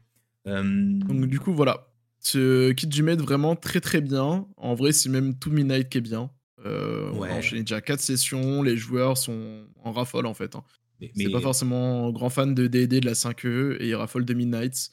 Donc, 0.45 1.25
du 1.27 1.39
coup, 1.39 1.53
voilà. 1.53 1.87
Ce 2.19 2.71
kit 2.71 2.87
du 2.87 3.03
maître 3.03 3.23
vraiment 3.23 3.55
très 3.55 3.79
très 3.79 4.01
bien. 4.01 4.47
En 4.57 4.73
vrai, 4.73 4.91
c'est 4.91 5.09
même 5.09 5.37
tout 5.37 5.51
Midnight 5.51 5.89
qui 5.89 5.99
est 5.99 6.01
bien. 6.01 6.31
Euh, 6.65 7.11
On 7.13 7.21
a 7.21 7.33
enchaîné 7.33 7.61
déjà 7.61 7.81
4 7.81 7.99
sessions, 7.99 8.63
les 8.63 8.75
joueurs 8.75 9.17
sont 9.17 9.67
en 9.83 9.91
raffole 9.91 10.25
en 10.25 10.33
fait. 10.33 10.55
Hein. 10.55 10.63
Mais, 10.99 11.11
c'est 11.15 11.29
pas 11.29 11.41
forcément 11.41 12.09
grand 12.11 12.29
fan 12.29 12.55
de 12.55 12.65
D&D 12.65 13.01
de 13.01 13.05
la 13.05 13.13
5e 13.13 13.77
et 13.79 13.89
ils 13.89 13.95
raffolent 13.95 14.25
de 14.25 14.33
Midnight. 14.33 14.89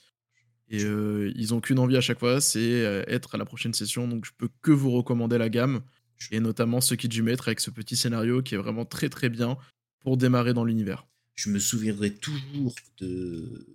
Et 0.72 0.82
euh, 0.82 1.30
ils 1.36 1.54
ont 1.54 1.60
qu'une 1.60 1.78
envie 1.78 1.96
à 1.96 2.00
chaque 2.00 2.18
fois, 2.18 2.40
c'est 2.40 2.84
euh, 2.84 3.04
être 3.06 3.36
à 3.36 3.38
la 3.38 3.44
prochaine 3.44 3.74
session. 3.74 4.08
Donc 4.08 4.24
je 4.24 4.32
peux 4.36 4.48
que 4.62 4.72
vous 4.72 4.90
recommander 4.90 5.38
la 5.38 5.48
gamme. 5.48 5.82
Et 6.30 6.40
notamment 6.40 6.80
ce 6.80 6.94
kit 6.94 7.08
du 7.08 7.22
maître 7.22 7.48
avec 7.48 7.60
ce 7.60 7.70
petit 7.70 7.96
scénario 7.96 8.42
qui 8.42 8.54
est 8.54 8.58
vraiment 8.58 8.84
très 8.84 9.08
très 9.08 9.28
bien 9.28 9.56
pour 10.00 10.16
démarrer 10.16 10.54
dans 10.54 10.64
l'univers. 10.64 11.06
Je 11.34 11.50
me 11.50 11.58
souviendrai 11.58 12.14
toujours 12.14 12.74
de, 12.98 13.66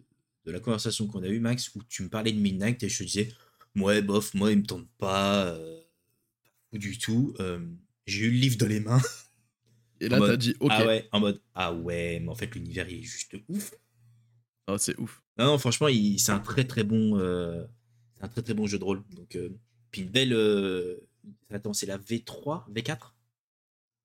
de 0.45 0.51
la 0.51 0.59
conversation 0.59 1.07
qu'on 1.07 1.23
a 1.23 1.27
eue, 1.27 1.39
Max, 1.39 1.73
où 1.75 1.83
tu 1.87 2.03
me 2.03 2.09
parlais 2.09 2.31
de 2.31 2.39
Midnight 2.39 2.81
et 2.83 2.89
je 2.89 2.99
te 2.99 3.03
disais 3.03 3.31
Ouais, 3.75 4.01
bof, 4.01 4.33
moi, 4.33 4.51
il 4.51 4.59
me 4.59 4.65
tente 4.65 4.87
pas. 4.97 5.45
Euh, 5.45 5.81
du 6.73 6.97
tout. 6.97 7.33
Euh, 7.39 7.59
j'ai 8.05 8.25
eu 8.25 8.31
le 8.31 8.37
livre 8.37 8.57
dans 8.57 8.67
les 8.67 8.79
mains. 8.79 9.01
Et 9.99 10.09
là, 10.09 10.19
t'as 10.19 10.37
dit 10.37 10.55
OK. 10.59 10.71
Ah 10.73 10.85
ouais, 10.85 11.07
en 11.11 11.19
mode 11.19 11.41
Ah 11.55 11.73
ouais, 11.73 12.19
mais 12.21 12.29
en 12.29 12.35
fait, 12.35 12.53
l'univers, 12.55 12.87
il 12.89 12.99
est 12.99 13.03
juste 13.03 13.35
ouf. 13.49 13.73
Oh, 14.67 14.77
c'est 14.77 14.97
ouf. 14.99 15.23
Non, 15.37 15.45
non, 15.45 15.57
franchement, 15.57 15.87
c'est 16.17 16.31
un 16.31 16.39
très 16.39 16.65
très 16.65 16.83
bon. 16.83 17.19
Euh, 17.19 17.65
c'est 18.15 18.23
un 18.23 18.27
très 18.27 18.41
très 18.41 18.53
bon 18.53 18.67
jeu 18.67 18.79
de 18.79 18.83
rôle. 18.83 19.03
Donc, 19.15 19.37
puis 19.91 20.01
une 20.01 20.09
belle. 20.09 20.35
Attends, 21.49 21.73
c'est 21.73 21.85
la 21.85 21.97
V3, 21.97 22.71
V4 22.71 23.13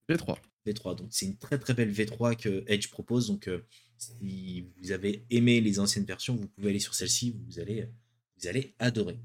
V3. 0.08 0.38
V3. 0.66 0.96
Donc, 0.96 1.08
c'est 1.10 1.26
une 1.26 1.36
très 1.36 1.58
très 1.58 1.74
belle 1.74 1.92
V3 1.92 2.36
que 2.36 2.64
Edge 2.66 2.88
propose. 2.88 3.28
Donc, 3.28 3.50
si 3.98 4.66
vous 4.78 4.92
avez 4.92 5.24
aimé 5.30 5.60
les 5.60 5.78
anciennes 5.78 6.04
versions, 6.04 6.36
vous 6.36 6.48
pouvez 6.48 6.70
aller 6.70 6.80
sur 6.80 6.94
celle-ci. 6.94 7.36
Vous 7.46 7.58
allez, 7.58 7.88
vous 8.36 8.46
allez 8.46 8.74
adorer 8.78 9.18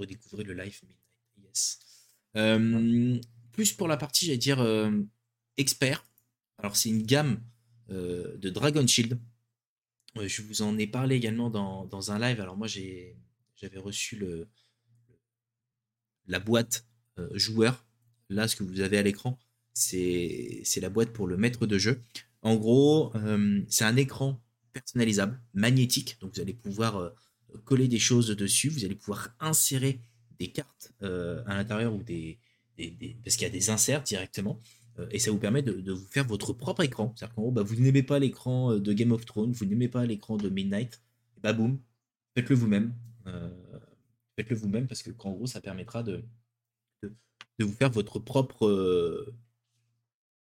redécouvrir 0.00 0.46
le 0.46 0.54
live 0.54 0.80
Midnight. 0.82 0.98
Yes. 1.42 1.78
Euh, 2.36 3.20
plus 3.52 3.72
pour 3.72 3.88
la 3.88 3.96
partie, 3.96 4.26
j'allais 4.26 4.38
dire, 4.38 4.60
euh, 4.60 4.90
expert. 5.56 6.04
Alors, 6.58 6.76
c'est 6.76 6.88
une 6.88 7.02
gamme 7.02 7.40
euh, 7.90 8.36
de 8.38 8.50
Dragon 8.50 8.86
Shield. 8.86 9.18
Je 10.16 10.42
vous 10.42 10.62
en 10.62 10.76
ai 10.78 10.86
parlé 10.86 11.16
également 11.16 11.50
dans, 11.50 12.10
un 12.10 12.18
live. 12.18 12.40
Alors, 12.40 12.56
moi, 12.56 12.66
j'avais 12.68 13.78
reçu 13.78 14.16
le, 14.16 14.48
la 16.26 16.40
boîte 16.40 16.86
joueur. 17.34 17.84
Là, 18.28 18.48
ce 18.48 18.56
que 18.56 18.62
vous 18.62 18.80
avez 18.80 18.98
à 18.98 19.02
l'écran, 19.02 19.38
c'est 19.72 20.64
la 20.80 20.90
boîte 20.90 21.12
pour 21.12 21.26
le 21.26 21.36
maître 21.36 21.66
de 21.66 21.78
jeu. 21.78 22.00
En 22.42 22.56
gros, 22.56 23.12
c'est 23.68 23.84
un 23.84 23.96
écran 23.96 24.40
personnalisable, 24.72 25.40
magnétique. 25.52 26.18
Donc 26.20 26.34
vous 26.34 26.40
allez 26.40 26.54
pouvoir 26.54 27.12
coller 27.64 27.88
des 27.88 27.98
choses 27.98 28.28
dessus. 28.28 28.68
Vous 28.68 28.84
allez 28.84 28.94
pouvoir 28.94 29.34
insérer 29.40 30.00
des 30.38 30.48
cartes 30.48 30.92
à 31.02 31.54
l'intérieur 31.54 31.94
ou 31.94 32.02
des, 32.02 32.38
parce 33.24 33.36
qu'il 33.36 33.46
y 33.46 33.50
a 33.50 33.52
des 33.52 33.70
inserts 33.70 34.02
directement. 34.02 34.60
Euh, 35.00 35.06
et 35.10 35.18
ça 35.18 35.30
vous 35.30 35.38
permet 35.38 35.62
de, 35.62 35.92
vous 35.92 36.06
faire 36.06 36.26
votre 36.26 36.52
propre 36.52 36.82
écran. 36.82 37.12
C'est-à-dire 37.16 37.34
qu'en 37.34 37.42
gros, 37.42 37.52
bah, 37.52 37.62
vous 37.62 37.76
n'aimez 37.76 38.02
pas 38.02 38.18
l'écran 38.18 38.72
euh, 38.72 38.80
de 38.80 38.92
Game 38.92 39.12
of 39.12 39.24
Thrones, 39.24 39.52
vous 39.52 39.64
n'aimez 39.64 39.88
pas 39.88 40.06
l'écran 40.06 40.36
de 40.36 40.48
Midnight, 40.48 41.00
bah 41.42 41.52
boum, 41.52 41.78
faites-le 42.34 42.56
vous-même. 42.56 42.94
Euh, 43.26 43.50
faites-le 44.36 44.56
vous-même 44.56 44.86
parce 44.86 45.02
que 45.02 45.10
en 45.18 45.32
gros, 45.32 45.46
ça 45.46 45.60
permettra 45.60 46.02
de, 46.02 46.22
de, 47.02 47.64
vous 47.64 47.72
faire 47.72 47.90
votre 47.90 48.18
propre 48.18 49.34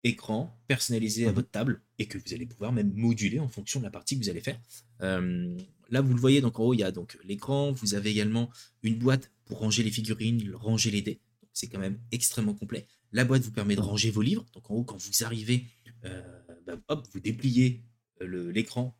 écran 0.04 0.56
personnalisé 0.68 1.26
à 1.26 1.32
mmh 1.32 1.34
votre 1.34 1.50
table 1.50 1.82
et 1.98 2.06
que 2.06 2.16
vous 2.16 2.32
allez 2.32 2.46
pouvoir 2.46 2.72
même 2.72 2.92
moduler 2.94 3.40
en 3.40 3.48
fonction 3.48 3.80
de 3.80 3.84
la 3.84 3.90
partie 3.90 4.16
que 4.16 4.24
vous 4.24 4.30
allez 4.30 4.40
faire. 4.40 4.60
là, 5.00 6.00
vous 6.00 6.14
le 6.14 6.20
voyez, 6.20 6.40
donc 6.40 6.60
en 6.60 6.64
haut, 6.64 6.74
il 6.74 6.80
y 6.80 6.84
a 6.84 6.92
donc 6.92 7.18
l'écran. 7.24 7.72
Vous 7.72 7.94
avez 7.94 8.10
également 8.10 8.50
une 8.82 8.98
boîte 8.98 9.32
pour 9.46 9.58
ranger 9.58 9.82
les 9.82 9.90
figurines, 9.90 10.54
ranger 10.54 10.90
les 10.92 11.02
dés. 11.02 11.20
C'est 11.52 11.66
quand 11.66 11.80
même 11.80 11.98
extrêmement 12.12 12.54
complet. 12.54 12.86
La 13.12 13.24
boîte 13.24 13.42
vous 13.42 13.52
permet 13.52 13.76
de 13.76 13.80
ranger 13.80 14.10
vos 14.10 14.22
livres. 14.22 14.46
Donc 14.52 14.70
en 14.70 14.74
haut, 14.74 14.84
quand 14.84 14.96
vous 14.96 15.24
arrivez, 15.24 15.66
euh, 16.04 16.22
bah, 16.66 17.02
vous 17.12 17.20
dépliez 17.20 17.82
euh, 18.22 18.52
l'écran, 18.52 18.96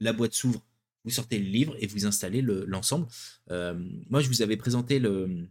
la 0.00 0.12
boîte 0.12 0.34
s'ouvre, 0.34 0.64
vous 1.04 1.10
sortez 1.10 1.38
le 1.38 1.48
livre 1.48 1.76
et 1.78 1.86
vous 1.86 2.06
installez 2.06 2.42
l'ensemble. 2.42 3.06
Euh, 3.50 3.74
moi, 4.08 4.20
je 4.20 4.28
vous 4.28 4.42
avais 4.42 4.56
présenté 4.56 4.98
le, 4.98 5.48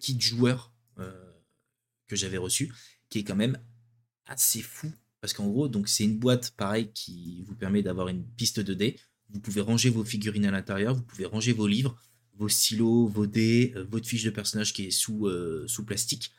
kit 0.00 0.20
joueur 0.20 0.72
que 2.06 2.16
j'avais 2.16 2.38
reçu, 2.38 2.72
qui 3.08 3.20
est 3.20 3.24
quand 3.24 3.36
même 3.36 3.58
assez 4.26 4.62
fou. 4.62 4.92
Parce 5.20 5.32
qu'en 5.32 5.48
gros, 5.48 5.70
c'est 5.86 6.04
une 6.04 6.18
boîte 6.18 6.50
pareil 6.56 6.90
qui 6.92 7.42
vous 7.44 7.54
permet 7.54 7.82
d'avoir 7.82 8.08
une 8.08 8.24
piste 8.24 8.60
de 8.60 8.74
dés. 8.74 8.98
Vous 9.30 9.40
pouvez 9.40 9.62
ranger 9.62 9.88
vos 9.88 10.04
figurines 10.04 10.44
à 10.44 10.50
l'intérieur, 10.50 10.94
vous 10.94 11.02
pouvez 11.02 11.24
ranger 11.24 11.52
vos 11.52 11.66
livres, 11.66 11.96
vos 12.34 12.48
stylos, 12.48 13.06
vos 13.06 13.26
dés, 13.26 13.72
votre 13.88 14.06
fiche 14.06 14.24
de 14.24 14.30
personnage 14.30 14.72
qui 14.72 14.86
est 14.86 14.90
sous 14.90 15.84
plastique. 15.86 16.32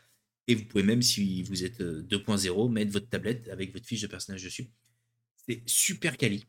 Et 0.48 0.56
vous 0.56 0.66
pouvez 0.66 0.84
même, 0.84 1.02
si 1.02 1.43
vous 1.43 1.64
êtes 1.64 1.82
2.0, 1.82 2.66
euh, 2.66 2.70
mettre 2.70 2.91
votre 2.91 3.10
tablette 3.10 3.50
avec 3.50 3.74
votre 3.74 3.86
fiche 3.86 4.02
de 4.02 4.08
personnage 4.08 4.43
dessus. 4.43 4.70
C'est 5.48 5.62
super 5.66 6.18
quali. 6.18 6.46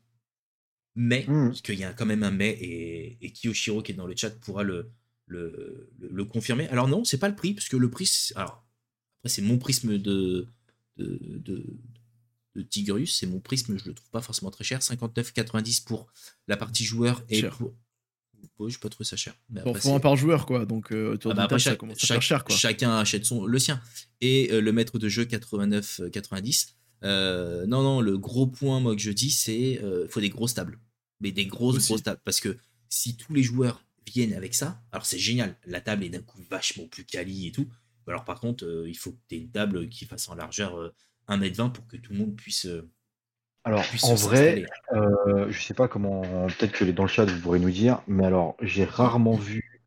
Mais, 0.95 1.25
mmh. 1.27 1.47
parce 1.47 1.61
qu'il 1.61 1.79
y 1.79 1.83
a 1.83 1.93
quand 1.93 2.05
même 2.05 2.23
un 2.23 2.31
mais, 2.31 2.49
et, 2.49 3.17
et 3.21 3.31
Kiyoshiro 3.31 3.81
qui 3.81 3.91
est 3.91 3.95
dans 3.95 4.07
le 4.07 4.15
chat 4.15 4.31
pourra 4.39 4.63
le, 4.63 4.91
le, 5.27 5.91
le, 5.99 6.25
confirmer. 6.25 6.67
Alors 6.69 6.87
non, 6.87 7.03
c'est 7.03 7.19
pas 7.19 7.29
le 7.29 7.35
prix, 7.35 7.53
parce 7.53 7.69
que 7.69 7.77
le 7.77 7.89
prix, 7.89 8.31
alors, 8.35 8.65
après 9.19 9.29
c'est 9.29 9.43
mon 9.43 9.59
prisme 9.59 9.99
de, 9.99 10.47
de, 10.97 11.19
de, 11.37 11.63
de 12.55 12.61
Tigrius, 12.63 13.19
c'est 13.19 13.27
mon 13.27 13.39
prisme, 13.39 13.77
je 13.77 13.85
le 13.85 13.93
trouve 13.93 14.09
pas 14.09 14.21
forcément 14.21 14.49
très 14.49 14.63
cher, 14.63 14.79
59,90 14.79 15.85
pour 15.85 16.07
la 16.47 16.57
partie 16.57 16.83
joueur 16.83 17.23
et 17.29 17.43
pour, 17.43 17.75
je 18.59 18.69
je 18.69 18.79
pas 18.79 18.89
trouver 18.89 19.05
ça 19.05 19.15
cher. 19.15 19.35
Mais 19.49 19.61
un 19.61 19.99
par 19.99 20.15
joueur, 20.15 20.45
quoi. 20.45 20.65
Donc, 20.65 20.91
euh, 20.91 21.17
ah 21.25 21.47
bah 21.47 21.59
ça 21.59 21.75
commence 21.75 22.09
à 22.09 22.19
cher, 22.19 22.43
quoi. 22.43 22.55
Chacun 22.55 22.97
achète 22.97 23.25
son, 23.25 23.45
le 23.45 23.59
sien. 23.59 23.81
Et 24.21 24.51
euh, 24.51 24.61
le 24.61 24.71
maître 24.71 24.99
de 24.99 25.09
jeu 25.09 25.25
89-90. 25.25 26.73
Euh, 27.03 27.67
non, 27.67 27.83
non, 27.83 28.01
le 28.01 28.17
gros 28.17 28.47
point, 28.47 28.79
moi, 28.79 28.95
que 28.95 29.01
je 29.01 29.11
dis, 29.11 29.31
c'est 29.31 29.81
faut 30.09 30.21
des 30.21 30.29
grosses 30.29 30.53
tables. 30.53 30.79
Mais 31.21 31.31
des 31.31 31.45
grosses, 31.45 31.87
grosses 31.87 32.03
tables. 32.03 32.21
Parce 32.23 32.39
que 32.39 32.57
si 32.89 33.17
tous 33.17 33.33
les 33.33 33.43
joueurs 33.43 33.83
viennent 34.05 34.33
avec 34.33 34.53
ça, 34.53 34.81
alors 34.91 35.05
c'est 35.05 35.19
génial. 35.19 35.57
La 35.65 35.81
table 35.81 36.03
est 36.03 36.09
d'un 36.09 36.21
coup 36.21 36.41
vachement 36.49 36.87
plus 36.87 37.05
quali 37.05 37.47
et 37.47 37.51
tout. 37.51 37.67
Alors, 38.07 38.23
par 38.23 38.39
contre, 38.39 38.85
il 38.87 38.97
faut 38.97 39.11
que 39.11 39.19
tu 39.27 39.35
aies 39.35 39.39
une 39.39 39.51
table 39.51 39.89
qui 39.89 40.05
fasse 40.05 40.29
en 40.29 40.35
largeur 40.35 40.93
1m20 41.27 41.73
pour 41.73 41.85
que 41.87 41.97
tout 41.97 42.13
le 42.13 42.19
monde 42.19 42.35
puisse 42.35 42.67
alors, 43.67 43.83
en 44.03 44.15
vrai, 44.15 44.65
euh, 44.93 45.47
je 45.49 45.61
sais 45.61 45.73
pas 45.73 45.89
comment, 45.89 46.21
peut-être 46.21 46.71
que 46.71 46.85
les 46.85 46.93
dans 46.93 47.03
le 47.03 47.09
chat, 47.09 47.25
vous 47.25 47.41
pourrez 47.41 47.59
nous 47.59 47.69
dire, 47.69 48.01
mais 48.07 48.25
alors, 48.25 48.55
j'ai 48.61 48.85
rarement 48.85 49.35
vu 49.35 49.81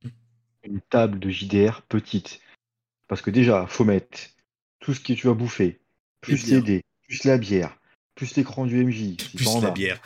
une 0.64 0.82
table 0.82 1.18
de 1.18 1.30
JDR 1.30 1.80
petite. 1.88 2.40
Parce 3.08 3.22
que 3.22 3.30
déjà, 3.30 3.66
faut 3.66 3.84
mettre 3.84 4.18
tout 4.80 4.92
ce 4.92 5.00
que 5.00 5.14
tu 5.14 5.26
vas 5.28 5.32
bouffer, 5.32 5.80
plus 6.20 6.46
les 6.50 6.60
dés, 6.60 6.82
plus 7.08 7.24
la 7.24 7.38
bière, 7.38 7.74
plus 8.16 8.36
l'écran 8.36 8.66
du 8.66 8.84
MJ, 8.84 9.16
plus 9.34 9.62
la 9.62 9.70
bière. 9.70 9.98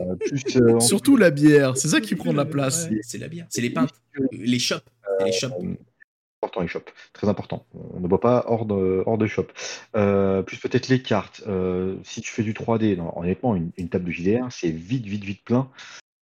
Euh, 0.00 0.14
euh, 0.56 0.78
Surtout 0.78 1.16
la 1.16 1.30
bière, 1.30 1.78
c'est 1.78 1.88
ça 1.88 2.02
qui 2.02 2.14
prend 2.14 2.32
de 2.32 2.36
la 2.36 2.44
place. 2.44 2.90
c'est 3.04 3.16
la 3.16 3.28
bière, 3.28 3.46
c'est 3.48 3.62
les 3.62 3.70
pintes, 3.70 3.94
les 4.32 4.58
shops, 4.58 4.84
les 5.24 5.32
shops 5.32 5.54
important 6.38 6.60
les 6.60 6.68
shops, 6.68 6.92
très 7.12 7.28
important. 7.28 7.66
On 7.74 8.00
ne 8.00 8.08
boit 8.08 8.20
pas 8.20 8.44
hors 8.46 8.64
de, 8.64 9.02
hors 9.06 9.18
de 9.18 9.26
shop. 9.26 9.48
Euh, 9.96 10.42
plus 10.42 10.58
peut-être 10.58 10.88
les 10.88 11.02
cartes. 11.02 11.42
Euh, 11.46 11.96
si 12.04 12.20
tu 12.20 12.30
fais 12.30 12.42
du 12.42 12.52
3D, 12.52 12.98
honnêtement, 13.16 13.56
une, 13.56 13.88
table 13.88 14.04
de 14.06 14.10
JDR, 14.10 14.46
c'est 14.50 14.70
vite, 14.70 15.06
vite, 15.06 15.24
vite 15.24 15.44
plein. 15.44 15.70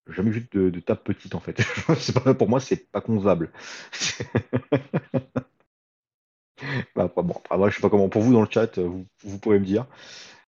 Jamais 0.08 0.32
vu 0.32 0.48
de, 0.52 0.80
table 0.80 1.02
petite 1.04 1.36
en 1.36 1.40
fait. 1.40 1.62
pas, 2.24 2.34
pour 2.34 2.48
moi, 2.48 2.60
c'est 2.60 2.92
pas 2.92 3.02
concevable. 3.02 3.52
bah, 6.96 7.12
bon, 7.16 7.34
après, 7.36 7.58
moi, 7.58 7.70
je 7.70 7.76
sais 7.76 7.82
pas 7.82 7.90
comment. 7.90 8.10
Pour 8.10 8.22
vous 8.22 8.34
dans 8.34 8.42
le 8.42 8.48
chat, 8.50 8.80
vous, 8.80 9.06
vous 9.24 9.40
pourrez 9.40 9.60
me 9.60 9.66
dire. 9.66 9.86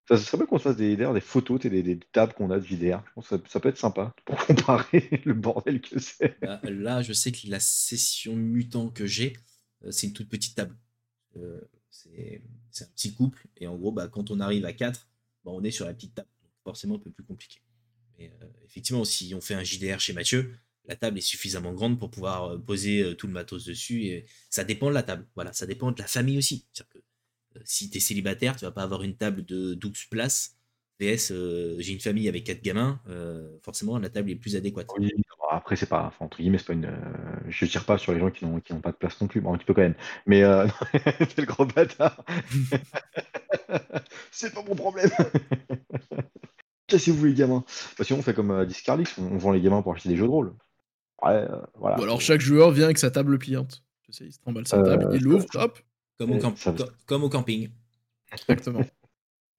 Ça 0.07 0.18
serait 0.18 0.38
bien 0.38 0.45
qu'on 0.45 0.57
se 0.57 0.63
fasse 0.63 0.78
des, 0.78 0.95
des 0.95 1.20
photos 1.20 1.59
des, 1.59 1.84
des 1.84 1.99
tables 2.13 2.34
qu'on 2.34 2.49
a 2.49 2.59
de 2.59 2.65
JDR. 2.65 3.03
Ça, 3.22 3.59
peut 3.59 3.68
être 3.68 3.78
sympa 3.78 4.13
pour 4.24 4.38
comparer 4.38 5.09
le 5.26 5.34
bordel 5.34 5.82
que 5.82 5.99
c'est. 5.99 6.39
Bah, 6.41 6.61
là, 6.63 7.01
je 7.01 7.11
sais 7.11 7.34
que 7.34 7.39
la 7.47 7.59
session 7.59 8.34
mutant 8.34 8.89
que 8.89 9.05
j'ai, 9.05 9.34
c'est 9.91 10.07
une 10.07 10.13
toute 10.13 10.30
petite 10.30 10.55
table. 10.55 10.75
Euh, 11.38 11.61
c'est 11.89 12.41
un 12.82 12.88
petit 12.88 13.13
couple, 13.13 13.47
et 13.57 13.67
en 13.67 13.75
gros, 13.75 13.91
bah, 13.91 14.07
quand 14.07 14.30
on 14.32 14.39
arrive 14.39 14.65
à 14.65 14.73
4, 14.73 15.07
bah, 15.45 15.51
on 15.53 15.63
est 15.63 15.71
sur 15.71 15.86
la 15.86 15.93
petite 15.93 16.15
table. 16.15 16.30
forcément, 16.63 16.95
un 16.95 16.99
peu 16.99 17.09
plus 17.09 17.23
compliqué. 17.23 17.61
Mais 18.17 18.32
euh, 18.41 18.47
effectivement, 18.65 19.03
si 19.05 19.34
on 19.34 19.41
fait 19.41 19.53
un 19.53 19.63
JDR 19.63 19.99
chez 19.99 20.13
Mathieu, 20.13 20.55
la 20.86 20.95
table 20.95 21.17
est 21.17 21.21
suffisamment 21.21 21.73
grande 21.73 21.99
pour 21.99 22.09
pouvoir 22.09 22.61
poser 22.61 23.15
tout 23.17 23.28
le 23.28 23.34
matos 23.34 23.65
dessus. 23.65 24.05
Et 24.05 24.25
ça 24.49 24.63
dépend 24.63 24.89
de 24.89 24.93
la 24.93 25.03
table. 25.03 25.28
Voilà, 25.36 25.53
ça 25.53 25.65
dépend 25.65 25.91
de 25.91 25.99
la 25.99 26.07
famille 26.07 26.38
aussi. 26.38 26.65
Que, 26.89 26.99
si 27.65 27.89
tu 27.89 27.97
es 27.97 27.99
célibataire, 27.99 28.55
tu 28.55 28.65
vas 28.65 28.71
pas 28.71 28.84
avoir 28.84 29.03
une 29.03 29.15
table 29.15 29.45
de 29.45 29.73
12 29.73 30.05
places. 30.05 30.56
VS, 30.99 31.31
j'ai 31.79 31.93
une 31.93 31.99
famille 31.99 32.27
avec 32.27 32.43
4 32.43 32.61
gamins, 32.63 32.99
forcément 33.63 33.97
la 33.99 34.09
table 34.09 34.31
est 34.31 34.35
plus 34.35 34.55
adéquate 34.55 34.87
après, 35.49 35.75
c'est 35.75 35.87
pas, 35.87 36.05
enfin, 36.05 36.25
entre 36.25 36.37
guillemets, 36.37 36.57
c'est 36.57 36.67
pas 36.67 36.73
une. 36.73 36.85
Euh, 36.85 37.39
je 37.47 37.65
tire 37.65 37.85
pas 37.85 37.97
sur 37.97 38.13
les 38.13 38.19
gens 38.19 38.29
qui 38.29 38.45
n'ont 38.45 38.59
qui 38.59 38.73
pas 38.73 38.91
de 38.91 38.97
place 38.97 39.19
non 39.21 39.27
plus. 39.27 39.41
Bon, 39.41 39.53
un 39.53 39.57
petit 39.57 39.65
peu 39.65 39.73
quand 39.73 39.81
même. 39.81 39.95
Mais 40.25 40.43
euh, 40.43 40.67
c'est 41.19 41.39
le 41.39 41.45
gros 41.45 41.65
bâtard. 41.65 42.23
c'est 44.31 44.53
pas 44.53 44.63
mon 44.63 44.75
problème. 44.75 45.09
Cassez-vous 46.87 47.25
les 47.25 47.33
gamins? 47.33 47.63
Bah, 47.97 48.03
sinon, 48.03 48.19
on 48.19 48.21
fait 48.21 48.33
comme 48.33 48.51
à 48.51 48.61
euh, 48.61 49.03
on, 49.17 49.37
vend 49.37 49.51
les 49.51 49.61
gamins 49.61 49.81
pour 49.81 49.93
acheter 49.93 50.09
des 50.09 50.17
jeux 50.17 50.25
de 50.25 50.31
rôle. 50.31 50.53
Ouais, 51.23 51.45
voilà. 51.75 51.99
Ou 51.99 52.03
alors 52.03 52.21
chaque 52.21 52.41
joueur 52.41 52.71
vient 52.71 52.85
avec 52.85 52.97
sa 52.97 53.11
table 53.11 53.37
pliante. 53.39 53.83
Tu 54.03 54.13
sais, 54.13 54.25
il 54.25 54.33
se 54.33 54.39
tremble 54.39 54.67
sa 54.67 54.81
table, 54.81 55.09
il 55.13 55.21
l'ouvre, 55.21 55.45
hop. 55.55 55.79
Comme 56.17 56.31
au, 56.31 56.39
comme 57.05 57.23
au 57.23 57.29
camping. 57.29 57.69
Exactement. 58.31 58.81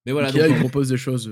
Mais 0.08 0.12
voilà. 0.12 0.32
donc, 0.32 0.42
il 0.48 0.58
propose 0.60 0.88
des 0.88 0.96
choses. 0.96 1.30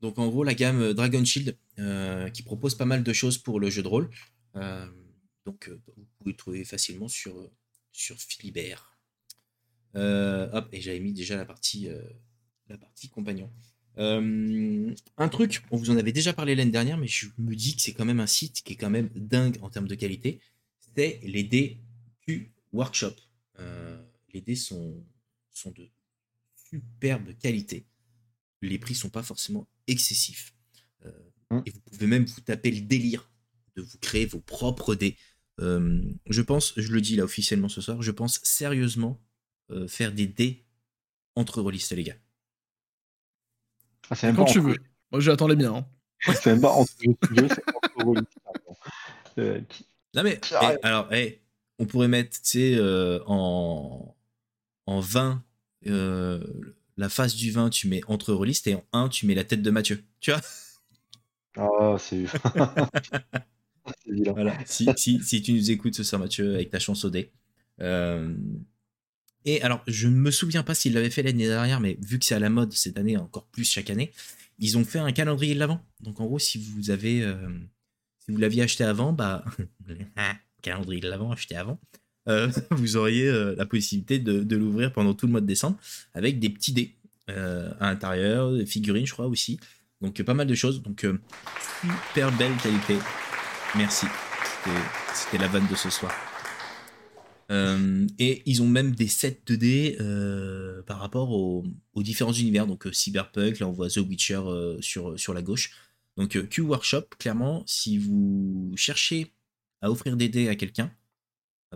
Donc 0.00 0.18
en 0.18 0.26
gros, 0.26 0.42
la 0.42 0.54
gamme 0.54 0.80
euh, 0.80 0.94
Dragon 0.94 1.24
Shield 1.24 1.56
euh, 1.78 2.28
qui 2.30 2.42
propose 2.42 2.74
pas 2.74 2.84
mal 2.84 3.04
de 3.04 3.12
choses 3.12 3.38
pour 3.38 3.60
le 3.60 3.70
jeu 3.70 3.84
de 3.84 3.88
rôle. 3.88 4.10
Euh, 4.56 4.84
donc 5.46 5.68
vous 5.68 6.06
pouvez 6.18 6.32
le 6.32 6.36
trouver 6.36 6.64
facilement 6.64 7.06
sur, 7.06 7.48
sur 7.92 8.16
Philibert. 8.16 8.98
hop, 9.94 10.68
et 10.72 10.80
j'avais 10.80 10.98
mis 10.98 11.12
déjà 11.12 11.36
la 11.36 11.44
partie, 11.44 11.88
la 12.68 12.78
partie 12.78 13.08
compagnon. 13.08 13.48
un 13.96 15.28
truc, 15.30 15.62
on 15.70 15.76
vous 15.76 15.90
en 15.90 15.96
avait 15.96 16.12
déjà 16.12 16.32
parlé 16.32 16.56
l'année 16.56 16.72
dernière, 16.72 16.98
mais 16.98 17.06
je 17.06 17.28
me 17.38 17.54
dis 17.54 17.76
que 17.76 17.82
c'est 17.82 17.92
quand 17.92 18.04
même 18.04 18.20
un 18.20 18.26
site 18.26 18.62
qui 18.62 18.72
est 18.72 18.76
quand 18.76 18.90
même 18.90 19.08
dingue 19.14 19.56
en 19.62 19.70
termes 19.70 19.88
de 19.88 19.94
qualité. 19.94 20.40
C'est 20.96 21.20
les 21.22 21.44
dés 21.44 21.78
du 22.26 22.50
workshop. 22.72 23.14
les 24.34 24.40
dés 24.40 24.56
sont, 24.56 25.00
sont 25.52 25.70
de 25.70 25.88
superbe 26.70 27.38
qualité 27.38 27.86
les 28.62 28.78
prix 28.78 28.94
sont 28.94 29.10
pas 29.10 29.22
forcément 29.22 29.68
excessifs. 29.86 30.54
Euh, 31.06 31.10
mmh. 31.50 31.62
Et 31.66 31.70
vous 31.70 31.80
pouvez 31.80 32.06
même 32.06 32.24
vous 32.24 32.40
taper 32.40 32.70
le 32.70 32.80
délire 32.82 33.30
de 33.76 33.82
vous 33.82 33.98
créer 33.98 34.26
vos 34.26 34.40
propres 34.40 34.94
dés. 34.94 35.16
Euh, 35.60 36.02
je 36.26 36.42
pense, 36.42 36.72
je 36.76 36.92
le 36.92 37.00
dis 37.00 37.16
là 37.16 37.24
officiellement 37.24 37.68
ce 37.68 37.80
soir, 37.80 38.02
je 38.02 38.10
pense 38.10 38.40
sérieusement 38.42 39.20
euh, 39.70 39.86
faire 39.88 40.12
des 40.12 40.26
dés 40.26 40.64
entre 41.36 41.60
rôlistes, 41.60 41.92
les 41.92 42.04
gars. 42.04 42.16
Ah, 44.10 44.32
Quand 44.32 44.44
tu 44.44 44.60
veux. 44.60 44.76
Moi, 45.12 45.20
j'attends 45.20 45.48
les 45.48 45.56
miens. 45.56 45.74
Hein. 45.76 45.86
C'est 46.34 46.46
même 46.46 46.60
pas 46.60 46.70
entre, 46.70 46.92
Non, 49.36 50.22
mais 50.22 50.40
eh, 50.50 50.76
alors, 50.82 51.12
eh, 51.12 51.40
on 51.78 51.86
pourrait 51.86 52.08
mettre, 52.08 52.42
tu 52.42 52.50
sais, 52.50 52.80
en, 53.26 54.16
en 54.86 55.00
20 55.00 55.44
la 57.00 57.08
face 57.08 57.34
du 57.34 57.50
vin, 57.50 57.70
tu 57.70 57.88
mets 57.88 58.02
entre 58.08 58.34
rôlistes 58.34 58.66
et 58.66 58.74
en 58.74 58.84
1, 58.92 59.08
tu 59.08 59.26
mets 59.26 59.34
la 59.34 59.44
tête 59.44 59.62
de 59.62 59.70
Mathieu. 59.70 60.04
Tu 60.20 60.32
vois? 60.32 60.42
Ah, 61.56 61.96
c'est. 61.98 62.26
voilà. 64.34 64.54
si, 64.66 64.86
si, 64.96 65.18
si, 65.22 65.40
tu 65.40 65.54
nous 65.54 65.70
écoutes 65.70 65.94
ce 65.94 66.02
soir, 66.02 66.20
Mathieu, 66.20 66.54
avec 66.54 66.70
ta 66.70 66.78
chance 66.78 67.04
au 67.04 67.10
dé, 67.10 67.32
Euh, 67.80 68.36
et 69.46 69.62
alors, 69.62 69.82
je 69.86 70.06
ne 70.06 70.16
me 70.16 70.30
souviens 70.30 70.62
pas 70.62 70.74
s'ils 70.74 70.92
l'avaient 70.92 71.08
fait 71.08 71.22
l'année 71.22 71.46
dernière, 71.46 71.80
mais 71.80 71.96
vu 72.06 72.18
que 72.18 72.26
c'est 72.26 72.34
à 72.34 72.38
la 72.38 72.50
mode 72.50 72.74
cette 72.74 72.98
année, 72.98 73.16
encore 73.16 73.46
plus 73.46 73.64
chaque 73.64 73.88
année, 73.88 74.12
ils 74.58 74.76
ont 74.76 74.84
fait 74.84 74.98
un 74.98 75.12
calendrier 75.12 75.54
de 75.54 75.58
l'avant. 75.58 75.82
Donc 76.00 76.20
en 76.20 76.26
gros, 76.26 76.38
si 76.38 76.58
vous 76.58 76.90
avez, 76.90 77.22
euh, 77.22 77.48
si 78.18 78.32
vous 78.32 78.36
l'aviez 78.36 78.62
acheté 78.62 78.84
avant, 78.84 79.14
bah, 79.14 79.42
calendrier 80.62 81.00
de 81.00 81.08
l'avant 81.08 81.32
acheté 81.32 81.56
avant, 81.56 81.80
euh, 82.30 82.48
vous 82.70 82.96
auriez 82.96 83.28
euh, 83.28 83.54
la 83.56 83.66
possibilité 83.66 84.18
de, 84.18 84.42
de 84.42 84.56
l'ouvrir 84.56 84.92
pendant 84.92 85.14
tout 85.14 85.26
le 85.26 85.32
mois 85.32 85.40
de 85.40 85.46
décembre 85.46 85.78
avec 86.14 86.38
des 86.38 86.50
petits 86.50 86.72
dés 86.72 86.94
à 87.28 87.90
l'intérieur, 87.90 88.52
des 88.52 88.66
figurines, 88.66 89.06
je 89.06 89.12
crois 89.12 89.28
aussi. 89.28 89.60
Donc 90.00 90.20
pas 90.20 90.34
mal 90.34 90.48
de 90.48 90.54
choses. 90.56 90.82
Donc 90.82 91.06
super 91.80 92.32
belle 92.36 92.56
qualité. 92.60 92.96
Merci. 93.76 94.06
C'était 95.14 95.38
la 95.38 95.46
vanne 95.46 95.68
de 95.70 95.76
ce 95.76 95.90
soir. 95.90 96.12
Euh, 97.50 98.06
et 98.18 98.42
ils 98.46 98.62
ont 98.62 98.68
même 98.68 98.94
des 98.94 99.08
sets 99.08 99.40
2D 99.46 99.96
euh, 100.00 100.82
par 100.82 101.00
rapport 101.00 101.32
aux, 101.32 101.64
différents 101.96 102.32
univers. 102.32 102.66
Donc 102.66 102.86
euh, 102.86 102.92
Cyberpunk, 102.92 103.58
là 103.58 103.66
on 103.66 103.72
voit 103.72 103.88
The 103.88 103.98
Witcher 103.98 104.40
sur, 104.80 105.34
la 105.34 105.42
gauche. 105.42 105.72
Donc 106.16 106.48
Q 106.48 106.60
Workshop, 106.62 107.02
clairement, 107.18 107.64
si 107.66 107.98
vous 107.98 108.72
cherchez 108.76 109.32
à 109.80 109.90
offrir 109.90 110.16
des 110.16 110.28
dés 110.28 110.48
à 110.48 110.54
quelqu'un, 110.54 110.92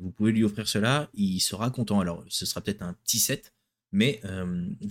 vous 0.01 0.11
pouvez 0.11 0.33
lui 0.33 0.45
offrir 0.45 0.69
cela, 0.69 1.09
il 1.15 1.41
sera 1.41 1.71
content. 1.71 2.01
Alors 2.01 2.25
ce 2.29 2.47
sera 2.47 2.61
peut-être 2.61 2.83
un 2.83 2.95
petit 2.95 3.19
set, 3.19 3.53
mais 3.93 4.21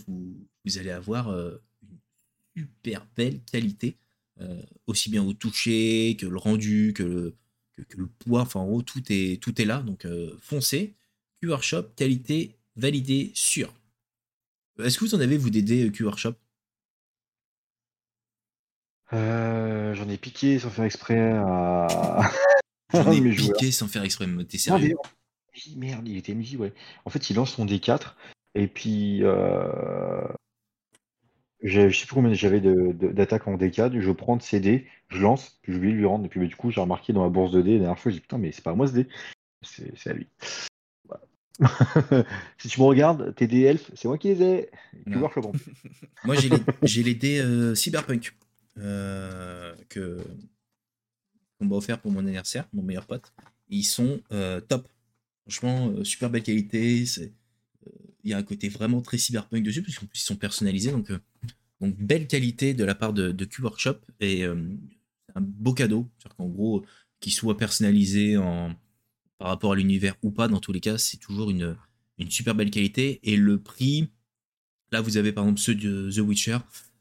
vous, 0.07 0.35
vous, 0.65 0.77
allez 0.77 0.91
avoir 0.91 1.29
une 2.55 2.67
super 2.77 3.05
belle 3.15 3.41
qualité, 3.41 3.97
aussi 4.87 5.09
bien 5.09 5.23
au 5.23 5.33
toucher 5.33 6.15
que 6.17 6.25
le 6.25 6.37
rendu, 6.37 6.93
que 6.95 7.03
le, 7.03 7.35
que, 7.81 7.97
le 7.97 8.07
poids, 8.07 8.41
enfin 8.41 8.59
en 8.59 8.65
gros, 8.65 8.81
tout 8.81 9.03
est, 9.09 9.41
tout 9.41 9.59
est 9.61 9.65
là. 9.65 9.81
Donc 9.81 10.05
euh, 10.05 10.35
foncez. 10.41 10.95
QR 11.41 11.61
Shop, 11.61 11.83
qualité 11.95 12.57
validée, 12.75 13.31
sûre. 13.35 13.73
Est-ce 14.79 14.97
que 14.97 15.05
vous 15.05 15.15
en 15.15 15.19
avez, 15.19 15.37
vous, 15.37 15.49
des 15.49 15.61
dés 15.61 15.91
QR 15.91 16.17
Shop? 16.17 16.35
Euh, 19.11 19.93
J'en 19.93 20.09
ai 20.09 20.17
piqué 20.17 20.57
sans 20.57 20.69
faire 20.69 20.85
exprès 20.85 21.33
à. 21.33 22.31
J'en 22.93 23.11
ai 23.11 23.29
piqué 23.31 23.71
sans 23.71 23.87
faire 23.87 24.03
exprès, 24.03 24.27
t'es 24.47 24.57
sérieux 24.57 24.95
Merde, 25.75 26.07
il 26.07 26.17
était 26.17 26.33
MJ, 26.33 26.55
ouais. 26.55 26.73
En 27.05 27.11
fait, 27.11 27.29
il 27.29 27.35
lance 27.35 27.53
son 27.53 27.65
D4 27.65 28.13
et 28.55 28.67
puis 28.67 29.23
euh, 29.23 30.27
je 31.63 31.89
sais 31.89 32.05
plus 32.05 32.15
combien 32.15 32.33
j'avais 32.33 32.59
d'attaques 32.59 33.47
en 33.47 33.57
D4, 33.57 33.99
je 33.99 34.11
prends 34.11 34.35
de 34.35 34.41
ces 34.41 34.59
dés, 34.59 34.85
je 35.09 35.21
lance, 35.21 35.59
puis 35.61 35.73
je 35.73 35.79
vais 35.79 35.87
lui 35.87 36.05
rendre. 36.05 36.25
Et 36.25 36.29
puis 36.29 36.39
bah, 36.39 36.47
du 36.47 36.55
coup, 36.55 36.71
j'ai 36.71 36.81
remarqué 36.81 37.13
dans 37.13 37.23
ma 37.23 37.29
bourse 37.29 37.51
de 37.51 37.61
dés, 37.61 37.73
la 37.73 37.79
dernière 37.79 37.99
fois, 37.99 38.11
j'ai 38.11 38.17
dit 38.17 38.21
putain, 38.21 38.37
mais 38.37 38.51
c'est 38.51 38.63
pas 38.63 38.71
à 38.71 38.75
moi 38.75 38.87
ce 38.87 38.93
dé, 38.93 39.07
c'est 39.61 40.09
à 40.09 40.13
lui. 40.13 40.27
si 42.57 42.67
tu 42.67 42.81
me 42.81 42.85
regardes, 42.85 43.33
tes 43.35 43.47
dés 43.47 43.61
elfes, 43.61 43.91
c'est 43.93 44.07
moi 44.07 44.17
qui 44.17 44.29
les 44.29 44.41
ai. 44.43 44.69
voir, 45.05 45.31
moi, 46.25 46.35
j'ai 46.35 47.03
les, 47.03 47.15
dés 47.15 47.39
euh, 47.39 47.75
Cyberpunk 47.75 48.35
euh, 48.79 49.73
que 49.89 50.17
qu'on 51.57 51.65
m'a 51.65 51.75
offert 51.75 51.99
pour 51.99 52.11
mon 52.11 52.19
anniversaire, 52.19 52.67
mon 52.73 52.83
meilleur 52.83 53.05
pote. 53.05 53.33
Ils 53.69 53.83
sont 53.83 54.21
euh, 54.31 54.61
top. 54.61 54.87
Franchement, 55.43 56.03
super 56.03 56.29
belle 56.29 56.43
qualité. 56.43 57.03
Il 58.23 58.31
y 58.31 58.33
a 58.33 58.37
un 58.37 58.43
côté 58.43 58.69
vraiment 58.69 59.01
très 59.01 59.17
cyberpunk 59.17 59.63
dessus, 59.63 59.83
parce 59.83 59.97
qu'en 59.97 60.05
plus 60.05 60.21
ils 60.21 60.25
sont 60.25 60.37
personnalisés. 60.37 60.91
Donc, 60.91 61.11
belle 61.91 62.27
qualité 62.27 62.73
de 62.73 62.83
la 62.83 62.95
part 62.95 63.13
de, 63.13 63.45
Q 63.45 63.61
Workshop 63.61 63.97
et 64.19 64.45
euh, 64.45 64.55
un 65.35 65.41
beau 65.41 65.73
cadeau. 65.73 66.09
Qu'en 66.37 66.47
gros, 66.47 66.85
qu'il 67.19 67.33
soit 67.33 67.57
personnalisé 67.57 68.37
en, 68.37 68.75
par 69.37 69.49
rapport 69.49 69.73
à 69.73 69.75
l'univers 69.75 70.15
ou 70.21 70.31
pas, 70.31 70.47
dans 70.47 70.59
tous 70.59 70.71
les 70.71 70.79
cas, 70.79 70.97
c'est 70.97 71.17
toujours 71.17 71.49
une, 71.49 71.75
super 72.29 72.55
belle 72.55 72.71
qualité. 72.71 73.19
Et 73.23 73.35
le 73.35 73.59
prix, 73.59 74.09
là 74.91 75.01
vous 75.01 75.17
avez 75.17 75.31
par 75.31 75.43
exemple 75.43 75.59
ceux 75.59 75.75
de 75.75 76.09
The 76.11 76.19
Witcher, 76.19 76.57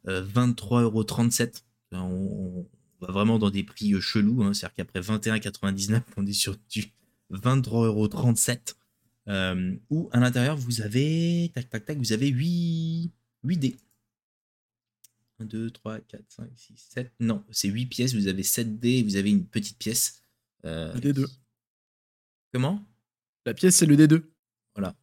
euh, 0.09 0.25
23,37€. 0.27 1.63
On, 1.93 1.99
on, 1.99 2.67
va 3.07 3.13
vraiment 3.13 3.39
dans 3.39 3.51
des 3.51 3.65
prix 3.65 3.95
euh, 3.95 4.01
chelous. 4.01 4.43
Hein. 4.43 4.55
C'est-à-dire 4.55 4.75
qu'après 4.87 5.01
21,99€, 5.01 6.03
on 6.17 6.27
est 6.27 6.33
sur 6.33 6.57
du 6.69 6.93
23,37€. 7.33 8.75
Euh, 9.29 9.77
où 9.89 10.09
à 10.11 10.19
l'intérieur 10.19 10.57
vous 10.57 10.81
avez 10.81 11.53
tac 11.55 11.71
tac 11.71 11.85
tac 11.85 11.97
vous 11.97 12.13
avez 12.13 12.27
8, 12.27 13.13
8 13.45 13.57
dés 13.57 13.77
1, 15.39 15.45
2, 15.45 15.71
3, 15.71 16.01
4, 16.01 16.25
5, 16.29 16.51
6, 16.57 16.75
7. 16.77 17.13
Non, 17.21 17.45
c'est 17.51 17.69
8 17.69 17.87
pièces. 17.87 18.15
Vous 18.15 18.27
avez 18.27 18.43
7 18.43 18.81
dés 18.81 18.99
et 18.99 19.03
vous 19.03 19.17
avez 19.17 19.31
une 19.31 19.47
petite 19.47 19.79
pièce. 19.79 20.23
Euh, 20.65 20.93
le 20.95 21.01
D2. 21.01 21.27
Comment? 22.53 22.85
La 23.47 23.55
pièce, 23.55 23.77
c'est 23.77 23.87
le 23.87 23.97
D2. 23.97 24.23
Voilà. 24.75 24.95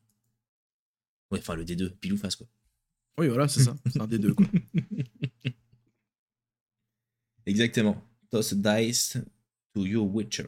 Ouais, 1.32 1.40
enfin 1.40 1.56
le 1.56 1.66
D2, 1.66 1.90
pile 1.90 2.14
ou 2.14 2.18
face, 2.18 2.36
quoi. 2.36 2.48
Oui, 3.18 3.28
voilà, 3.28 3.48
c'est 3.48 3.64
ça. 3.64 3.76
C'est 3.92 4.00
un 4.00 4.08
D2, 4.08 4.34
quoi. 4.34 4.46
Exactement. 7.50 8.00
Toss 8.30 8.54
dice 8.54 9.18
to 9.74 9.86
your 9.86 10.06
Witcher. 10.14 10.48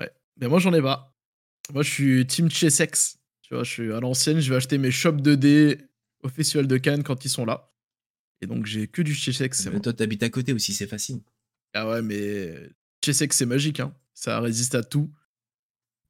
Ouais. 0.00 0.10
Mais 0.36 0.48
moi, 0.48 0.58
j'en 0.58 0.74
ai 0.74 0.82
pas. 0.82 1.16
Moi, 1.72 1.82
je 1.82 1.90
suis 1.90 2.26
Team 2.26 2.50
Chessex. 2.50 3.18
Tu 3.42 3.54
vois, 3.54 3.62
je 3.62 3.70
suis 3.70 3.92
à 3.92 4.00
l'ancienne, 4.00 4.40
je 4.40 4.50
vais 4.50 4.56
acheter 4.56 4.76
mes 4.76 4.90
shops 4.90 5.22
de 5.22 5.34
dés 5.34 5.78
au 6.22 6.28
Festival 6.28 6.66
de 6.66 6.76
Cannes 6.78 7.04
quand 7.04 7.24
ils 7.24 7.28
sont 7.28 7.46
là. 7.46 7.72
Et 8.40 8.46
donc 8.46 8.66
j'ai 8.66 8.88
que 8.88 9.02
du 9.02 9.14
Chessex. 9.14 9.66
Mais 9.72 9.80
toi, 9.80 9.92
t'habites 9.92 10.22
à 10.22 10.30
côté 10.30 10.52
aussi, 10.52 10.74
c'est 10.74 10.86
facile. 10.86 11.20
Ah 11.72 11.88
ouais, 11.88 12.02
mais 12.02 12.54
Chessex, 13.04 13.36
c'est 13.36 13.46
magique. 13.46 13.80
Hein. 13.80 13.94
Ça 14.14 14.40
résiste 14.40 14.74
à 14.74 14.82
tout. 14.82 15.10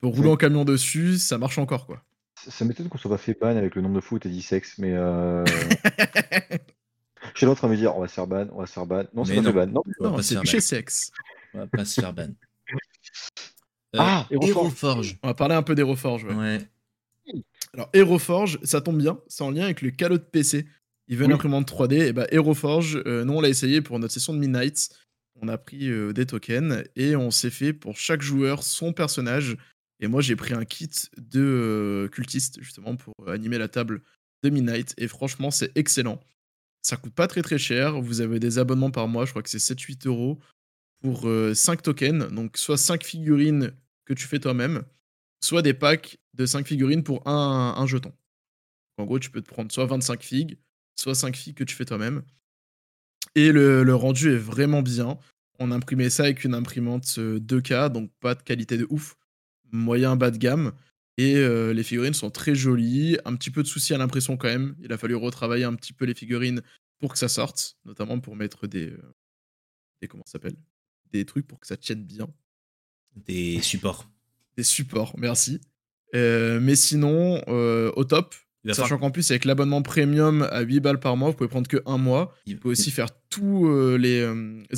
Pour 0.00 0.16
rouler 0.16 0.30
en 0.30 0.36
camion 0.36 0.64
dessus, 0.64 1.18
ça 1.18 1.38
marche 1.38 1.58
encore, 1.58 1.86
quoi. 1.86 2.02
Ça, 2.46 2.64
m'étonne 2.64 2.88
qu'on 2.88 2.98
soit 2.98 3.10
pas 3.10 3.18
fait 3.18 3.34
ban 3.38 3.56
avec 3.56 3.74
le 3.74 3.82
nombre 3.82 3.96
de 3.96 4.00
fois 4.00 4.16
où 4.16 4.18
t'as 4.18 4.28
dit 4.28 4.42
sexe, 4.42 4.78
mais. 4.78 4.94
Euh... 4.94 5.44
J'ai 7.38 7.46
l'autre 7.46 7.64
à 7.64 7.68
me 7.68 7.76
dire, 7.76 7.96
on 7.96 8.00
va 8.00 8.08
se 8.08 8.14
faire 8.14 8.26
ban, 8.26 8.46
on 8.52 8.58
va 8.58 8.66
se 8.66 8.72
faire 8.72 8.84
ban. 8.84 9.04
Non, 9.14 9.24
c'est 9.24 9.36
pas 9.36 9.42
fait 9.44 9.52
ban. 9.52 9.66
Non, 9.66 9.82
non 10.00 10.20
c'est 10.20 10.44
chez 10.44 10.60
sexe. 10.60 11.12
On 11.54 11.58
va 11.58 11.66
pas 11.68 11.84
se 11.84 12.00
faire 12.00 12.12
ban. 12.12 12.30
ah, 13.96 14.26
Héroforge. 14.28 15.18
On 15.22 15.28
va 15.28 15.34
parler 15.34 15.54
un 15.54 15.62
peu 15.62 15.76
d'Héroforge. 15.76 16.24
Ouais. 16.24 16.34
ouais. 16.34 16.68
Alors, 17.74 17.90
Héroforge, 17.92 18.58
ça 18.64 18.80
tombe 18.80 18.98
bien, 18.98 19.20
c'est 19.28 19.44
en 19.44 19.52
lien 19.52 19.64
avec 19.64 19.82
le 19.82 19.90
calot 19.90 20.18
de 20.18 20.22
PC. 20.22 20.66
Il 21.06 21.16
veut 21.16 21.26
une 21.26 21.32
imprimante 21.32 21.70
3D, 21.70 22.08
et 22.08 22.12
bah 22.12 22.26
Héroforge, 22.32 23.00
euh, 23.06 23.24
nous 23.24 23.34
on 23.34 23.40
l'a 23.40 23.48
essayé 23.48 23.82
pour 23.82 24.00
notre 24.00 24.12
session 24.12 24.34
de 24.34 24.38
Midnight. 24.40 24.90
On 25.40 25.46
a 25.46 25.56
pris 25.58 25.88
euh, 25.88 26.12
des 26.12 26.26
tokens 26.26 26.82
et 26.96 27.14
on 27.14 27.30
s'est 27.30 27.50
fait 27.50 27.72
pour 27.72 27.96
chaque 27.96 28.20
joueur 28.20 28.64
son 28.64 28.92
personnage. 28.92 29.56
Et 30.00 30.08
moi 30.08 30.22
j'ai 30.22 30.34
pris 30.34 30.54
un 30.54 30.64
kit 30.64 30.90
de 31.16 31.40
euh, 31.40 32.08
cultiste 32.08 32.60
justement 32.60 32.96
pour 32.96 33.14
animer 33.28 33.58
la 33.58 33.68
table 33.68 34.02
de 34.42 34.50
Midnight. 34.50 34.94
Et 34.98 35.06
franchement, 35.06 35.52
c'est 35.52 35.70
excellent. 35.76 36.20
Ça 36.82 36.96
coûte 36.96 37.14
pas 37.14 37.26
très 37.26 37.42
très 37.42 37.58
cher. 37.58 38.00
Vous 38.00 38.20
avez 38.20 38.38
des 38.40 38.58
abonnements 38.58 38.90
par 38.90 39.08
mois, 39.08 39.24
je 39.24 39.30
crois 39.30 39.42
que 39.42 39.50
c'est 39.50 39.58
7-8 39.58 40.06
euros 40.06 40.38
pour 41.02 41.28
5 41.54 41.82
tokens. 41.82 42.32
Donc 42.32 42.56
soit 42.56 42.76
5 42.76 43.04
figurines 43.04 43.72
que 44.04 44.14
tu 44.14 44.26
fais 44.26 44.38
toi-même, 44.38 44.82
soit 45.40 45.62
des 45.62 45.74
packs 45.74 46.18
de 46.34 46.46
5 46.46 46.66
figurines 46.66 47.02
pour 47.02 47.26
un, 47.28 47.86
jeton. 47.86 48.12
En 48.96 49.04
gros, 49.04 49.18
tu 49.18 49.30
peux 49.30 49.42
te 49.42 49.48
prendre 49.48 49.70
soit 49.70 49.86
25 49.86 50.22
figues, 50.22 50.58
soit 50.96 51.14
5 51.14 51.36
figues 51.36 51.56
que 51.56 51.64
tu 51.64 51.74
fais 51.74 51.84
toi-même. 51.84 52.22
Et 53.34 53.52
le, 53.52 53.94
rendu 53.94 54.32
est 54.32 54.38
vraiment 54.38 54.82
bien. 54.82 55.18
On 55.58 55.70
a 55.70 55.76
imprimé 55.76 56.08
ça 56.08 56.24
avec 56.24 56.44
une 56.44 56.54
imprimante 56.54 57.04
2K, 57.06 57.72
euh, 57.72 57.88
donc 57.88 58.10
pas 58.20 58.34
de 58.34 58.42
qualité 58.42 58.78
de 58.78 58.86
ouf, 58.90 59.16
moyen 59.70 60.16
bas 60.16 60.30
de 60.30 60.38
gamme. 60.38 60.72
Et 61.18 61.34
euh, 61.34 61.74
les 61.74 61.82
figurines 61.82 62.14
sont 62.14 62.30
très 62.30 62.54
jolies. 62.54 63.18
Un 63.24 63.34
petit 63.34 63.50
peu 63.50 63.64
de 63.64 63.68
souci 63.68 63.92
à 63.92 63.98
l'impression 63.98 64.36
quand 64.36 64.48
même. 64.48 64.76
Il 64.80 64.92
a 64.92 64.98
fallu 64.98 65.16
retravailler 65.16 65.64
un 65.64 65.74
petit 65.74 65.92
peu 65.92 66.04
les 66.04 66.14
figurines 66.14 66.62
pour 67.00 67.12
que 67.12 67.18
ça 67.18 67.28
sorte, 67.28 67.76
notamment 67.84 68.20
pour 68.20 68.36
mettre 68.36 68.68
des, 68.68 68.90
euh, 68.90 69.14
des 70.00 70.06
comment 70.06 70.24
s'appelle, 70.26 70.54
des 71.12 71.24
trucs 71.24 71.46
pour 71.46 71.58
que 71.58 71.66
ça 71.66 71.76
tienne 71.76 72.04
bien. 72.04 72.28
Des 73.16 73.60
supports 73.60 74.08
des 74.56 74.64
supports, 74.64 75.14
merci. 75.16 75.60
Euh, 76.16 76.58
mais 76.60 76.74
sinon, 76.74 77.40
au 77.46 78.04
top. 78.04 78.34
Sachant 78.72 78.98
qu'en 78.98 79.12
plus, 79.12 79.30
avec 79.30 79.44
l'abonnement 79.44 79.82
premium 79.82 80.42
à 80.50 80.62
8 80.62 80.80
balles 80.80 80.98
par 80.98 81.16
mois, 81.16 81.30
vous 81.30 81.36
pouvez 81.36 81.48
prendre 81.48 81.68
que 81.68 81.80
un 81.86 81.96
mois. 81.96 82.34
Vous 82.44 82.56
pouvez 82.56 82.72
aussi 82.72 82.90
faire 82.90 83.06
tous 83.28 83.68
les, 83.96 84.28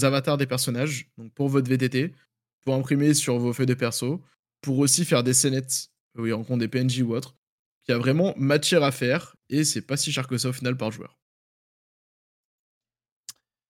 avatars 0.02 0.36
des 0.36 0.44
personnages, 0.44 1.10
donc 1.16 1.32
pour 1.32 1.48
votre 1.48 1.70
VTT, 1.70 2.12
pour 2.60 2.74
imprimer 2.74 3.14
sur 3.14 3.38
vos 3.38 3.54
feuilles 3.54 3.64
de 3.64 3.72
perso, 3.72 4.22
pour 4.60 4.78
aussi 4.78 5.06
faire 5.06 5.24
des 5.24 5.32
scénettes, 5.32 5.89
où 6.16 6.26
il 6.26 6.32
rencontre 6.32 6.60
des 6.60 6.68
PNJ 6.68 7.02
ou 7.02 7.14
autre. 7.14 7.36
Il 7.88 7.92
y 7.92 7.94
a 7.94 7.98
vraiment 7.98 8.34
matière 8.36 8.82
à 8.82 8.92
faire, 8.92 9.36
et 9.48 9.64
c'est 9.64 9.82
pas 9.82 9.96
si 9.96 10.12
cher 10.12 10.28
que 10.28 10.38
ça 10.38 10.50
au 10.50 10.52
final 10.52 10.76
par 10.76 10.90
joueur. 10.90 11.18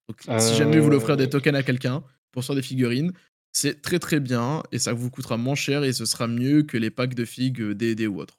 Donc, 0.08 0.40
si 0.40 0.56
jamais 0.56 0.78
vous 0.78 0.84
voulez 0.84 0.96
offrir 0.96 1.16
des 1.16 1.30
tokens 1.30 1.56
à 1.56 1.62
quelqu'un 1.62 2.02
pour 2.32 2.44
faire 2.44 2.56
des 2.56 2.62
figurines, 2.62 3.12
c'est 3.52 3.80
très 3.82 3.98
très 3.98 4.20
bien 4.20 4.62
et 4.72 4.78
ça 4.78 4.92
vous 4.92 5.10
coûtera 5.10 5.36
moins 5.36 5.54
cher 5.54 5.84
et 5.84 5.92
ce 5.92 6.04
sera 6.04 6.26
mieux 6.26 6.62
que 6.62 6.76
les 6.76 6.90
packs 6.90 7.14
de 7.14 7.24
figues 7.24 7.62
D&D 7.62 8.06
ou 8.06 8.20
autre. 8.20 8.38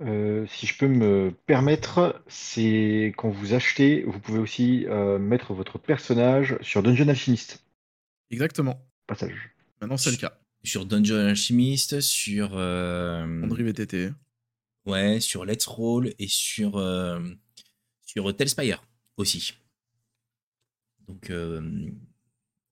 Euh, 0.00 0.46
si 0.48 0.66
je 0.66 0.76
peux 0.76 0.88
me 0.88 1.32
permettre, 1.46 2.20
c'est 2.26 3.12
quand 3.16 3.30
vous 3.30 3.54
achetez, 3.54 4.02
vous 4.02 4.18
pouvez 4.18 4.40
aussi 4.40 4.86
euh, 4.88 5.18
mettre 5.18 5.54
votre 5.54 5.78
personnage 5.78 6.56
sur 6.60 6.82
Dungeon 6.82 7.08
Alchemist. 7.08 7.64
Exactement. 8.30 8.84
Passage. 9.06 9.54
Maintenant 9.80 9.96
c'est 9.96 10.10
le 10.10 10.16
cas. 10.16 10.41
Sur 10.64 10.86
Dungeon 10.86 11.26
Alchemist, 11.28 12.00
sur. 12.00 12.50
euh, 12.56 13.42
André 13.42 13.62
VTT. 13.64 14.10
Ouais, 14.86 15.20
sur 15.20 15.44
Let's 15.44 15.66
Roll 15.66 16.12
et 16.18 16.26
sur, 16.28 16.76
euh, 16.76 17.20
sur 18.04 18.34
Telspire 18.36 18.82
aussi. 19.16 19.54
Donc, 21.06 21.30
euh, 21.30 21.90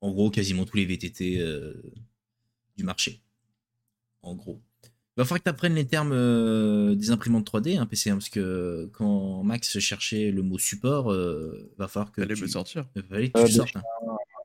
en 0.01 0.11
gros, 0.13 0.31
quasiment 0.31 0.65
tous 0.65 0.77
les 0.77 0.87
VTT 0.87 1.41
euh, 1.41 1.75
du 2.77 2.85
marché. 2.85 3.21
En 4.23 4.35
gros. 4.35 4.61
Il 4.85 5.21
va 5.21 5.25
falloir 5.25 5.39
que 5.41 5.45
tu 5.45 5.51
apprennes 5.51 5.75
les 5.75 5.87
termes 5.87 6.13
euh, 6.13 6.95
des 6.95 7.11
imprimantes 7.11 7.47
3D, 7.51 7.77
hein, 7.79 7.87
PC, 7.87 8.11
hein, 8.11 8.15
parce 8.17 8.29
que 8.29 8.89
quand 8.93 9.43
Max 9.43 9.79
cherchait 9.79 10.31
le 10.31 10.43
mot 10.43 10.59
support, 10.59 11.13
euh, 11.13 11.73
va 11.79 11.89
falloir 11.89 12.11
que 12.13 12.23
Allez 12.23 12.35
tu, 12.35 12.43
me 12.43 12.49
sortir. 12.49 12.87
fallait 13.09 13.31
que 13.31 13.39
Euh, 13.39 13.47
tu 13.47 13.53
sortes. 13.53 13.77
hein. 13.77 13.83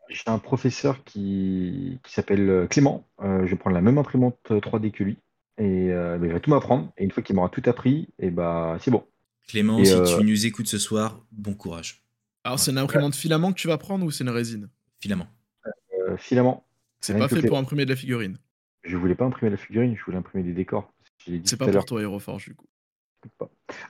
J'ai 0.09 0.23
un 0.27 0.39
professeur 0.39 1.03
qui, 1.03 1.99
qui 2.03 2.13
s'appelle 2.13 2.49
euh, 2.49 2.67
Clément. 2.67 3.07
Euh, 3.21 3.45
je 3.45 3.51
vais 3.51 3.55
prendre 3.57 3.75
la 3.75 3.81
même 3.81 3.97
imprimante 3.97 4.37
3D 4.49 4.91
que 4.91 5.03
lui. 5.03 5.17
Et 5.57 5.91
euh, 5.91 6.17
ben, 6.17 6.27
il 6.27 6.33
va 6.33 6.39
tout 6.39 6.49
m'apprendre. 6.49 6.91
Et 6.97 7.03
une 7.03 7.11
fois 7.11 7.23
qu'il 7.23 7.35
m'aura 7.35 7.49
tout 7.49 7.63
appris, 7.65 8.09
et 8.19 8.29
bah 8.29 8.77
c'est 8.81 8.91
bon. 8.91 9.03
Clément, 9.47 9.79
Et, 9.79 9.85
si 9.85 9.93
euh, 9.93 10.17
tu 10.17 10.23
nous 10.23 10.45
écoutes 10.45 10.67
ce 10.67 10.77
soir, 10.77 11.23
bon 11.31 11.53
courage. 11.53 12.03
Alors, 12.43 12.59
c'est 12.59 12.71
une 12.71 12.77
imprimante 12.77 13.15
filament 13.15 13.51
que 13.53 13.59
tu 13.59 13.67
vas 13.67 13.77
prendre 13.77 14.05
ou 14.05 14.11
c'est 14.11 14.23
une 14.23 14.29
résine? 14.29 14.69
Filament. 14.99 15.27
Euh, 15.99 16.17
filament. 16.17 16.63
C'est 17.01 17.17
pas 17.17 17.27
fait 17.27 17.41
pour 17.47 17.57
imprimer 17.57 17.85
de 17.85 17.89
la 17.89 17.95
figurine. 17.95 18.37
Je 18.83 18.97
voulais 18.97 19.15
pas 19.15 19.25
imprimer 19.25 19.49
la 19.49 19.57
figurine, 19.57 19.95
je 19.97 20.03
voulais 20.03 20.17
imprimer 20.17 20.43
des 20.43 20.53
décors. 20.53 20.93
C'est 21.43 21.57
pas 21.57 21.67
pour 21.67 21.85
toi, 21.85 22.01
Aeroforge, 22.01 22.45
du 22.45 22.55
coup. 22.55 22.67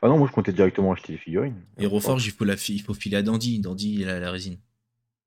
Ah 0.02 0.08
non, 0.08 0.18
moi 0.18 0.28
je 0.28 0.32
comptais 0.34 0.54
directement 0.54 0.94
acheter 0.94 1.14
des 1.14 1.20
figurines. 1.20 1.62
Et 1.78 1.86
Reforge, 1.86 2.26
il 2.26 2.32
faut, 2.32 2.46
la 2.46 2.56
fi- 2.56 2.76
il 2.76 2.82
faut 2.82 2.94
filer 2.94 3.18
à 3.18 3.22
Dandy. 3.22 3.60
Dandy, 3.60 3.96
il 3.96 4.08
a 4.10 4.20
la 4.20 4.32
résine. 4.32 4.58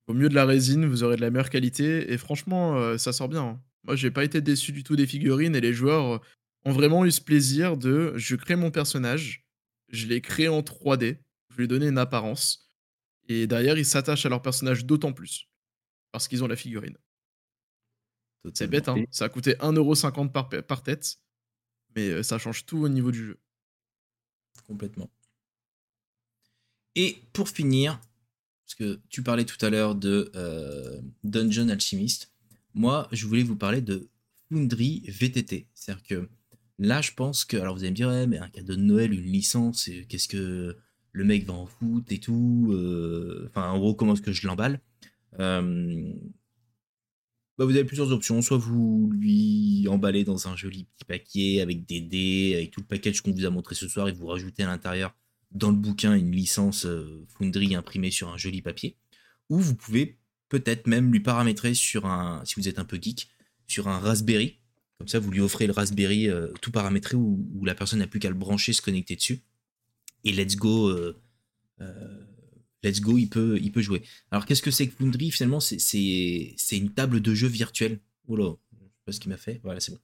Au 0.09 0.15
mieux 0.15 0.29
de 0.29 0.35
la 0.35 0.45
résine, 0.47 0.87
vous 0.87 1.03
aurez 1.05 1.17
de 1.17 1.21
la 1.21 1.31
meilleure 1.31 1.51
qualité 1.51 2.13
et 2.13 2.19
franchement, 2.19 2.77
euh, 2.79 2.99
ça 2.99 3.13
sort 3.13 3.29
bien. 3.29 3.43
hein. 3.43 3.63
Moi, 3.85 3.95
j'ai 3.95 4.11
pas 4.11 4.25
été 4.25 4.41
déçu 4.41 4.73
du 4.73 4.83
tout 4.83 4.97
des 4.97 5.07
figurines 5.07 5.55
et 5.55 5.61
les 5.61 5.73
joueurs 5.73 6.21
ont 6.65 6.73
vraiment 6.73 7.05
eu 7.05 7.11
ce 7.13 7.21
plaisir 7.21 7.77
de 7.77 8.13
je 8.17 8.35
crée 8.35 8.57
mon 8.57 8.71
personnage, 8.71 9.47
je 9.89 10.07
l'ai 10.07 10.21
créé 10.21 10.49
en 10.49 10.61
3D, 10.63 11.19
je 11.51 11.57
lui 11.57 11.65
ai 11.65 11.69
donné 11.69 11.87
une 11.89 11.99
apparence 11.99 12.69
et 13.29 13.47
derrière 13.47 13.79
ils 13.79 13.87
s'attachent 13.87 14.27
à 14.27 14.29
leur 14.29 14.43
personnage 14.43 14.85
d'autant 14.85 15.13
plus 15.13 15.49
parce 16.11 16.27
qu'ils 16.27 16.43
ont 16.43 16.49
la 16.49 16.57
figurine. 16.57 16.97
C'est 18.55 18.67
bête, 18.67 18.89
hein. 18.89 19.05
Ça 19.11 19.27
a 19.27 19.29
coûté 19.29 19.55
1,50€ 19.61 20.33
par, 20.33 20.49
pe- 20.49 20.63
par 20.63 20.83
tête, 20.83 21.17
mais 21.95 22.09
euh, 22.09 22.23
ça 22.23 22.39
change 22.39 22.65
tout 22.65 22.79
au 22.79 22.89
niveau 22.89 23.11
du 23.13 23.27
jeu. 23.27 23.39
Complètement. 24.67 25.11
Et 26.95 27.19
pour 27.33 27.49
finir, 27.49 28.01
parce 28.69 28.75
que 28.75 29.01
tu 29.09 29.23
parlais 29.23 29.47
tout 29.47 29.65
à 29.65 29.71
l'heure 29.71 29.95
de 29.95 30.31
euh, 30.37 31.01
Dungeon 31.25 31.71
Alchemist, 31.71 32.31
moi 32.75 33.09
je 33.13 33.27
voulais 33.27 33.43
vous 33.43 33.57
parler 33.57 33.81
de 33.81 34.11
Foundry 34.49 35.05
VTT. 35.09 35.69
C'est-à-dire 35.73 36.03
que 36.03 36.29
là 36.79 37.01
je 37.01 37.13
pense 37.13 37.47
que, 37.47 37.57
alors 37.57 37.75
vous 37.75 37.81
allez 37.81 37.93
me 37.93 37.97
dire, 37.97 38.09
ouais, 38.09 38.27
mais 38.27 38.37
un 38.37 38.51
cadeau 38.51 38.77
de 38.77 38.83
Noël, 38.83 39.15
une 39.15 39.25
licence, 39.25 39.89
qu'est-ce 40.11 40.29
que 40.29 40.77
le 41.13 41.25
mec 41.25 41.47
va 41.47 41.55
en 41.55 41.65
foutre 41.65 42.13
et 42.13 42.19
tout, 42.19 42.69
euh, 42.73 43.47
enfin 43.49 43.71
en 43.71 43.79
gros 43.79 43.95
comment 43.95 44.13
est-ce 44.13 44.21
que 44.21 44.33
je 44.33 44.47
l'emballe? 44.47 44.83
Euh, 45.41 46.13
bah, 47.57 47.65
vous 47.65 47.71
avez 47.71 47.85
plusieurs 47.85 48.13
options. 48.13 48.43
Soit 48.43 48.59
vous 48.59 49.11
lui 49.15 49.87
emballez 49.89 50.25
dans 50.25 50.47
un 50.47 50.57
joli 50.57 50.85
petit 50.85 51.07
paquet 51.07 51.61
avec 51.63 51.87
des 51.87 52.03
dés, 52.03 52.53
avec 52.55 52.71
tout 52.71 52.81
le 52.81 52.87
package 52.87 53.23
qu'on 53.23 53.33
vous 53.33 53.47
a 53.47 53.51
montré 53.51 53.75
ce 53.75 53.89
soir 53.89 54.09
et 54.09 54.13
vous 54.13 54.27
rajoutez 54.27 54.63
à 54.63 54.67
l'intérieur 54.67 55.15
dans 55.51 55.71
le 55.71 55.77
bouquin 55.77 56.15
une 56.15 56.33
licence 56.33 56.85
euh, 56.87 57.27
Foundry 57.37 57.75
imprimée 57.75 58.11
sur 58.11 58.29
un 58.29 58.37
joli 58.37 58.63
papier. 58.63 58.97
Ou 59.49 59.59
vous 59.59 59.75
pouvez 59.75 60.19
peut-être 60.49 60.87
même 60.87 61.13
lui 61.13 61.21
paramétrer 61.21 61.75
sur 61.75 62.07
un, 62.07 62.43
si 62.45 62.55
vous 62.57 62.69
êtes 62.69 62.79
un 62.79 62.85
peu 62.85 62.99
geek, 63.01 63.29
sur 63.67 63.89
un 63.89 63.99
Raspberry. 63.99 64.59
Comme 64.99 65.09
ça, 65.09 65.19
vous 65.19 65.31
lui 65.31 65.41
offrez 65.41 65.67
le 65.67 65.73
Raspberry 65.73 66.29
euh, 66.29 66.49
tout 66.61 66.71
paramétré 66.71 67.17
où, 67.17 67.65
la 67.65 67.75
personne 67.75 68.01
n'a 68.01 68.07
plus 68.07 68.21
qu'à 68.21 68.31
le 68.31 68.35
brancher, 68.35 68.73
se 68.73 68.83
connecter 68.83 69.17
dessus. 69.17 69.43
Et 70.25 70.33
let's 70.33 70.57
go, 70.57 70.89
euh, 70.89 71.15
let's 72.83 73.01
go, 73.01 73.17
il 73.17 73.29
peut, 73.29 73.61
jouer. 73.77 74.03
Alors, 74.31 74.45
qu'est-ce 74.45 74.63
que 74.63 74.71
c'est 74.71 74.89
que 74.89 74.97
Foundry? 74.97 75.31
Finalement, 75.31 75.61
c'est- 75.61 75.79
une 76.73 76.93
table 76.93 77.21
de 77.21 77.35
jeu 77.35 77.47
virtuelle. 77.47 78.01
Oh 78.27 78.37
là, 78.37 78.55
je 78.73 78.79
sais 78.79 78.93
pas 79.07 79.13
ce 79.13 79.21
qu'il 79.21 79.31
m'a 79.31 79.37
fait. 79.37 79.61
Voilà, 79.63 79.81
c'est 79.81 79.93
bon. 79.93 80.01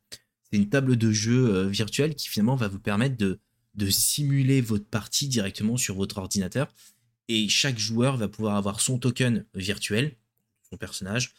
C'est 0.50 0.56
une 0.58 0.68
table 0.68 0.96
de 0.96 1.10
jeu 1.10 1.66
virtuelle 1.66 2.14
qui 2.14 2.28
finalement 2.28 2.54
va 2.54 2.68
vous 2.68 2.78
permettre 2.78 3.16
de, 3.16 3.40
de 3.74 3.90
simuler 3.90 4.60
votre 4.60 4.86
partie 4.86 5.28
directement 5.28 5.76
sur 5.76 5.94
votre 5.96 6.18
ordinateur. 6.18 6.72
Et 7.28 7.48
chaque 7.48 7.78
joueur 7.78 8.16
va 8.16 8.28
pouvoir 8.28 8.56
avoir 8.56 8.80
son 8.80 8.98
token 8.98 9.44
virtuel, 9.54 10.16
son 10.70 10.76
personnage, 10.76 11.32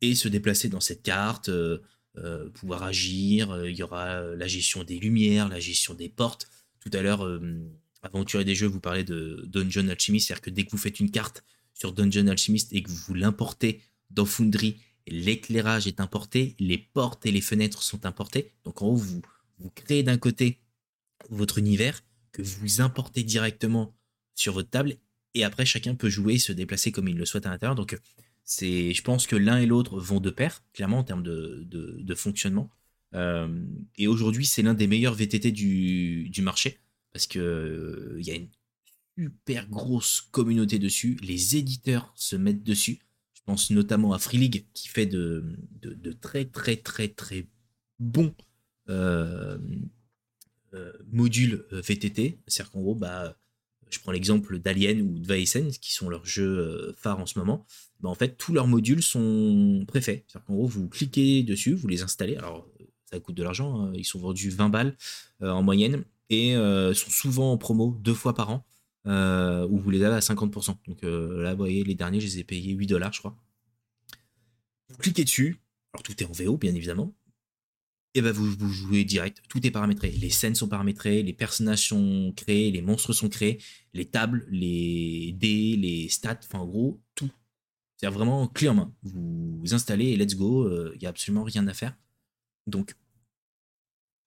et 0.00 0.14
se 0.14 0.28
déplacer 0.28 0.68
dans 0.68 0.80
cette 0.80 1.02
carte, 1.02 1.48
euh, 1.48 1.78
euh, 2.18 2.48
pouvoir 2.50 2.82
agir. 2.82 3.50
Euh, 3.50 3.70
Il 3.70 3.76
y 3.76 3.82
aura 3.82 4.20
la 4.20 4.46
gestion 4.46 4.84
des 4.84 4.98
lumières, 4.98 5.48
la 5.48 5.60
gestion 5.60 5.94
des 5.94 6.08
portes. 6.08 6.48
Tout 6.80 6.90
à 6.92 7.02
l'heure, 7.02 7.24
Aventurer 8.02 8.44
des 8.44 8.56
jeux, 8.56 8.66
vous 8.66 8.80
parlez 8.80 9.04
de 9.04 9.44
Dungeon 9.46 9.86
Alchemist, 9.86 10.26
c'est-à-dire 10.26 10.42
que 10.42 10.50
dès 10.50 10.64
que 10.64 10.72
vous 10.72 10.78
faites 10.78 10.98
une 10.98 11.12
carte 11.12 11.44
sur 11.72 11.92
Dungeon 11.92 12.26
Alchemist 12.26 12.72
et 12.72 12.82
que 12.82 12.90
vous 12.90 13.14
l'importez 13.14 13.80
dans 14.10 14.26
Foundry, 14.26 14.76
l'éclairage 15.06 15.86
est 15.86 16.00
importé, 16.00 16.56
les 16.58 16.78
portes 16.78 17.24
et 17.26 17.30
les 17.30 17.40
fenêtres 17.40 17.82
sont 17.82 18.04
importées. 18.04 18.52
Donc 18.64 18.82
en 18.82 18.86
gros, 18.86 18.96
vous, 18.96 19.22
vous 19.58 19.70
créez 19.70 20.02
d'un 20.02 20.18
côté 20.18 20.58
votre 21.36 21.58
univers 21.58 22.02
que 22.32 22.42
vous 22.42 22.80
importez 22.80 23.22
directement 23.22 23.94
sur 24.34 24.52
votre 24.54 24.70
table 24.70 24.96
et 25.34 25.44
après 25.44 25.64
chacun 25.66 25.94
peut 25.94 26.08
jouer 26.08 26.34
et 26.34 26.38
se 26.38 26.52
déplacer 26.52 26.92
comme 26.92 27.08
il 27.08 27.16
le 27.16 27.24
souhaite 27.24 27.46
à 27.46 27.50
l'intérieur. 27.50 27.74
Donc 27.74 27.98
c'est, 28.44 28.92
je 28.92 29.02
pense 29.02 29.26
que 29.26 29.36
l'un 29.36 29.58
et 29.58 29.66
l'autre 29.66 29.98
vont 30.00 30.20
de 30.20 30.30
pair, 30.30 30.62
clairement 30.72 30.98
en 30.98 31.04
termes 31.04 31.22
de, 31.22 31.64
de- 31.66 32.14
fonctionnement. 32.14 32.70
Euh, 33.14 33.64
et 33.96 34.06
aujourd'hui, 34.06 34.46
c'est 34.46 34.62
l'un 34.62 34.74
des 34.74 34.86
meilleurs 34.86 35.14
VTT 35.14 35.52
du, 35.52 36.28
du 36.30 36.42
marché 36.42 36.78
parce 37.12 37.26
que 37.26 37.38
euh, 37.38 38.16
il 38.18 38.26
y 38.26 38.30
a 38.30 38.34
une 38.34 38.48
super 39.18 39.68
grosse 39.68 40.20
communauté 40.30 40.78
dessus. 40.78 41.18
Les 41.22 41.56
éditeurs 41.56 42.12
se 42.16 42.36
mettent 42.36 42.62
dessus. 42.62 43.00
Je 43.34 43.40
pense 43.44 43.70
notamment 43.70 44.12
à 44.12 44.18
Free 44.18 44.38
League 44.38 44.66
qui 44.72 44.88
fait 44.88 45.06
de, 45.06 45.56
de, 45.80 45.94
de 45.94 46.12
très 46.12 46.44
très 46.44 46.76
très 46.76 47.08
très 47.08 47.46
bons 47.98 48.34
euh, 48.88 49.58
euh, 50.74 50.92
modules 51.10 51.66
euh, 51.72 51.80
VTT. 51.80 52.38
C'est-à-dire 52.46 52.72
qu'en 52.72 52.80
gros, 52.80 52.94
bah, 52.94 53.36
je 53.90 53.98
prends 53.98 54.12
l'exemple 54.12 54.58
d'Alien 54.58 55.00
ou 55.02 55.18
de 55.18 55.26
Vaesen, 55.26 55.70
qui 55.70 55.92
sont 55.92 56.08
leurs 56.08 56.24
jeux 56.24 56.58
euh, 56.58 56.94
phares 56.96 57.18
en 57.20 57.26
ce 57.26 57.38
moment. 57.38 57.66
Bah, 58.00 58.08
en 58.08 58.14
fait, 58.14 58.36
tous 58.36 58.52
leurs 58.52 58.66
modules 58.66 59.02
sont 59.02 59.84
préfaits. 59.86 60.24
C'est-à-dire 60.26 60.46
qu'en 60.46 60.54
gros, 60.54 60.66
vous 60.66 60.88
cliquez 60.88 61.42
dessus, 61.42 61.74
vous 61.74 61.88
les 61.88 62.02
installez. 62.02 62.36
Alors, 62.36 62.68
ça 63.10 63.20
coûte 63.20 63.34
de 63.34 63.42
l'argent. 63.42 63.82
hein. 63.82 63.92
Ils 63.94 64.04
sont 64.04 64.18
vendus 64.18 64.50
20 64.50 64.68
balles 64.70 64.96
en 65.40 65.62
moyenne 65.62 66.04
et 66.30 66.54
sont 66.54 67.10
souvent 67.10 67.52
en 67.52 67.58
promo 67.58 67.98
deux 68.00 68.14
fois 68.14 68.34
par 68.34 68.48
an 68.48 68.64
où 69.04 69.78
vous 69.78 69.90
les 69.90 70.02
avez 70.02 70.14
à 70.16 70.20
50%. 70.20 70.76
Donc 70.88 71.02
là, 71.02 71.50
vous 71.50 71.58
voyez, 71.58 71.84
les 71.84 71.94
derniers, 71.94 72.20
je 72.20 72.26
les 72.26 72.38
ai 72.38 72.44
payés 72.44 72.72
8 72.72 72.86
dollars, 72.86 73.12
je 73.12 73.18
crois. 73.18 73.36
Vous 74.88 74.96
cliquez 74.96 75.24
dessus, 75.24 75.60
alors 75.92 76.02
tout 76.02 76.14
est 76.22 76.26
en 76.26 76.32
VO, 76.32 76.56
bien 76.56 76.74
évidemment, 76.74 77.14
et 78.14 78.22
ben 78.22 78.32
vous, 78.32 78.50
vous 78.50 78.68
jouez 78.68 79.04
direct, 79.04 79.42
tout 79.48 79.66
est 79.66 79.70
paramétré. 79.70 80.10
Les 80.10 80.30
scènes 80.30 80.54
sont 80.54 80.68
paramétrées, 80.68 81.22
les 81.22 81.32
personnages 81.32 81.88
sont 81.88 82.32
créés, 82.36 82.70
les 82.70 82.82
monstres 82.82 83.12
sont 83.12 83.28
créés, 83.28 83.58
les 83.94 84.04
tables, 84.04 84.46
les 84.50 85.32
dés, 85.38 85.76
les 85.76 86.08
stats, 86.08 86.40
enfin 86.44 86.58
en 86.58 86.66
gros, 86.66 87.00
tout. 87.14 87.30
C'est 87.96 88.08
vraiment 88.08 88.48
clé 88.48 88.68
en 88.68 88.74
main. 88.74 88.94
Vous, 89.02 89.58
vous 89.60 89.74
installez 89.74 90.06
et 90.08 90.16
let's 90.16 90.34
go, 90.34 90.68
il 90.92 90.98
n'y 90.98 91.06
a 91.06 91.10
absolument 91.10 91.44
rien 91.44 91.66
à 91.68 91.74
faire. 91.74 91.96
Donc, 92.66 92.94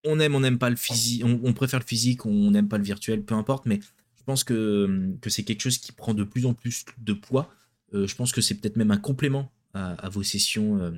on 0.05 0.19
aime, 0.19 0.35
on 0.35 0.39
n'aime 0.39 0.59
pas 0.59 0.69
le 0.69 0.75
physique, 0.75 1.23
on, 1.25 1.53
préfère 1.53 1.79
le 1.79 1.85
physique, 1.85 2.25
on 2.25 2.51
n'aime 2.51 2.67
pas 2.67 2.77
le 2.77 2.83
virtuel, 2.83 3.23
peu 3.23 3.35
importe, 3.35 3.65
mais 3.65 3.79
je 4.17 4.23
pense 4.23 4.43
que, 4.43 5.15
que 5.21 5.29
c'est 5.29 5.43
quelque 5.43 5.61
chose 5.61 5.77
qui 5.77 5.91
prend 5.91 6.13
de 6.13 6.23
plus 6.23 6.45
en 6.45 6.53
plus 6.53 6.85
de 6.97 7.13
poids. 7.13 7.53
Euh, 7.93 8.07
je 8.07 8.15
pense 8.15 8.31
que 8.31 8.41
c'est 8.41 8.55
peut-être 8.55 8.77
même 8.77 8.91
un 8.91 8.97
complément 8.97 9.51
à, 9.73 10.07
vos 10.09 10.23
sessions 10.23 10.79
euh, 10.79 10.91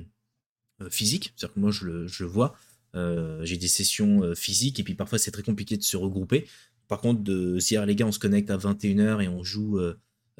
euh, 0.82 0.90
physiques. 0.90 1.32
C'est-à-dire 1.34 1.54
que 1.54 1.60
moi, 1.60 1.70
je 1.72 1.84
le, 1.84 2.06
je 2.06 2.24
vois. 2.24 2.54
Euh, 2.94 3.44
j'ai 3.44 3.56
des 3.56 3.68
sessions 3.68 4.22
euh, 4.22 4.34
physiques 4.34 4.80
et 4.80 4.82
puis 4.82 4.94
parfois 4.94 5.18
c'est 5.18 5.30
très 5.30 5.42
compliqué 5.42 5.76
de 5.76 5.82
se 5.82 5.96
regrouper. 5.96 6.48
Par 6.86 7.00
contre, 7.00 7.22
de 7.22 7.58
dire 7.58 7.84
les 7.84 7.94
gars, 7.94 8.06
on 8.06 8.12
se 8.12 8.18
connecte 8.18 8.50
à 8.50 8.56
21h 8.56 9.22
et 9.22 9.28
on 9.28 9.42
joue 9.42 9.78
euh, 9.78 9.94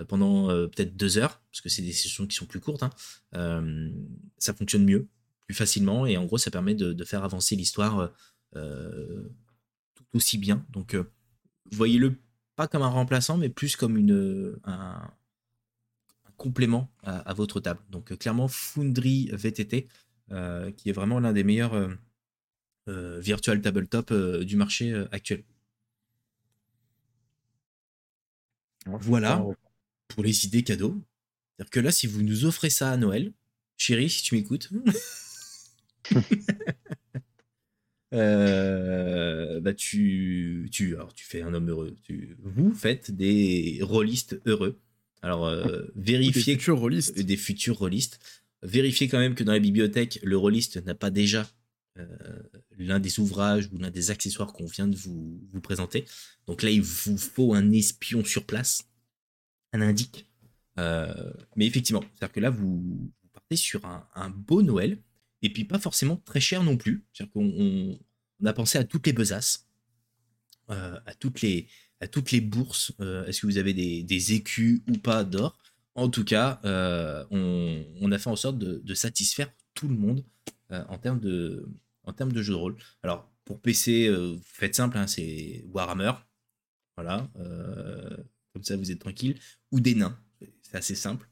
pendant 0.07 0.47
peut-être 0.47 0.97
deux 0.97 1.19
heures, 1.19 1.43
parce 1.51 1.61
que 1.61 1.69
c'est 1.69 1.83
des 1.83 1.93
sessions 1.93 2.27
qui 2.27 2.37
sont 2.37 2.47
plus 2.47 2.61
courtes, 2.61 2.85
hein, 2.85 2.91
ça 4.39 4.55
fonctionne 4.55 4.85
mieux, 4.85 5.09
plus 5.45 5.55
facilement 5.55 6.07
et 6.07 6.17
en 6.17 6.25
gros, 6.25 6.39
ça 6.39 6.53
permet 6.53 6.77
de, 6.77 7.05
faire 7.05 7.25
avancer 7.25 7.57
l'histoire 7.57 8.13
tout 8.53 10.05
aussi 10.15 10.39
bien. 10.39 10.65
Donc, 10.71 10.97
voyez-le 11.73 12.15
pas 12.55 12.69
comme 12.69 12.83
un 12.83 12.89
remplaçant, 12.89 13.39
mais 13.39 13.49
plus 13.49 13.75
comme 13.75 13.97
une, 13.97 14.57
un, 14.63 15.11
complément 16.37 16.89
à, 17.03 17.35
votre 17.35 17.59
table. 17.59 17.81
Donc, 17.91 18.17
clairement, 18.19 18.47
Foundry 18.47 19.31
VTT, 19.33 19.89
qui 20.77 20.89
est 20.89 20.93
vraiment 20.93 21.19
l'un 21.19 21.33
des 21.33 21.43
meilleurs 21.43 21.75
virtual 23.21 23.61
tabletop 23.61 24.11
euh, 24.11 24.45
du 24.45 24.57
marché 24.57 24.93
euh, 24.93 25.07
actuel. 25.13 25.45
Voilà 28.87 29.45
pour 30.09 30.23
les 30.23 30.47
idées 30.47 30.63
cadeaux. 30.63 30.99
C'est-à-dire 31.57 31.71
que 31.71 31.81
là, 31.81 31.91
si 31.91 32.07
vous 32.07 32.23
nous 32.23 32.45
offrez 32.45 32.71
ça 32.71 32.91
à 32.91 32.97
Noël, 32.97 33.33
chérie, 33.77 34.09
si 34.09 34.23
tu 34.23 34.35
m'écoutes. 34.35 34.71
Euh, 38.15 39.61
bah 39.61 39.75
tu, 39.75 40.67
tu, 40.73 40.95
alors 40.95 41.13
tu 41.13 41.27
fais 41.27 41.43
un 41.43 41.53
homme 41.53 41.69
heureux. 41.69 41.95
Tu, 42.05 42.37
vous 42.43 42.73
faites 42.73 43.11
des 43.11 43.81
rôlistes 43.83 44.41
heureux. 44.47 44.81
Alors, 45.21 45.47
euh, 45.47 45.83
vérifiez. 45.95 46.55
Des 46.55 46.59
futurs 46.59 46.79
rôlistes. 46.79 47.19
Des 47.19 47.37
futurs 47.37 47.77
rôlistes. 47.77 48.19
Vérifiez 48.63 49.09
quand 49.09 49.19
même 49.19 49.35
que 49.35 49.45
dans 49.45 49.53
la 49.53 49.59
bibliothèque, 49.59 50.21
le 50.23 50.39
rôliste 50.39 50.83
n'a 50.87 50.95
pas 50.95 51.11
déjà 51.11 51.43
euh, 51.43 51.45
l'un 52.79 53.01
des 53.01 53.19
ouvrages 53.19 53.69
ou 53.73 53.79
l'un 53.79 53.91
des 53.91 54.11
accessoires 54.11 54.53
qu'on 54.53 54.67
vient 54.67 54.89
de 54.89 54.97
vous, 54.97 55.41
présenter. 55.63 56.05
Donc 56.47 56.63
là, 56.63 56.71
il 56.71 56.83
vous 56.83 57.19
faut 57.19 57.55
un 57.55 57.73
espion 57.73 58.25
sur 58.25 58.47
place, 58.47 58.85
un 59.73 59.81
indique. 59.81 60.27
mais 60.77 61.67
effectivement, 61.67 62.03
c'est-à-dire 62.15 62.33
que 62.33 62.41
là, 62.41 62.51
vous, 62.51 63.11
partez 63.33 63.57
sur 63.57 63.85
un, 63.87 64.31
beau 64.31 64.63
Noël 64.63 64.99
et 65.43 65.53
puis 65.53 65.65
pas 65.65 65.79
forcément 65.79 66.17
très 66.17 66.41
cher 66.41 66.63
non 66.63 66.77
plus. 66.77 67.05
C'est-à-dire 67.13 67.33
qu'on 67.33 67.99
on, 68.41 68.47
a 68.47 68.53
pensé 68.53 68.79
à 68.79 68.85
toutes 68.85 69.07
les 69.07 69.13
besaces, 69.13 69.69
euh, 70.71 70.99
à, 71.07 71.15
toutes 71.15 71.43
les, 71.43 72.41
bourses. 72.41 72.93
Euh, 73.01 73.27
est-ce 73.27 73.41
que 73.41 73.47
vous 73.47 73.59
avez 73.59 73.75
des, 73.75 74.33
écus 74.33 74.81
ou 74.89 74.99
pas 74.99 75.25
d'or? 75.25 75.57
En 75.95 76.09
tout 76.09 76.25
cas, 76.25 76.61
euh, 76.65 77.25
on, 77.31 78.13
a 78.13 78.19
fait 78.19 78.31
en 78.31 78.37
sorte 78.37 78.59
de 78.59 78.95
satisfaire 78.95 79.51
tout 79.75 79.89
le 79.89 79.97
monde 79.97 80.25
en, 80.71 80.99
termes 80.99 81.21
de, 81.21 81.69
en 82.09 82.13
termes 82.13 82.33
de 82.33 82.43
jeu 82.43 82.53
de 82.53 82.59
rôle. 82.59 82.77
Alors, 83.03 83.31
pour 83.45 83.61
PC, 83.61 84.13
faites 84.45 84.75
simple, 84.75 84.99
hein, 84.99 85.07
c'est 85.07 85.65
Warhammer. 85.73 86.13
Voilà. 86.97 87.31
comme 88.53 88.63
ça, 88.63 88.77
vous 88.77 88.91
êtes 88.91 88.99
tranquille. 88.99 89.39
Ou 89.71 89.81
des 89.81 89.95
nains. 89.95 90.19
C'est 90.63 90.77
assez 90.77 90.95
simple. 90.95 91.29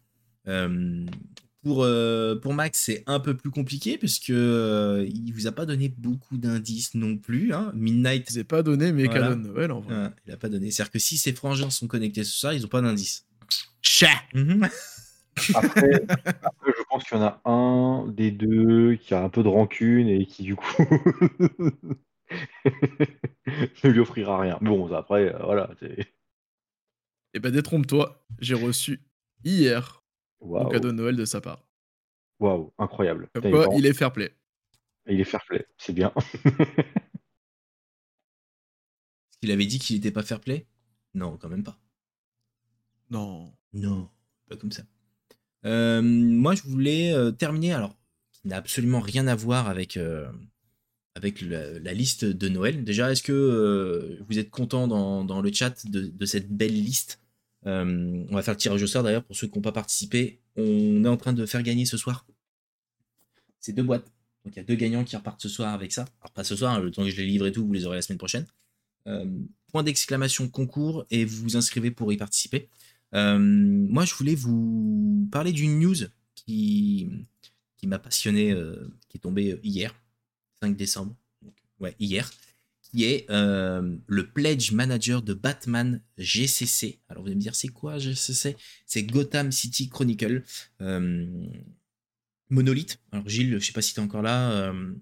Pour, 1.67 1.83
euh, 1.83 2.37
pour 2.37 2.55
Max, 2.55 2.79
c'est 2.79 3.03
un 3.07 3.19
peu 3.19 3.37
plus 3.37 3.51
compliqué 3.51 3.99
parce 3.99 4.21
que 4.21 4.33
euh, 4.33 5.05
il 5.13 5.33
vous 5.33 5.49
a 5.49 5.53
pas 5.53 5.67
donné 5.67 5.89
beaucoup 5.89 6.37
d'indices 6.37 6.95
non 6.95 7.17
plus. 7.17 7.53
Hein. 7.53 7.73
Midnight. 7.75 8.31
Il 8.33 8.45
pas 8.45 8.63
donné 8.63 8.93
mes 8.93 9.07
voilà. 9.07 9.21
cadeaux 9.21 9.35
de 9.35 9.49
Noël 9.49 9.73
en 9.73 9.81
vrai. 9.81 10.13
il 10.25 10.33
a 10.33 10.37
pas 10.37 10.49
donné. 10.49 10.71
C'est-à-dire 10.71 10.93
que 10.93 11.01
si 11.01 11.19
ses 11.19 11.33
frangins 11.33 11.69
sont 11.71 11.89
connectés 11.89 12.23
ce 12.23 12.31
soir, 12.31 12.53
ils 12.53 12.65
ont 12.65 12.69
pas 12.69 12.83
d'indices. 12.83 13.27
Chat 13.83 14.15
mhm. 14.33 14.69
après, 15.55 16.07
après, 16.09 16.76
je 16.76 16.76
pense 16.97 17.09
qu'il 17.09 17.19
y 17.19 17.21
en 17.21 17.25
a 17.25 17.41
un 17.45 18.07
des 18.09 18.31
deux 18.31 18.97
qui 18.97 19.13
a 19.13 19.23
un 19.23 19.29
peu 19.29 19.43
de 19.43 19.49
rancune 19.49 20.09
et 20.09 20.25
qui 20.25 20.45
du 20.45 20.57
coup 20.57 20.65
ne 22.65 23.91
lui 23.91 24.01
offrira 24.01 24.41
rien. 24.41 24.59
Bon, 24.63 24.91
après, 24.95 25.35
euh, 25.35 25.39
voilà. 25.45 25.71
Eh 27.35 27.39
ben 27.39 27.53
détrompe-toi, 27.53 28.25
j'ai 28.39 28.55
reçu 28.55 29.03
hier 29.45 30.03
Wow. 30.41 30.69
cadeau 30.69 30.89
de 30.89 30.95
Noël 30.95 31.17
de 31.17 31.25
sa 31.25 31.41
part. 31.41 31.67
Waouh, 32.41 32.73
incroyable. 32.79 33.29
Comme 33.35 33.51
quoi, 33.51 33.69
il 33.75 33.87
est 33.87 33.95
fair 33.95 34.13
play. 34.13 34.35
Il 35.07 35.21
est 35.21 35.25
fair 35.25 35.45
play, 35.45 35.67
c'est 35.77 35.93
bien. 35.93 36.13
il 39.43 39.51
avait 39.51 39.67
dit 39.67 39.79
qu'il 39.79 39.97
n'était 39.97 40.11
pas 40.11 40.23
fair 40.23 40.41
play? 40.41 40.67
Non, 41.15 41.37
quand 41.37 41.49
même 41.49 41.65
pas. 41.65 41.79
Non. 43.11 43.53
Non, 43.73 44.11
pas 44.49 44.57
comme 44.57 44.73
ça. 44.73 44.83
Euh, 45.65 46.03
moi, 46.03 46.55
je 46.55 46.63
voulais 46.63 47.13
euh, 47.13 47.31
terminer, 47.33 47.73
alors, 47.73 47.97
qui 48.33 48.49
n'a 48.49 48.57
absolument 48.57 49.01
rien 49.01 49.27
à 49.27 49.35
voir 49.35 49.69
avec, 49.69 49.97
euh, 49.97 50.31
avec 51.15 51.41
la, 51.41 51.93
liste 51.93 52.25
de 52.25 52.49
Noël. 52.49 52.85
Déjà, 52.85 53.11
est-ce 53.11 53.23
que 53.23 54.19
vous 54.29 54.39
êtes 54.39 54.51
content 54.51 54.87
dans, 54.87 55.25
dans 55.25 55.41
le 55.41 55.53
chat 55.53 55.87
de, 55.87 56.03
de, 56.03 56.27
cette 56.27 56.51
belle 56.51 56.75
liste? 56.75 57.21
On 57.65 58.27
va 58.31 58.43
faire 58.43 58.55
le 58.55 58.59
tirage 58.59 58.83
au 58.83 58.87
sort 58.87 59.03
d'ailleurs 59.03 59.25
pour 59.25 59.35
ceux 59.35 59.49
qui 59.49 59.59
n'ont 59.59 59.63
pas 59.63 59.73
participé. 59.73 60.41
On 60.57 61.05
est 61.05 61.09
en 61.09 61.17
train 61.17 61.33
de 61.33 61.45
faire 61.47 61.63
gagner 61.65 61.85
ce 61.85 61.97
soir 61.97 62.25
ces 63.59 63.73
deux 63.73 63.83
boîtes. 63.83 64.07
Donc 64.45 64.55
il 64.55 64.59
y 64.59 64.61
a 64.61 64.65
deux 64.65 64.77
gagnants 64.77 65.03
qui 65.03 65.17
repartent 65.17 65.43
ce 65.43 65.49
soir 65.49 65.75
avec 65.75 65.91
ça. 65.91 66.05
Alors 66.21 66.31
pas 66.31 66.45
ce 66.45 66.55
soir, 66.55 66.75
hein, 66.75 66.81
le 66.81 66.93
temps 66.93 67.03
que 67.03 67.11
je 67.11 67.17
les 67.17 67.27
livre 67.27 67.47
et 67.49 67.53
tout, 67.53 67.67
vous 67.67 67.73
les 67.73 67.85
aurez 67.85 67.97
la 67.97 68.03
semaine 68.03 68.19
prochaine. 68.19 68.47
Point 69.73 69.83
d'exclamation 69.83 70.49
concours 70.49 71.05
et 71.11 71.25
vous 71.25 71.43
vous 71.43 71.57
inscrivez 71.57 71.91
pour 71.91 72.13
y 72.13 72.17
participer. 72.17 72.69
Euh, 73.15 73.39
moi 73.39 74.05
je 74.05 74.15
voulais 74.15 74.35
vous 74.35 75.29
parler 75.31 75.53
d'une 75.53 75.79
news 75.79 75.97
qui, 76.35 77.09
qui 77.77 77.87
m'a 77.87 77.99
passionné, 77.99 78.55
qui 79.09 79.19
est 79.19 79.21
tombée 79.21 79.59
hier, 79.63 79.95
5 80.61 80.77
décembre. 80.77 81.15
ouais, 81.81 81.95
hier 81.99 82.31
qui 82.91 83.05
est 83.05 83.27
euh, 83.31 83.97
le 84.07 84.31
pledge 84.31 84.73
manager 84.73 85.23
de 85.23 85.35
Batman 85.35 86.01
GCC. 86.19 87.01
Alors 87.09 87.23
vous 87.23 87.29
allez 87.29 87.37
me 87.37 87.41
dire, 87.41 87.55
c'est 87.55 87.69
quoi 87.69 87.99
GCC 87.99 88.57
C'est 88.87 89.03
Gotham 89.03 89.53
City 89.53 89.89
Chronicle. 89.89 90.45
Euh, 90.81 91.27
Monolith. 92.49 93.01
Alors 93.11 93.29
Gilles, 93.29 93.59
je 93.59 93.67
sais 93.67 93.73
pas 93.73 93.83
si 93.83 93.93
tu 93.93 94.01
es 94.01 94.03
encore 94.03 94.23
là, 94.23 94.51
euh, 94.53 94.95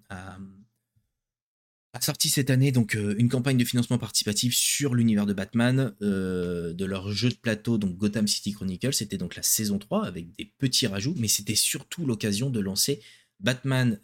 a, 1.94 2.00
sorti 2.00 2.28
cette 2.28 2.50
année 2.50 2.72
donc 2.72 2.94
une 2.94 3.28
campagne 3.28 3.56
de 3.56 3.64
financement 3.64 3.98
participatif 3.98 4.54
sur 4.54 4.94
l'univers 4.94 5.26
de 5.26 5.32
Batman, 5.32 5.94
de 6.00 6.84
leur 6.84 7.12
jeu 7.12 7.30
de 7.30 7.36
plateau, 7.36 7.78
donc 7.78 7.96
Gotham 7.96 8.26
City 8.26 8.52
Chronicle. 8.52 8.92
C'était 8.92 9.18
donc 9.18 9.36
la 9.36 9.42
saison 9.42 9.78
3 9.78 10.04
avec 10.06 10.34
des 10.36 10.52
petits 10.58 10.86
rajouts, 10.86 11.14
mais 11.18 11.28
c'était 11.28 11.54
surtout 11.54 12.06
l'occasion 12.06 12.50
de 12.50 12.60
lancer 12.60 13.00
Batman 13.40 13.98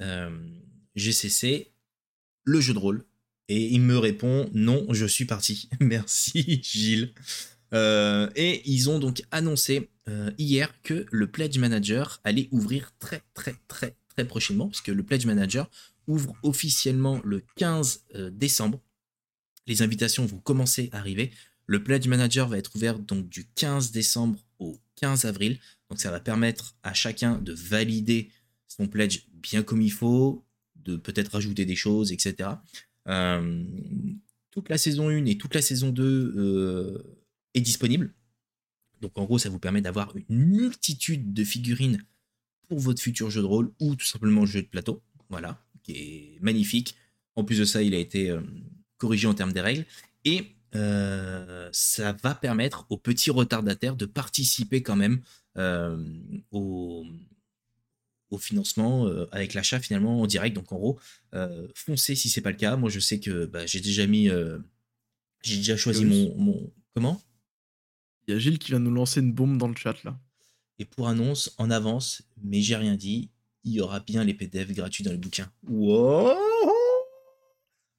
GCC, 0.95 1.73
le 2.45 2.61
jeu 2.61 2.75
de 2.75 2.79
rôle 2.79 3.05
et 3.51 3.67
il 3.67 3.81
me 3.81 3.99
répond 3.99 4.49
non, 4.55 4.87
je 4.91 5.05
suis 5.05 5.25
parti. 5.25 5.69
Merci 5.81 6.61
Gilles. 6.63 7.13
Euh, 7.75 8.31
et 8.37 8.63
ils 8.65 8.89
ont 8.89 9.01
donc 9.01 9.23
annoncé 9.33 9.91
euh, 10.09 10.31
hier 10.39 10.73
que 10.83 11.05
le 11.11 11.27
Pledge 11.27 11.59
Manager 11.59 12.21
allait 12.23 12.49
ouvrir 12.53 12.93
très 13.01 13.23
très 13.35 13.57
très 13.67 13.97
très 14.09 14.25
prochainement, 14.25 14.69
puisque 14.69 14.89
le 14.89 15.03
Pledge 15.03 15.27
Manager 15.27 15.69
ouvre 16.11 16.35
officiellement 16.43 17.21
le 17.25 17.43
15 17.57 18.07
euh, 18.15 18.31
décembre. 18.31 18.81
Les 19.67 19.83
invitations 19.83 20.27
vont 20.27 20.39
commencer 20.39 20.91
à 20.93 20.99
arriver. 20.99 21.31
Le 21.67 21.83
Pledge 21.83 22.09
Manager 22.09 22.49
va 22.49 22.59
être 22.59 22.75
ouvert 22.75 22.99
donc 22.99 23.29
du 23.29 23.47
15 23.55 23.93
décembre 23.93 24.39
au 24.59 24.79
15 24.97 25.25
avril. 25.25 25.59
Donc 25.89 26.01
ça 26.01 26.11
va 26.11 26.21
permettre 26.21 26.77
à 26.83 26.95
chacun 26.95 27.39
de 27.39 27.53
valider 27.53 28.31
son 28.67 28.87
pledge 28.87 29.27
bien 29.33 29.63
comme 29.63 29.83
il 29.83 29.93
faut, 29.93 30.45
de 30.77 30.97
peut-être 30.97 31.33
rajouter 31.33 31.65
des 31.65 31.77
choses, 31.77 32.13
etc. 32.13 32.51
Euh, 33.09 33.65
toute 34.51 34.69
la 34.69 34.79
saison 34.79 35.09
1 35.09 35.27
et 35.27 35.39
toute 35.39 35.55
la 35.55 35.63
saison 35.63 35.91
2 35.91 36.03
euh, 36.05 37.17
est 37.55 37.61
disponible. 37.61 38.13
Donc 39.01 39.17
en 39.17 39.25
gros, 39.25 39.39
ça 39.39 39.49
vous 39.49 39.59
permet 39.59 39.81
d'avoir 39.81 40.15
une 40.17 40.47
multitude 40.47 41.33
de 41.33 41.45
figurines 41.45 42.05
pour 42.69 42.79
votre 42.79 43.01
futur 43.01 43.31
jeu 43.31 43.41
de 43.41 43.47
rôle 43.47 43.73
ou 43.81 43.97
tout 43.97 44.07
simplement 44.07 44.47
jeu 44.47 44.63
de 44.63 44.69
plateau. 44.69 45.03
Voilà, 45.29 45.63
qui 45.93 46.37
est 46.37 46.39
magnifique. 46.41 46.97
En 47.37 47.45
plus 47.45 47.59
de 47.59 47.65
ça, 47.65 47.83
il 47.83 47.95
a 47.95 47.99
été 47.99 48.31
euh, 48.31 48.41
corrigé 48.99 49.27
en 49.27 49.35
termes 49.35 49.53
des 49.53 49.61
règles. 49.61 49.85
Et 50.25 50.57
ça 51.73 52.13
va 52.23 52.35
permettre 52.35 52.87
aux 52.91 52.97
petits 52.97 53.33
retardataires 53.33 53.97
de 53.97 54.07
participer 54.07 54.83
quand 54.83 54.95
même 54.95 55.21
au, 56.53 57.05
au 58.31 58.39
financement 58.39 59.07
euh, 59.07 59.27
avec 59.33 59.55
l'achat 59.55 59.81
finalement 59.81 60.21
en 60.21 60.27
direct. 60.27 60.55
Donc 60.55 60.73
en 60.73 60.77
gros, 60.77 61.01
euh, 61.35 61.69
foncez 61.75 62.15
si 62.15 62.29
c'est 62.29 62.41
pas 62.41 62.51
le 62.51 62.57
cas. 62.57 62.77
Moi 62.77 62.91
je 62.91 63.01
sais 63.01 63.21
que 63.21 63.47
bah, 63.47 63.67
j'ai 63.67 63.81
déjà 63.81 64.07
mis, 64.07 64.29
euh, 64.29 64.59
j'ai 65.43 65.57
déjà 65.57 65.77
choisi 65.77 66.05
mon, 66.05 66.35
mon, 66.37 66.73
comment? 66.95 67.21
Il 68.27 68.35
y 68.35 68.37
a 68.37 68.39
Gilles 68.39 68.59
qui 68.59 68.69
vient 68.71 68.79
nous 68.79 68.93
lancer 68.93 69.21
une 69.21 69.33
bombe 69.33 69.59
dans 69.59 69.69
le 69.69 69.77
chat 69.77 70.03
là. 70.05 70.19
Et 70.79 70.85
pour 70.85 71.09
annonce 71.09 71.55
en 71.59 71.71
avance, 71.71 72.23
mais 72.43 72.63
j'ai 72.63 72.77
rien 72.77 72.95
dit, 72.95 73.29
il 73.65 73.73
y 73.73 73.81
aura 73.81 74.01
bien 74.01 74.25
les 74.25 74.35
PDF 74.35 74.73
gratuits 74.73 75.05
dans 75.05 75.13
le 75.13 75.19
bouquin. 75.19 75.51
Wow 75.69 76.31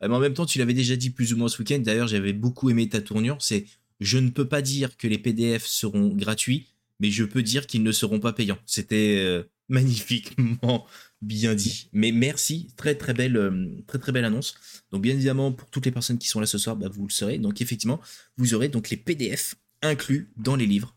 en 0.03 0.19
même 0.19 0.33
temps, 0.33 0.47
tu 0.47 0.57
l'avais 0.57 0.73
déjà 0.73 0.95
dit 0.95 1.11
plus 1.11 1.31
ou 1.31 1.37
moins 1.37 1.47
ce 1.47 1.59
week-end. 1.59 1.77
D'ailleurs, 1.77 2.07
j'avais 2.07 2.33
beaucoup 2.33 2.71
aimé 2.71 2.89
ta 2.89 3.01
tournure. 3.01 3.37
C'est 3.39 3.65
je 3.99 4.17
ne 4.17 4.29
peux 4.29 4.47
pas 4.47 4.63
dire 4.63 4.97
que 4.97 5.07
les 5.07 5.19
PDF 5.19 5.63
seront 5.63 6.07
gratuits, 6.07 6.69
mais 6.99 7.11
je 7.11 7.23
peux 7.23 7.43
dire 7.43 7.67
qu'ils 7.67 7.83
ne 7.83 7.91
seront 7.91 8.19
pas 8.19 8.33
payants. 8.33 8.57
C'était 8.65 9.45
magnifiquement 9.71 10.85
bien 11.21 11.55
dit. 11.55 11.89
Mais 11.93 12.11
merci, 12.11 12.67
très 12.75 12.95
très 12.95 13.13
belle, 13.13 13.37
euh, 13.37 13.67
très 13.87 13.97
très 13.97 14.11
belle 14.11 14.25
annonce. 14.25 14.55
Donc 14.91 15.01
bien 15.01 15.13
évidemment, 15.13 15.51
pour 15.51 15.69
toutes 15.69 15.85
les 15.85 15.91
personnes 15.91 16.17
qui 16.17 16.27
sont 16.27 16.39
là 16.39 16.45
ce 16.45 16.57
soir, 16.57 16.75
bah, 16.75 16.89
vous 16.89 17.07
le 17.07 17.11
saurez. 17.11 17.37
Donc 17.39 17.61
effectivement, 17.61 17.99
vous 18.37 18.53
aurez 18.53 18.69
donc 18.69 18.89
les 18.89 18.97
PDF 18.97 19.55
inclus 19.81 20.31
dans 20.35 20.55
les 20.55 20.65
livres. 20.65 20.95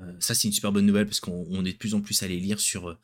Euh, 0.00 0.12
ça 0.18 0.34
c'est 0.34 0.48
une 0.48 0.52
super 0.52 0.72
bonne 0.72 0.86
nouvelle 0.86 1.06
parce 1.06 1.20
qu'on 1.20 1.64
est 1.64 1.72
de 1.72 1.78
plus 1.78 1.94
en 1.94 2.00
plus 2.00 2.22
à 2.22 2.28
les 2.28 2.40
lire 2.40 2.60
sur, 2.60 2.88
euh, 2.88 2.98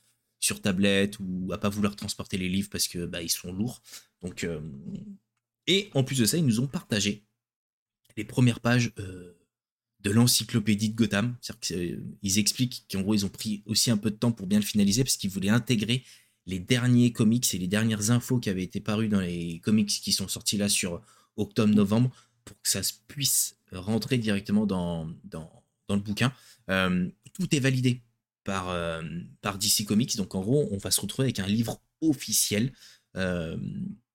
sur 0.47 0.63
tablette 0.63 1.19
ou 1.21 1.53
à 1.53 1.59
pas 1.59 1.69
vouloir 1.69 1.97
transporter 1.97 2.39
les 2.39 2.49
livres 2.49 2.69
parce 2.71 2.89
que 2.89 3.05
bah, 3.05 3.23
ils 3.23 3.31
sont 3.31 3.53
lourds. 3.53 3.83
Donc 4.23 4.47
et 5.67 5.91
en 5.95 6.05
plus 6.05 6.19
de 6.19 6.25
ça, 6.25 6.37
ils 6.37 6.47
nous 6.47 6.61
ont 6.61 6.67
partagé 6.67 7.25
les 8.17 8.25
premières 8.25 8.61
pages 8.61 8.93
de 10.01 10.11
l'encyclopédie 10.11 10.91
de 10.91 10.95
Gotham. 10.95 11.37
C'est-à-dire 11.41 11.99
qu'ils 12.21 12.39
expliquent 12.39 12.87
qu'en 12.91 13.03
gros, 13.03 13.15
ils 13.15 13.27
ont 13.27 13.31
pris 13.31 13.63
aussi 13.67 13.91
un 13.91 13.97
peu 13.97 14.11
de 14.11 14.17
temps 14.17 14.33
pour 14.33 14.47
bien 14.47 14.59
le 14.59 14.65
finaliser 14.65 15.03
parce 15.03 15.17
qu'ils 15.17 15.31
voulaient 15.31 15.49
intégrer 15.49 16.05
les 16.47 16.61
derniers 16.61 17.13
comics 17.13 17.53
et 17.55 17.59
les 17.59 17.67
dernières 17.67 18.11
infos 18.11 18.39
qui 18.39 18.49
avaient 18.49 18.63
été 18.63 18.81
parues 18.81 19.09
dans 19.09 19.21
les 19.21 19.61
comics 19.61 19.89
qui 19.89 20.13
sont 20.13 20.29
sortis 20.29 20.57
là 20.57 20.69
sur 20.69 21.03
octobre-novembre 21.37 22.11
pour 22.45 22.61
que 22.63 22.69
ça 22.69 22.81
puisse 23.09 23.59
rentrer 23.73 24.19
directement 24.19 24.65
dans, 24.65 25.11
dans, 25.25 25.51
le 25.89 25.97
bouquin. 25.97 26.33
Euh, 26.71 27.09
tout 27.35 27.53
est 27.55 27.59
validé 27.59 28.01
par, 28.47 28.71
euh, 28.71 29.03
DC 29.43 29.85
Comics. 29.85 30.17
Donc 30.17 30.35
en 30.35 30.41
gros, 30.41 30.69
on 30.71 30.79
va 30.79 30.91
se 30.91 31.01
retrouver 31.01 31.27
avec 31.27 31.41
un 31.41 31.47
livre 31.47 31.83
officiel. 32.01 32.73
Euh, 33.17 33.57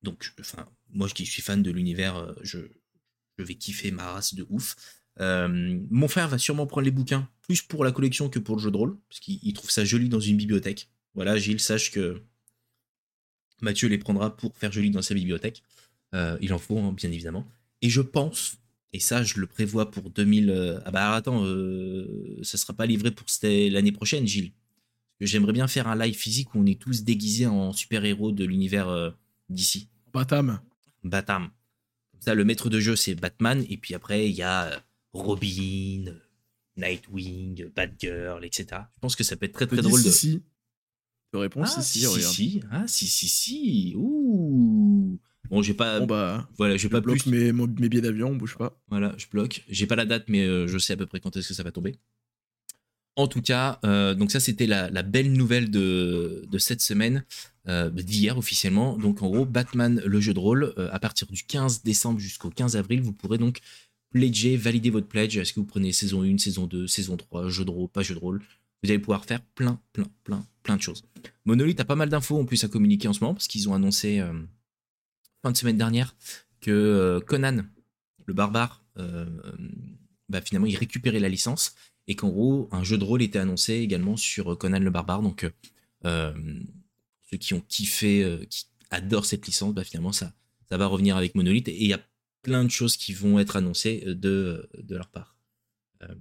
donc, 0.01 0.33
enfin, 0.39 0.67
moi 0.89 1.07
qui 1.09 1.25
suis 1.25 1.41
fan 1.41 1.61
de 1.61 1.69
l'univers, 1.69 2.15
euh, 2.15 2.33
je, 2.41 2.59
je 3.37 3.43
vais 3.43 3.55
kiffer 3.55 3.91
ma 3.91 4.11
race 4.13 4.33
de 4.33 4.47
ouf. 4.49 4.75
Mon 5.19 6.07
frère 6.07 6.29
va 6.29 6.39
sûrement 6.39 6.65
prendre 6.65 6.85
les 6.85 6.91
bouquins 6.91 7.29
plus 7.41 7.61
pour 7.61 7.83
la 7.83 7.91
collection 7.91 8.29
que 8.29 8.39
pour 8.39 8.55
le 8.55 8.61
jeu 8.61 8.71
de 8.71 8.77
rôle, 8.77 8.97
parce 9.09 9.19
qu'il 9.19 9.53
trouve 9.53 9.69
ça 9.69 9.85
joli 9.85 10.09
dans 10.09 10.19
une 10.19 10.37
bibliothèque. 10.37 10.89
Voilà, 11.13 11.37
Gilles, 11.37 11.59
sache 11.59 11.91
que 11.91 12.23
Mathieu 13.59 13.87
les 13.87 13.99
prendra 13.99 14.35
pour 14.35 14.57
faire 14.57 14.71
joli 14.71 14.89
dans 14.89 15.03
sa 15.03 15.13
bibliothèque. 15.13 15.61
il 16.13 16.53
en 16.53 16.57
faut, 16.57 16.79
hein, 16.79 16.93
bien 16.93 17.11
évidemment. 17.11 17.45
Et 17.83 17.89
je 17.89 18.01
pense, 18.01 18.55
et 18.93 18.99
ça 18.99 19.23
je 19.23 19.39
le 19.39 19.47
prévois 19.47 19.89
pour 19.91 20.09
2000... 20.09 20.81
ah 20.85 20.91
bah 20.91 21.15
attends, 21.15 21.43
ça 22.43 22.57
sera 22.57 22.73
pas 22.73 22.85
livré 22.85 23.11
pour 23.11 23.27
l'année 23.43 23.91
prochaine, 23.91 24.27
Gilles. 24.27 24.51
J'aimerais 25.19 25.53
bien 25.53 25.67
faire 25.67 25.87
un 25.87 25.95
live 25.95 26.15
physique 26.15 26.55
où 26.55 26.59
on 26.59 26.65
est 26.65 26.81
tous 26.81 27.03
déguisés 27.03 27.45
en 27.45 27.73
super-héros 27.73 28.31
de 28.31 28.43
l'univers 28.43 29.13
d'ici. 29.49 29.89
Batam. 30.13 30.59
Batam. 31.03 31.51
Comme 32.11 32.21
ça, 32.21 32.35
le 32.35 32.43
maître 32.43 32.69
de 32.69 32.79
jeu, 32.79 32.95
c'est 32.95 33.15
Batman. 33.15 33.63
Et 33.69 33.77
puis 33.77 33.93
après, 33.93 34.29
il 34.29 34.35
y 34.35 34.43
a 34.43 34.83
Robin, 35.13 36.13
Nightwing, 36.77 37.69
Batgirl, 37.75 38.43
etc. 38.45 38.81
Je 38.95 38.99
pense 38.99 39.15
que 39.15 39.23
ça 39.23 39.35
peut 39.35 39.45
être 39.45 39.53
très 39.53 39.67
très 39.67 39.81
drôle. 39.81 39.99
Si, 39.99 40.05
de... 40.05 40.11
si. 40.11 40.43
De 41.33 41.37
réponse, 41.37 41.75
ah, 41.77 41.81
si, 41.81 41.99
si, 41.99 42.21
si, 42.21 42.63
Ah, 42.71 42.87
si, 42.87 43.07
si, 43.07 43.27
si. 43.29 43.93
Ouh. 43.95 45.17
Bon, 45.51 45.61
j'ai 45.61 45.73
pas. 45.73 45.99
Bon, 45.99 46.05
bah. 46.05 46.47
Voilà, 46.57 46.77
j'ai 46.77 46.87
pas 46.87 47.01
bloque 47.01 47.25
mes, 47.25 47.51
mes 47.51 47.89
billets 47.89 48.01
d'avion, 48.01 48.33
bouge 48.33 48.57
pas. 48.57 48.79
Voilà, 48.89 49.13
je 49.17 49.27
bloque. 49.29 49.63
J'ai 49.67 49.85
pas 49.85 49.97
la 49.97 50.05
date, 50.05 50.23
mais 50.29 50.45
euh, 50.45 50.65
je 50.65 50.77
sais 50.77 50.93
à 50.93 50.97
peu 50.97 51.05
près 51.05 51.19
quand 51.19 51.35
est-ce 51.35 51.49
que 51.49 51.53
ça 51.53 51.63
va 51.63 51.73
tomber. 51.73 51.97
En 53.17 53.27
tout 53.27 53.41
cas, 53.41 53.77
euh, 53.83 54.15
donc 54.15 54.31
ça 54.31 54.39
c'était 54.39 54.65
la, 54.65 54.89
belle 55.03 55.33
nouvelle 55.33 55.69
de, 55.69 56.47
cette 56.57 56.79
semaine, 56.79 57.25
euh, 57.67 57.89
d'hier 57.89 58.37
officiellement. 58.37 58.97
Donc 58.97 59.21
en 59.21 59.29
gros, 59.29 59.45
Batman, 59.45 60.01
le 60.05 60.21
jeu 60.21 60.33
de 60.33 60.39
rôle, 60.39 60.73
à 60.89 60.99
partir 60.99 61.27
du 61.27 61.43
15 61.43 61.83
décembre 61.83 62.19
jusqu'au 62.19 62.49
15 62.49 62.77
avril, 62.77 63.01
vous 63.01 63.11
pourrez 63.11 63.37
donc 63.37 63.59
pledger, 64.11 64.55
valider 64.55 64.89
votre 64.89 65.07
pledge. 65.07 65.35
Est-ce 65.35 65.51
que 65.51 65.59
vous 65.59 65.65
prenez 65.65 65.91
saison 65.91 66.23
1, 66.23 66.37
saison 66.37 66.65
2, 66.65 66.87
saison 66.87 67.17
3, 67.17 67.49
jeu 67.49 67.65
de 67.65 67.71
rôle, 67.71 67.89
pas 67.89 68.03
jeu 68.03 68.15
de 68.15 68.19
rôle? 68.19 68.41
Vous 68.81 68.89
allez 68.89 68.99
pouvoir 68.99 69.25
faire 69.25 69.41
plein, 69.41 69.81
plein, 69.91 70.07
plein, 70.23 70.45
plein 70.63 70.77
de 70.77 70.81
choses. 70.81 71.03
Monolith 71.43 71.81
a 71.81 71.85
pas 71.85 71.97
mal 71.97 72.07
d'infos 72.07 72.39
en 72.39 72.45
plus 72.45 72.63
à 72.63 72.69
communiquer 72.69 73.09
en 73.09 73.13
ce 73.13 73.19
moment 73.19 73.33
parce 73.33 73.47
qu'ils 73.47 73.67
ont 73.67 73.73
annoncé 73.73 74.23
fin 75.41 75.51
de 75.51 75.57
semaine 75.57 75.77
dernière 75.77 76.15
que 76.59 76.71
euh, 76.71 77.19
Conan, 77.19 77.65
le 78.25 78.33
barbare, 78.33 78.83
euh, 78.97 79.25
bah, 80.29 80.41
finalement 80.41 80.67
il 80.67 80.77
récupérait 80.77 81.19
la 81.19 81.29
licence 81.29 81.75
et 82.07 82.15
qu'en 82.15 82.29
gros 82.29 82.69
un 82.71 82.83
jeu 82.83 82.97
de 82.97 83.03
rôle 83.03 83.21
était 83.21 83.39
annoncé 83.39 83.75
également 83.75 84.17
sur 84.17 84.57
Conan 84.57 84.79
le 84.79 84.89
barbare. 84.89 85.21
Donc 85.21 85.45
ceux 86.03 87.37
qui 87.39 87.53
ont 87.53 87.61
kiffé, 87.61 88.39
qui 88.49 88.65
adorent 88.89 89.25
cette 89.25 89.45
licence, 89.45 89.73
bah, 89.73 89.83
finalement 89.83 90.11
ça, 90.11 90.33
ça 90.69 90.77
va 90.77 90.87
revenir 90.87 91.17
avec 91.17 91.35
Monolith 91.35 91.67
et 91.67 91.81
il 91.81 91.87
y 91.87 91.93
a 91.93 91.99
plein 92.41 92.63
de 92.63 92.69
choses 92.69 92.97
qui 92.97 93.13
vont 93.13 93.39
être 93.39 93.55
annoncées 93.55 94.03
euh, 94.05 94.15
de, 94.15 94.29
euh, 94.29 94.81
de 94.81 94.95
leur 94.95 95.09
part. 95.09 95.37
Euh, 96.03 96.15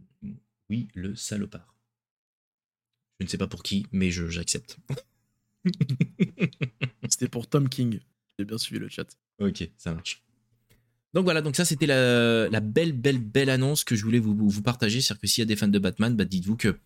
oui, 0.68 0.88
le 0.94 1.14
salopard. 1.14 1.74
Je 3.18 3.24
ne 3.24 3.30
sais 3.30 3.38
pas 3.38 3.48
pour 3.48 3.62
qui, 3.62 3.86
mais 3.92 4.10
j'accepte. 4.10 4.78
c'était 7.08 7.28
pour 7.28 7.48
Tom 7.48 7.68
King. 7.68 8.00
J'ai 8.40 8.46
bien 8.46 8.58
suivi 8.58 8.80
le 8.80 8.88
chat. 8.88 9.06
Ok, 9.38 9.68
ça 9.76 9.92
marche. 9.92 10.22
Donc 11.12 11.24
voilà, 11.24 11.42
donc 11.42 11.56
ça 11.56 11.64
c'était 11.64 11.86
la, 11.86 12.48
la, 12.48 12.60
belle, 12.60 12.92
belle, 12.92 13.18
belle 13.18 13.50
annonce 13.50 13.84
que 13.84 13.96
je 13.96 14.04
voulais 14.04 14.18
vous, 14.18 14.34
vous 14.34 14.62
partager. 14.62 15.00
C'est-à-dire 15.00 15.20
que 15.20 15.26
s'il 15.26 15.42
y 15.42 15.44
a 15.44 15.46
des 15.46 15.56
fans 15.56 15.68
de 15.68 15.78
Batman, 15.78 16.16
bah 16.16 16.24
dites-vous 16.24 16.56
que 16.56 16.78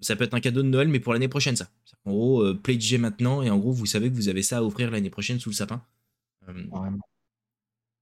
ça 0.00 0.16
peut 0.16 0.24
être 0.24 0.34
un 0.34 0.40
cadeau 0.40 0.62
de 0.62 0.68
Noël, 0.68 0.88
mais 0.88 1.00
pour 1.00 1.12
l'année 1.12 1.28
prochaine, 1.28 1.56
ça. 1.56 1.68
En 2.04 2.12
gros, 2.12 2.42
euh, 2.42 2.54
pledgez 2.54 2.98
maintenant, 2.98 3.42
et 3.42 3.50
en 3.50 3.58
gros, 3.58 3.72
vous 3.72 3.86
savez 3.86 4.10
que 4.10 4.14
vous 4.14 4.28
avez 4.28 4.42
ça 4.42 4.58
à 4.58 4.62
offrir 4.62 4.90
l'année 4.90 5.10
prochaine 5.10 5.38
sous 5.38 5.50
le 5.50 5.54
sapin. 5.54 5.82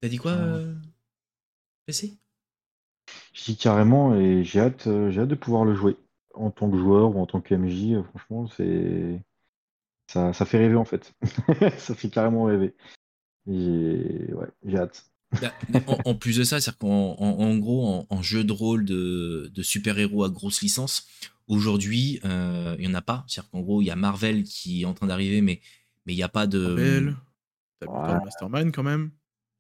T'as 0.01 0.09
dit 0.09 0.17
quoi, 0.17 0.33
euh, 0.33 0.75
PC 1.87 2.17
Je 3.33 3.45
dis 3.45 3.57
carrément 3.57 4.15
et 4.15 4.45
j'ai 4.45 4.61
hâte, 4.61 4.87
euh, 4.87 5.11
j'ai 5.11 5.23
hâte 5.23 5.29
de 5.29 5.35
pouvoir 5.35 5.65
le 5.65 5.75
jouer 5.75 5.97
en 6.35 6.51
tant 6.51 6.71
que 6.71 6.79
joueur 6.79 7.17
ou 7.17 7.21
en 7.21 7.27
tant 7.27 7.41
que 7.41 7.55
MJ. 7.55 7.95
Euh, 7.95 8.03
franchement, 8.05 8.47
c'est 8.57 9.21
ça, 10.09 10.33
ça 10.33 10.45
fait 10.45 10.59
rêver 10.59 10.77
en 10.77 10.85
fait. 10.85 11.15
ça 11.79 11.95
fait 11.95 12.11
carrément 12.11 12.45
rêver. 12.45 12.75
Et 13.47 14.33
ouais, 14.33 14.49
j'ai 14.65 14.79
hâte. 14.79 15.05
Bah, 15.41 15.53
en, 16.05 16.15
plus 16.15 16.39
de 16.39 16.45
ça, 16.45 16.61
c'est-à-dire 16.61 16.79
qu'en 16.79 17.15
en, 17.19 17.57
gros, 17.59 18.07
en, 18.09 18.23
jeu 18.23 18.45
de 18.45 18.53
rôle 18.53 18.85
de, 18.85 19.51
de 19.55 19.63
super-héros 19.63 20.25
à 20.25 20.31
grosse 20.31 20.63
licence, 20.63 21.07
aujourd'hui, 21.47 22.21
il 22.25 22.77
n'y 22.79 22.87
en 22.87 22.95
a 22.95 23.03
pas. 23.03 23.25
C'est-à-dire 23.27 23.51
qu'en 23.51 23.61
gros, 23.61 23.83
il 23.83 23.87
y 23.87 23.91
a 23.91 23.97
Marvel 23.97 24.45
qui 24.45 24.83
est 24.83 24.85
en 24.87 24.95
train 24.95 25.07
d'arriver, 25.07 25.43
mais 25.43 25.61
il 26.13 26.17
n'y 26.17 26.23
a 26.23 26.29
pas 26.29 26.47
de. 26.47 26.59
Marvel, 26.59 27.17
t'as 27.81 28.25
Mastermind 28.25 28.73
quand 28.75 28.83
même. 28.83 29.11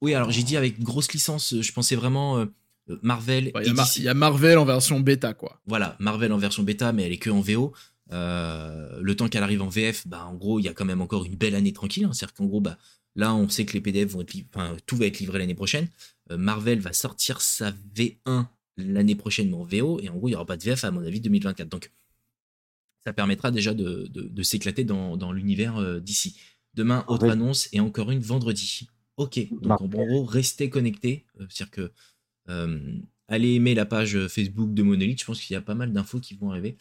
Oui, 0.00 0.14
alors 0.14 0.30
j'ai 0.30 0.42
dit 0.42 0.56
avec 0.56 0.80
grosse 0.80 1.12
licence, 1.12 1.54
je 1.60 1.72
pensais 1.72 1.96
vraiment 1.96 2.38
euh, 2.38 2.46
euh, 2.90 2.98
Marvel. 3.02 3.50
Il 3.64 4.02
y, 4.02 4.08
a 4.08 4.14
Marvel 4.14 4.58
en 4.58 4.64
version 4.64 5.00
bêta, 5.00 5.34
quoi. 5.34 5.60
Voilà, 5.66 5.96
Marvel 5.98 6.32
en 6.32 6.38
version 6.38 6.62
bêta, 6.62 6.92
mais 6.92 7.04
elle 7.04 7.12
est 7.12 7.18
que 7.18 7.30
en 7.30 7.40
VO. 7.40 7.72
Euh, 8.12 8.98
le 9.01 9.16
temps 9.16 9.28
qu'elle 9.28 9.43
arrive 9.43 9.62
en 9.62 9.68
VF, 9.68 10.06
bah, 10.06 10.24
en 10.26 10.35
gros, 10.35 10.59
il 10.59 10.64
y 10.64 10.68
a 10.68 10.74
quand 10.74 10.85
même 10.85 11.01
encore 11.01 11.24
une 11.24 11.36
belle 11.36 11.55
année 11.55 11.72
tranquille. 11.72 12.05
Hein. 12.05 12.12
C'est-à-dire 12.12 12.35
qu'en 12.35 12.47
gros, 12.47 12.60
bah, 12.60 12.78
là, 13.16 13.35
on 13.35 13.48
sait 13.48 13.64
que 13.64 13.72
les 13.72 13.80
PDF 13.80 14.10
vont 14.10 14.22
être 14.22 14.35
enfin, 14.55 14.76
tout 14.86 14.97
va 14.97 15.06
être 15.06 15.18
livré 15.18 15.39
l'année 15.39 15.55
prochaine. 15.55 15.89
Marvel 16.30 16.80
va 16.80 16.93
sortir 16.93 17.40
sa 17.40 17.72
V1 17.94 18.47
l'année 18.76 19.14
prochaine, 19.14 19.48
mais 19.48 19.56
en 19.56 19.64
VO, 19.64 19.98
et 20.01 20.10
en 20.10 20.16
gros, 20.16 20.28
il 20.28 20.32
n'y 20.32 20.36
aura 20.36 20.44
pas 20.44 20.59
de 20.59 20.62
VF 20.62 20.85
à 20.85 20.90
mon 20.90 21.02
avis 21.05 21.20
2024. 21.20 21.68
Donc, 21.68 21.90
ça 23.02 23.12
permettra 23.12 23.51
déjà 23.51 23.72
de, 23.72 24.43
s'éclater 24.43 24.85
dans, 24.85 25.16
dans 25.16 25.32
l'univers 25.32 26.01
d'ici. 26.02 26.39
Demain, 26.74 27.05
autre 27.09 27.28
annonce, 27.28 27.68
et 27.72 27.80
encore 27.80 28.10
une 28.10 28.20
vendredi. 28.20 28.86
Ok, 29.18 29.40
donc 29.51 29.80
en 29.80 29.89
gros, 29.89 30.24
restez 30.24 30.70
connectés. 30.70 31.24
Euh, 31.40 31.47
c'est-à-dire 31.51 31.72
que 31.72 31.93
euh, 32.51 33.01
allez 33.26 33.55
aimer 33.55 33.74
la 33.74 33.85
page 33.85 34.14
euh, 34.14 34.28
Facebook 34.28 34.72
de 34.72 34.82
Monolith. 34.85 35.20
Je 35.20 35.26
pense 35.26 35.40
qu'il 35.40 35.55
y 35.55 35.56
a 35.56 35.60
pas 35.60 35.74
mal 35.74 35.93
d'infos 35.93 36.20
qui 36.20 36.35
vont 36.35 36.51
arriver. 36.51 36.76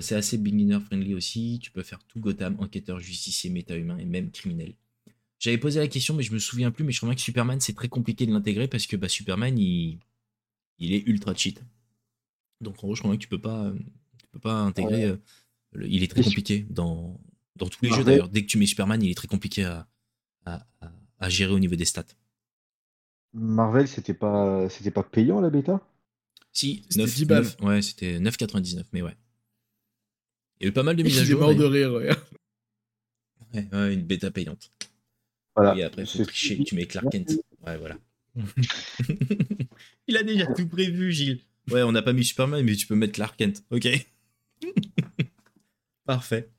C'est 0.00 0.14
assez 0.14 0.38
beginner 0.38 0.78
friendly 0.80 1.14
aussi. 1.14 1.58
Tu 1.62 1.70
peux 1.70 1.82
faire 1.82 2.02
tout 2.04 2.20
Gotham, 2.20 2.56
enquêteur, 2.60 3.00
justicier, 3.00 3.50
méta-humain 3.50 3.98
et 3.98 4.04
même 4.04 4.30
criminel. 4.30 4.74
J'avais 5.38 5.58
posé 5.58 5.80
la 5.80 5.88
question, 5.88 6.14
mais 6.14 6.22
je 6.22 6.32
me 6.32 6.38
souviens 6.38 6.70
plus. 6.70 6.84
Mais 6.84 6.92
je 6.92 7.00
crois 7.00 7.14
que 7.14 7.20
Superman, 7.20 7.60
c'est 7.60 7.72
très 7.74 7.88
compliqué 7.88 8.26
de 8.26 8.32
l'intégrer 8.32 8.68
parce 8.68 8.86
que 8.86 8.96
bah, 8.96 9.08
Superman, 9.08 9.58
il, 9.58 9.98
il 10.78 10.92
est 10.92 11.02
ultra 11.06 11.34
cheat. 11.34 11.62
Donc 12.60 12.84
en 12.84 12.86
gros, 12.88 12.94
je 12.94 13.02
crois 13.02 13.14
que 13.14 13.20
tu 13.20 13.28
peux 13.28 13.40
pas, 13.40 13.72
tu 14.18 14.26
peux 14.32 14.38
pas 14.38 14.54
intégrer. 14.54 15.16
il 15.74 16.02
est 16.02 16.10
très 16.10 16.22
compliqué 16.22 16.66
dans, 16.70 17.18
dans 17.56 17.68
tous 17.68 17.84
les 17.84 17.90
jeux 17.90 18.04
d'ailleurs. 18.04 18.28
Dès 18.28 18.42
que 18.42 18.46
tu 18.48 18.58
mets 18.58 18.66
Superman, 18.66 19.02
il 19.02 19.10
est 19.10 19.14
très 19.14 19.28
compliqué 19.28 19.64
à, 19.64 19.88
à 21.20 21.28
gérer 21.28 21.52
au 21.52 21.58
niveau 21.58 21.76
des 21.76 21.84
stats. 21.84 22.04
Marvel, 23.32 23.86
c'était 23.86 24.14
pas, 24.14 24.68
c'était 24.68 24.90
pas 24.90 25.04
payant 25.04 25.40
la 25.40 25.50
bêta? 25.50 25.80
Si, 26.52 26.82
9, 26.96 27.28
9, 27.28 27.56
ouais, 27.60 27.82
c'était 27.82 28.18
9,99, 28.18 28.84
mais 28.92 29.02
ouais. 29.02 29.16
Il 30.60 30.64
y 30.64 30.66
a 30.66 30.68
eu 30.68 30.72
pas 30.72 30.82
mal 30.82 30.96
de 30.96 31.02
mises 31.02 31.18
à 31.18 31.24
jour. 31.24 31.40
mort 31.40 31.54
de 31.54 31.64
rire, 31.64 31.92
ouais. 31.94 32.10
ouais. 33.54 33.94
une 33.94 34.02
bêta 34.02 34.30
payante. 34.30 34.70
Voilà. 35.56 35.76
Et 35.76 35.82
après, 35.82 36.04
faut 36.04 36.24
tricher, 36.24 36.62
tu 36.64 36.74
mets 36.74 36.86
Clark 36.86 37.10
Kent. 37.10 37.32
Ouais, 37.66 37.78
voilà. 37.78 37.98
Il 40.06 40.16
a 40.16 40.22
déjà 40.22 40.46
tout 40.46 40.68
prévu, 40.68 41.12
Gilles. 41.12 41.40
Ouais, 41.70 41.82
on 41.82 41.92
n'a 41.92 42.02
pas 42.02 42.12
mis 42.12 42.24
Superman, 42.24 42.64
mais 42.64 42.74
tu 42.74 42.86
peux 42.86 42.94
mettre 42.94 43.14
Clark 43.14 43.36
Kent. 43.36 43.64
Ok. 43.70 43.88
Parfait. 46.04 46.50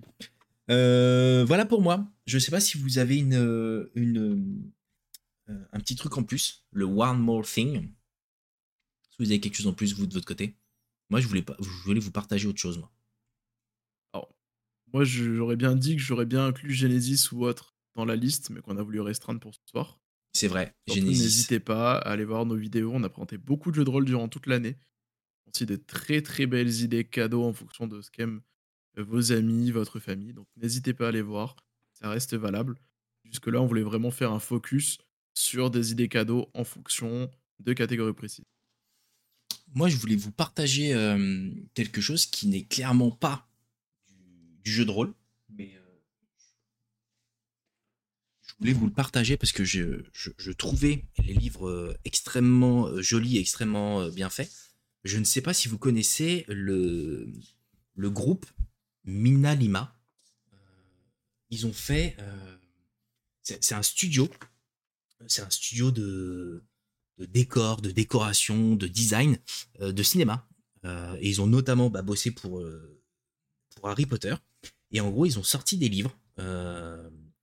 Euh, 0.70 1.44
voilà 1.46 1.66
pour 1.66 1.82
moi. 1.82 2.08
Je 2.26 2.38
ne 2.38 2.40
sais 2.40 2.52
pas 2.52 2.60
si 2.60 2.78
vous 2.78 2.98
avez 2.98 3.18
une, 3.18 3.90
une, 3.96 4.72
euh, 5.50 5.66
un 5.74 5.80
petit 5.80 5.96
truc 5.96 6.18
en 6.18 6.24
plus, 6.24 6.66
le 6.72 6.86
One 6.86 7.20
More 7.20 7.46
Thing. 7.46 7.90
Si 9.12 9.18
vous 9.20 9.26
avez 9.26 9.40
quelque 9.40 9.56
chose 9.56 9.68
en 9.68 9.74
plus, 9.74 9.94
vous, 9.94 10.08
de 10.08 10.14
votre 10.14 10.26
côté. 10.26 10.56
Moi, 11.10 11.20
je 11.20 11.28
voulais, 11.28 11.42
pas, 11.42 11.58
je 11.60 11.70
voulais 11.86 12.00
vous 12.00 12.12
partager 12.12 12.48
autre 12.48 12.60
chose, 12.60 12.78
moi. 12.78 12.92
Moi, 14.94 15.04
j'aurais 15.04 15.56
bien 15.56 15.76
dit 15.76 15.96
que 15.96 16.02
j'aurais 16.02 16.26
bien 16.26 16.48
inclus 16.48 16.74
Genesis 16.74 17.32
ou 17.32 17.46
autre 17.46 17.76
dans 17.96 18.06
la 18.06 18.16
liste, 18.16 18.50
mais 18.50 18.62
qu'on 18.62 18.78
a 18.78 18.84
voulu 18.84 19.02
restreindre 19.02 19.40
pour 19.40 19.54
ce 19.54 19.62
soir. 19.70 20.00
C'est 20.34 20.48
vrai, 20.48 20.74
Genesis. 20.88 21.22
N'hésitez 21.22 21.60
pas 21.60 21.98
à 21.98 22.12
aller 22.12 22.26
voir 22.26 22.46
nos 22.46 22.56
vidéos. 22.56 22.92
On 22.94 23.04
a 23.04 23.10
présenté 23.10 23.38
beaucoup 23.38 23.72
de 23.72 23.76
jeux 23.76 23.84
de 23.84 23.90
rôle 23.90 24.06
durant 24.06 24.28
toute 24.30 24.48
l'année. 24.48 24.78
Aussi 25.48 25.66
des 25.66 25.78
très 25.78 26.22
très 26.22 26.46
belles 26.46 26.82
idées 26.82 27.04
cadeaux 27.04 27.44
en 27.44 27.52
fonction 27.52 27.88
de 27.88 28.02
ce 28.02 28.10
qu'aiment 28.10 28.42
vos 28.96 29.34
amis, 29.34 29.72
votre 29.72 30.00
famille. 30.00 30.34
Donc 30.34 30.48
n'hésitez 30.56 30.94
pas 30.94 31.06
à 31.06 31.10
aller 31.10 31.22
voir, 31.22 31.58
ça 31.94 32.10
reste 32.10 32.36
valable. 32.36 32.78
Jusque-là, 33.26 33.62
on 33.62 33.66
voulait 33.66 33.84
vraiment 33.84 34.12
faire 34.12 34.32
un 34.32 34.40
focus 34.40 34.98
sur 35.34 35.70
des 35.70 35.92
idées 35.92 36.08
cadeaux 36.08 36.50
en 36.54 36.64
fonction 36.64 37.30
de 37.60 37.74
catégories 37.74 38.14
précises. 38.14 38.46
Moi, 39.74 39.90
je 39.90 39.98
voulais 39.98 40.16
vous 40.16 40.32
partager 40.32 40.94
quelque 41.74 42.02
chose 42.02 42.26
qui 42.26 42.48
n'est 42.48 42.64
clairement 42.64 43.12
pas 43.12 43.50
du, 44.64 44.72
jeu 44.72 44.86
de 44.86 44.92
rôle, 44.92 45.14
mais 45.50 45.78
je 48.42 48.54
voulais 48.60 48.74
vous 48.74 48.86
le 48.86 48.94
partager 48.94 49.38
parce 49.38 49.52
que 49.52 49.64
je, 49.64 50.04
je 50.14 50.52
trouvais 50.52 51.06
les 51.26 51.34
livres 51.34 51.98
extrêmement 52.06 53.02
jolis 53.02 53.38
et 53.38 53.40
extrêmement 53.40 54.08
bien 54.10 54.30
faits. 54.30 54.52
Je 55.04 55.18
ne 55.18 55.24
sais 55.24 55.42
pas 55.42 55.54
si 55.54 55.68
vous 55.68 55.78
connaissez 55.78 56.46
le, 56.48 57.28
le 57.96 58.10
groupe 58.10 58.46
Mina 59.04 59.56
Lima. 59.56 59.96
Euh, 60.54 60.58
ils 61.50 61.66
ont 61.66 61.74
fait. 61.74 62.16
c'est 63.42 63.74
un 63.74 63.84
studio. 63.84 64.30
C'est 65.28 65.42
un 65.42 65.50
studio 65.50 65.92
de, 65.92 66.64
de 67.18 67.26
décor, 67.26 67.82
de 67.82 67.92
décoration, 67.92 68.76
de 68.76 68.88
design, 68.88 69.38
de 69.80 70.04
cinéma. 70.04 70.48
et 70.84 71.30
ils 71.30 71.42
ont 71.42 71.48
notamment 71.48 71.90
bah, 71.90 72.02
bossé 72.02 72.32
pour, 72.32 72.64
pour 73.76 73.90
Harry 73.90 74.06
Potter. 74.06 74.36
Et 74.92 75.02
en 75.02 75.10
gros, 75.10 75.26
ils 75.26 75.40
ont 75.40 75.44
sorti 75.44 75.78
des 75.78 75.90
livres 75.90 76.16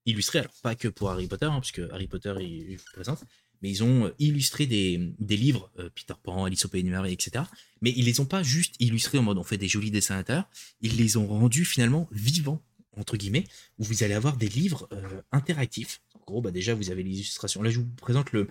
illustrés, 0.07 0.41
alors 0.41 0.53
pas 0.63 0.75
que 0.75 0.89
pour 0.89 1.11
Harry 1.11 1.27
Potter, 1.27 1.47
hein, 1.47 1.61
puisque 1.61 1.81
Harry 1.93 2.09
Potter 2.09 2.35
est, 2.41 2.73
est 2.73 2.85
présente, 2.93 3.23
mais 3.63 3.71
ils 3.71 3.83
ont 3.83 4.13
illustré 4.19 4.67
des, 4.67 5.15
livres, 5.19 5.71
Peter 5.95 6.15
Pan, 6.23 6.45
Alice 6.45 6.65
au 6.65 6.69
Pays 6.69 6.89
etc. 7.09 7.45
Mais 7.81 7.93
ils 7.97 8.05
les 8.05 8.21
ont 8.21 8.27
pas 8.27 8.43
juste 8.43 8.75
illustrés 8.79 9.19
en 9.19 9.23
mode 9.23 9.39
on 9.39 9.45
fait 9.45 9.59
des 9.59 9.69
jolis 9.69 9.91
dessins 9.91 10.15
à 10.15 10.19
l'intérieur, 10.19 10.49
ils 10.81 10.97
les 10.97 11.17
ont 11.17 11.27
rendus 11.27 11.65
finalement 11.65 12.09
vivants, 12.13 12.63
entre 12.97 13.17
guillemets, 13.17 13.45
où 13.79 13.85
vous 13.85 14.03
allez 14.03 14.15
avoir 14.15 14.37
des 14.37 14.49
livres 14.49 14.89
interactifs. 15.33 16.01
En 16.15 16.21
gros, 16.21 16.41
bah 16.41 16.51
déjà, 16.51 16.75
vous 16.75 16.91
avez 16.91 17.03
l'illustration. 17.03 17.63
Là, 17.63 17.71
je 17.71 17.81
vous 17.81 17.89
présente 17.97 18.33
le, 18.33 18.49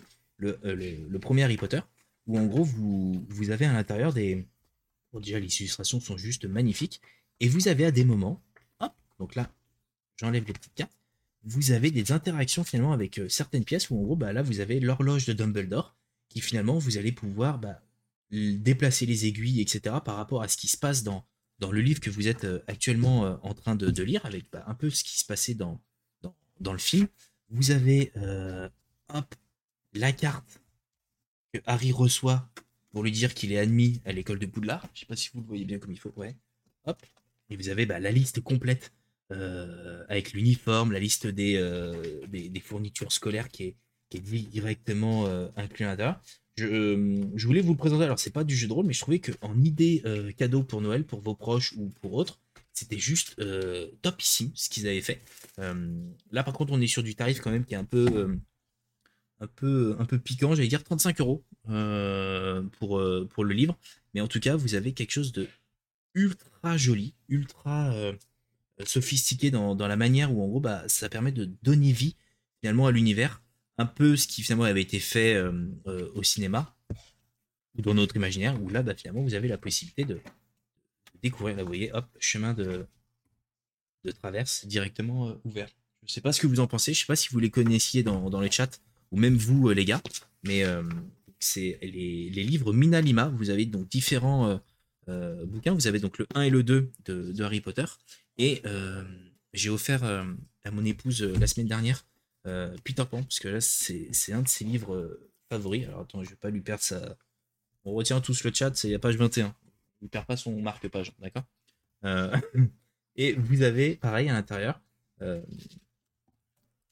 premier 1.19 1.43
Harry 1.43 1.57
Potter, 1.57 1.79
où 2.25 2.37
en 2.37 2.45
gros, 2.45 2.63
vous, 2.63 3.49
avez 3.49 3.65
à 3.65 3.73
l'intérieur 3.73 4.13
des... 4.13 4.45
Bon, 5.13 5.19
déjà, 5.19 5.39
les 5.39 5.61
illustrations 5.61 5.99
sont 5.99 6.17
juste 6.17 6.45
magnifiques, 6.45 7.01
et 7.39 7.47
vous 7.47 7.67
avez 7.67 7.85
à 7.85 7.91
des 7.91 8.03
moments, 8.03 8.43
donc 9.19 9.35
là, 9.35 9.51
j'enlève 10.17 10.45
les 10.45 10.53
petites 10.53 10.75
cartes, 10.75 10.97
vous 11.43 11.71
avez 11.71 11.91
des 11.91 12.11
interactions 12.11 12.63
finalement 12.63 12.93
avec 12.93 13.21
certaines 13.29 13.63
pièces 13.63 13.89
où 13.89 13.97
en 13.97 14.03
gros, 14.03 14.15
bah, 14.15 14.33
là, 14.33 14.41
vous 14.41 14.59
avez 14.59 14.79
l'horloge 14.79 15.25
de 15.25 15.33
Dumbledore 15.33 15.95
qui 16.29 16.41
finalement, 16.41 16.77
vous 16.77 16.97
allez 16.97 17.11
pouvoir 17.11 17.57
bah, 17.57 17.81
déplacer 18.31 19.05
les 19.05 19.25
aiguilles, 19.25 19.61
etc. 19.61 19.95
par 20.03 20.17
rapport 20.17 20.41
à 20.41 20.47
ce 20.47 20.57
qui 20.57 20.67
se 20.67 20.77
passe 20.77 21.03
dans, 21.03 21.25
dans 21.59 21.71
le 21.71 21.79
livre 21.79 22.01
que 22.01 22.09
vous 22.09 22.27
êtes 22.27 22.45
actuellement 22.67 23.39
en 23.43 23.53
train 23.53 23.75
de, 23.75 24.03
lire, 24.03 24.25
avec 24.25 24.51
bah, 24.51 24.63
un 24.67 24.75
peu 24.75 24.89
ce 24.89 25.03
qui 25.03 25.17
se 25.17 25.25
passait 25.25 25.53
dans, 25.53 25.81
dans, 26.59 26.73
le 26.73 26.79
film. 26.79 27.07
Vous 27.49 27.71
avez 27.71 28.11
hop, 29.13 29.35
la 29.93 30.11
carte 30.11 30.59
que 31.53 31.59
Harry 31.65 31.93
reçoit 31.93 32.49
pour 32.89 33.03
lui 33.03 33.11
dire 33.11 33.33
qu'il 33.33 33.51
est 33.51 33.59
admis 33.59 34.01
à 34.05 34.11
l'école 34.11 34.39
de 34.39 34.45
Poudlard. 34.45 34.87
Je 34.93 35.01
sais 35.01 35.05
pas 35.05 35.15
si 35.15 35.29
vous 35.33 35.41
le 35.41 35.47
voyez 35.47 35.65
bien 35.65 35.79
comme 35.79 35.91
il 35.91 35.99
faut. 35.99 36.11
Ouais. 36.15 36.35
Hop. 36.85 37.01
Et 37.49 37.55
vous 37.55 37.69
avez 37.69 37.85
la 37.85 38.11
liste 38.11 38.41
complète 38.41 38.91
euh, 39.33 40.05
avec 40.07 40.31
l'uniforme, 40.31 40.93
la 40.93 40.99
liste 40.99 41.27
des, 41.27 41.57
euh, 41.57 41.93
des, 42.29 42.61
fournitures 42.61 43.11
scolaires 43.11 43.49
qui 43.49 43.63
est, 43.63 43.75
qui 44.09 44.17
est 44.17 44.21
directement 44.21 45.27
euh, 45.27 45.49
inclus 45.57 45.83
à 45.83 45.89
l'intérieur. 45.89 46.21
Je, 46.55 47.27
je, 47.35 47.45
voulais 47.45 47.59
vous 47.59 47.73
le 47.73 47.77
présenter, 47.77 48.05
alors 48.05 48.19
c'est 48.19 48.31
pas 48.31 48.45
du 48.45 48.55
jeu 48.55 48.69
de 48.69 48.73
rôle, 48.73 48.85
mais 48.85 48.93
je 48.93 49.01
trouvais 49.01 49.19
qu'en 49.19 49.53
idée 49.61 50.01
cadeau 50.37 50.63
pour 50.63 50.81
Noël, 50.81 51.03
pour 51.03 51.21
vos 51.21 51.35
proches 51.35 51.73
ou 51.73 51.89
pour 52.01 52.13
autres, 52.13 52.39
c'était 52.73 52.97
juste 52.97 53.35
topissime 54.01 54.51
ce 54.55 54.69
qu'ils 54.69 54.87
avaient 54.87 55.01
fait. 55.01 55.21
là 55.57 56.43
par 56.43 56.53
contre 56.53 56.71
on 56.71 56.81
est 56.81 56.87
sur 56.87 57.03
du 57.03 57.13
tarif 57.13 57.41
quand 57.41 57.51
même 57.51 57.63
qui 57.63 57.75
est 57.75 57.77
un 57.77 57.83
peu 57.83 58.39
un 59.39 59.47
peu, 59.47 59.95
un 59.99 60.05
peu 60.05 60.17
piquant, 60.17 60.55
j'allais 60.55 60.67
dire 60.67 60.83
35 60.83 61.19
euros 61.19 61.43
pour, 62.79 63.03
pour 63.29 63.43
le 63.43 63.53
livre. 63.53 63.77
Mais 64.15 64.21
en 64.21 64.27
tout 64.27 64.39
cas, 64.39 64.55
vous 64.55 64.73
avez 64.73 64.93
quelque 64.93 65.11
chose 65.11 65.33
de 65.33 65.47
ultra 66.15 66.75
joli, 66.75 67.13
ultra 67.29 67.93
sophistiqué 68.85 69.51
dans, 69.51 69.75
la 69.75 69.95
manière 69.95 70.33
où 70.33 70.43
en 70.43 70.47
gros 70.47 70.59
bah, 70.59 70.83
ça 70.87 71.09
permet 71.09 71.31
de 71.31 71.49
donner 71.63 71.91
vie 71.91 72.15
finalement 72.61 72.87
à 72.87 72.91
l'univers, 72.91 73.41
un 73.77 73.85
peu 73.85 74.15
ce 74.15 74.27
qui 74.27 74.41
finalement 74.43 74.65
avait 74.65 74.81
été 74.81 74.99
fait 74.99 75.35
euh, 75.35 75.51
euh, 75.87 76.11
au 76.15 76.23
cinéma 76.23 76.75
ou 77.77 77.81
dans 77.81 77.93
notre 77.93 78.15
imaginaire, 78.15 78.61
où 78.61 78.69
là 78.69 78.81
bah, 78.83 78.95
finalement 78.95 79.21
vous 79.21 79.35
avez 79.35 79.47
la 79.47 79.57
possibilité 79.57 80.03
de, 80.03 80.19
découvrir, 81.21 81.57
là 81.57 81.63
vous 81.63 81.69
voyez, 81.69 81.91
hop, 81.93 82.05
chemin 82.19 82.53
de, 82.53 82.85
de 84.03 84.11
traverse 84.11 84.65
directement 84.65 85.29
euh, 85.29 85.33
ouvert. 85.45 85.69
Je 86.05 86.13
sais 86.13 86.21
pas 86.21 86.31
ce 86.31 86.39
que 86.39 86.47
vous 86.47 86.59
en 86.59 86.67
pensez, 86.67 86.93
je 86.93 86.99
sais 86.99 87.05
pas 87.05 87.15
si 87.15 87.29
vous 87.29 87.39
les 87.39 87.49
connaissiez 87.49 88.03
dans, 88.03 88.29
dans 88.29 88.39
les 88.39 88.51
chats, 88.51 88.69
ou 89.11 89.17
même 89.17 89.35
vous 89.35 89.69
les 89.69 89.83
gars, 89.83 90.01
mais 90.43 90.63
c'est 91.39 91.79
les, 91.81 92.29
les, 92.29 92.43
livres 92.43 92.71
Minalima, 92.71 93.27
vous 93.29 93.49
avez 93.49 93.65
donc 93.65 93.89
différents 93.89 94.61
bouquins, 95.07 95.73
vous 95.73 95.87
avez 95.87 95.99
donc 95.99 96.17
le 96.17 96.27
1 96.33 96.43
et 96.43 96.49
le 96.49 96.63
2 96.63 96.91
de, 97.05 97.31
de 97.33 97.43
Harry 97.43 97.59
Potter, 97.59 97.83
et 98.37 98.61
euh, 98.65 99.03
j'ai 99.53 99.69
offert 99.69 100.03
euh, 100.03 100.23
à 100.63 100.71
mon 100.71 100.85
épouse 100.85 101.23
euh, 101.23 101.33
la 101.39 101.47
semaine 101.47 101.67
dernière 101.67 102.05
Peter 102.85 103.03
Pan, 103.03 103.23
parce 103.23 103.39
que 103.39 103.49
là, 103.49 103.59
c'est 103.59 104.31
un 104.31 104.41
de 104.41 104.47
ses 104.47 104.63
livres 104.63 105.19
favoris. 105.49 105.85
Alors 105.85 105.99
attends, 105.99 106.23
je 106.23 106.29
vais 106.29 106.37
pas 106.37 106.49
lui 106.49 106.61
perdre 106.61 106.81
sa. 106.81 107.17
On 107.83 107.91
retient 107.91 108.21
tous 108.21 108.41
le 108.45 108.53
chat, 108.53 108.73
c'est 108.73 108.89
la 108.89 108.99
page 108.99 109.17
21. 109.17 109.53
Il 110.01 110.05
ne 110.05 110.07
perd 110.07 110.25
pas 110.25 110.37
son 110.37 110.57
marque-page, 110.61 111.11
d'accord? 111.19 111.43
Et 113.17 113.33
vous 113.33 113.63
avez, 113.63 113.97
pareil, 113.97 114.29
à 114.29 114.31
l'intérieur, 114.31 114.79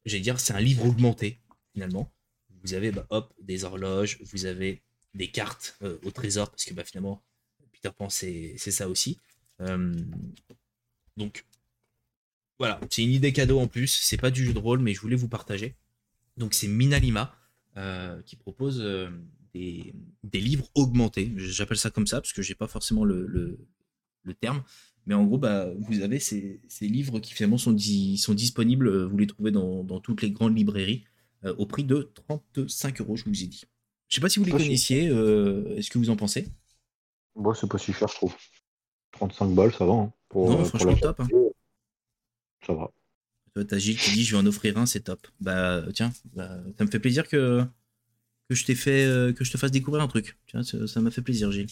j'ai 0.03 0.19
dire, 0.19 0.41
c'est 0.41 0.51
un 0.51 0.59
livre 0.59 0.83
augmenté, 0.85 1.39
finalement. 1.71 2.11
Vous 2.61 2.73
avez, 2.73 2.91
bah, 2.91 3.07
hop, 3.09 3.33
des 3.41 3.63
horloges, 3.63 4.19
vous 4.23 4.45
avez 4.47 4.81
des 5.13 5.31
cartes 5.31 5.79
au 6.03 6.11
trésor, 6.11 6.51
parce 6.51 6.65
que 6.65 6.73
bah, 6.73 6.83
finalement, 6.83 7.23
Peter 7.71 7.91
Pan, 7.97 8.09
c'est 8.09 8.57
ça 8.57 8.89
aussi. 8.89 9.21
Donc 11.17 11.45
voilà, 12.59 12.79
c'est 12.89 13.03
une 13.03 13.11
idée 13.11 13.33
cadeau 13.33 13.59
en 13.59 13.67
plus. 13.67 13.87
C'est 13.87 14.17
pas 14.17 14.31
du 14.31 14.45
jeu 14.45 14.53
de 14.53 14.59
rôle, 14.59 14.79
mais 14.79 14.93
je 14.93 15.01
voulais 15.01 15.15
vous 15.15 15.27
partager. 15.27 15.75
Donc 16.37 16.53
c'est 16.53 16.67
Minalima 16.67 17.35
euh, 17.77 18.21
qui 18.23 18.35
propose 18.35 18.81
euh, 18.81 19.09
des, 19.53 19.93
livres 20.33 20.69
augmentés. 20.75 21.31
J'appelle 21.37 21.77
ça 21.77 21.89
comme 21.89 22.07
ça 22.07 22.21
parce 22.21 22.33
que 22.33 22.41
j'ai 22.41 22.55
pas 22.55 22.67
forcément 22.67 23.03
le, 23.03 23.57
terme. 24.39 24.63
Mais 25.05 25.13
en 25.13 25.23
gros, 25.23 25.37
bah, 25.37 25.67
vous 25.77 26.01
avez 26.01 26.19
ces, 26.19 26.59
livres 26.81 27.19
qui 27.19 27.33
finalement 27.33 27.57
sont, 27.57 27.77
sont 28.17 28.33
disponibles. 28.33 29.05
Vous 29.05 29.17
les 29.17 29.27
trouvez 29.27 29.51
dans, 29.51 29.99
toutes 29.99 30.21
les 30.21 30.31
grandes 30.31 30.57
librairies 30.57 31.03
euh, 31.43 31.53
au 31.57 31.65
prix 31.65 31.83
de 31.83 32.11
35 32.27 33.01
euros, 33.01 33.15
je 33.15 33.25
vous 33.25 33.43
ai 33.43 33.47
dit. 33.47 33.65
Je 34.07 34.15
sais 34.15 34.21
pas 34.21 34.29
si 34.29 34.39
vous 34.39 34.45
les 34.45 34.51
connaissiez. 34.51 35.05
Est-ce 35.05 35.89
que 35.89 35.97
vous 35.97 36.09
en 36.09 36.15
pensez? 36.15 36.47
Moi, 37.35 37.53
c'est 37.53 37.69
pas 37.69 37.77
si 37.77 37.91
cher, 37.91 38.07
je 38.07 38.15
trouve. 38.15 38.35
35 39.11 39.53
balles, 39.53 39.73
ça 39.73 39.85
va. 39.85 39.93
Hein. 39.93 40.13
Non, 40.35 40.61
euh, 40.61 40.65
franchement, 40.65 40.95
top. 40.95 41.19
Hein. 41.19 41.27
Ça 42.65 42.73
va. 42.73 42.91
Toi, 43.53 43.63
t'as 43.63 43.77
Gilles 43.77 43.97
qui 43.97 44.11
dit 44.11 44.23
je 44.23 44.35
vais 44.35 44.41
en 44.41 44.45
offrir 44.45 44.77
un, 44.77 44.85
c'est 44.85 45.01
top. 45.01 45.27
Bah, 45.39 45.83
tiens, 45.93 46.11
bah, 46.33 46.59
ça 46.77 46.83
me 46.83 46.89
fait 46.89 46.99
plaisir 46.99 47.27
que, 47.27 47.63
que 48.49 48.55
je 48.55 48.65
t'ai 48.65 48.75
fait, 48.75 49.05
euh, 49.05 49.31
que 49.31 49.45
je 49.45 49.51
te 49.51 49.57
fasse 49.57 49.71
découvrir 49.71 50.03
un 50.03 50.07
truc. 50.07 50.37
Tiens, 50.47 50.61
ça 50.63 51.01
m'a 51.01 51.11
fait 51.11 51.21
plaisir, 51.21 51.51
Gilles. 51.51 51.67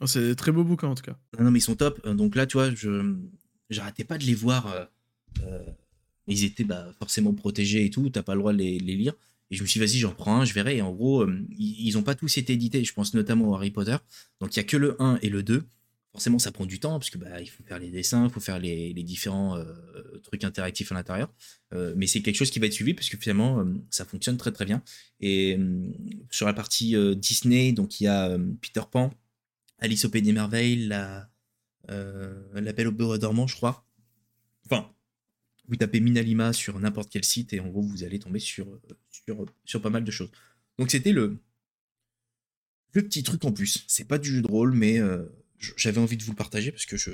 Oh, 0.00 0.06
c'est 0.06 0.20
des 0.20 0.36
très 0.36 0.52
beaux 0.52 0.64
bouquins 0.64 0.88
en 0.88 0.94
tout 0.94 1.02
cas. 1.02 1.16
Non, 1.38 1.46
non, 1.46 1.50
mais 1.50 1.58
ils 1.58 1.62
sont 1.62 1.74
top. 1.74 2.06
Donc 2.06 2.36
là, 2.36 2.46
tu 2.46 2.56
vois, 2.56 2.70
je 2.70 3.16
j'arrêtais 3.70 4.04
pas 4.04 4.18
de 4.18 4.24
les 4.24 4.34
voir. 4.34 4.88
Euh, 5.42 5.60
ils 6.28 6.44
étaient 6.44 6.64
bah, 6.64 6.92
forcément 6.98 7.32
protégés 7.32 7.84
et 7.84 7.90
tout. 7.90 8.08
T'as 8.10 8.22
pas 8.22 8.34
le 8.34 8.40
droit 8.40 8.52
de 8.52 8.58
les, 8.58 8.78
lire. 8.78 9.14
Et 9.50 9.56
je 9.56 9.62
me 9.62 9.66
suis 9.66 9.80
dit, 9.80 9.86
vas-y, 9.86 9.98
j'en 9.98 10.12
prends 10.12 10.40
un, 10.40 10.44
je 10.44 10.52
verrai. 10.52 10.76
Et 10.76 10.82
en 10.82 10.92
gros, 10.92 11.26
ils, 11.50 11.86
ils 11.88 11.98
ont 11.98 12.02
pas 12.02 12.14
tous 12.14 12.36
été 12.36 12.52
édités. 12.52 12.84
Je 12.84 12.92
pense 12.92 13.14
notamment 13.14 13.54
à 13.54 13.56
Harry 13.56 13.70
Potter. 13.70 13.96
Donc 14.40 14.54
il 14.54 14.58
y 14.58 14.60
a 14.60 14.64
que 14.64 14.76
le 14.76 15.00
1 15.00 15.18
et 15.22 15.30
le 15.30 15.42
2 15.42 15.64
forcément 16.16 16.38
ça 16.38 16.50
prend 16.50 16.64
du 16.64 16.80
temps 16.80 16.98
parce 16.98 17.10
que 17.10 17.18
bah, 17.18 17.42
il 17.42 17.46
faut 17.46 17.62
faire 17.62 17.78
les 17.78 17.90
dessins, 17.90 18.24
il 18.24 18.30
faut 18.30 18.40
faire 18.40 18.58
les, 18.58 18.94
différents 19.02 19.58
euh, 19.58 20.18
trucs 20.22 20.44
interactifs 20.44 20.90
à 20.90 20.94
l'intérieur. 20.94 21.30
Euh, 21.74 21.92
mais 21.94 22.06
c'est 22.06 22.22
quelque 22.22 22.36
chose 22.36 22.50
qui 22.50 22.58
va 22.58 22.64
être 22.64 22.72
suivi 22.72 22.94
parce 22.94 23.10
que 23.10 23.18
finalement 23.18 23.60
euh, 23.60 23.64
ça 23.90 24.06
fonctionne 24.06 24.38
très 24.38 24.50
très 24.50 24.64
bien. 24.64 24.82
Et 25.20 25.58
sur 26.30 26.46
la 26.46 26.54
partie 26.54 26.94
Disney, 27.16 27.72
donc 27.72 28.00
il 28.00 28.04
y 28.04 28.06
a 28.06 28.38
Peter 28.62 28.80
Pan, 28.90 29.12
Alice 29.78 30.06
au 30.06 30.08
Pays 30.08 30.22
des 30.22 30.32
Merveilles, 30.32 30.86
la, 30.86 31.28
la 31.86 32.72
Belle 32.72 32.88
au 32.88 32.92
beurre 32.92 33.18
dormant, 33.18 33.46
je 33.46 33.56
crois. 33.56 33.86
Enfin, 34.64 34.90
vous 35.68 35.76
tapez 35.76 36.00
Minalima 36.00 36.54
sur 36.54 36.80
n'importe 36.80 37.10
quel 37.10 37.24
site 37.24 37.52
et 37.52 37.60
en 37.60 37.68
gros 37.68 37.82
vous 37.82 38.04
allez 38.04 38.18
tomber 38.18 38.38
sur, 38.38 38.66
sur, 39.66 39.82
pas 39.82 39.90
mal 39.90 40.04
de 40.04 40.10
choses. 40.10 40.30
Donc 40.78 40.90
c'était 40.90 41.12
le, 41.12 41.36
le 42.94 43.02
petit 43.02 43.22
truc 43.22 43.44
en 43.44 43.52
plus. 43.52 43.84
C'est 43.86 44.08
pas 44.08 44.16
du 44.16 44.30
jeu 44.30 44.40
de 44.40 44.48
rôle, 44.48 44.72
mais 44.72 44.98
j'avais 45.76 45.98
envie 45.98 46.16
de 46.16 46.22
vous 46.22 46.32
le 46.32 46.36
partager 46.36 46.70
parce 46.70 46.86
que 46.86 46.96
je, 46.96 47.10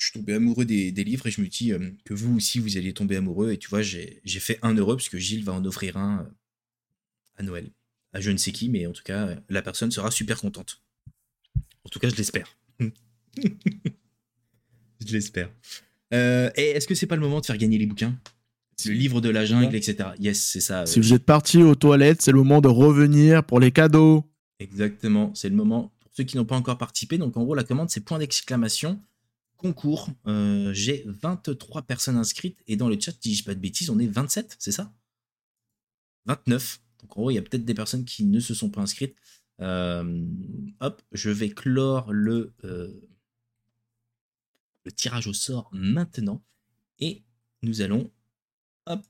je 0.00 0.06
suis 0.06 0.12
tombé 0.14 0.34
amoureux 0.34 0.64
des, 0.64 0.90
livres 0.92 1.26
et 1.26 1.30
je 1.30 1.42
me 1.42 1.46
dis 1.46 1.72
euh, 1.72 1.90
que 2.04 2.14
vous 2.14 2.36
aussi 2.36 2.58
vous 2.58 2.78
alliez 2.78 2.94
tomber 2.94 3.16
amoureux. 3.16 3.52
Et 3.52 3.58
tu 3.58 3.68
vois, 3.68 3.82
j'ai 3.82 4.20
fait 4.24 4.58
un 4.62 4.74
heureux 4.74 4.96
parce 4.96 5.10
que 5.10 5.18
Gilles 5.18 5.44
va 5.44 5.52
en 5.52 5.64
offrir 5.64 5.98
un 5.98 6.20
euh, 6.20 6.30
à 7.36 7.42
Noël. 7.42 7.70
À 8.12 8.20
je 8.20 8.30
ne 8.30 8.38
sais 8.38 8.50
qui, 8.50 8.70
mais 8.70 8.86
en 8.86 8.92
tout 8.92 9.02
cas, 9.04 9.36
la 9.48 9.62
personne 9.62 9.90
sera 9.90 10.10
super 10.10 10.40
contente. 10.40 10.82
En 11.84 11.90
tout 11.90 11.98
cas, 11.98 12.08
je 12.08 12.16
l'espère. 12.16 12.56
je 12.80 12.90
l'espère. 15.12 15.50
Euh, 16.12 16.50
et 16.56 16.70
est-ce 16.70 16.88
que 16.88 16.94
c'est 16.94 17.06
pas 17.06 17.16
le 17.16 17.22
moment 17.22 17.40
de 17.40 17.46
faire 17.46 17.58
gagner 17.58 17.78
les 17.78 17.86
bouquins? 17.86 18.18
Le 18.86 18.92
livre 18.92 19.20
de 19.20 19.28
la 19.28 19.44
jungle, 19.44 19.76
etc. 19.76 20.10
Yes, 20.18 20.40
c'est 20.40 20.60
ça. 20.60 20.86
Si 20.86 20.98
vous 20.98 21.12
êtes 21.12 21.24
parti 21.24 21.62
aux 21.62 21.74
toilettes, 21.74 22.22
c'est 22.22 22.32
le 22.32 22.38
moment 22.38 22.62
de 22.62 22.68
revenir 22.68 23.44
pour 23.44 23.60
les 23.60 23.70
cadeaux. 23.70 24.24
Exactement, 24.58 25.34
c'est 25.34 25.50
le 25.50 25.54
moment 25.54 25.92
qui 26.24 26.36
n'ont 26.36 26.44
pas 26.44 26.56
encore 26.56 26.78
participé. 26.78 27.18
Donc 27.18 27.36
en 27.36 27.44
gros, 27.44 27.54
la 27.54 27.64
commande, 27.64 27.90
c'est 27.90 28.00
point 28.00 28.18
d'exclamation, 28.18 29.00
concours. 29.56 30.08
Euh, 30.26 30.72
j'ai 30.72 31.04
23 31.06 31.82
personnes 31.82 32.16
inscrites 32.16 32.58
et 32.66 32.76
dans 32.76 32.88
le 32.88 32.98
chat, 32.98 33.12
si 33.20 33.32
je 33.32 33.38
dis 33.38 33.42
pas 33.42 33.54
de 33.54 33.60
bêtises, 33.60 33.90
on 33.90 33.98
est 33.98 34.06
27, 34.06 34.56
c'est 34.58 34.72
ça? 34.72 34.92
29. 36.26 36.80
Donc 37.00 37.16
en 37.16 37.20
gros, 37.20 37.30
il 37.30 37.34
y 37.34 37.38
a 37.38 37.42
peut-être 37.42 37.64
des 37.64 37.74
personnes 37.74 38.04
qui 38.04 38.24
ne 38.24 38.40
se 38.40 38.54
sont 38.54 38.70
pas 38.70 38.80
inscrites. 38.80 39.16
Euh, 39.60 40.26
hop, 40.80 41.02
je 41.12 41.30
vais 41.30 41.50
clore 41.50 42.12
le, 42.12 42.54
euh, 42.64 43.08
le 44.84 44.92
tirage 44.92 45.26
au 45.26 45.32
sort 45.32 45.68
maintenant. 45.72 46.42
Et 46.98 47.22
nous 47.62 47.82
allons 47.82 48.10
hop, 48.86 49.02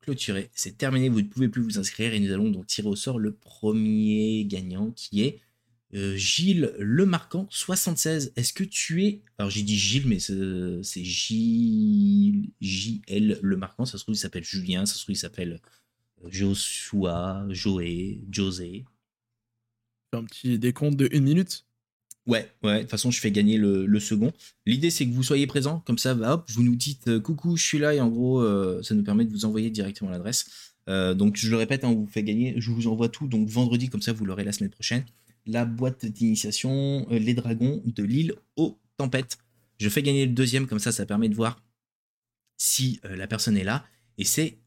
clôturer. 0.00 0.50
C'est 0.54 0.76
terminé, 0.76 1.08
vous 1.08 1.22
ne 1.22 1.28
pouvez 1.28 1.48
plus 1.48 1.62
vous 1.62 1.78
inscrire 1.78 2.12
et 2.12 2.20
nous 2.20 2.32
allons 2.32 2.50
donc 2.50 2.66
tirer 2.66 2.88
au 2.88 2.96
sort 2.96 3.18
le 3.18 3.34
premier 3.34 4.44
gagnant 4.44 4.90
qui 4.92 5.22
est 5.22 5.40
euh, 5.94 6.16
Gilles 6.16 6.74
Le 6.78 7.06
Marquant 7.06 7.46
76. 7.50 8.32
Est-ce 8.36 8.52
que 8.52 8.64
tu 8.64 9.04
es. 9.04 9.22
Alors 9.38 9.50
j'ai 9.50 9.62
dit 9.62 9.78
Gilles, 9.78 10.06
mais 10.06 10.18
c'est 10.18 11.04
Gilles. 11.04 12.50
JL 12.60 13.38
Le 13.40 13.56
Marquant. 13.56 13.84
Ça 13.84 13.98
se 13.98 14.02
trouve, 14.02 14.14
il 14.14 14.18
s'appelle 14.18 14.44
Julien. 14.44 14.86
Ça 14.86 14.94
se 14.94 15.02
trouve, 15.02 15.14
il 15.14 15.18
s'appelle 15.18 15.60
euh, 16.24 16.28
Joshua, 16.30 17.46
Joé, 17.50 18.20
José. 18.30 18.84
Un 20.12 20.24
petit 20.24 20.58
décompte 20.58 20.96
de 20.96 21.08
une 21.12 21.24
minute 21.24 21.64
Ouais, 22.26 22.50
ouais, 22.64 22.78
de 22.78 22.80
toute 22.80 22.90
façon, 22.90 23.12
je 23.12 23.20
fais 23.20 23.30
gagner 23.30 23.56
le, 23.56 24.00
second. 24.00 24.32
L'idée, 24.64 24.90
c'est 24.90 25.06
que 25.06 25.12
vous 25.12 25.22
soyez 25.22 25.46
présent, 25.46 25.84
comme 25.86 25.98
ça, 25.98 26.12
bah, 26.14 26.34
hop, 26.34 26.50
vous 26.50 26.64
nous 26.64 26.74
dites 26.74 27.06
euh, 27.06 27.20
coucou, 27.20 27.56
je 27.56 27.62
suis 27.62 27.78
là, 27.78 27.94
et 27.94 28.00
en 28.00 28.08
gros, 28.08 28.42
ça 28.82 28.96
nous 28.96 29.04
permet 29.04 29.24
de 29.24 29.30
vous 29.30 29.44
envoyer 29.44 29.70
directement 29.70 30.10
l'adresse. 30.10 30.74
donc, 30.88 31.36
je 31.36 31.48
le 31.48 31.56
répète, 31.56 31.84
hein, 31.84 31.88
on 31.88 31.94
vous 31.94 32.08
fait 32.08 32.24
gagner, 32.24 32.54
je 32.56 32.72
vous 32.72 32.88
envoie 32.88 33.08
tout, 33.08 33.28
donc 33.28 33.48
vendredi, 33.48 33.88
comme 33.88 34.02
ça, 34.02 34.12
vous 34.12 34.24
l'aurez 34.24 34.42
la 34.42 34.50
semaine 34.50 34.70
prochaine 34.70 35.04
la 35.46 35.64
boîte 35.64 36.04
d'initiation 36.04 37.06
euh, 37.10 37.18
Les 37.18 37.34
Dragons 37.34 37.82
de 37.84 38.02
l'île 38.02 38.34
aux 38.56 38.78
tempêtes. 38.96 39.38
Je 39.78 39.88
fais 39.88 40.02
gagner 40.02 40.26
le 40.26 40.32
deuxième, 40.32 40.66
comme 40.66 40.78
ça, 40.78 40.92
ça 40.92 41.06
permet 41.06 41.28
de 41.28 41.34
voir 41.34 41.62
si 42.56 43.00
euh, 43.04 43.16
la 43.16 43.26
personne 43.26 43.56
est 43.56 43.64
là. 43.64 43.86
Et 44.18 44.24
c'est 44.24 44.58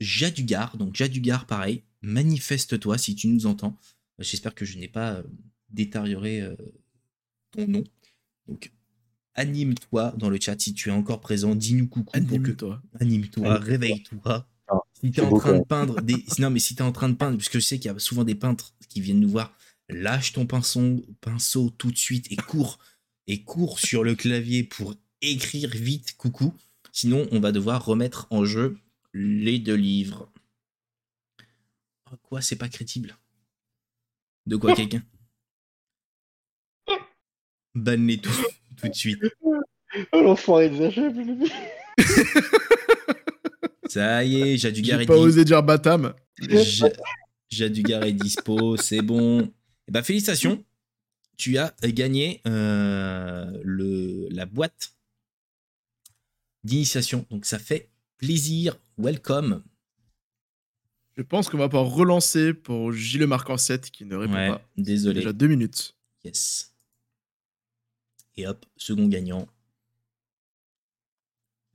Jadugar. 0.00 0.76
Donc 0.76 0.94
Jadugar, 0.94 1.46
pareil, 1.46 1.82
manifeste-toi 2.02 2.98
si 2.98 3.14
tu 3.14 3.28
nous 3.28 3.46
entends. 3.46 3.76
Euh, 4.20 4.24
j'espère 4.24 4.54
que 4.54 4.64
je 4.64 4.78
n'ai 4.78 4.88
pas 4.88 5.22
détérioré 5.70 6.42
ton 7.52 7.66
nom. 7.66 7.84
Donc 8.46 8.72
anime-toi 9.34 10.14
dans 10.16 10.30
le 10.30 10.38
chat 10.40 10.58
si 10.60 10.74
tu 10.74 10.88
es 10.88 10.92
encore 10.92 11.20
présent. 11.20 11.54
Dis-nous 11.54 11.88
coucou. 11.88 12.10
Anime-toi. 12.14 12.82
Anime-toi, 13.00 13.58
réveille-toi. 13.58 14.46
Ah, 14.68 14.80
si 15.00 15.10
tu 15.10 15.20
es 15.20 15.24
en 15.24 15.38
train 15.38 15.58
de 15.58 15.64
peindre 15.64 16.00
des. 16.02 16.24
Non, 16.38 16.50
mais 16.50 16.58
si 16.58 16.74
tu 16.74 16.82
es 16.82 16.84
en 16.84 16.92
train 16.92 17.08
de 17.08 17.14
peindre, 17.14 17.36
puisque 17.36 17.54
je 17.54 17.60
sais 17.60 17.78
qu'il 17.78 17.90
y 17.90 17.94
a 17.94 17.98
souvent 17.98 18.24
des 18.24 18.34
peintres 18.34 18.74
qui 18.88 19.00
viennent 19.00 19.20
nous 19.20 19.30
voir 19.30 19.56
lâche 19.88 20.32
ton 20.32 20.46
pinceau, 20.46 21.04
pinceau 21.20 21.70
tout 21.70 21.90
de 21.90 21.96
suite 21.96 22.30
et 22.30 22.36
cours 22.36 22.78
et 23.26 23.42
cours 23.42 23.78
sur 23.78 24.04
le 24.04 24.14
clavier 24.14 24.64
pour 24.64 24.94
écrire 25.22 25.70
vite 25.70 26.16
coucou. 26.16 26.54
Sinon, 26.92 27.26
on 27.32 27.40
va 27.40 27.52
devoir 27.52 27.84
remettre 27.84 28.26
en 28.30 28.44
jeu 28.44 28.78
les 29.12 29.58
deux 29.58 29.74
livres. 29.74 30.30
Oh, 32.10 32.16
quoi, 32.22 32.40
c'est 32.40 32.56
pas 32.56 32.68
crédible? 32.68 33.16
De 34.46 34.56
quoi 34.56 34.74
quelqu'un? 34.74 35.02
Banne-les 37.74 38.18
tout, 38.18 38.30
tout 38.76 38.88
de 38.88 38.94
suite. 38.94 39.22
Oh, 40.12 40.20
l'enfoiré 40.20 40.68
des 40.68 40.90
HF, 40.90 41.50
Ça 43.88 44.22
y 44.22 44.42
est, 44.42 44.58
Jadugar 44.58 45.00
est 45.00 45.06
pas 45.06 45.16
osé 45.16 45.46
dire 45.46 45.62
Batam. 45.62 46.12
Jadugar 47.50 48.02
est 48.02 48.12
dispo, 48.12 48.76
c'est 48.76 49.00
bon. 49.00 49.50
Eh 49.88 49.90
ben, 49.90 50.02
félicitations, 50.02 50.64
tu 51.38 51.56
as 51.56 51.74
gagné 51.82 52.42
euh, 52.46 53.58
le, 53.62 54.28
la 54.30 54.44
boîte 54.44 54.94
d'initiation. 56.62 57.26
Donc 57.30 57.46
ça 57.46 57.58
fait 57.58 57.90
plaisir. 58.18 58.76
Welcome. 58.98 59.64
Je 61.16 61.22
pense 61.22 61.48
qu'on 61.48 61.58
va 61.58 61.68
pouvoir 61.68 61.86
relancer 61.86 62.52
pour 62.52 62.92
Gilles 62.92 63.26
Marc 63.26 63.48
en 63.48 63.56
7 63.56 63.90
qui 63.90 64.04
ne 64.04 64.14
répond 64.14 64.34
pas. 64.34 64.62
Désolé. 64.76 65.20
Déjà 65.20 65.32
deux 65.32 65.48
minutes. 65.48 65.96
Yes. 66.22 66.74
Et 68.36 68.46
hop, 68.46 68.66
second 68.76 69.08
gagnant. 69.08 69.48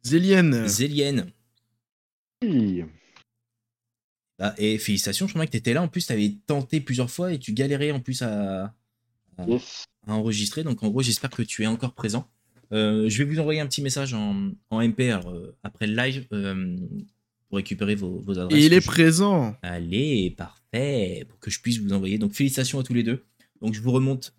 Zélienne. 0.03 0.68
Zélienne. 0.68 1.31
Oui. 2.44 2.84
Bah, 4.44 4.53
et 4.57 4.78
félicitations, 4.78 5.26
je 5.26 5.32
crois 5.32 5.45
que 5.45 5.52
tu 5.52 5.57
étais 5.57 5.74
là. 5.74 5.82
En 5.82 5.88
plus, 5.88 6.06
tu 6.06 6.11
avais 6.11 6.36
tenté 6.45 6.82
plusieurs 6.82 7.10
fois 7.10 7.32
et 7.32 7.40
tu 7.40 7.53
galérais 7.53 7.91
en 7.91 8.02
plus 8.02 8.22
à, 8.24 8.76
enregistrer. 10.06 10.64
Donc, 10.65 10.84
en 10.84 10.90
gros, 10.90 11.02
j'espère 11.02 11.30
que 11.30 11.44
tu 11.44 11.64
es 11.64 11.65
encore 11.65 11.94
présent. 11.94 12.30
Euh, 12.74 13.07
je 13.07 13.24
vais 13.24 13.34
vous 13.34 13.40
envoyer 13.40 13.61
un 13.61 13.68
petit 13.68 13.82
message 13.82 14.14
en, 14.14 14.52
MP 14.70 15.11
euh, 15.11 15.53
après 15.64 15.88
le 15.88 15.95
live 15.95 16.28
euh, 16.34 16.76
pour 17.48 17.56
récupérer 17.56 17.95
vos, 17.95 18.38
adresses. 18.38 18.61
Et 18.61 18.65
il 18.65 18.74
est 18.74 18.86
présent. 18.86 19.56
Allez, 19.61 20.32
parfait. 20.32 21.26
Pour 21.30 21.40
que 21.40 21.49
je 21.49 21.61
puisse 21.61 21.78
vous 21.78 21.94
envoyer. 21.94 22.18
Donc, 22.18 22.34
félicitations 22.34 22.82
à 22.82 22.84
tous 22.84 22.94
les 22.94 23.03
deux. 23.03 23.24
Donc, 23.61 23.74
je 23.74 23.80
vous 23.80 23.91
remonte 23.91 24.36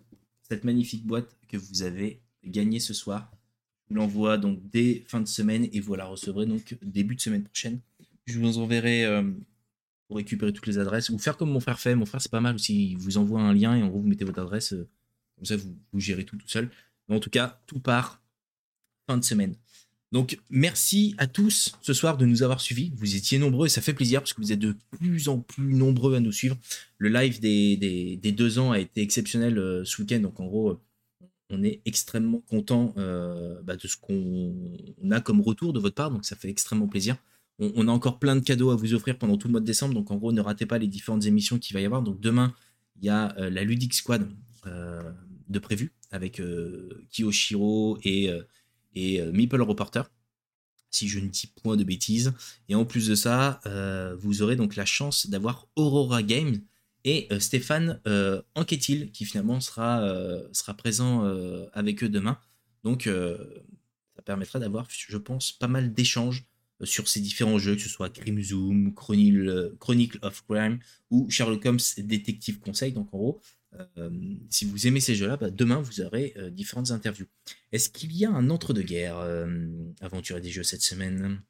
cette 0.47 0.65
magnifique 0.65 1.03
boîte 1.03 1.35
que 1.49 1.57
vous 1.57 1.81
avez 1.81 2.21
gagnée 2.43 2.79
ce 2.79 2.93
soir. 2.93 3.31
Je 3.89 3.95
vous 3.95 4.01
l'envoie 4.01 4.37
donc 4.37 4.59
dès 4.69 5.03
fin 5.07 5.19
de 5.19 5.27
semaine 5.27 5.67
et 5.73 5.79
vous 5.79 5.95
la 5.95 6.05
recevrez 6.05 6.45
donc 6.45 6.77
début 6.83 7.15
de 7.15 7.21
semaine 7.21 7.43
prochaine. 7.43 7.79
Je 8.27 8.37
vous 8.37 8.59
enverrai 8.59 9.03
pour 10.07 10.17
récupérer 10.17 10.53
toutes 10.53 10.67
les 10.67 10.77
adresses, 10.77 11.09
ou 11.09 11.17
faire 11.17 11.37
comme 11.37 11.51
mon 11.51 11.59
frère 11.59 11.79
fait. 11.79 11.95
Mon 11.95 12.05
frère, 12.05 12.21
c'est 12.21 12.31
pas 12.31 12.41
mal 12.41 12.55
aussi. 12.55 12.91
Il 12.91 12.97
vous 12.97 13.17
envoie 13.17 13.41
un 13.41 13.53
lien 13.53 13.75
et 13.75 13.83
en 13.83 13.87
gros, 13.87 13.99
vous 13.99 14.07
mettez 14.07 14.25
votre 14.25 14.39
adresse. 14.39 14.73
Euh, 14.73 14.87
comme 15.35 15.45
ça, 15.45 15.55
vous, 15.57 15.99
gérez 15.99 16.25
tout 16.25 16.37
tout 16.37 16.47
seul. 16.47 16.69
Mais 17.07 17.15
en 17.15 17.19
tout 17.19 17.29
cas, 17.29 17.59
tout 17.67 17.79
part 17.79 18.21
fin 19.07 19.17
de 19.17 19.23
semaine. 19.23 19.55
Donc, 20.11 20.39
merci 20.49 21.13
à 21.17 21.27
tous 21.27 21.75
ce 21.81 21.93
soir 21.93 22.17
de 22.17 22.25
nous 22.25 22.43
avoir 22.43 22.61
suivis. 22.61 22.93
Vous 22.95 23.15
étiez 23.15 23.37
nombreux 23.37 23.67
et 23.67 23.69
ça 23.69 23.81
fait 23.81 23.93
plaisir 23.93 24.21
parce 24.21 24.33
que 24.33 24.41
vous 24.41 24.53
êtes 24.53 24.59
de 24.59 24.75
plus 24.91 25.27
en 25.27 25.39
plus 25.39 25.73
nombreux 25.73 26.15
à 26.15 26.19
nous 26.19 26.31
suivre. 26.31 26.57
Le 26.99 27.09
live 27.09 27.39
des, 27.39 27.75
des, 27.75 28.31
deux 28.31 28.59
ans 28.59 28.71
a 28.71 28.79
été 28.79 29.01
exceptionnel 29.01 29.57
euh, 29.57 29.83
ce 29.83 30.01
week-end. 30.01 30.19
Donc, 30.19 30.39
en 30.39 30.45
gros, 30.45 30.79
on 31.49 31.63
est 31.63 31.81
extrêmement 31.85 32.39
content 32.39 32.93
euh, 32.97 33.61
bah, 33.63 33.75
de 33.75 33.87
ce 33.87 33.97
qu'on 33.97 34.53
a 35.11 35.19
comme 35.19 35.41
retour 35.41 35.73
de 35.73 35.79
votre 35.79 35.95
part. 35.95 36.11
Donc, 36.11 36.25
ça 36.25 36.35
fait 36.35 36.49
extrêmement 36.49 36.87
plaisir 36.87 37.17
on, 37.59 37.87
a 37.87 37.91
encore 37.91 38.19
plein 38.19 38.35
de 38.35 38.41
cadeaux 38.41 38.71
à 38.71 38.75
vous 38.75 38.93
offrir 38.93 39.17
pendant 39.17 39.37
tout 39.37 39.47
le 39.47 39.53
mois 39.53 39.61
de 39.61 39.65
décembre. 39.65 39.93
Donc 39.93 40.11
en 40.11 40.17
gros, 40.17 40.31
ne 40.31 40.41
ratez 40.41 40.65
pas 40.65 40.77
les 40.77 40.87
différentes 40.87 41.25
émissions 41.25 41.57
qu'il 41.57 41.73
va 41.73 41.81
y 41.81 41.85
avoir. 41.85 42.01
Donc 42.01 42.19
demain, 42.19 42.53
il 42.97 43.05
y 43.05 43.09
a 43.09 43.35
euh, 43.37 43.49
la 43.49 43.63
Ludic 43.63 43.93
Squad 43.93 44.29
euh, 44.65 45.11
de 45.47 45.59
prévu 45.59 45.93
avec 46.11 46.39
euh, 46.39 47.05
Kiyoshiro 47.11 47.99
et, 48.03 48.29
et 48.93 49.21
Meeple 49.31 49.61
Reporter. 49.61 50.09
Si 50.91 51.07
je 51.09 51.19
ne 51.19 51.27
dis 51.27 51.47
point 51.47 51.75
de 51.75 51.83
bêtises. 51.83 52.33
Et 52.69 52.75
en 52.75 52.85
plus 52.85 53.07
de 53.07 53.15
ça, 53.15 53.59
vous 54.17 54.41
aurez 54.41 54.55
donc 54.55 54.77
la 54.77 54.85
chance 54.85 55.27
d'avoir 55.27 55.67
Aurora 55.75 56.23
Games 56.23 56.61
et 57.03 57.27
Stéphane 57.39 57.99
Anquetil 58.55 59.11
qui 59.11 59.25
finalement 59.25 59.59
sera 59.59 60.01
présent 60.77 61.25
avec 61.73 62.01
eux 62.01 62.07
demain. 62.07 62.37
Donc 62.85 63.09
ça 64.15 64.21
permettra 64.21 64.57
d'avoir, 64.57 64.87
je 64.89 65.17
pense, 65.17 65.51
pas 65.51 65.67
mal 65.67 65.93
d'échanges 65.93 66.45
sur 66.83 67.07
ces 67.07 67.21
différents 67.21 67.57
jeux, 67.57 67.75
que 67.75 67.81
ce 67.81 67.89
soit 67.89 68.09
Crime 68.09 68.41
Zoom, 68.41 68.93
Chronicle, 68.93 70.19
of 70.21 70.43
Crime 70.47 70.79
ou 71.09 71.29
Sherlock 71.29 71.65
Holmes 71.65 71.79
Détective 71.97 72.59
Conseil. 72.59 72.91
Donc 72.91 73.13
en 73.13 73.17
gros, 73.17 73.41
euh, 73.97 74.09
si 74.49 74.65
vous 74.65 74.87
aimez 74.87 74.99
ces 74.99 75.15
jeux-là, 75.15 75.37
bah, 75.37 75.49
demain 75.49 75.79
vous 75.79 76.01
aurez 76.01 76.33
euh, 76.37 76.49
différentes 76.49 76.91
interviews. 76.91 77.27
Est-ce 77.71 77.89
qu'il 77.89 78.15
y 78.15 78.25
a 78.25 78.31
un 78.31 78.49
entre-deux-guerres 78.49 79.19
euh, 79.19 79.67
aventuré 80.01 80.41
des 80.41 80.51
jeux 80.51 80.63
cette 80.63 80.81
semaine? 80.81 81.41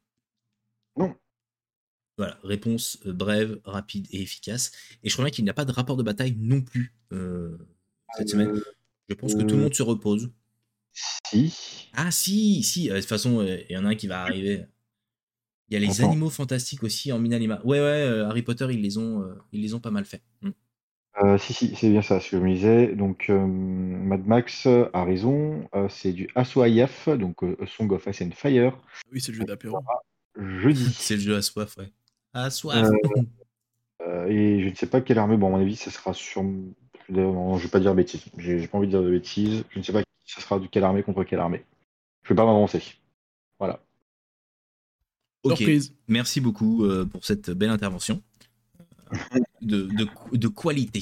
Non. 0.97 1.15
Voilà, 2.17 2.39
réponse 2.43 2.99
brève, 3.05 3.59
rapide 3.65 4.07
et 4.11 4.21
efficace. 4.21 4.71
Et 5.03 5.09
je 5.09 5.13
crois 5.13 5.25
bien 5.25 5.31
qu'il 5.31 5.43
n'y 5.43 5.49
a 5.49 5.53
pas 5.53 5.65
de 5.65 5.71
rapport 5.71 5.97
de 5.97 6.03
bataille 6.03 6.35
non 6.39 6.61
plus 6.61 6.95
cette 8.17 8.29
semaine. 8.29 8.61
Je 9.09 9.15
pense 9.15 9.35
que 9.35 9.41
tout 9.41 9.55
le 9.55 9.63
monde 9.63 9.73
se 9.73 9.83
repose. 9.83 10.31
Si. 11.27 11.53
Ah 11.91 12.11
si, 12.11 12.63
si. 12.63 12.87
de 12.87 12.95
toute 12.95 13.05
façon, 13.05 13.43
il 13.43 13.65
y 13.69 13.77
en 13.77 13.83
a 13.83 13.89
un 13.89 13.95
qui 13.95 14.07
va 14.07 14.21
arriver. 14.21 14.65
Il 15.69 15.73
y 15.73 15.77
a 15.77 15.79
les 15.79 16.01
animaux 16.01 16.29
fantastiques 16.29 16.83
aussi 16.83 17.11
en 17.11 17.19
Minalima. 17.19 17.59
Ouais, 17.63 17.79
ouais, 17.79 17.85
euh, 17.85 18.27
Harry 18.27 18.43
Potter, 18.43 18.67
ils 18.69 18.81
les 18.81 18.97
ont, 18.97 19.23
euh, 19.23 19.33
ils 19.51 19.61
les 19.61 19.73
ont 19.73 19.79
pas 19.79 19.91
mal 19.91 20.05
fait. 20.05 20.21
Mm. 20.41 20.49
Euh, 21.23 21.37
si, 21.37 21.53
si, 21.53 21.75
c'est 21.75 21.89
bien 21.89 22.01
ça, 22.01 22.19
ce 22.19 22.31
que 22.31 22.37
je 22.37 22.43
me 22.43 22.53
disais. 22.53 22.93
Donc, 22.93 23.29
Mad 23.29 24.27
Max 24.27 24.67
a 24.67 25.03
raison. 25.03 25.67
c'est 25.89 26.11
du 26.11 26.29
Aswaïaf, 26.35 27.09
donc 27.09 27.37
Song 27.65 27.91
of 27.91 28.05
Ice 28.07 28.21
and 28.21 28.31
Fire. 28.31 28.77
Oui, 29.11 29.21
c'est 29.21 29.31
le 29.31 29.37
jeu 29.39 29.45
d'apéro. 29.45 29.79
Jeudi. 30.37 30.93
c'est 30.97 31.15
le 31.15 31.21
jeu 31.21 31.35
à 31.35 31.41
soif, 31.41 31.77
ouais. 31.77 31.91
À 32.33 32.49
soif. 32.49 32.85
et 34.27 34.61
je 34.61 34.69
ne 34.69 34.75
sais 34.75 34.87
pas 34.87 35.01
quelle 35.01 35.17
armée. 35.17 35.37
Bon, 35.37 35.47
à 35.47 35.51
mon 35.51 35.61
avis, 35.61 35.77
ça 35.77 35.89
sera 35.89 36.13
sur. 36.13 36.43
Non, 37.07 37.57
je 37.57 37.63
vais 37.63 37.69
pas 37.69 37.79
dire 37.79 37.95
bêtises. 37.95 38.25
J'ai 38.37 38.67
pas 38.67 38.77
envie 38.77 38.87
de 38.87 38.91
dire 38.91 39.01
de 39.01 39.11
bêtises. 39.11 39.63
Je 39.69 39.79
ne 39.79 39.83
sais 39.83 39.93
pas 39.93 40.01
ça 40.25 40.41
sera 40.41 40.59
de 40.59 40.67
quelle 40.67 40.83
armée 40.83 41.03
contre 41.03 41.23
quelle 41.23 41.39
armée. 41.39 41.63
Je 42.23 42.29
vais 42.29 42.35
pas 42.35 42.45
m'avancer. 42.45 42.81
Merci 46.07 46.41
beaucoup 46.41 46.85
euh, 46.85 47.05
pour 47.05 47.23
cette 47.25 47.51
belle 47.51 47.69
intervention 47.69 48.21
euh, 49.13 49.39
de, 49.61 49.89
de, 50.33 50.47
qualité. 50.47 51.01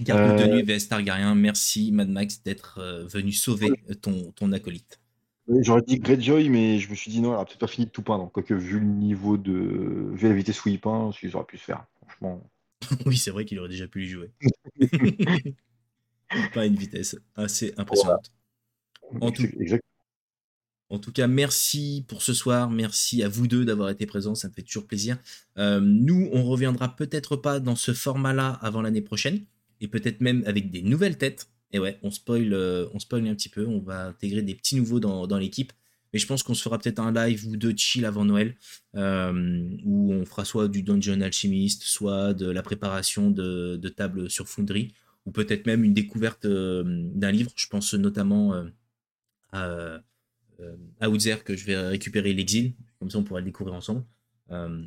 Garde 0.00 0.38
de 0.38 0.42
tenue 0.42 0.62
VS 0.62 0.88
Targaryen, 0.88 1.34
merci 1.34 1.90
Mad 1.92 2.08
Max 2.08 2.42
d'être 2.42 2.78
euh, 2.78 3.06
venu 3.06 3.32
sauver 3.32 3.70
ton, 4.00 4.32
ton 4.32 4.52
acolyte. 4.52 5.00
J'aurais 5.60 5.82
dit 5.82 5.98
Greyjoy, 5.98 6.50
mais 6.50 6.78
je 6.78 6.90
me 6.90 6.94
suis 6.94 7.10
dit 7.10 7.20
non, 7.20 7.32
elle 7.32 7.40
a 7.40 7.44
peut-être 7.44 7.58
pas 7.58 7.66
fini 7.66 7.86
de 7.86 7.90
tout 7.90 8.02
peindre. 8.02 8.30
Quoique, 8.30 8.52
vu 8.52 8.80
le 8.80 8.86
niveau 8.86 9.38
de. 9.38 10.10
vu 10.12 10.28
la 10.28 10.34
vitesse 10.34 10.62
où 10.64 10.68
il 10.68 10.78
peint, 10.78 11.10
ils 11.22 11.34
auraient 11.34 11.46
pu 11.46 11.56
se 11.56 11.64
faire. 11.64 11.86
Franchement. 12.02 12.50
oui, 13.06 13.16
c'est 13.16 13.30
vrai 13.30 13.46
qu'il 13.46 13.58
aurait 13.58 13.70
déjà 13.70 13.88
pu 13.88 14.04
y 14.04 14.08
jouer. 14.08 14.30
pas 16.54 16.66
une 16.66 16.76
vitesse 16.76 17.16
assez 17.34 17.72
impressionnante. 17.78 18.30
En 19.20 19.32
tout... 19.32 19.44
Exact. 19.58 19.82
En 20.90 20.98
tout 20.98 21.12
cas, 21.12 21.26
merci 21.26 22.04
pour 22.08 22.22
ce 22.22 22.32
soir. 22.32 22.70
Merci 22.70 23.22
à 23.22 23.28
vous 23.28 23.46
deux 23.46 23.64
d'avoir 23.64 23.90
été 23.90 24.06
présents. 24.06 24.34
Ça 24.34 24.48
me 24.48 24.54
fait 24.54 24.62
toujours 24.62 24.86
plaisir. 24.86 25.18
Euh, 25.58 25.80
nous, 25.80 26.30
on 26.32 26.44
reviendra 26.44 26.96
peut-être 26.96 27.36
pas 27.36 27.60
dans 27.60 27.76
ce 27.76 27.92
format-là 27.92 28.58
avant 28.62 28.80
l'année 28.80 29.02
prochaine. 29.02 29.44
Et 29.80 29.88
peut-être 29.88 30.20
même 30.20 30.42
avec 30.46 30.70
des 30.70 30.82
nouvelles 30.82 31.18
têtes. 31.18 31.50
Et 31.72 31.78
ouais, 31.78 31.98
on 32.02 32.10
spoil, 32.10 32.54
euh, 32.54 32.86
on 32.94 32.98
un 32.98 33.34
petit 33.34 33.50
peu. 33.50 33.66
On 33.66 33.80
va 33.80 34.06
intégrer 34.06 34.40
des 34.40 34.54
petits 34.54 34.76
nouveaux 34.76 34.98
dans, 34.98 35.38
l'équipe. 35.38 35.72
Mais 36.14 36.18
je 36.18 36.26
pense 36.26 36.42
qu'on 36.42 36.54
se 36.54 36.62
fera 36.62 36.78
peut-être 36.78 37.00
un 37.00 37.12
live 37.12 37.46
ou 37.46 37.58
deux 37.58 37.74
chill 37.76 38.06
avant 38.06 38.24
Noël. 38.24 38.56
euh, 38.96 39.68
où 39.84 40.14
on 40.14 40.24
fera 40.24 40.46
soit 40.46 40.68
du 40.68 40.82
Dungeon 40.82 41.20
Alchemist, 41.20 41.82
soit 41.82 42.32
de 42.32 42.50
la 42.50 42.62
préparation 42.62 43.30
de, 43.30 43.76
de 43.76 43.88
tables 43.90 44.30
sur 44.30 44.48
Foundry. 44.48 44.94
Ou 45.26 45.32
peut-être 45.32 45.66
même 45.66 45.84
une 45.84 45.92
découverte 45.92 46.46
d'un 46.46 47.30
livre. 47.30 47.50
Je 47.56 47.66
pense 47.66 47.92
notamment 47.92 48.64
à 49.52 50.00
à 51.00 51.08
Outzer 51.08 51.36
que 51.44 51.56
je 51.56 51.64
vais 51.64 51.76
récupérer 51.76 52.32
l'exil. 52.32 52.74
Comme 52.98 53.10
ça, 53.10 53.18
on 53.18 53.24
pourra 53.24 53.40
le 53.40 53.46
découvrir 53.46 53.74
ensemble. 53.74 54.04
Euh, 54.50 54.82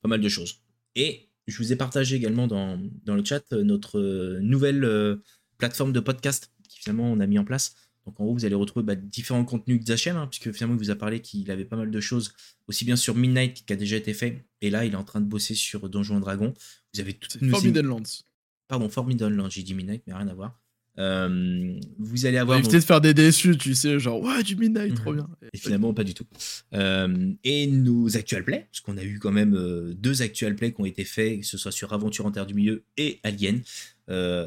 pas 0.00 0.08
mal 0.08 0.20
de 0.20 0.28
choses. 0.28 0.62
Et 0.94 1.28
je 1.46 1.56
vous 1.58 1.72
ai 1.72 1.76
partagé 1.76 2.16
également 2.16 2.46
dans, 2.46 2.78
dans 3.04 3.14
le 3.14 3.24
chat 3.24 3.42
euh, 3.52 3.64
notre 3.64 3.98
euh, 3.98 4.38
nouvelle 4.40 4.84
euh, 4.84 5.16
plateforme 5.56 5.92
de 5.92 6.00
podcast 6.00 6.52
qui 6.68 6.80
finalement 6.80 7.10
on 7.10 7.20
a 7.20 7.26
mis 7.26 7.38
en 7.38 7.44
place. 7.44 7.74
Donc 8.06 8.20
en 8.20 8.24
gros, 8.24 8.34
vous 8.34 8.44
allez 8.44 8.54
retrouver 8.54 8.84
bah, 8.84 8.94
différents 8.94 9.44
contenus 9.44 9.84
d'Zachem, 9.84 10.16
hein, 10.16 10.26
puisque 10.26 10.52
finalement 10.52 10.76
il 10.76 10.78
vous 10.78 10.90
a 10.90 10.96
parlé 10.96 11.20
qu'il 11.20 11.50
avait 11.50 11.64
pas 11.64 11.76
mal 11.76 11.90
de 11.90 12.00
choses, 12.00 12.32
aussi 12.66 12.84
bien 12.84 12.96
sur 12.96 13.14
Midnight 13.14 13.66
qui 13.66 13.72
a 13.72 13.76
déjà 13.76 13.96
été 13.96 14.14
fait, 14.14 14.46
et 14.62 14.70
là 14.70 14.84
il 14.84 14.92
est 14.92 14.96
en 14.96 15.04
train 15.04 15.20
de 15.20 15.26
bosser 15.26 15.54
sur 15.54 15.88
Donjons 15.88 16.18
et 16.18 16.20
Dragons. 16.20 16.54
Vous 16.94 17.00
avez 17.00 17.14
toutes 17.14 17.42
nos 17.42 17.50
Forbidden 17.50 17.86
Lands. 17.86 18.24
Pardon, 18.66 18.88
Forbidden 18.88 19.34
Lands, 19.34 19.50
j'ai 19.50 19.62
dit 19.62 19.74
Midnight, 19.74 20.02
mais 20.06 20.14
rien 20.14 20.28
à 20.28 20.34
voir. 20.34 20.58
Euh, 20.98 21.78
vous 21.98 22.26
allez 22.26 22.38
avoir 22.38 22.58
éviter 22.58 22.76
de 22.78 22.84
faire 22.84 23.00
des 23.00 23.14
déçus, 23.14 23.56
tu 23.56 23.74
sais, 23.76 24.00
genre, 24.00 24.20
ouais, 24.20 24.42
du 24.42 24.56
Midnight, 24.56 24.94
trop 24.96 25.10
Mhm. 25.12 25.16
bien. 25.18 25.28
Et 25.52 25.58
finalement, 25.58 25.94
pas 25.94 26.02
du 26.02 26.12
tout. 26.12 26.26
Euh, 26.74 27.32
et 27.44 27.68
nos 27.68 28.16
actual 28.16 28.44
plays, 28.44 28.66
parce 28.70 28.80
qu'on 28.80 28.96
a 28.96 29.04
eu 29.04 29.18
quand 29.20 29.30
même 29.30 29.54
euh, 29.54 29.94
deux 29.94 30.22
actual 30.22 30.56
plays 30.56 30.72
qui 30.72 30.80
ont 30.80 30.84
été 30.86 31.04
faits, 31.04 31.40
que 31.40 31.46
ce 31.46 31.56
soit 31.56 31.70
sur 31.70 31.92
Aventure 31.92 32.26
en 32.26 32.32
Terre 32.32 32.46
du 32.46 32.54
Milieu 32.54 32.82
et 32.96 33.20
Alien. 33.22 33.62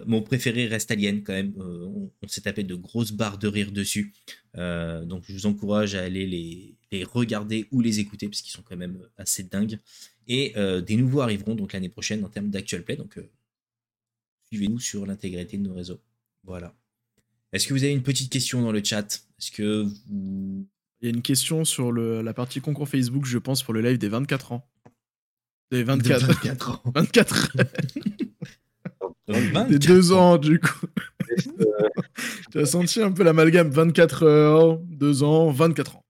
Mon 0.07 0.21
préféré 0.23 0.65
reste 0.67 0.89
Alien 0.91 1.21
quand 1.23 1.33
même. 1.33 1.53
On 1.57 2.09
on 2.23 2.27
s'est 2.27 2.41
tapé 2.41 2.63
de 2.63 2.75
grosses 2.75 3.11
barres 3.11 3.37
de 3.37 3.47
rire 3.47 3.71
dessus. 3.71 4.11
Donc 4.55 5.23
je 5.27 5.33
vous 5.33 5.45
encourage 5.45 5.93
à 5.95 6.01
aller 6.01 6.25
les, 6.25 6.73
les 6.91 7.03
regarder 7.03 7.67
ou 7.71 7.79
les 7.79 7.99
écouter, 7.99 8.27
parce 8.27 8.41
qu'ils 8.41 8.51
sont 8.53 8.63
quand 8.63 8.75
même 8.75 8.97
assez 9.17 9.43
dingues. 9.43 9.77
Et 10.27 10.53
des 10.85 10.95
nouveaux 10.95 11.21
arriveront 11.21 11.53
donc 11.55 11.73
l'année 11.73 11.89
prochaine 11.89 12.25
en 12.25 12.29
termes 12.29 12.49
d'actual 12.49 12.83
play. 12.83 12.95
Donc 12.95 13.19
suivez-nous 14.51 14.79
sur 14.79 15.05
l'intégrité 15.05 15.57
de 15.57 15.63
nos 15.63 15.75
réseaux. 15.75 16.01
Voilà. 16.43 16.73
Est-ce 17.53 17.68
que 17.68 17.73
vous 17.73 17.84
avez 17.84 17.93
une 17.93 18.03
petite 18.03 18.31
question 18.31 18.61
dans 18.61 18.72
le 18.72 18.84
chat? 18.84 19.23
Est-ce 19.39 19.51
que 19.51 19.84
vous 20.07 20.68
Il 21.01 21.05
y 21.09 21.11
a 21.11 21.13
une 21.15 21.22
question 21.22 21.65
sur 21.65 21.91
le, 21.91 22.22
la 22.22 22.34
partie 22.34 22.61
concours 22.61 22.88
Facebook, 22.89 23.26
je 23.26 23.38
pense, 23.38 23.63
pour 23.63 23.73
le 23.73 23.81
live 23.81 23.97
des 23.97 24.09
24 24.09 24.51
ans. 24.53 24.68
Des 25.72 25.84
24. 25.84 26.26
24 26.27 26.69
ans. 26.72 26.81
24. 26.95 27.57
Des 29.27 29.34
24 29.34 29.69
2 29.88 30.11
ans, 30.11 30.38
du 30.38 30.59
coup. 30.59 30.85
tu 32.51 32.59
as 32.59 32.65
senti 32.65 33.01
un 33.01 33.11
peu 33.11 33.23
l'amalgame 33.23 33.69
24 33.69 34.23
heures, 34.23 34.77
2 34.80 35.23
ans, 35.23 35.51
24 35.51 35.95
ans. 35.97 36.05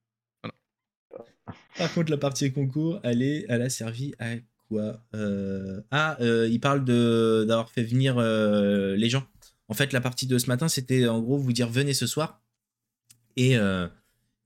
Par 1.77 1.93
contre, 1.93 2.11
la 2.11 2.17
partie 2.17 2.51
concours, 2.51 2.99
elle, 3.03 3.21
est, 3.21 3.45
elle 3.49 3.61
a 3.61 3.69
servi 3.69 4.13
à 4.19 4.35
quoi? 4.67 4.99
Euh, 5.15 5.81
Ah, 5.91 6.17
euh, 6.21 6.47
il 6.51 6.59
parle 6.59 6.83
de- 6.85 7.45
d'avoir 7.47 7.69
fait 7.69 7.83
venir 7.83 8.15
euh, 8.17 8.95
les 8.95 9.09
gens. 9.09 9.23
En 9.71 9.73
fait, 9.73 9.93
la 9.93 10.01
partie 10.01 10.27
de 10.27 10.37
ce 10.37 10.47
matin, 10.47 10.67
c'était 10.67 11.07
en 11.07 11.21
gros 11.21 11.37
vous 11.37 11.53
dire 11.53 11.69
venez 11.69 11.93
ce 11.93 12.05
soir 12.05 12.43
et, 13.37 13.55
euh, 13.55 13.87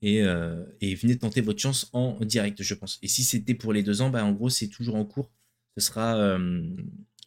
et, 0.03 0.21
euh, 0.21 0.63
et 0.81 0.93
venez 0.93 1.17
tenter 1.17 1.41
votre 1.41 1.59
chance 1.59 1.89
en 1.93 2.19
direct, 2.23 2.61
je 2.61 2.75
pense. 2.75 2.99
Et 3.01 3.07
si 3.07 3.23
c'était 3.23 3.55
pour 3.55 3.73
les 3.73 3.81
deux 3.81 4.03
ans, 4.03 4.11
bah, 4.11 4.23
en 4.23 4.33
gros, 4.33 4.51
c'est 4.51 4.67
toujours 4.67 4.97
en 4.97 5.03
cours. 5.03 5.31
Ce 5.77 5.83
sera. 5.83 6.15
euh, 6.15 6.69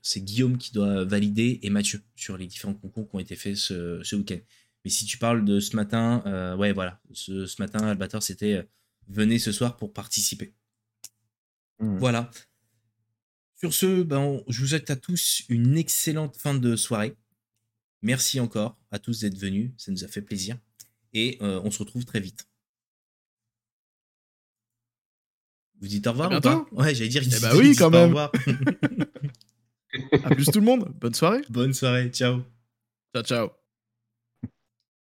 c'est 0.00 0.20
Guillaume 0.20 0.58
qui 0.58 0.70
doit 0.72 1.02
valider 1.02 1.58
et 1.64 1.70
Mathieu 1.70 2.00
sur 2.14 2.36
les 2.38 2.46
différents 2.46 2.72
concours 2.72 3.10
qui 3.10 3.16
ont 3.16 3.18
été 3.18 3.34
faits 3.34 3.56
ce, 3.56 4.00
ce 4.04 4.14
week-end. 4.14 4.38
Mais 4.84 4.92
si 4.92 5.04
tu 5.04 5.18
parles 5.18 5.44
de 5.44 5.58
ce 5.58 5.74
matin, 5.74 6.22
ouais, 6.56 6.72
voilà. 6.72 7.00
Ce, 7.12 7.46
ce 7.46 7.60
matin, 7.60 7.80
Albator, 7.80 8.22
c'était 8.22 8.64
venez 9.08 9.40
ce 9.40 9.50
soir 9.50 9.76
pour 9.76 9.92
participer. 9.92 10.54
Hmm. 11.80 11.98
Voilà. 11.98 12.30
Sur 13.56 13.74
ce, 13.74 14.04
ben, 14.04 14.40
je 14.46 14.60
vous 14.60 14.68
souhaite 14.68 14.88
à 14.88 14.94
tous 14.96 15.42
une 15.48 15.76
excellente 15.76 16.36
fin 16.36 16.54
de 16.54 16.76
soirée. 16.76 17.16
Merci 18.02 18.40
encore 18.40 18.76
à 18.90 18.98
tous 18.98 19.20
d'être 19.20 19.38
venus, 19.38 19.72
ça 19.76 19.90
nous 19.90 20.04
a 20.04 20.08
fait 20.08 20.22
plaisir. 20.22 20.56
Et 21.14 21.38
euh, 21.42 21.60
on 21.64 21.70
se 21.70 21.78
retrouve 21.78 22.04
très 22.04 22.20
vite. 22.20 22.46
Vous 25.80 25.88
dites 25.88 26.06
au 26.06 26.10
revoir 26.10 26.32
À 26.32 26.38
ou 26.38 26.40
pas. 26.40 26.66
Ouais, 26.72 26.94
j'allais 26.94 27.08
dire. 27.08 27.22
Eh 27.24 27.40
bah 27.40 27.52
oui, 27.56 27.74
quand 27.76 27.90
pas 27.90 27.98
au 27.98 28.08
même. 28.08 28.08
revoir. 28.08 28.32
A 30.24 30.34
plus 30.34 30.44
tout 30.46 30.60
le 30.60 30.66
monde. 30.66 30.92
Bonne 31.00 31.14
soirée. 31.14 31.40
Bonne 31.48 31.72
soirée, 31.72 32.08
ciao. 32.10 32.42
Ciao, 33.14 33.22
ciao. 33.22 33.67